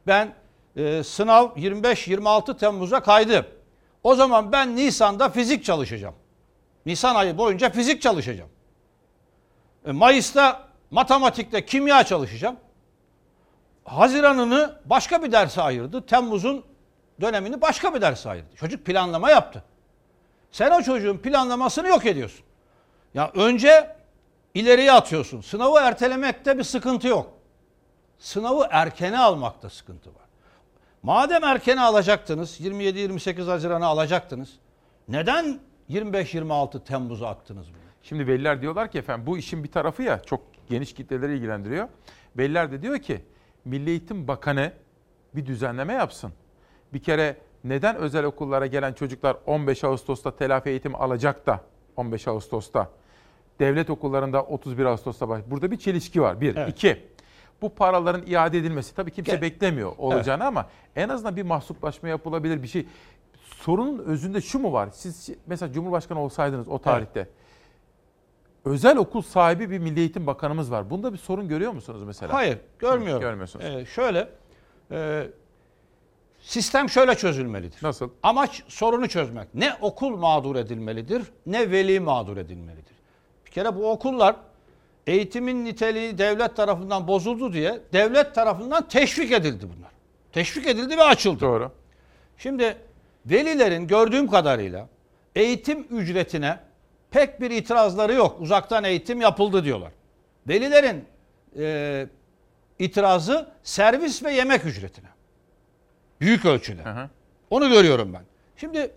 ben 0.07 0.35
e, 0.77 1.03
sınav 1.03 1.47
25-26 1.47 2.59
Temmuz'a 2.59 3.03
kaydı. 3.03 3.47
O 4.03 4.15
zaman 4.15 4.53
ben 4.53 4.77
Nisan'da 4.77 5.29
fizik 5.29 5.65
çalışacağım. 5.65 6.15
Nisan 6.87 7.15
ayı 7.15 7.39
boyunca 7.39 7.71
fizik 7.71 8.03
çalışacağım. 8.03 8.51
E, 9.87 9.93
Mayıs'ta 9.93 10.69
matematikte 10.91 11.67
kimya 11.67 12.05
çalışacağım. 12.05 12.57
Haziran'ını 13.85 14.81
başka 14.85 15.23
bir 15.23 15.33
derse 15.33 15.63
ayırdı. 15.63 16.07
Temmuz'un 16.07 16.65
dönemini 17.21 17.61
başka 17.61 17.95
bir 17.95 18.01
derse 18.01 18.31
ayırdı. 18.31 18.57
Çocuk 18.57 18.87
planlama 18.87 19.31
yaptı. 19.31 19.65
Sen 20.53 20.71
o 20.71 20.83
çocuğun 20.83 21.19
planlamasını 21.19 21.89
yok 21.89 22.07
ediyorsun. 22.07 22.45
Ya 23.15 23.31
önce 23.35 23.97
ileriye 24.55 24.93
atıyorsun. 24.93 25.41
Sınavı 25.41 25.79
ertelemekte 25.79 26.59
bir 26.59 26.65
sıkıntı 26.65 27.09
yok. 27.09 27.42
Sınavı 28.23 28.67
erkene 28.71 29.19
almakta 29.19 29.71
sıkıntı 29.71 30.11
var. 30.11 30.27
Madem 31.03 31.45
erkene 31.45 31.81
alacaktınız, 31.81 32.61
27-28 32.61 33.45
Haziran'a 33.45 33.87
alacaktınız. 33.87 34.59
Neden 35.09 35.61
25-26 35.91 36.85
Temmuz'a 36.85 37.29
attınız 37.29 37.69
bunu? 37.69 37.83
Şimdi 38.03 38.27
veliler 38.27 38.63
diyorlar 38.63 38.91
ki 38.91 38.99
efendim 38.99 39.27
bu 39.27 39.39
işin 39.39 39.65
bir 39.65 39.71
tarafı 39.71 40.03
ya 40.03 40.23
çok 40.23 40.41
geniş 40.71 40.95
kitleleri 40.95 41.37
ilgilendiriyor. 41.37 41.89
Veliler 42.37 42.73
de 42.73 42.83
diyor 42.83 42.99
ki 42.99 43.25
Milli 43.65 43.91
Eğitim 43.91 44.29
Bakanı 44.29 44.73
bir 45.35 45.47
düzenleme 45.47 45.93
yapsın. 45.93 46.33
Bir 46.93 47.03
kere 47.03 47.37
neden 47.65 47.97
özel 47.97 48.25
okullara 48.25 48.67
gelen 48.67 48.93
çocuklar 48.93 49.37
15 49.47 49.85
Ağustos'ta 49.85 50.37
telafi 50.37 50.71
eğitimi 50.71 50.97
alacak 50.97 51.47
da 51.47 51.61
15 51.97 52.29
Ağustos'ta 52.29 52.91
devlet 53.61 53.91
okullarında 53.91 54.43
31 54.43 54.85
Ağustos'ta 54.85 55.29
baş. 55.29 55.43
Burada 55.47 55.71
bir 55.71 55.77
çelişki 55.77 56.23
var. 56.23 56.41
Bir. 56.41 56.57
Evet. 56.57 56.69
iki. 56.69 57.12
Bu 57.63 57.75
paraların 57.75 58.27
iade 58.27 58.59
edilmesi 58.59 58.95
tabii 58.95 59.11
kimse 59.11 59.33
Gel. 59.33 59.43
beklemiyor 59.43 59.93
olacağını 59.99 60.45
ama 60.45 60.67
en 60.97 61.09
azından 61.09 61.37
bir 61.37 61.43
mahsuplaşma 61.43 62.09
yapılabilir 62.09 62.63
bir 62.63 62.69
şey. 62.69 62.87
Sorunun 63.43 63.99
özünde 63.99 64.41
şu 64.41 64.59
mu 64.59 64.73
var? 64.73 64.89
Siz 64.93 65.31
mesela 65.47 65.73
Cumhurbaşkanı 65.73 66.21
olsaydınız 66.21 66.69
o 66.69 66.79
tarihte 66.79 67.29
özel 68.65 68.97
okul 68.97 69.23
sahibi 69.23 69.71
bir 69.71 69.79
Milli 69.79 70.01
Eğitim 70.01 70.27
Bakanımız 70.27 70.71
var. 70.71 70.91
Bunda 70.91 71.13
bir 71.13 71.19
sorun 71.19 71.49
görüyor 71.49 71.73
musunuz 71.73 72.03
mesela? 72.03 72.33
Hayır, 72.33 72.59
görmüyorum. 72.79 73.21
Görmüyorsunuz. 73.21 73.65
Ee, 73.65 73.87
şöyle, 73.87 74.29
e, 74.91 75.27
sistem 76.41 76.89
şöyle 76.89 77.15
çözülmelidir. 77.15 77.79
Nasıl? 77.83 78.11
Amaç 78.23 78.63
sorunu 78.69 79.09
çözmek. 79.09 79.55
Ne 79.55 79.75
okul 79.81 80.17
mağdur 80.17 80.57
edilmelidir, 80.57 81.23
ne 81.47 81.71
veli 81.71 82.01
mağdur 82.01 82.37
edilmelidir. 82.37 82.95
Bir 83.47 83.51
kere 83.51 83.77
bu 83.77 83.91
okullar 83.91 84.37
eğitimin 85.07 85.65
niteliği 85.65 86.19
devlet 86.19 86.57
tarafından 86.57 87.09
bozuldu 87.09 87.53
diye 87.53 87.81
devlet 87.93 88.35
tarafından 88.35 88.89
teşvik 88.89 89.33
edildi 89.33 89.67
bunlar. 89.77 89.91
Teşvik 90.33 90.67
edildi 90.67 90.99
ve 90.99 91.03
açıldı. 91.03 91.41
Doğru. 91.41 91.73
Şimdi 92.39 92.77
velilerin 93.27 93.87
gördüğüm 93.87 94.31
kadarıyla 94.31 94.89
eğitim 95.37 95.87
ücretine 95.91 96.59
pek 97.11 97.41
bir 97.41 97.51
itirazları 97.51 98.13
yok. 98.13 98.41
Uzaktan 98.41 98.85
eğitim 98.85 99.21
yapıldı 99.21 99.65
diyorlar. 99.65 99.93
Velilerin 100.49 101.05
e, 101.59 102.07
itirazı 102.79 103.49
servis 103.63 104.25
ve 104.25 104.33
yemek 104.33 104.65
ücretine. 104.65 105.09
Büyük 106.21 106.45
ölçüde. 106.45 106.83
Onu 107.51 107.69
görüyorum 107.69 108.13
ben. 108.13 108.23
Şimdi 108.57 108.91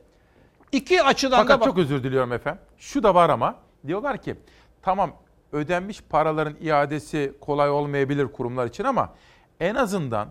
iki 0.72 1.04
açıdan 1.04 1.38
Fakat 1.38 1.56
da 1.58 1.60
bak- 1.60 1.68
çok 1.68 1.78
özür 1.78 2.04
diliyorum 2.04 2.34
efendim. 2.34 2.62
Şu 2.78 3.04
da 3.04 3.16
var 3.16 3.30
ama 3.30 3.56
diyorlar 3.88 4.22
ki 4.22 4.36
tamam 4.82 5.12
ödenmiş 5.52 6.02
paraların 6.02 6.56
iadesi 6.62 7.34
kolay 7.42 7.70
olmayabilir 7.70 8.28
kurumlar 8.28 8.68
için 8.68 8.84
ama 8.84 9.14
en 9.60 9.76
azından 9.76 10.30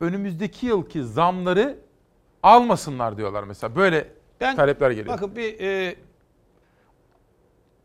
önümüzdeki 0.00 0.66
yılki 0.66 1.04
zamları 1.04 1.78
almasınlar 2.42 3.16
diyorlar 3.16 3.44
mesela. 3.44 3.76
Böyle 3.76 4.08
talepler 4.38 4.90
geliyor. 4.90 5.16
Bakın 5.16 5.36
bir 5.36 5.60
e, 5.60 5.96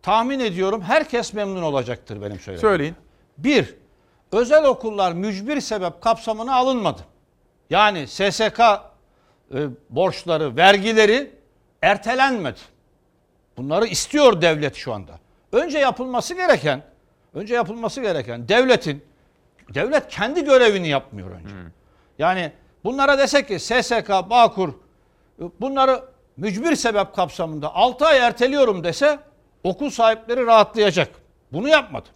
tahmin 0.01 0.39
ediyorum 0.39 0.81
herkes 0.81 1.33
memnun 1.33 1.61
olacaktır 1.61 2.21
benim 2.21 2.39
söylediğim. 2.39 2.69
Söyleyin. 2.69 2.95
Bir, 3.37 3.75
özel 4.31 4.65
okullar 4.65 5.13
mücbir 5.13 5.61
sebep 5.61 6.01
kapsamına 6.01 6.55
alınmadı. 6.55 7.01
Yani 7.69 8.07
SSK 8.07 8.59
e, 8.59 9.67
borçları, 9.89 10.55
vergileri 10.55 11.31
ertelenmedi. 11.81 12.59
Bunları 13.57 13.85
istiyor 13.85 14.41
devlet 14.41 14.75
şu 14.75 14.93
anda. 14.93 15.19
Önce 15.51 15.79
yapılması 15.79 16.33
gereken, 16.35 16.83
önce 17.33 17.55
yapılması 17.55 18.01
gereken 18.01 18.49
devletin, 18.49 19.03
devlet 19.73 20.07
kendi 20.07 20.45
görevini 20.45 20.87
yapmıyor 20.87 21.31
önce. 21.31 21.55
Yani 22.19 22.51
bunlara 22.83 23.17
desek 23.17 23.47
ki 23.47 23.59
SSK, 23.59 24.09
Bağkur 24.09 24.73
bunları 25.61 26.03
mücbir 26.37 26.75
sebep 26.75 27.15
kapsamında 27.15 27.75
6 27.75 28.05
ay 28.05 28.17
erteliyorum 28.17 28.83
dese 28.83 29.19
okul 29.63 29.89
sahipleri 29.89 30.45
rahatlayacak. 30.45 31.09
Bunu 31.53 31.67
yapmadı. 31.67 32.07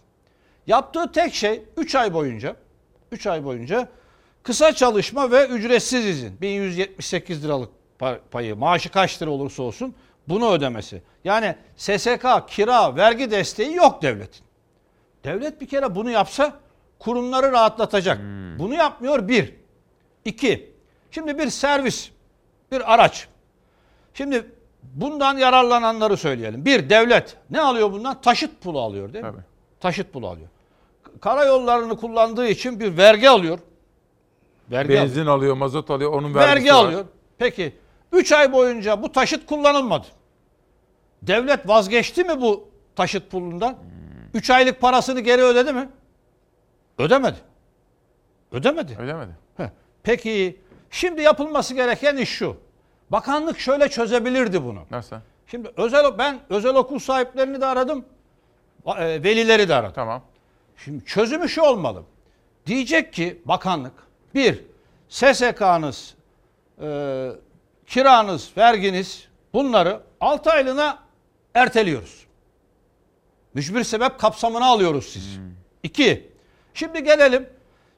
Yaptığı 0.66 1.12
tek 1.12 1.34
şey 1.34 1.62
3 1.76 1.94
ay 1.94 2.14
boyunca 2.14 2.56
3 3.12 3.26
ay 3.26 3.44
boyunca 3.44 3.88
kısa 4.42 4.72
çalışma 4.72 5.30
ve 5.30 5.46
ücretsiz 5.46 6.06
izin 6.06 6.40
1178 6.40 7.44
liralık 7.44 7.70
pa- 8.00 8.18
payı 8.30 8.56
maaşı 8.56 8.90
kaç 8.90 9.22
lira 9.22 9.30
olursa 9.30 9.62
olsun 9.62 9.94
bunu 10.28 10.50
ödemesi. 10.52 11.02
Yani 11.24 11.54
SSK, 11.76 12.26
kira, 12.48 12.96
vergi 12.96 13.30
desteği 13.30 13.74
yok 13.74 14.02
devletin. 14.02 14.44
Devlet 15.24 15.60
bir 15.60 15.66
kere 15.66 15.94
bunu 15.94 16.10
yapsa 16.10 16.52
kurumları 16.98 17.52
rahatlatacak. 17.52 18.18
Bunu 18.58 18.74
yapmıyor 18.74 19.28
bir. 19.28 19.54
İki. 20.24 20.74
Şimdi 21.10 21.38
bir 21.38 21.50
servis, 21.50 22.10
bir 22.72 22.94
araç. 22.94 23.28
Şimdi 24.14 24.50
bundan 24.82 25.38
yararlananları 25.38 26.16
söyleyelim. 26.16 26.64
Bir 26.64 26.90
devlet 26.90 27.36
ne 27.50 27.60
alıyor 27.60 27.92
bundan? 27.92 28.20
Taşıt 28.20 28.60
pulu 28.62 28.80
alıyor 28.80 29.12
değil 29.12 29.24
mi? 29.24 29.44
Taşıt 29.80 30.12
pulu 30.12 30.28
alıyor. 30.28 30.48
Karayollarını 31.20 31.96
kullandığı 31.96 32.48
için 32.48 32.80
bir 32.80 32.96
vergi 32.96 33.30
alıyor. 33.30 33.58
Vergi 34.70 34.88
alıyor. 34.92 35.02
Benzin 35.02 35.26
alıyor, 35.26 35.54
mazot 35.54 35.90
alıyor, 35.90 36.12
onun 36.12 36.34
vergisi 36.34 36.54
Vergi 36.54 36.70
var. 36.70 36.84
alıyor. 36.84 37.04
Peki 37.38 37.74
3 38.14 38.32
ay 38.32 38.52
boyunca 38.52 39.02
bu 39.02 39.12
taşıt 39.12 39.46
kullanılmadı. 39.46 40.06
Devlet 41.22 41.68
vazgeçti 41.68 42.24
mi 42.24 42.40
bu 42.40 42.68
taşıt 42.96 43.30
pulundan? 43.30 43.76
3 44.34 44.50
aylık 44.50 44.80
parasını 44.80 45.20
geri 45.20 45.42
ödedi 45.42 45.72
mi? 45.72 45.88
Ödemedi. 46.98 47.36
Ödemedi. 48.52 48.96
Ödemedi. 49.00 49.30
Heh. 49.56 49.68
Peki 50.02 50.60
şimdi 50.90 51.22
yapılması 51.22 51.74
gereken 51.74 52.16
iş 52.16 52.28
şu. 52.28 52.56
Bakanlık 53.10 53.58
şöyle 53.58 53.88
çözebilirdi 53.88 54.64
bunu. 54.64 54.80
Nasıl? 54.90 55.16
Şimdi 55.46 55.70
özel 55.76 56.18
ben 56.18 56.40
özel 56.50 56.74
okul 56.74 56.98
sahiplerini 56.98 57.60
de 57.60 57.66
aradım. 57.66 58.04
e, 58.86 59.22
Velileri 59.22 59.68
de 59.68 59.74
aradım. 59.74 59.92
Tamam. 59.94 60.22
Şimdi 60.76 61.04
çözümü 61.04 61.48
şu 61.48 61.62
olmalı. 61.62 62.02
Diyecek 62.66 63.12
ki 63.12 63.42
bakanlık 63.44 63.92
bir 64.34 64.64
SSK'nız, 65.08 66.14
e, 66.82 67.30
kiranız, 67.86 68.50
verginiz 68.56 69.28
bunları 69.52 70.00
6 70.20 70.50
aylığına 70.50 70.98
erteliyoruz. 71.54 72.26
Mücbir 73.54 73.84
sebep 73.84 74.18
kapsamına 74.18 74.66
alıyoruz 74.66 75.04
siz. 75.06 75.38
İki, 75.82 76.32
şimdi 76.74 77.04
gelelim 77.04 77.48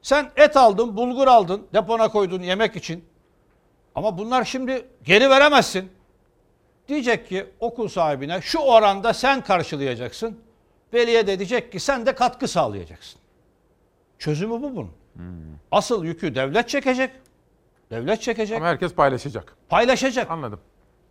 Sen 0.07 0.31
et 0.35 0.57
aldın, 0.57 0.97
bulgur 0.97 1.27
aldın, 1.27 1.67
depona 1.73 2.07
koydun 2.07 2.41
yemek 2.41 2.75
için. 2.75 3.05
Ama 3.95 4.17
bunlar 4.17 4.43
şimdi 4.43 4.85
geri 5.03 5.29
veremezsin. 5.29 5.91
Diyecek 6.87 7.29
ki 7.29 7.45
okul 7.59 7.87
sahibine 7.87 8.41
şu 8.41 8.59
oranda 8.59 9.13
sen 9.13 9.43
karşılayacaksın. 9.43 10.39
Veliye 10.93 11.27
de 11.27 11.39
diyecek 11.39 11.71
ki 11.71 11.79
sen 11.79 12.05
de 12.05 12.15
katkı 12.15 12.47
sağlayacaksın. 12.47 13.19
Çözümü 14.19 14.51
bu 14.51 14.75
bunun. 14.75 14.91
Asıl 15.71 16.05
yükü 16.05 16.35
devlet 16.35 16.69
çekecek. 16.69 17.11
Devlet 17.91 18.21
çekecek. 18.21 18.57
Ama 18.57 18.67
herkes 18.67 18.93
paylaşacak. 18.93 19.55
Paylaşacak. 19.69 20.31
Anladım. 20.31 20.59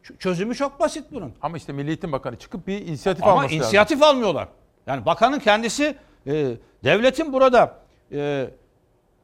Ç- 0.04 0.18
Çözümü 0.18 0.54
çok 0.54 0.80
basit 0.80 1.04
bunun. 1.12 1.34
Ama 1.42 1.56
işte 1.56 1.72
Milli 1.72 1.88
Eğitim 1.88 2.12
Bakanı 2.12 2.36
çıkıp 2.38 2.66
bir 2.66 2.86
inisiyatif 2.86 3.24
Ama 3.24 3.32
alması 3.32 3.54
inisiyatif 3.54 4.02
almıyorlar. 4.02 4.48
Yani 4.86 5.06
bakanın 5.06 5.38
kendisi 5.38 5.96
e, 6.26 6.56
devletin 6.84 7.32
burada 7.32 7.74
e, 8.12 8.50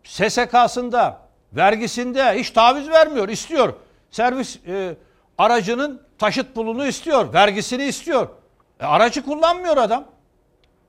SSK'sında, 0.05 1.21
vergisinde 1.53 2.39
hiç 2.39 2.51
taviz 2.51 2.89
vermiyor, 2.89 3.29
istiyor. 3.29 3.75
Servis 4.11 4.59
e, 4.67 4.97
aracının 5.39 6.03
taşıt 6.19 6.55
pulunu 6.55 6.87
istiyor, 6.87 7.33
vergisini 7.35 7.85
istiyor. 7.85 8.29
E, 8.81 8.85
aracı 8.85 9.25
kullanmıyor 9.25 9.77
adam. 9.77 10.05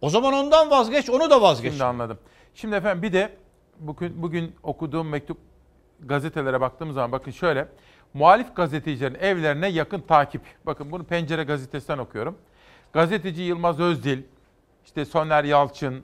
O 0.01 0.09
zaman 0.09 0.33
ondan 0.33 0.69
vazgeç, 0.71 1.09
onu 1.09 1.29
da 1.29 1.41
vazgeç. 1.41 1.71
Şimdi 1.71 1.83
anladım. 1.83 2.19
Şimdi 2.55 2.75
efendim 2.75 3.03
bir 3.03 3.13
de 3.13 3.29
bugün, 3.79 4.21
bugün 4.21 4.55
okuduğum 4.63 5.09
mektup 5.09 5.37
gazetelere 6.07 6.61
baktığımız 6.61 6.95
zaman 6.95 7.11
bakın 7.11 7.31
şöyle. 7.31 7.67
Muhalif 8.13 8.55
gazetecilerin 8.55 9.15
evlerine 9.15 9.67
yakın 9.67 9.99
takip. 9.99 10.41
Bakın 10.65 10.91
bunu 10.91 11.03
Pencere 11.03 11.43
gazetesinden 11.43 11.97
okuyorum. 11.97 12.37
Gazeteci 12.93 13.41
Yılmaz 13.41 13.79
Özdil, 13.79 14.23
işte 14.85 15.05
Soner 15.05 15.43
Yalçın, 15.43 16.03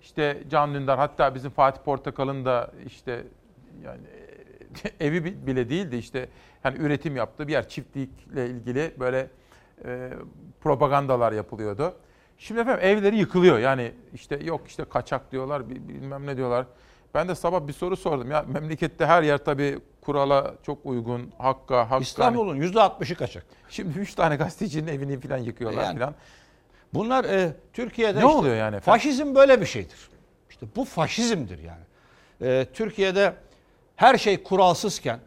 işte 0.00 0.42
Can 0.50 0.74
Dündar 0.74 0.98
hatta 0.98 1.34
bizim 1.34 1.50
Fatih 1.50 1.82
Portakal'ın 1.82 2.44
da 2.44 2.72
işte 2.86 3.24
yani 3.84 4.00
evi 5.00 5.24
bi- 5.24 5.46
bile 5.46 5.68
değildi 5.68 5.96
işte 5.96 6.28
hani 6.62 6.78
üretim 6.78 7.16
yaptığı 7.16 7.48
bir 7.48 7.52
yer 7.52 7.68
çiftlikle 7.68 8.46
ilgili 8.50 8.94
böyle 9.00 9.30
e, 9.84 10.10
propagandalar 10.60 11.32
yapılıyordu. 11.32 11.94
Şimdi 12.38 12.60
efendim 12.60 12.84
evleri 12.84 13.16
yıkılıyor. 13.16 13.58
Yani 13.58 13.92
işte 14.14 14.36
yok 14.36 14.68
işte 14.68 14.84
kaçak 14.84 15.32
diyorlar 15.32 15.70
bi- 15.70 15.88
bilmem 15.88 16.26
ne 16.26 16.36
diyorlar. 16.36 16.66
Ben 17.14 17.28
de 17.28 17.34
sabah 17.34 17.66
bir 17.66 17.72
soru 17.72 17.96
sordum. 17.96 18.30
Ya 18.30 18.44
memlekette 18.48 19.06
her 19.06 19.22
yer 19.22 19.38
tabii 19.38 19.78
kurala 20.00 20.54
çok 20.62 20.86
uygun. 20.86 21.32
Hakka, 21.38 21.80
hakka. 21.80 21.98
İstanbul'un 21.98 22.60
%60'ı 22.60 23.16
kaçak. 23.16 23.46
Şimdi 23.68 23.98
üç 23.98 24.14
tane 24.14 24.36
gazetecinin 24.36 24.86
evini 24.86 25.20
falan 25.20 25.38
yıkıyorlar 25.38 25.82
Yani 25.84 25.98
falan. 25.98 26.14
Bunlar 26.94 27.24
e, 27.24 27.52
Türkiye'de 27.72 28.18
Ne 28.20 28.24
işte 28.24 28.38
oluyor 28.38 28.56
yani 28.56 28.76
efendim? 28.76 29.00
Faşizm 29.00 29.34
böyle 29.34 29.60
bir 29.60 29.66
şeydir. 29.66 30.08
İşte 30.50 30.66
bu 30.76 30.84
faşizmdir 30.84 31.58
yani. 31.58 31.84
E, 32.40 32.66
Türkiye'de 32.72 33.34
her 33.96 34.18
şey 34.18 34.42
kuralsızken 34.42 35.18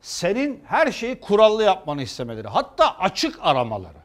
senin 0.00 0.62
her 0.66 0.92
şeyi 0.92 1.20
kurallı 1.20 1.62
yapmanı 1.62 2.02
istemeleri. 2.02 2.48
Hatta 2.48 2.98
açık 2.98 3.38
aramaları. 3.40 3.98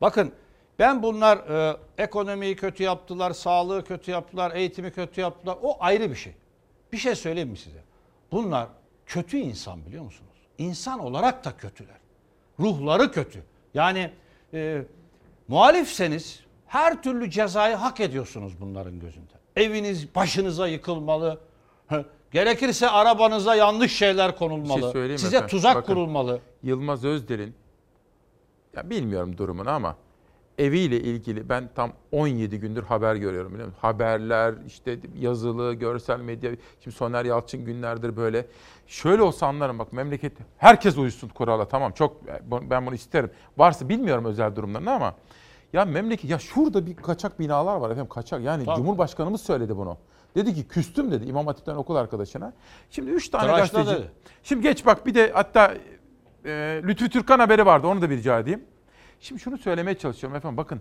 Bakın 0.00 0.32
ben 0.78 1.02
bunlar 1.02 1.36
e, 1.38 1.76
ekonomiyi 1.98 2.56
kötü 2.56 2.82
yaptılar, 2.82 3.32
sağlığı 3.32 3.84
kötü 3.84 4.10
yaptılar, 4.10 4.52
eğitimi 4.54 4.92
kötü 4.92 5.20
yaptılar. 5.20 5.58
O 5.62 5.76
ayrı 5.80 6.10
bir 6.10 6.16
şey. 6.16 6.34
Bir 6.92 6.98
şey 6.98 7.14
söyleyeyim 7.14 7.48
mi 7.48 7.58
size? 7.58 7.82
Bunlar 8.32 8.68
kötü 9.06 9.36
insan 9.36 9.86
biliyor 9.86 10.04
musunuz? 10.04 10.30
İnsan 10.58 10.98
olarak 10.98 11.44
da 11.44 11.56
kötüler. 11.56 11.96
Ruhları 12.60 13.12
kötü. 13.12 13.42
Yani 13.74 14.10
e, 14.54 14.82
muhalifseniz 15.48 16.40
her 16.66 17.02
türlü 17.02 17.30
cezayı 17.30 17.74
hak 17.76 18.00
ediyorsunuz 18.00 18.60
bunların 18.60 19.00
gözünde. 19.00 19.32
Eviniz 19.56 20.14
başınıza 20.14 20.68
yıkılmalı. 20.68 21.40
Gerekirse 22.32 22.88
arabanıza 22.90 23.54
yanlış 23.54 23.96
şeyler 23.96 24.32
Bir 24.32 24.36
konulmalı. 24.38 24.92
şey 24.92 25.18
Size 25.18 25.36
efendim? 25.36 25.48
tuzak 25.48 25.76
Bakın, 25.76 25.86
kurulmalı. 25.94 26.40
Yılmaz 26.62 27.04
Özdel'in 27.04 27.54
ya 28.76 28.90
bilmiyorum 28.90 29.38
durumunu 29.38 29.70
ama 29.70 29.96
eviyle 30.60 31.00
ilgili 31.00 31.48
ben 31.48 31.70
tam 31.74 31.92
17 32.12 32.60
gündür 32.60 32.82
haber 32.82 33.14
görüyorum 33.14 33.52
biliyor 33.52 33.68
musun? 33.68 33.80
Haberler, 33.82 34.54
işte 34.66 34.98
yazılı, 35.18 35.74
görsel 35.74 36.20
medya. 36.20 36.50
Şimdi 36.84 36.96
Soner 36.96 37.24
Yalçın 37.24 37.64
günlerdir 37.64 38.16
böyle. 38.16 38.46
Şöyle 38.86 39.22
olsa 39.22 39.46
anlarım 39.46 39.78
bak 39.78 39.92
memleket 39.92 40.32
herkes 40.58 40.98
uysun 40.98 41.28
kurala 41.28 41.68
tamam 41.68 41.92
çok 41.92 42.16
ben 42.50 42.86
bunu 42.86 42.94
isterim. 42.94 43.30
Varsa 43.58 43.88
bilmiyorum 43.88 44.24
özel 44.24 44.56
durumlarını 44.56 44.92
ama 44.92 45.14
ya 45.72 45.84
memleket 45.84 46.30
ya 46.30 46.38
şurada 46.38 46.86
bir 46.86 46.96
kaçak 46.96 47.40
binalar 47.40 47.76
var 47.76 47.90
efendim 47.90 48.08
kaçak 48.08 48.42
yani 48.42 48.64
Tabii. 48.64 48.76
Cumhurbaşkanımız 48.76 49.40
söyledi 49.40 49.76
bunu. 49.76 49.96
Dedi 50.34 50.54
ki 50.54 50.68
küstüm 50.68 51.12
dedi 51.12 51.24
İmam 51.24 51.46
Hatip'ten 51.46 51.74
okul 51.74 51.96
arkadaşına. 51.96 52.52
Şimdi 52.90 53.10
üç 53.10 53.28
tane 53.28 53.44
Tıraşla 53.44 53.78
gazeteci. 53.78 54.02
dedi. 54.02 54.10
Şimdi 54.42 54.62
geç 54.62 54.86
bak 54.86 55.06
bir 55.06 55.14
de 55.14 55.32
hatta 55.34 55.74
e, 56.44 56.80
Lütfü 56.84 57.08
Türkan 57.08 57.38
haberi 57.38 57.66
vardı 57.66 57.86
onu 57.86 58.02
da 58.02 58.10
bir 58.10 58.16
rica 58.16 58.38
edeyim. 58.38 58.64
Şimdi 59.20 59.40
şunu 59.40 59.58
söylemeye 59.58 59.98
çalışıyorum 59.98 60.36
efendim 60.36 60.56
bakın 60.56 60.80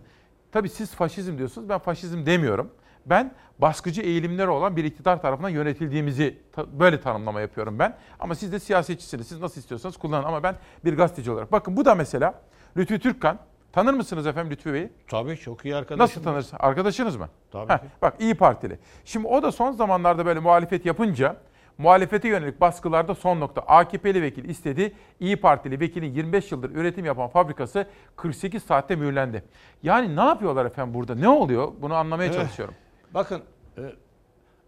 tabii 0.51 0.69
siz 0.69 0.95
faşizm 0.95 1.37
diyorsunuz 1.37 1.69
ben 1.69 1.79
faşizm 1.79 2.25
demiyorum. 2.25 2.71
Ben 3.05 3.33
baskıcı 3.59 4.01
eğilimleri 4.01 4.49
olan 4.49 4.75
bir 4.75 4.83
iktidar 4.83 5.21
tarafından 5.21 5.49
yönetildiğimizi 5.49 6.37
ta- 6.51 6.79
böyle 6.79 7.01
tanımlama 7.01 7.41
yapıyorum 7.41 7.79
ben. 7.79 7.97
Ama 8.19 8.35
siz 8.35 8.51
de 8.51 8.59
siyasetçisiniz. 8.59 9.27
Siz 9.27 9.41
nasıl 9.41 9.61
istiyorsanız 9.61 9.97
kullanın 9.97 10.23
ama 10.23 10.43
ben 10.43 10.55
bir 10.85 10.97
gazeteci 10.97 11.31
olarak. 11.31 11.51
Bakın 11.51 11.77
bu 11.77 11.85
da 11.85 11.95
mesela 11.95 12.41
Lütfü 12.77 12.99
Türkkan. 12.99 13.39
Tanır 13.71 13.93
mısınız 13.93 14.27
efendim 14.27 14.51
Lütfü 14.51 14.73
Bey'i? 14.73 14.89
Tabii 15.07 15.37
çok 15.37 15.65
iyi 15.65 15.75
arkadaşım. 15.75 16.03
Nasıl 16.03 16.23
tanırsın? 16.23 16.57
Arkadaşınız 16.59 17.15
mı? 17.15 17.29
Tabii 17.51 17.71
Heh. 17.73 17.77
Bak 18.01 18.15
İyi 18.19 18.35
Partili. 18.35 18.79
Şimdi 19.05 19.27
o 19.27 19.43
da 19.43 19.51
son 19.51 19.71
zamanlarda 19.71 20.25
böyle 20.25 20.39
muhalefet 20.39 20.85
yapınca 20.85 21.35
muhalefete 21.83 22.27
yönelik 22.27 22.61
baskılarda 22.61 23.15
son 23.15 23.39
nokta. 23.39 23.61
AKP'li 23.61 24.21
vekil 24.21 24.49
istedi. 24.49 24.93
İyi 25.19 25.35
Partili 25.41 25.79
vekilin 25.79 26.13
25 26.13 26.51
yıldır 26.51 26.69
üretim 26.71 27.05
yapan 27.05 27.29
fabrikası 27.29 27.87
48 28.15 28.63
saatte 28.63 28.95
mühürlendi. 28.95 29.43
Yani 29.83 30.15
ne 30.15 30.21
yapıyorlar 30.21 30.65
efendim 30.65 30.93
burada? 30.93 31.15
Ne 31.15 31.29
oluyor? 31.29 31.71
Bunu 31.81 31.93
anlamaya 31.95 32.29
Eh, 32.29 32.33
çalışıyorum. 32.33 32.75
Bakın 33.13 33.41
e, 33.77 33.81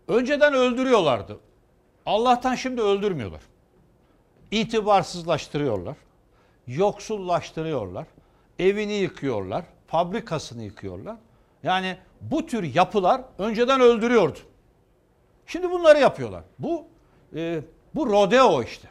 önceden 0.07 0.53
öldürüyorlardı. 0.53 1.39
Allah'tan 2.05 2.55
şimdi 2.55 2.81
öldürmüyorlar. 2.81 3.41
İtibarsızlaştırıyorlar. 4.51 5.95
Yoksullaştırıyorlar. 6.67 8.05
Evini 8.59 8.93
yıkıyorlar. 8.93 9.65
Fabrikasını 9.87 10.63
yıkıyorlar. 10.63 11.15
Yani 11.63 11.97
bu 12.21 12.45
tür 12.45 12.63
yapılar 12.75 13.21
önceden 13.37 13.81
öldürüyordu. 13.81 14.39
Şimdi 15.45 15.71
bunları 15.71 15.99
yapıyorlar. 15.99 16.43
Bu 16.59 16.85
e, 17.35 17.61
bu 17.95 18.09
rodeo 18.09 18.63
işte. 18.63 18.87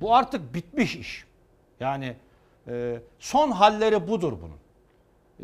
Bu 0.00 0.14
artık 0.14 0.54
bitmiş 0.54 0.96
iş. 0.96 1.24
Yani 1.80 2.16
e, 2.68 3.00
son 3.18 3.50
halleri 3.50 4.08
budur 4.08 4.32
bunun. 4.42 4.56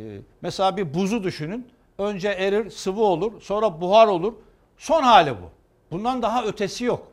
E, 0.05 0.21
mesela 0.41 0.77
bir 0.77 0.95
buzu 0.95 1.23
düşünün. 1.23 1.69
Önce 1.99 2.29
erir, 2.29 2.71
sıvı 2.71 3.01
olur, 3.03 3.41
sonra 3.41 3.81
buhar 3.81 4.07
olur. 4.07 4.35
Son 4.79 5.03
hali 5.03 5.31
bu. 5.31 5.51
Bundan 5.91 6.23
daha 6.23 6.45
ötesi 6.45 6.85
yok. 6.85 7.07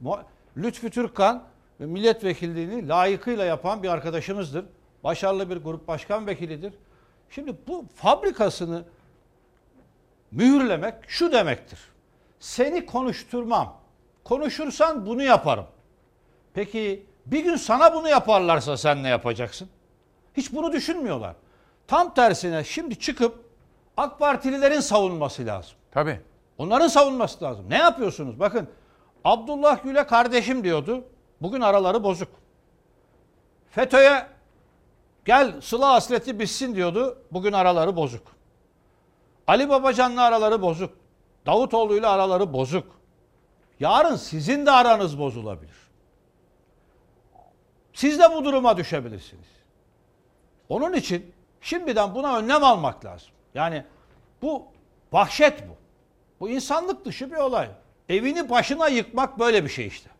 Mu- 0.00 0.20
Lütfü 0.56 0.90
Türkkan 0.90 1.42
e, 1.80 1.84
milletvekilliğini 1.84 2.88
layıkıyla 2.88 3.44
yapan 3.44 3.82
bir 3.82 3.88
arkadaşımızdır. 3.88 4.64
Başarılı 5.04 5.50
bir 5.50 5.56
grup 5.56 5.88
başkan 5.88 6.26
vekilidir. 6.26 6.74
Şimdi 7.30 7.54
bu 7.68 7.84
fabrikasını 7.94 8.84
mühürlemek 10.30 10.94
şu 11.08 11.32
demektir. 11.32 11.78
Seni 12.40 12.86
konuşturmam. 12.86 13.79
Konuşursan 14.24 15.06
bunu 15.06 15.22
yaparım. 15.22 15.66
Peki 16.54 17.06
bir 17.26 17.44
gün 17.44 17.56
sana 17.56 17.94
bunu 17.94 18.08
yaparlarsa 18.08 18.76
sen 18.76 19.02
ne 19.02 19.08
yapacaksın? 19.08 19.68
Hiç 20.36 20.52
bunu 20.52 20.72
düşünmüyorlar. 20.72 21.34
Tam 21.86 22.14
tersine 22.14 22.64
şimdi 22.64 22.98
çıkıp 22.98 23.44
AK 23.96 24.18
Partililerin 24.18 24.80
savunması 24.80 25.46
lazım. 25.46 25.72
Tabii. 25.90 26.20
Onların 26.58 26.88
savunması 26.88 27.44
lazım. 27.44 27.64
Ne 27.68 27.78
yapıyorsunuz? 27.78 28.40
Bakın 28.40 28.68
Abdullah 29.24 29.82
Gül'e 29.82 30.06
kardeşim 30.06 30.64
diyordu. 30.64 31.04
Bugün 31.42 31.60
araları 31.60 32.04
bozuk. 32.04 32.28
FETÖ'ye 33.70 34.26
gel 35.24 35.60
sıla 35.60 35.88
hasreti 35.88 36.38
bitsin 36.38 36.74
diyordu. 36.74 37.18
Bugün 37.32 37.52
araları 37.52 37.96
bozuk. 37.96 38.22
Ali 39.46 39.68
Babacan'la 39.68 40.22
araları 40.22 40.62
bozuk. 40.62 40.94
Davutoğlu'yla 41.46 42.10
araları 42.10 42.52
bozuk. 42.52 42.99
Yarın 43.80 44.16
sizin 44.16 44.66
de 44.66 44.70
aranız 44.70 45.18
bozulabilir. 45.18 45.76
Siz 47.92 48.18
de 48.18 48.30
bu 48.34 48.44
duruma 48.44 48.76
düşebilirsiniz. 48.76 49.48
Onun 50.68 50.92
için 50.92 51.32
şimdiden 51.60 52.14
buna 52.14 52.38
önlem 52.38 52.64
almak 52.64 53.04
lazım. 53.04 53.30
Yani 53.54 53.84
bu 54.42 54.66
vahşet 55.12 55.68
bu. 55.68 55.76
Bu 56.40 56.48
insanlık 56.48 57.04
dışı 57.04 57.30
bir 57.30 57.36
olay. 57.36 57.70
Evini 58.08 58.50
başına 58.50 58.88
yıkmak 58.88 59.38
böyle 59.38 59.64
bir 59.64 59.68
şey 59.68 59.86
işte. 59.86 60.10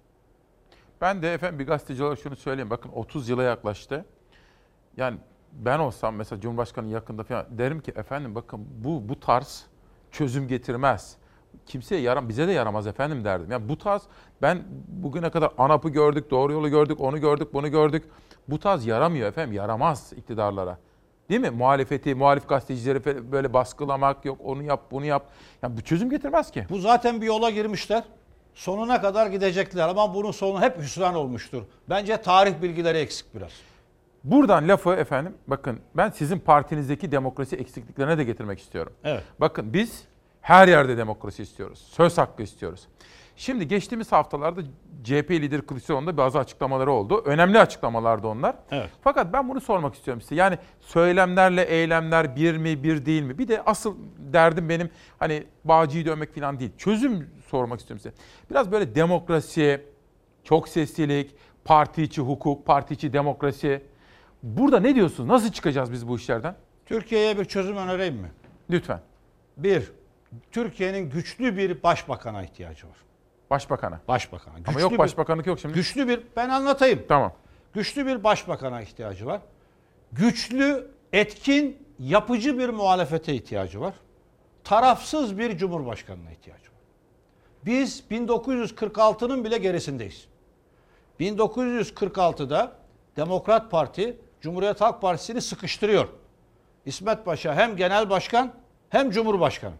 Ben 1.00 1.22
de 1.22 1.34
efendim 1.34 1.58
bir 1.58 1.66
gazeteci 1.66 2.02
olarak 2.02 2.18
şunu 2.18 2.36
söyleyeyim. 2.36 2.70
Bakın 2.70 2.88
30 2.88 3.28
yıla 3.28 3.42
yaklaştı. 3.42 4.04
Yani 4.96 5.18
ben 5.52 5.78
olsam 5.78 6.14
mesela 6.14 6.40
Cumhurbaşkanı 6.40 6.88
yakında 6.88 7.24
falan 7.24 7.46
derim 7.50 7.80
ki 7.80 7.92
efendim 7.96 8.34
bakın 8.34 8.66
bu 8.70 9.08
bu 9.08 9.20
tarz 9.20 9.66
çözüm 10.10 10.48
getirmez. 10.48 11.16
Kimseye 11.66 12.00
yaram 12.00 12.28
bize 12.28 12.48
de 12.48 12.52
yaramaz 12.52 12.86
efendim 12.86 13.24
derdim. 13.24 13.50
Yani 13.50 13.68
bu 13.68 13.78
tarz 13.78 14.02
ben 14.42 14.62
bugüne 14.88 15.30
kadar 15.30 15.50
ANAP'ı 15.58 15.88
gördük, 15.88 16.30
doğru 16.30 16.52
yolu 16.52 16.68
gördük, 16.68 17.00
onu 17.00 17.20
gördük, 17.20 17.54
bunu 17.54 17.70
gördük. 17.70 18.04
Bu 18.48 18.58
tarz 18.58 18.86
yaramıyor 18.86 19.28
efendim, 19.28 19.52
yaramaz 19.52 20.12
iktidarlara. 20.16 20.78
Değil 21.28 21.40
mi? 21.40 21.50
Muhalefeti, 21.50 22.14
muhalif 22.14 22.48
gazetecileri 22.48 23.32
böyle 23.32 23.52
baskılamak 23.52 24.24
yok, 24.24 24.38
onu 24.44 24.62
yap, 24.62 24.80
bunu 24.90 25.04
yap. 25.04 25.26
Yani 25.62 25.76
bu 25.76 25.80
çözüm 25.82 26.10
getirmez 26.10 26.50
ki. 26.50 26.66
Bu 26.70 26.78
zaten 26.78 27.20
bir 27.20 27.26
yola 27.26 27.50
girmişler. 27.50 28.04
Sonuna 28.54 29.00
kadar 29.00 29.26
gidecekler 29.26 29.88
ama 29.88 30.14
bunun 30.14 30.30
sonu 30.30 30.60
hep 30.60 30.78
hüsran 30.78 31.14
olmuştur. 31.14 31.62
Bence 31.88 32.16
tarih 32.16 32.62
bilgileri 32.62 32.98
eksik 32.98 33.34
biraz. 33.34 33.50
Buradan 34.24 34.68
lafı 34.68 34.90
efendim 34.90 35.34
bakın 35.46 35.80
ben 35.94 36.10
sizin 36.10 36.38
partinizdeki 36.38 37.12
demokrasi 37.12 37.56
eksikliklerine 37.56 38.18
de 38.18 38.24
getirmek 38.24 38.60
istiyorum. 38.60 38.92
Evet. 39.04 39.22
Bakın 39.40 39.72
biz 39.72 40.04
her 40.50 40.68
yerde 40.68 40.96
demokrasi 40.96 41.42
istiyoruz. 41.42 41.78
Söz 41.78 42.18
hakkı 42.18 42.42
istiyoruz. 42.42 42.80
Şimdi 43.36 43.68
geçtiğimiz 43.68 44.12
haftalarda 44.12 44.60
CHP 45.04 45.30
lideri 45.30 45.62
Kılıçdaroğlu'nda 45.62 46.16
bazı 46.16 46.38
açıklamaları 46.38 46.92
oldu. 46.92 47.22
Önemli 47.24 47.58
açıklamalardı 47.58 48.26
onlar. 48.26 48.56
Evet. 48.70 48.90
Fakat 49.02 49.32
ben 49.32 49.48
bunu 49.48 49.60
sormak 49.60 49.94
istiyorum 49.94 50.20
size. 50.20 50.34
Yani 50.34 50.58
söylemlerle 50.80 51.62
eylemler 51.62 52.36
bir 52.36 52.56
mi 52.56 52.82
bir 52.84 53.06
değil 53.06 53.22
mi? 53.22 53.38
Bir 53.38 53.48
de 53.48 53.62
asıl 53.62 53.96
derdim 54.18 54.68
benim 54.68 54.90
hani 55.18 55.44
Bağcı'yı 55.64 56.06
dövmek 56.06 56.34
falan 56.34 56.60
değil. 56.60 56.70
Çözüm 56.78 57.30
sormak 57.46 57.80
istiyorum 57.80 58.00
size. 58.02 58.14
Biraz 58.50 58.72
böyle 58.72 58.94
demokrasi, 58.94 59.84
çok 60.44 60.68
seslilik, 60.68 61.36
parti 61.64 62.02
içi 62.02 62.20
hukuk, 62.20 62.66
parti 62.66 62.94
içi 62.94 63.12
demokrasi. 63.12 63.82
Burada 64.42 64.80
ne 64.80 64.94
diyorsunuz? 64.94 65.28
Nasıl 65.28 65.52
çıkacağız 65.52 65.92
biz 65.92 66.08
bu 66.08 66.16
işlerden? 66.16 66.54
Türkiye'ye 66.86 67.38
bir 67.38 67.44
çözüm 67.44 67.76
önereyim 67.76 68.14
mi? 68.14 68.32
Lütfen. 68.70 69.00
Bir, 69.56 69.99
Türkiye'nin 70.52 71.10
güçlü 71.10 71.56
bir 71.56 71.82
başbakana 71.82 72.42
ihtiyacı 72.42 72.86
var. 72.88 72.96
Başbakana. 73.50 74.00
Başbakana. 74.08 74.54
Ama 74.54 74.64
Güçlü 74.66 74.80
yok 74.82 74.92
bir- 74.92 74.98
başbakanlık 74.98 75.46
yok 75.46 75.60
şimdi. 75.60 75.74
Güçlü 75.74 76.08
bir, 76.08 76.20
ben 76.36 76.48
anlatayım. 76.48 77.04
Tamam. 77.08 77.32
Güçlü 77.74 78.06
bir 78.06 78.24
başbakana 78.24 78.82
ihtiyacı 78.82 79.26
var. 79.26 79.40
Güçlü, 80.12 80.90
etkin, 81.12 81.86
yapıcı 81.98 82.58
bir 82.58 82.68
muhalefete 82.68 83.34
ihtiyacı 83.34 83.80
var. 83.80 83.94
Tarafsız 84.64 85.38
bir 85.38 85.58
cumhurbaşkanına 85.58 86.30
ihtiyacı 86.30 86.62
var. 86.64 86.78
Biz 87.66 88.02
1946'nın 88.10 89.44
bile 89.44 89.58
gerisindeyiz. 89.58 90.26
1946'da 91.20 92.72
Demokrat 93.16 93.70
Parti 93.70 94.16
Cumhuriyet 94.40 94.80
Halk 94.80 95.00
Partisi'ni 95.02 95.40
sıkıştırıyor. 95.40 96.08
İsmet 96.86 97.24
Paşa 97.24 97.54
hem 97.54 97.76
genel 97.76 98.10
başkan 98.10 98.52
hem 98.88 99.10
cumhurbaşkanı. 99.10 99.74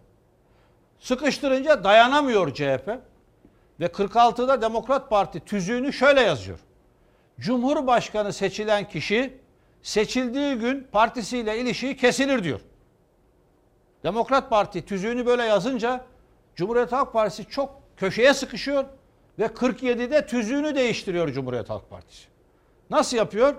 Sıkıştırınca 1.01 1.85
dayanamıyor 1.85 2.55
CHP 2.55 2.89
ve 3.81 3.87
46'da 3.87 4.63
Demokrat 4.63 5.11
Parti 5.11 5.41
tüzüğünü 5.41 5.93
şöyle 5.93 6.21
yazıyor. 6.21 6.59
Cumhurbaşkanı 7.41 8.33
seçilen 8.33 8.89
kişi 8.89 9.39
seçildiği 9.83 10.55
gün 10.55 10.87
partisiyle 10.93 11.59
ilişiği 11.59 11.97
kesilir 11.97 12.45
diyor. 12.45 12.61
Demokrat 14.05 14.51
Parti 14.51 14.85
tüzüğünü 14.85 15.27
böyle 15.27 15.43
yazınca 15.43 16.05
Cumhuriyet 16.57 16.93
Halk 16.93 17.13
Partisi 17.13 17.45
çok 17.49 17.83
köşeye 17.97 18.35
sıkışıyor 18.35 18.85
ve 19.39 19.45
47'de 19.45 20.27
tüzüğünü 20.27 20.75
değiştiriyor 20.75 21.33
Cumhuriyet 21.33 21.71
Halk 21.71 21.91
Partisi. 21.91 22.27
Nasıl 22.91 23.17
yapıyor? 23.17 23.55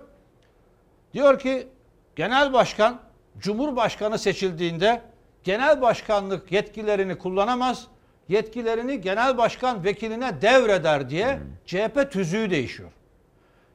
Diyor 1.14 1.40
ki 1.40 1.68
genel 2.16 2.54
başkan 2.54 3.00
Cumhurbaşkanı 3.38 4.20
seçildiğinde 4.20 5.02
genel 5.44 5.82
başkanlık 5.82 6.52
yetkilerini 6.52 7.18
kullanamaz. 7.18 7.88
Yetkilerini 8.30 9.02
genel 9.02 9.38
başkan 9.38 9.84
vekiline 9.84 10.42
devreder 10.42 11.10
diye 11.10 11.40
CHP 11.66 12.12
tüzüğü 12.12 12.50
değişiyor. 12.50 12.92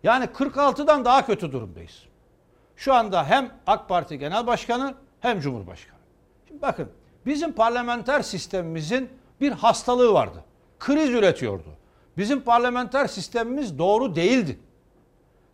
Yani 0.03 0.25
46'dan 0.25 1.05
daha 1.05 1.27
kötü 1.27 1.53
durumdayız. 1.53 2.03
Şu 2.77 2.95
anda 2.95 3.25
hem 3.25 3.51
AK 3.67 3.89
Parti 3.89 4.19
Genel 4.19 4.47
Başkanı 4.47 4.95
hem 5.21 5.41
Cumhurbaşkanı. 5.41 5.99
Şimdi 6.49 6.63
bakın 6.63 6.89
bizim 7.27 7.53
parlamenter 7.53 8.23
sistemimizin 8.23 9.09
bir 9.41 9.53
hastalığı 9.53 10.13
vardı. 10.13 10.45
Kriz 10.79 11.11
üretiyordu. 11.11 11.69
Bizim 12.17 12.41
parlamenter 12.41 13.07
sistemimiz 13.07 13.79
doğru 13.79 14.17
değildi. 14.17 14.59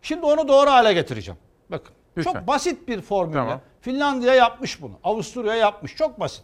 Şimdi 0.01 0.25
onu 0.25 0.47
doğru 0.47 0.69
hale 0.69 0.93
getireceğim. 0.93 1.39
Bakın 1.71 1.95
Lütfen. 2.17 2.33
çok 2.33 2.47
basit 2.47 2.87
bir 2.87 3.01
formülle. 3.01 3.37
Tamam. 3.37 3.61
Finlandiya 3.81 4.33
yapmış 4.35 4.81
bunu. 4.81 4.93
Avusturya 5.03 5.55
yapmış. 5.55 5.95
Çok 5.95 6.19
basit. 6.19 6.43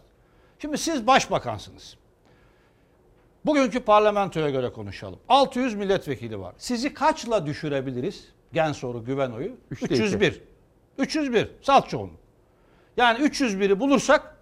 Şimdi 0.58 0.78
siz 0.78 1.06
başbakansınız. 1.06 1.96
Bugünkü 3.46 3.80
parlamentoya 3.80 4.50
göre 4.50 4.72
konuşalım. 4.72 5.18
600 5.28 5.74
milletvekili 5.74 6.40
var. 6.40 6.54
Sizi 6.58 6.94
kaçla 6.94 7.46
düşürebiliriz? 7.46 8.28
Gen 8.52 8.72
soru 8.72 9.04
güven 9.04 9.30
oyu. 9.30 9.52
Üçte 9.70 9.86
301. 9.86 10.42
301 10.98 11.50
salt 11.62 11.88
çoğunluk. 11.88 12.20
Yani 12.96 13.18
301'i 13.18 13.80
bulursak 13.80 14.36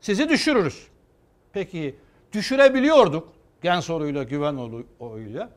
sizi 0.00 0.28
düşürürüz. 0.28 0.88
Peki 1.52 1.96
düşürebiliyorduk 2.32 3.28
gen 3.62 3.80
soruyla 3.80 4.22
güven 4.22 4.54
oyu- 4.54 4.86
oyuyla. 4.98 5.48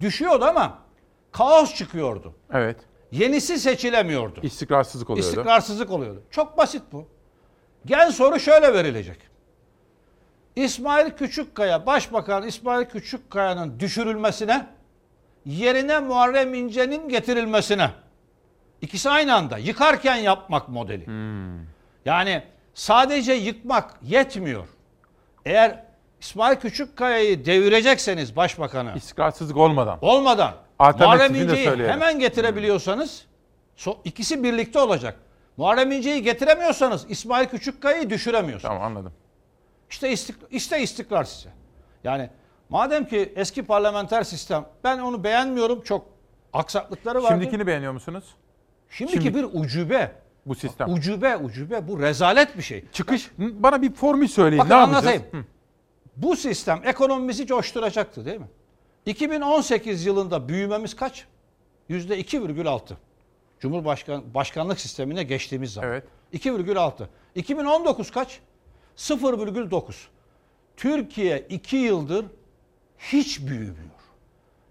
Düşüyordu 0.00 0.44
ama 0.44 0.78
kaos 1.32 1.74
çıkıyordu. 1.74 2.34
Evet. 2.52 2.76
Yenisi 3.12 3.58
seçilemiyordu. 3.58 4.40
İstikrarsızlık 4.42 5.10
oluyordu. 5.10 5.28
İstikrarsızlık 5.28 5.90
oluyordu. 5.90 6.22
Çok 6.30 6.58
basit 6.58 6.82
bu. 6.92 7.08
Gen 7.86 8.10
soru 8.10 8.40
şöyle 8.40 8.74
verilecek. 8.74 9.18
İsmail 10.56 11.10
Küçükkaya, 11.10 11.86
Başbakan 11.86 12.46
İsmail 12.46 12.84
Küçükkaya'nın 12.86 13.80
düşürülmesine, 13.80 14.66
yerine 15.46 15.98
Muharrem 15.98 16.54
İnce'nin 16.54 17.08
getirilmesine. 17.08 17.90
İkisi 18.80 19.10
aynı 19.10 19.34
anda. 19.34 19.58
Yıkarken 19.58 20.16
yapmak 20.16 20.68
modeli. 20.68 21.06
Yani 22.04 22.42
sadece 22.74 23.32
yıkmak 23.32 23.94
yetmiyor. 24.02 24.68
Eğer 25.44 25.84
İsmail 26.20 26.56
Küçükkaya'yı 26.56 27.44
devirecekseniz 27.44 28.36
başbakanı 28.36 28.92
İstikrarsızlık 28.96 29.56
olmadan. 29.56 29.98
olmadan 30.02 30.54
Muharrem 30.80 31.34
İnce'yi 31.34 31.64
söyleyelim. 31.64 31.92
hemen 31.94 32.18
getirebiliyorsanız 32.18 33.24
so- 33.76 33.96
ikisi 34.04 34.42
birlikte 34.44 34.78
olacak. 34.78 35.16
Muharrem 35.56 35.92
İnce'yi 35.92 36.22
getiremiyorsanız 36.22 37.06
İsmail 37.08 37.46
Küçükkaya'yı 37.48 38.10
düşüremiyorsunuz. 38.10 38.74
Tamam 38.74 38.82
anladım. 38.82 39.12
İşte 39.90 40.12
istik- 40.12 40.46
işte 40.50 40.82
istikrar 40.82 41.24
size. 41.24 41.48
Yani 42.04 42.30
madem 42.68 43.04
ki 43.04 43.32
eski 43.36 43.62
parlamenter 43.62 44.22
sistem 44.22 44.64
ben 44.84 44.98
onu 44.98 45.24
beğenmiyorum 45.24 45.80
çok 45.82 46.06
aksaklıkları 46.52 47.22
var. 47.22 47.28
Şimdikini 47.28 47.66
beğeniyor 47.66 47.92
musunuz? 47.92 48.24
Şimdiki 48.90 49.22
Şimdi- 49.22 49.34
bir 49.38 49.44
ucube. 49.52 50.12
Bu 50.46 50.54
sistem. 50.54 50.92
Ucube 50.92 51.36
ucube 51.36 51.88
bu 51.88 52.00
rezalet 52.02 52.56
bir 52.56 52.62
şey. 52.62 52.84
Çıkış 52.92 53.30
bana 53.38 53.82
bir 53.82 53.92
formül 53.92 54.28
söyleyin. 54.28 54.58
Bakın 54.58 54.70
ne 54.70 54.74
yapacağız? 54.78 55.06
anlatayım. 55.06 55.26
Hı. 55.32 55.44
Bu 56.16 56.36
sistem 56.36 56.80
ekonomimizi 56.84 57.46
coşturacaktı 57.46 58.24
değil 58.24 58.40
mi? 58.40 58.48
2018 59.06 60.06
yılında 60.06 60.48
büyümemiz 60.48 60.96
kaç? 60.96 61.24
Yüzde 61.88 62.20
2,6. 62.20 62.80
Cumhurbaşkan 63.60 64.34
başkanlık 64.34 64.80
sistemine 64.80 65.22
geçtiğimiz 65.22 65.72
zaman. 65.72 65.90
Evet. 65.90 66.04
2,6. 66.34 67.06
2019 67.34 68.10
kaç? 68.10 68.40
0,9. 68.96 69.92
Türkiye 70.76 71.46
2 71.48 71.76
yıldır 71.76 72.26
hiç 72.98 73.40
büyümüyor. 73.40 73.90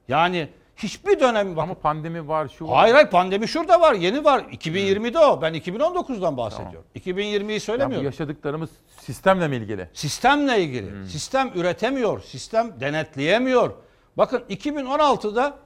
Yani 0.08 0.50
hiçbir 0.76 1.20
dönem 1.20 1.60
Ama 1.60 1.74
pandemi 1.74 2.28
var 2.28 2.48
şu. 2.58 2.72
Hayır 2.72 2.94
hayır 2.94 3.08
pandemi 3.08 3.48
şurada 3.48 3.82
var, 3.82 3.94
yeni 3.94 4.24
var. 4.24 4.40
2020'de 4.40 5.20
o. 5.20 5.42
Ben 5.42 5.54
2019'dan 5.56 6.38
bahsediyorum. 6.38 6.84
2020'yi 6.96 7.54
Ya 7.54 7.56
bu 7.56 7.60
söylemiyorum. 7.60 8.06
yaşadıklarımız 8.06 8.70
sistemle 9.02 9.48
mi 9.48 9.56
ilgili? 9.56 9.88
Sistemle 9.94 10.64
ilgili. 10.64 11.08
Sistem 11.08 11.52
üretemiyor, 11.56 12.22
sistem 12.22 12.80
denetleyemiyor. 12.80 13.74
Bakın 14.20 14.44
2016'da 14.50 15.58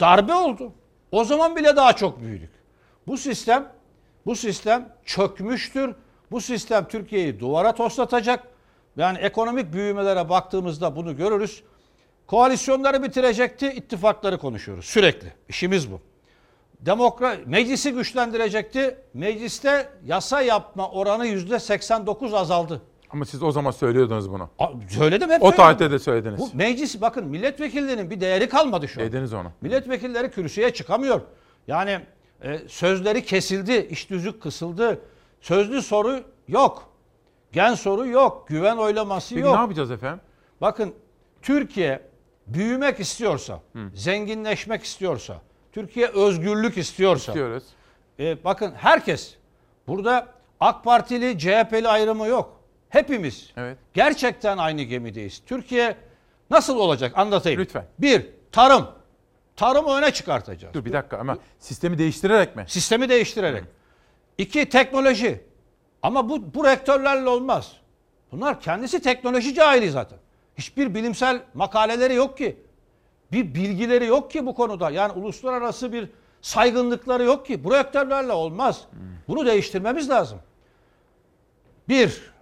darbe 0.00 0.34
oldu. 0.34 0.72
O 1.12 1.24
zaman 1.24 1.56
bile 1.56 1.76
daha 1.76 1.92
çok 1.92 2.20
büyüdük. 2.20 2.50
Bu 3.06 3.16
sistem 3.16 3.72
bu 4.26 4.36
sistem 4.36 4.92
çökmüştür. 5.04 5.94
Bu 6.30 6.40
sistem 6.40 6.88
Türkiye'yi 6.88 7.40
duvara 7.40 7.74
toslatacak. 7.74 8.48
Yani 8.96 9.18
ekonomik 9.18 9.72
büyümelere 9.72 10.28
baktığımızda 10.28 10.96
bunu 10.96 11.16
görürüz. 11.16 11.62
Koalisyonları 12.26 13.02
bitirecekti, 13.02 13.72
ittifakları 13.72 14.38
konuşuyoruz 14.38 14.84
sürekli. 14.84 15.32
İşimiz 15.48 15.92
bu. 15.92 16.00
Demokrat 16.80 17.46
meclisi 17.46 17.92
güçlendirecekti. 17.92 18.98
Mecliste 19.14 19.88
yasa 20.04 20.42
yapma 20.42 20.90
oranı 20.90 21.26
yüzde 21.26 21.58
89 21.58 22.34
azaldı. 22.34 22.82
Ama 23.10 23.24
siz 23.24 23.42
o 23.42 23.50
zaman 23.52 23.70
söylüyordunuz 23.70 24.30
bunu. 24.32 24.48
A- 24.58 24.68
Söyledim 24.88 25.30
hep 25.30 25.42
O 25.42 25.44
söyledim. 25.44 25.56
tarihte 25.64 25.90
de 25.90 25.98
söylediniz. 25.98 26.40
Bu 26.40 26.50
meclis 26.54 27.00
bakın 27.00 27.26
milletvekillerinin 27.26 28.10
bir 28.10 28.20
değeri 28.20 28.48
kalmadı 28.48 28.88
şu 28.88 29.00
an. 29.00 29.06
Dediniz 29.06 29.32
onu. 29.34 29.52
Milletvekilleri 29.60 30.30
kürsüye 30.30 30.74
çıkamıyor. 30.74 31.20
Yani 31.68 32.00
e, 32.42 32.58
sözleri 32.68 33.24
kesildi, 33.24 33.86
iş 33.90 34.10
düzük 34.10 34.42
kısıldı. 34.42 35.00
Sözlü 35.40 35.82
soru 35.82 36.20
yok. 36.48 36.88
Gen 37.52 37.74
soru 37.74 38.06
yok. 38.06 38.48
Güven 38.48 38.76
oylaması 38.76 39.34
Peki 39.34 39.46
yok. 39.46 39.54
ne 39.54 39.60
yapacağız 39.60 39.90
efendim? 39.90 40.20
Bakın 40.60 40.94
Türkiye 41.42 42.02
büyümek 42.46 43.00
istiyorsa, 43.00 43.60
zenginleşmek 43.94 44.82
istiyorsa, 44.84 45.40
Türkiye 45.72 46.06
özgürlük 46.06 46.78
istiyorsa. 46.78 47.32
İstiyoruz. 47.32 47.64
E, 48.20 48.44
bakın 48.44 48.72
herkes 48.76 49.34
burada 49.86 50.26
AK 50.60 50.84
Partili, 50.84 51.38
CHP'li 51.38 51.88
ayrımı 51.88 52.26
yok. 52.26 52.55
Hepimiz 52.96 53.52
Evet. 53.56 53.78
gerçekten 53.94 54.58
aynı 54.58 54.82
gemideyiz. 54.82 55.42
Türkiye 55.46 55.96
nasıl 56.50 56.78
olacak 56.78 57.18
anlatayım. 57.18 57.60
Lütfen. 57.60 57.84
Bir, 57.98 58.26
tarım. 58.52 58.88
Tarımı 59.56 59.94
öne 59.94 60.10
çıkartacağız. 60.10 60.74
Dur 60.74 60.84
bir 60.84 60.92
dakika 60.92 61.18
ama 61.18 61.38
sistemi 61.58 61.98
değiştirerek 61.98 62.56
mi? 62.56 62.64
Sistemi 62.68 63.08
değiştirerek. 63.08 63.64
İki, 64.38 64.68
teknoloji. 64.68 65.44
Ama 66.02 66.28
bu, 66.28 66.54
bu 66.54 66.64
rektörlerle 66.64 67.28
olmaz. 67.28 67.72
Bunlar 68.32 68.60
kendisi 68.60 69.02
teknoloji 69.02 69.54
cahili 69.54 69.90
zaten. 69.90 70.18
Hiçbir 70.58 70.94
bilimsel 70.94 71.42
makaleleri 71.54 72.14
yok 72.14 72.38
ki. 72.38 72.56
Bir 73.32 73.54
bilgileri 73.54 74.06
yok 74.06 74.30
ki 74.30 74.46
bu 74.46 74.54
konuda. 74.54 74.90
Yani 74.90 75.12
uluslararası 75.12 75.92
bir 75.92 76.08
saygınlıkları 76.42 77.24
yok 77.24 77.46
ki. 77.46 77.64
Bu 77.64 77.74
rektörlerle 77.74 78.32
olmaz. 78.32 78.84
Bunu 79.28 79.46
değiştirmemiz 79.46 80.10
lazım. 80.10 80.38
Bir, 81.88 82.35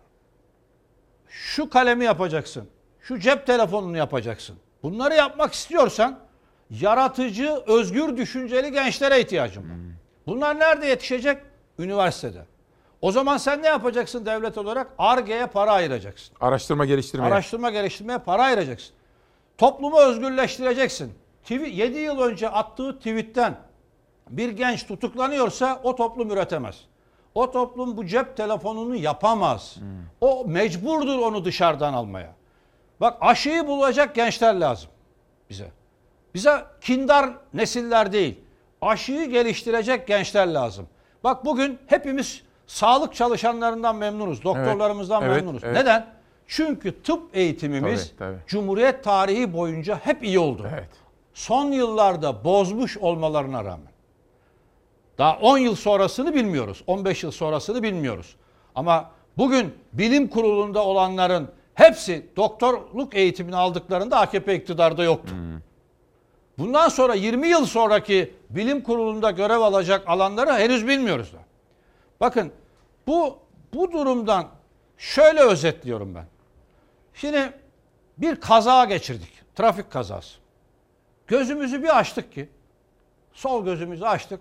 şu 1.44 1.70
kalemi 1.70 2.04
yapacaksın. 2.04 2.68
Şu 3.00 3.18
cep 3.18 3.46
telefonunu 3.46 3.96
yapacaksın. 3.96 4.56
Bunları 4.82 5.14
yapmak 5.14 5.54
istiyorsan 5.54 6.18
yaratıcı, 6.70 7.62
özgür 7.66 8.16
düşünceli 8.16 8.72
gençlere 8.72 9.20
ihtiyacım 9.20 9.70
var. 9.70 9.76
Bunlar 10.26 10.58
nerede 10.58 10.86
yetişecek? 10.86 11.38
Üniversitede. 11.78 12.46
O 13.00 13.12
zaman 13.12 13.36
sen 13.36 13.62
ne 13.62 13.66
yapacaksın 13.66 14.26
devlet 14.26 14.58
olarak? 14.58 14.90
ARGE'ye 14.98 15.46
para 15.46 15.72
ayıracaksın. 15.72 16.36
Araştırma 16.40 16.84
geliştirmeye. 16.84 17.32
Araştırma 17.32 17.70
geliştirmeye 17.70 18.18
para 18.18 18.42
ayıracaksın. 18.42 18.94
Toplumu 19.58 20.00
özgürleştireceksin. 20.00 21.12
7 21.50 21.98
yıl 21.98 22.20
önce 22.20 22.48
attığı 22.48 22.98
tweetten 22.98 23.56
bir 24.30 24.48
genç 24.48 24.86
tutuklanıyorsa 24.86 25.80
o 25.82 25.96
toplum 25.96 26.30
üretemez. 26.30 26.76
O 27.34 27.50
toplum 27.50 27.96
bu 27.96 28.06
cep 28.06 28.36
telefonunu 28.36 28.96
yapamaz. 28.96 29.76
O 30.20 30.44
mecburdur 30.46 31.18
onu 31.18 31.44
dışarıdan 31.44 31.92
almaya. 31.94 32.34
Bak 33.00 33.16
aşıyı 33.20 33.66
bulacak 33.66 34.14
gençler 34.14 34.54
lazım 34.54 34.90
bize. 35.50 35.70
Bize 36.34 36.64
kindar 36.80 37.30
nesiller 37.54 38.12
değil. 38.12 38.40
Aşıyı 38.82 39.30
geliştirecek 39.30 40.06
gençler 40.06 40.46
lazım. 40.46 40.86
Bak 41.24 41.44
bugün 41.44 41.78
hepimiz 41.86 42.42
sağlık 42.66 43.14
çalışanlarından 43.14 43.96
memnunuz. 43.96 44.44
Doktorlarımızdan 44.44 45.22
Evet, 45.22 45.36
memnunuz. 45.36 45.64
evet. 45.64 45.76
Neden? 45.76 46.06
Çünkü 46.46 47.02
tıp 47.02 47.36
eğitimimiz 47.36 48.08
Tabii, 48.08 48.18
tabii. 48.18 48.38
Cumhuriyet 48.46 49.04
tarihi 49.04 49.52
boyunca 49.52 49.96
hep 50.02 50.24
iyi 50.24 50.38
oldu. 50.38 50.68
Evet. 50.74 50.88
Son 51.34 51.72
yıllarda 51.72 52.44
bozmuş 52.44 52.96
olmalarına 52.98 53.64
rağmen. 53.64 53.93
Daha 55.18 55.36
10 55.38 55.58
yıl 55.58 55.74
sonrasını 55.74 56.34
bilmiyoruz. 56.34 56.82
15 56.86 57.22
yıl 57.22 57.30
sonrasını 57.30 57.82
bilmiyoruz. 57.82 58.36
Ama 58.74 59.10
bugün 59.38 59.74
bilim 59.92 60.28
kurulunda 60.28 60.84
olanların 60.84 61.50
hepsi 61.74 62.26
doktorluk 62.36 63.14
eğitimini 63.14 63.56
aldıklarında 63.56 64.18
AKP 64.20 64.54
iktidarda 64.54 65.04
yoktu. 65.04 65.34
Bundan 66.58 66.88
sonra 66.88 67.14
20 67.14 67.48
yıl 67.48 67.66
sonraki 67.66 68.34
bilim 68.50 68.82
kurulunda 68.82 69.30
görev 69.30 69.60
alacak 69.60 70.08
alanları 70.08 70.52
henüz 70.52 70.86
bilmiyoruz 70.86 71.32
da. 71.32 71.38
Bakın 72.20 72.52
bu 73.06 73.38
bu 73.74 73.92
durumdan 73.92 74.46
şöyle 74.98 75.40
özetliyorum 75.40 76.14
ben. 76.14 76.26
Şimdi 77.14 77.52
bir 78.18 78.40
kaza 78.40 78.84
geçirdik. 78.84 79.42
Trafik 79.54 79.90
kazası. 79.90 80.38
Gözümüzü 81.26 81.82
bir 81.82 81.98
açtık 81.98 82.32
ki 82.32 82.48
sol 83.32 83.64
gözümüzü 83.64 84.04
açtık. 84.04 84.40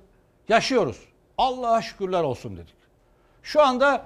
Yaşıyoruz. 0.49 0.97
Allah'a 1.37 1.81
şükürler 1.81 2.23
olsun 2.23 2.57
dedik. 2.57 2.75
Şu 3.43 3.61
anda 3.61 4.05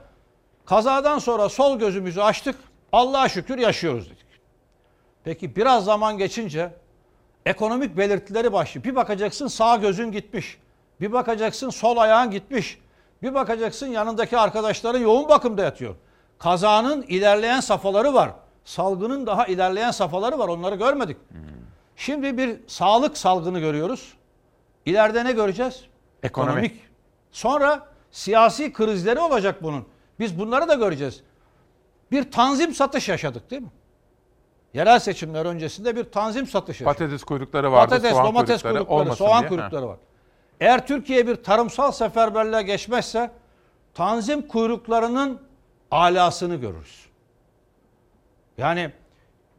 kazadan 0.66 1.20
sonra 1.20 1.50
sol 1.50 1.80
gözümüzü 1.80 2.22
açtık. 2.22 2.56
Allah'a 2.92 3.30
şükür 3.30 3.58
yaşıyoruz 3.58 4.06
dedik. 4.06 4.28
Peki 5.24 5.56
biraz 5.56 5.86
zaman 5.86 6.18
geçince 6.18 6.74
ekonomik 7.46 7.98
belirtileri 7.98 8.54
başlıyor. 8.54 8.86
Bir 8.86 8.96
bakacaksın 8.96 9.48
sağ 9.48 9.76
gözün 9.76 10.12
gitmiş. 10.12 10.58
Bir 11.02 11.12
bakacaksın 11.12 11.70
sol 11.70 11.98
ayağın 11.98 12.32
gitmiş. 12.32 12.80
Bir 13.22 13.34
bakacaksın 13.34 13.88
yanındaki 13.88 14.38
arkadaşların 14.38 15.00
yoğun 15.00 15.30
bakımda 15.30 15.64
yatıyor. 15.64 15.96
Kazanın 16.40 17.02
ilerleyen 17.02 17.60
safhaları 17.60 18.14
var. 18.14 18.32
Salgının 18.66 19.28
daha 19.28 19.46
ilerleyen 19.46 19.92
safhaları 19.92 20.40
var. 20.40 20.48
Onları 20.48 20.76
görmedik. 20.76 21.18
Şimdi 21.96 22.38
bir 22.38 22.60
sağlık 22.68 23.18
salgını 23.18 23.60
görüyoruz. 23.60 24.14
İleride 24.86 25.26
ne 25.26 25.32
göreceğiz? 25.32 25.84
Ekonomi. 26.28 26.52
Ekonomik. 26.52 26.82
Sonra 27.32 27.88
siyasi 28.12 28.74
krizleri 28.74 29.20
olacak 29.20 29.64
bunun. 29.64 29.86
Biz 30.20 30.40
bunları 30.40 30.68
da 30.68 30.74
göreceğiz. 30.76 31.24
Bir 32.12 32.32
tanzim 32.32 32.74
satış 32.74 33.10
yaşadık 33.10 33.52
değil 33.52 33.62
mi? 33.62 33.72
Yerel 34.74 35.00
seçimler 35.00 35.46
öncesinde 35.46 35.96
bir 35.96 36.04
tanzim 36.04 36.48
satış 36.48 36.82
yaşadık. 36.82 37.00
Patates 37.00 37.24
kuyrukları 37.24 37.72
vardı, 37.72 37.90
Patates, 37.90 38.12
soğan 38.12 38.26
domates 38.26 38.62
kuyrukları, 38.62 38.86
kuyrukları, 38.88 39.16
soğan 39.16 39.40
diye. 39.42 39.50
kuyrukları 39.50 39.86
Ha. 39.86 39.88
var. 39.92 39.98
Eğer 40.62 40.88
Türkiye 40.88 41.28
bir 41.28 41.36
tarımsal 41.36 41.92
seferberliğe 41.92 42.62
geçmezse 42.62 43.32
tanzim 43.94 44.48
kuyruklarının 44.48 45.42
alasını 45.92 46.56
görürüz. 46.56 47.06
Yani 48.58 48.92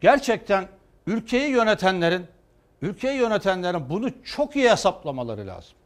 gerçekten 0.01 0.69
ülkeyi 1.07 1.51
yönetenlerin 1.51 2.27
ülkeyi 2.83 3.19
yönetenlerin 3.19 3.91
bunu 3.91 4.11
çok 4.25 4.57
iyi 4.57 4.71
hesaplamaları 4.71 5.47
lazım. 5.47 5.78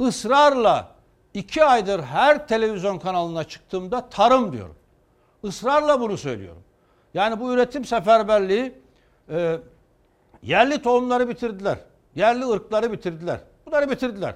Israrla 0.00 0.94
iki 1.34 1.64
aydır 1.64 2.02
her 2.02 2.48
televizyon 2.48 2.98
kanalına 2.98 3.44
çıktığımda 3.44 4.08
tarım 4.08 4.52
diyorum. 4.52 4.76
Israrla 5.42 6.00
bunu 6.00 6.18
söylüyorum. 6.18 6.62
Yani 7.14 7.40
bu 7.40 7.52
üretim 7.52 7.84
seferberliği 7.84 8.74
e, 9.28 9.58
yerli 10.42 10.82
tohumları 10.82 11.28
bitirdiler. 11.28 11.78
Yerli 12.14 12.46
ırkları 12.46 12.92
bitirdiler. 12.92 13.40
Bunları 13.66 13.90
bitirdiler. 13.90 14.34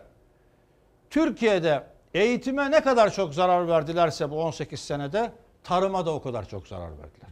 Türkiye'de 1.10 1.86
eğitime 2.14 2.70
ne 2.70 2.80
kadar 2.80 3.12
çok 3.12 3.34
zarar 3.34 3.68
verdilerse 3.68 4.30
bu 4.30 4.42
18 4.42 4.80
senede 4.80 5.32
tarıma 5.64 6.06
da 6.06 6.14
o 6.14 6.22
kadar 6.22 6.48
çok 6.48 6.68
zarar 6.68 6.90
verdiler. 6.90 7.28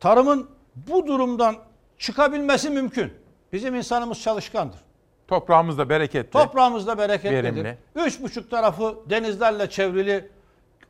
Tarımın 0.00 0.50
bu 0.74 1.06
durumdan 1.06 1.56
çıkabilmesi 1.98 2.70
mümkün. 2.70 3.12
Bizim 3.52 3.74
insanımız 3.74 4.22
çalışkandır. 4.22 4.80
Toprağımız 5.28 5.78
da 5.78 5.88
bereketli. 5.88 6.30
Toprağımız 6.30 6.86
da 6.86 6.98
bereketlidir. 6.98 7.44
Verimli. 7.44 7.78
Üç 7.96 8.22
buçuk 8.22 8.50
tarafı 8.50 8.96
denizlerle 9.10 9.70
çevrili. 9.70 10.28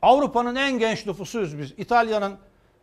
Avrupa'nın 0.02 0.54
en 0.54 0.78
genç 0.78 1.06
nüfusuyuz 1.06 1.58
biz. 1.58 1.72
İtalya'nın 1.76 2.34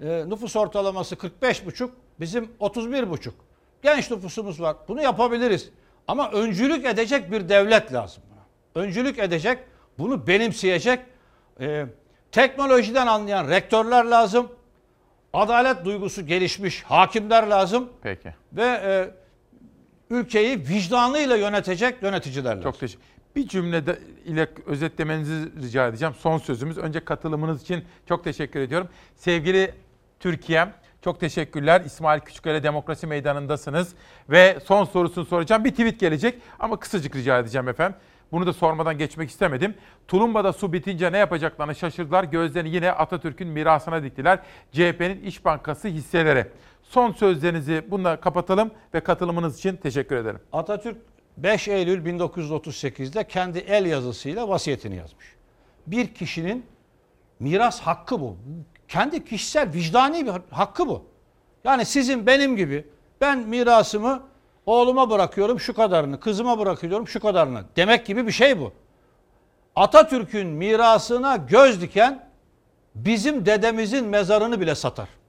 e, 0.01 0.29
nüfus 0.29 0.55
ortalaması 0.55 1.15
45 1.15 1.65
buçuk, 1.65 1.93
bizim 2.19 2.51
31 2.59 3.09
buçuk. 3.09 3.33
Genç 3.81 4.11
nüfusumuz 4.11 4.61
var. 4.61 4.75
Bunu 4.87 5.01
yapabiliriz. 5.01 5.69
Ama 6.07 6.31
öncülük 6.31 6.85
edecek 6.85 7.31
bir 7.31 7.49
devlet 7.49 7.93
lazım. 7.93 8.23
buna. 8.31 8.83
Öncülük 8.83 9.19
edecek, 9.19 9.59
bunu 9.99 10.27
benimseyecek, 10.27 10.99
e, 11.59 11.85
teknolojiden 12.31 13.07
anlayan 13.07 13.49
rektörler 13.49 14.05
lazım. 14.05 14.51
Adalet 15.33 15.85
duygusu 15.85 16.27
gelişmiş 16.27 16.83
hakimler 16.83 17.47
lazım. 17.47 17.89
Peki. 18.03 18.33
Ve 18.53 18.63
e, 18.63 19.11
ülkeyi 20.11 20.59
vicdanıyla 20.69 21.35
yönetecek 21.35 22.03
yöneticiler 22.03 22.49
lazım. 22.51 22.63
Çok 22.63 22.79
teşekkür 22.79 23.03
Bir 23.35 23.47
cümle 23.47 23.85
de- 23.85 23.99
ile 24.25 24.47
özetlemenizi 24.65 25.49
rica 25.61 25.87
edeceğim. 25.87 26.13
Son 26.19 26.37
sözümüz. 26.37 26.77
Önce 26.77 26.99
katılımınız 27.05 27.61
için 27.61 27.83
çok 28.07 28.23
teşekkür 28.23 28.59
ediyorum. 28.59 28.87
Sevgili 29.15 29.71
Türkiye'm 30.19 30.69
çok 31.01 31.19
teşekkürler. 31.19 31.81
İsmail 31.85 32.19
Küçüköy'le 32.19 32.63
Demokrasi 32.63 33.07
Meydanı'ndasınız. 33.07 33.93
Ve 34.29 34.59
son 34.65 34.85
sorusunu 34.85 35.25
soracağım. 35.25 35.65
Bir 35.65 35.71
tweet 35.71 35.99
gelecek 35.99 36.35
ama 36.59 36.79
kısacık 36.79 37.15
rica 37.15 37.39
edeceğim 37.39 37.67
efendim. 37.69 37.97
Bunu 38.31 38.45
da 38.47 38.53
sormadan 38.53 38.97
geçmek 38.97 39.29
istemedim. 39.29 39.73
Tulumba'da 40.07 40.53
su 40.53 40.73
bitince 40.73 41.11
ne 41.11 41.17
yapacaklarını 41.17 41.75
şaşırdılar. 41.75 42.23
Gözlerini 42.23 42.75
yine 42.75 42.91
Atatürk'ün 42.91 43.47
mirasına 43.47 44.03
diktiler. 44.03 44.39
CHP'nin 44.71 45.21
İş 45.23 45.45
Bankası 45.45 45.87
hisseleri. 45.87 46.45
Son 46.91 47.11
sözlerinizi 47.11 47.85
bununla 47.91 48.21
kapatalım 48.21 48.71
ve 48.93 48.99
katılımınız 48.99 49.57
için 49.57 49.75
teşekkür 49.75 50.15
ederim. 50.15 50.39
Atatürk 50.53 50.97
5 51.37 51.67
Eylül 51.67 52.05
1938'de 52.05 53.27
kendi 53.27 53.59
el 53.59 53.85
yazısıyla 53.85 54.49
vasiyetini 54.49 54.95
yazmış. 54.95 55.25
Bir 55.87 56.13
kişinin 56.13 56.65
miras 57.39 57.79
hakkı 57.81 58.21
bu. 58.21 58.37
Kendi 58.87 59.25
kişisel 59.25 59.73
vicdani 59.73 60.25
bir 60.25 60.31
hakkı 60.49 60.87
bu. 60.87 61.05
Yani 61.63 61.85
sizin 61.85 62.27
benim 62.27 62.55
gibi 62.55 62.87
ben 63.21 63.39
mirasımı 63.39 64.23
oğluma 64.65 65.09
bırakıyorum 65.09 65.59
şu 65.59 65.73
kadarını, 65.73 66.19
kızıma 66.19 66.59
bırakıyorum 66.59 67.07
şu 67.07 67.19
kadarını 67.19 67.63
demek 67.75 68.05
gibi 68.05 68.27
bir 68.27 68.31
şey 68.31 68.59
bu. 68.59 68.73
Atatürk'ün 69.75 70.47
mirasına 70.47 71.35
göz 71.35 71.81
diken 71.81 72.29
bizim 72.95 73.45
dedemizin 73.45 74.05
mezarını 74.05 74.61
bile 74.61 74.75
satar. 74.75 75.20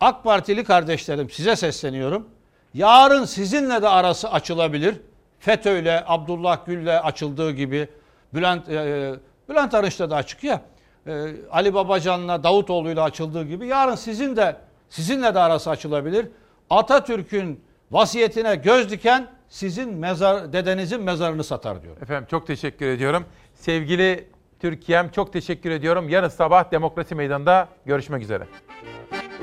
AK 0.00 0.24
Partili 0.24 0.64
kardeşlerim 0.64 1.30
size 1.30 1.56
sesleniyorum. 1.56 2.28
Yarın 2.74 3.24
sizinle 3.24 3.82
de 3.82 3.88
arası 3.88 4.30
açılabilir. 4.30 4.96
FETÖ'yle, 5.38 6.04
Abdullah 6.06 6.66
Gül'le 6.66 7.00
açıldığı 7.02 7.50
gibi 7.50 7.88
Bülent 8.34 8.68
e, 8.68 9.14
Bülent 9.48 9.74
Arınç'ta 9.74 10.10
da 10.10 10.16
açık 10.16 10.44
ya. 10.44 10.62
E, 11.06 11.26
Ali 11.50 11.74
Babacan'la 11.74 12.42
Davutoğlu'yla 12.42 13.02
açıldığı 13.02 13.44
gibi 13.44 13.66
yarın 13.66 13.94
sizin 13.94 14.36
de 14.36 14.56
sizinle 14.88 15.34
de 15.34 15.38
arası 15.38 15.70
açılabilir. 15.70 16.28
Atatürk'ün 16.70 17.60
vasiyetine 17.90 18.56
göz 18.56 18.90
diken 18.90 19.26
sizin 19.48 19.94
mezar 19.94 20.52
dedenizin 20.52 21.02
mezarını 21.02 21.44
satar 21.44 21.82
diyor. 21.82 21.96
Efendim 22.02 22.26
çok 22.30 22.46
teşekkür 22.46 22.86
ediyorum. 22.86 23.24
Sevgili 23.54 24.28
Türkiye'm 24.60 25.08
çok 25.08 25.32
teşekkür 25.32 25.70
ediyorum. 25.70 26.08
Yarın 26.08 26.28
sabah 26.28 26.70
Demokrasi 26.70 27.14
Meydanı'nda 27.14 27.68
görüşmek 27.86 28.22
üzere. 28.22 28.46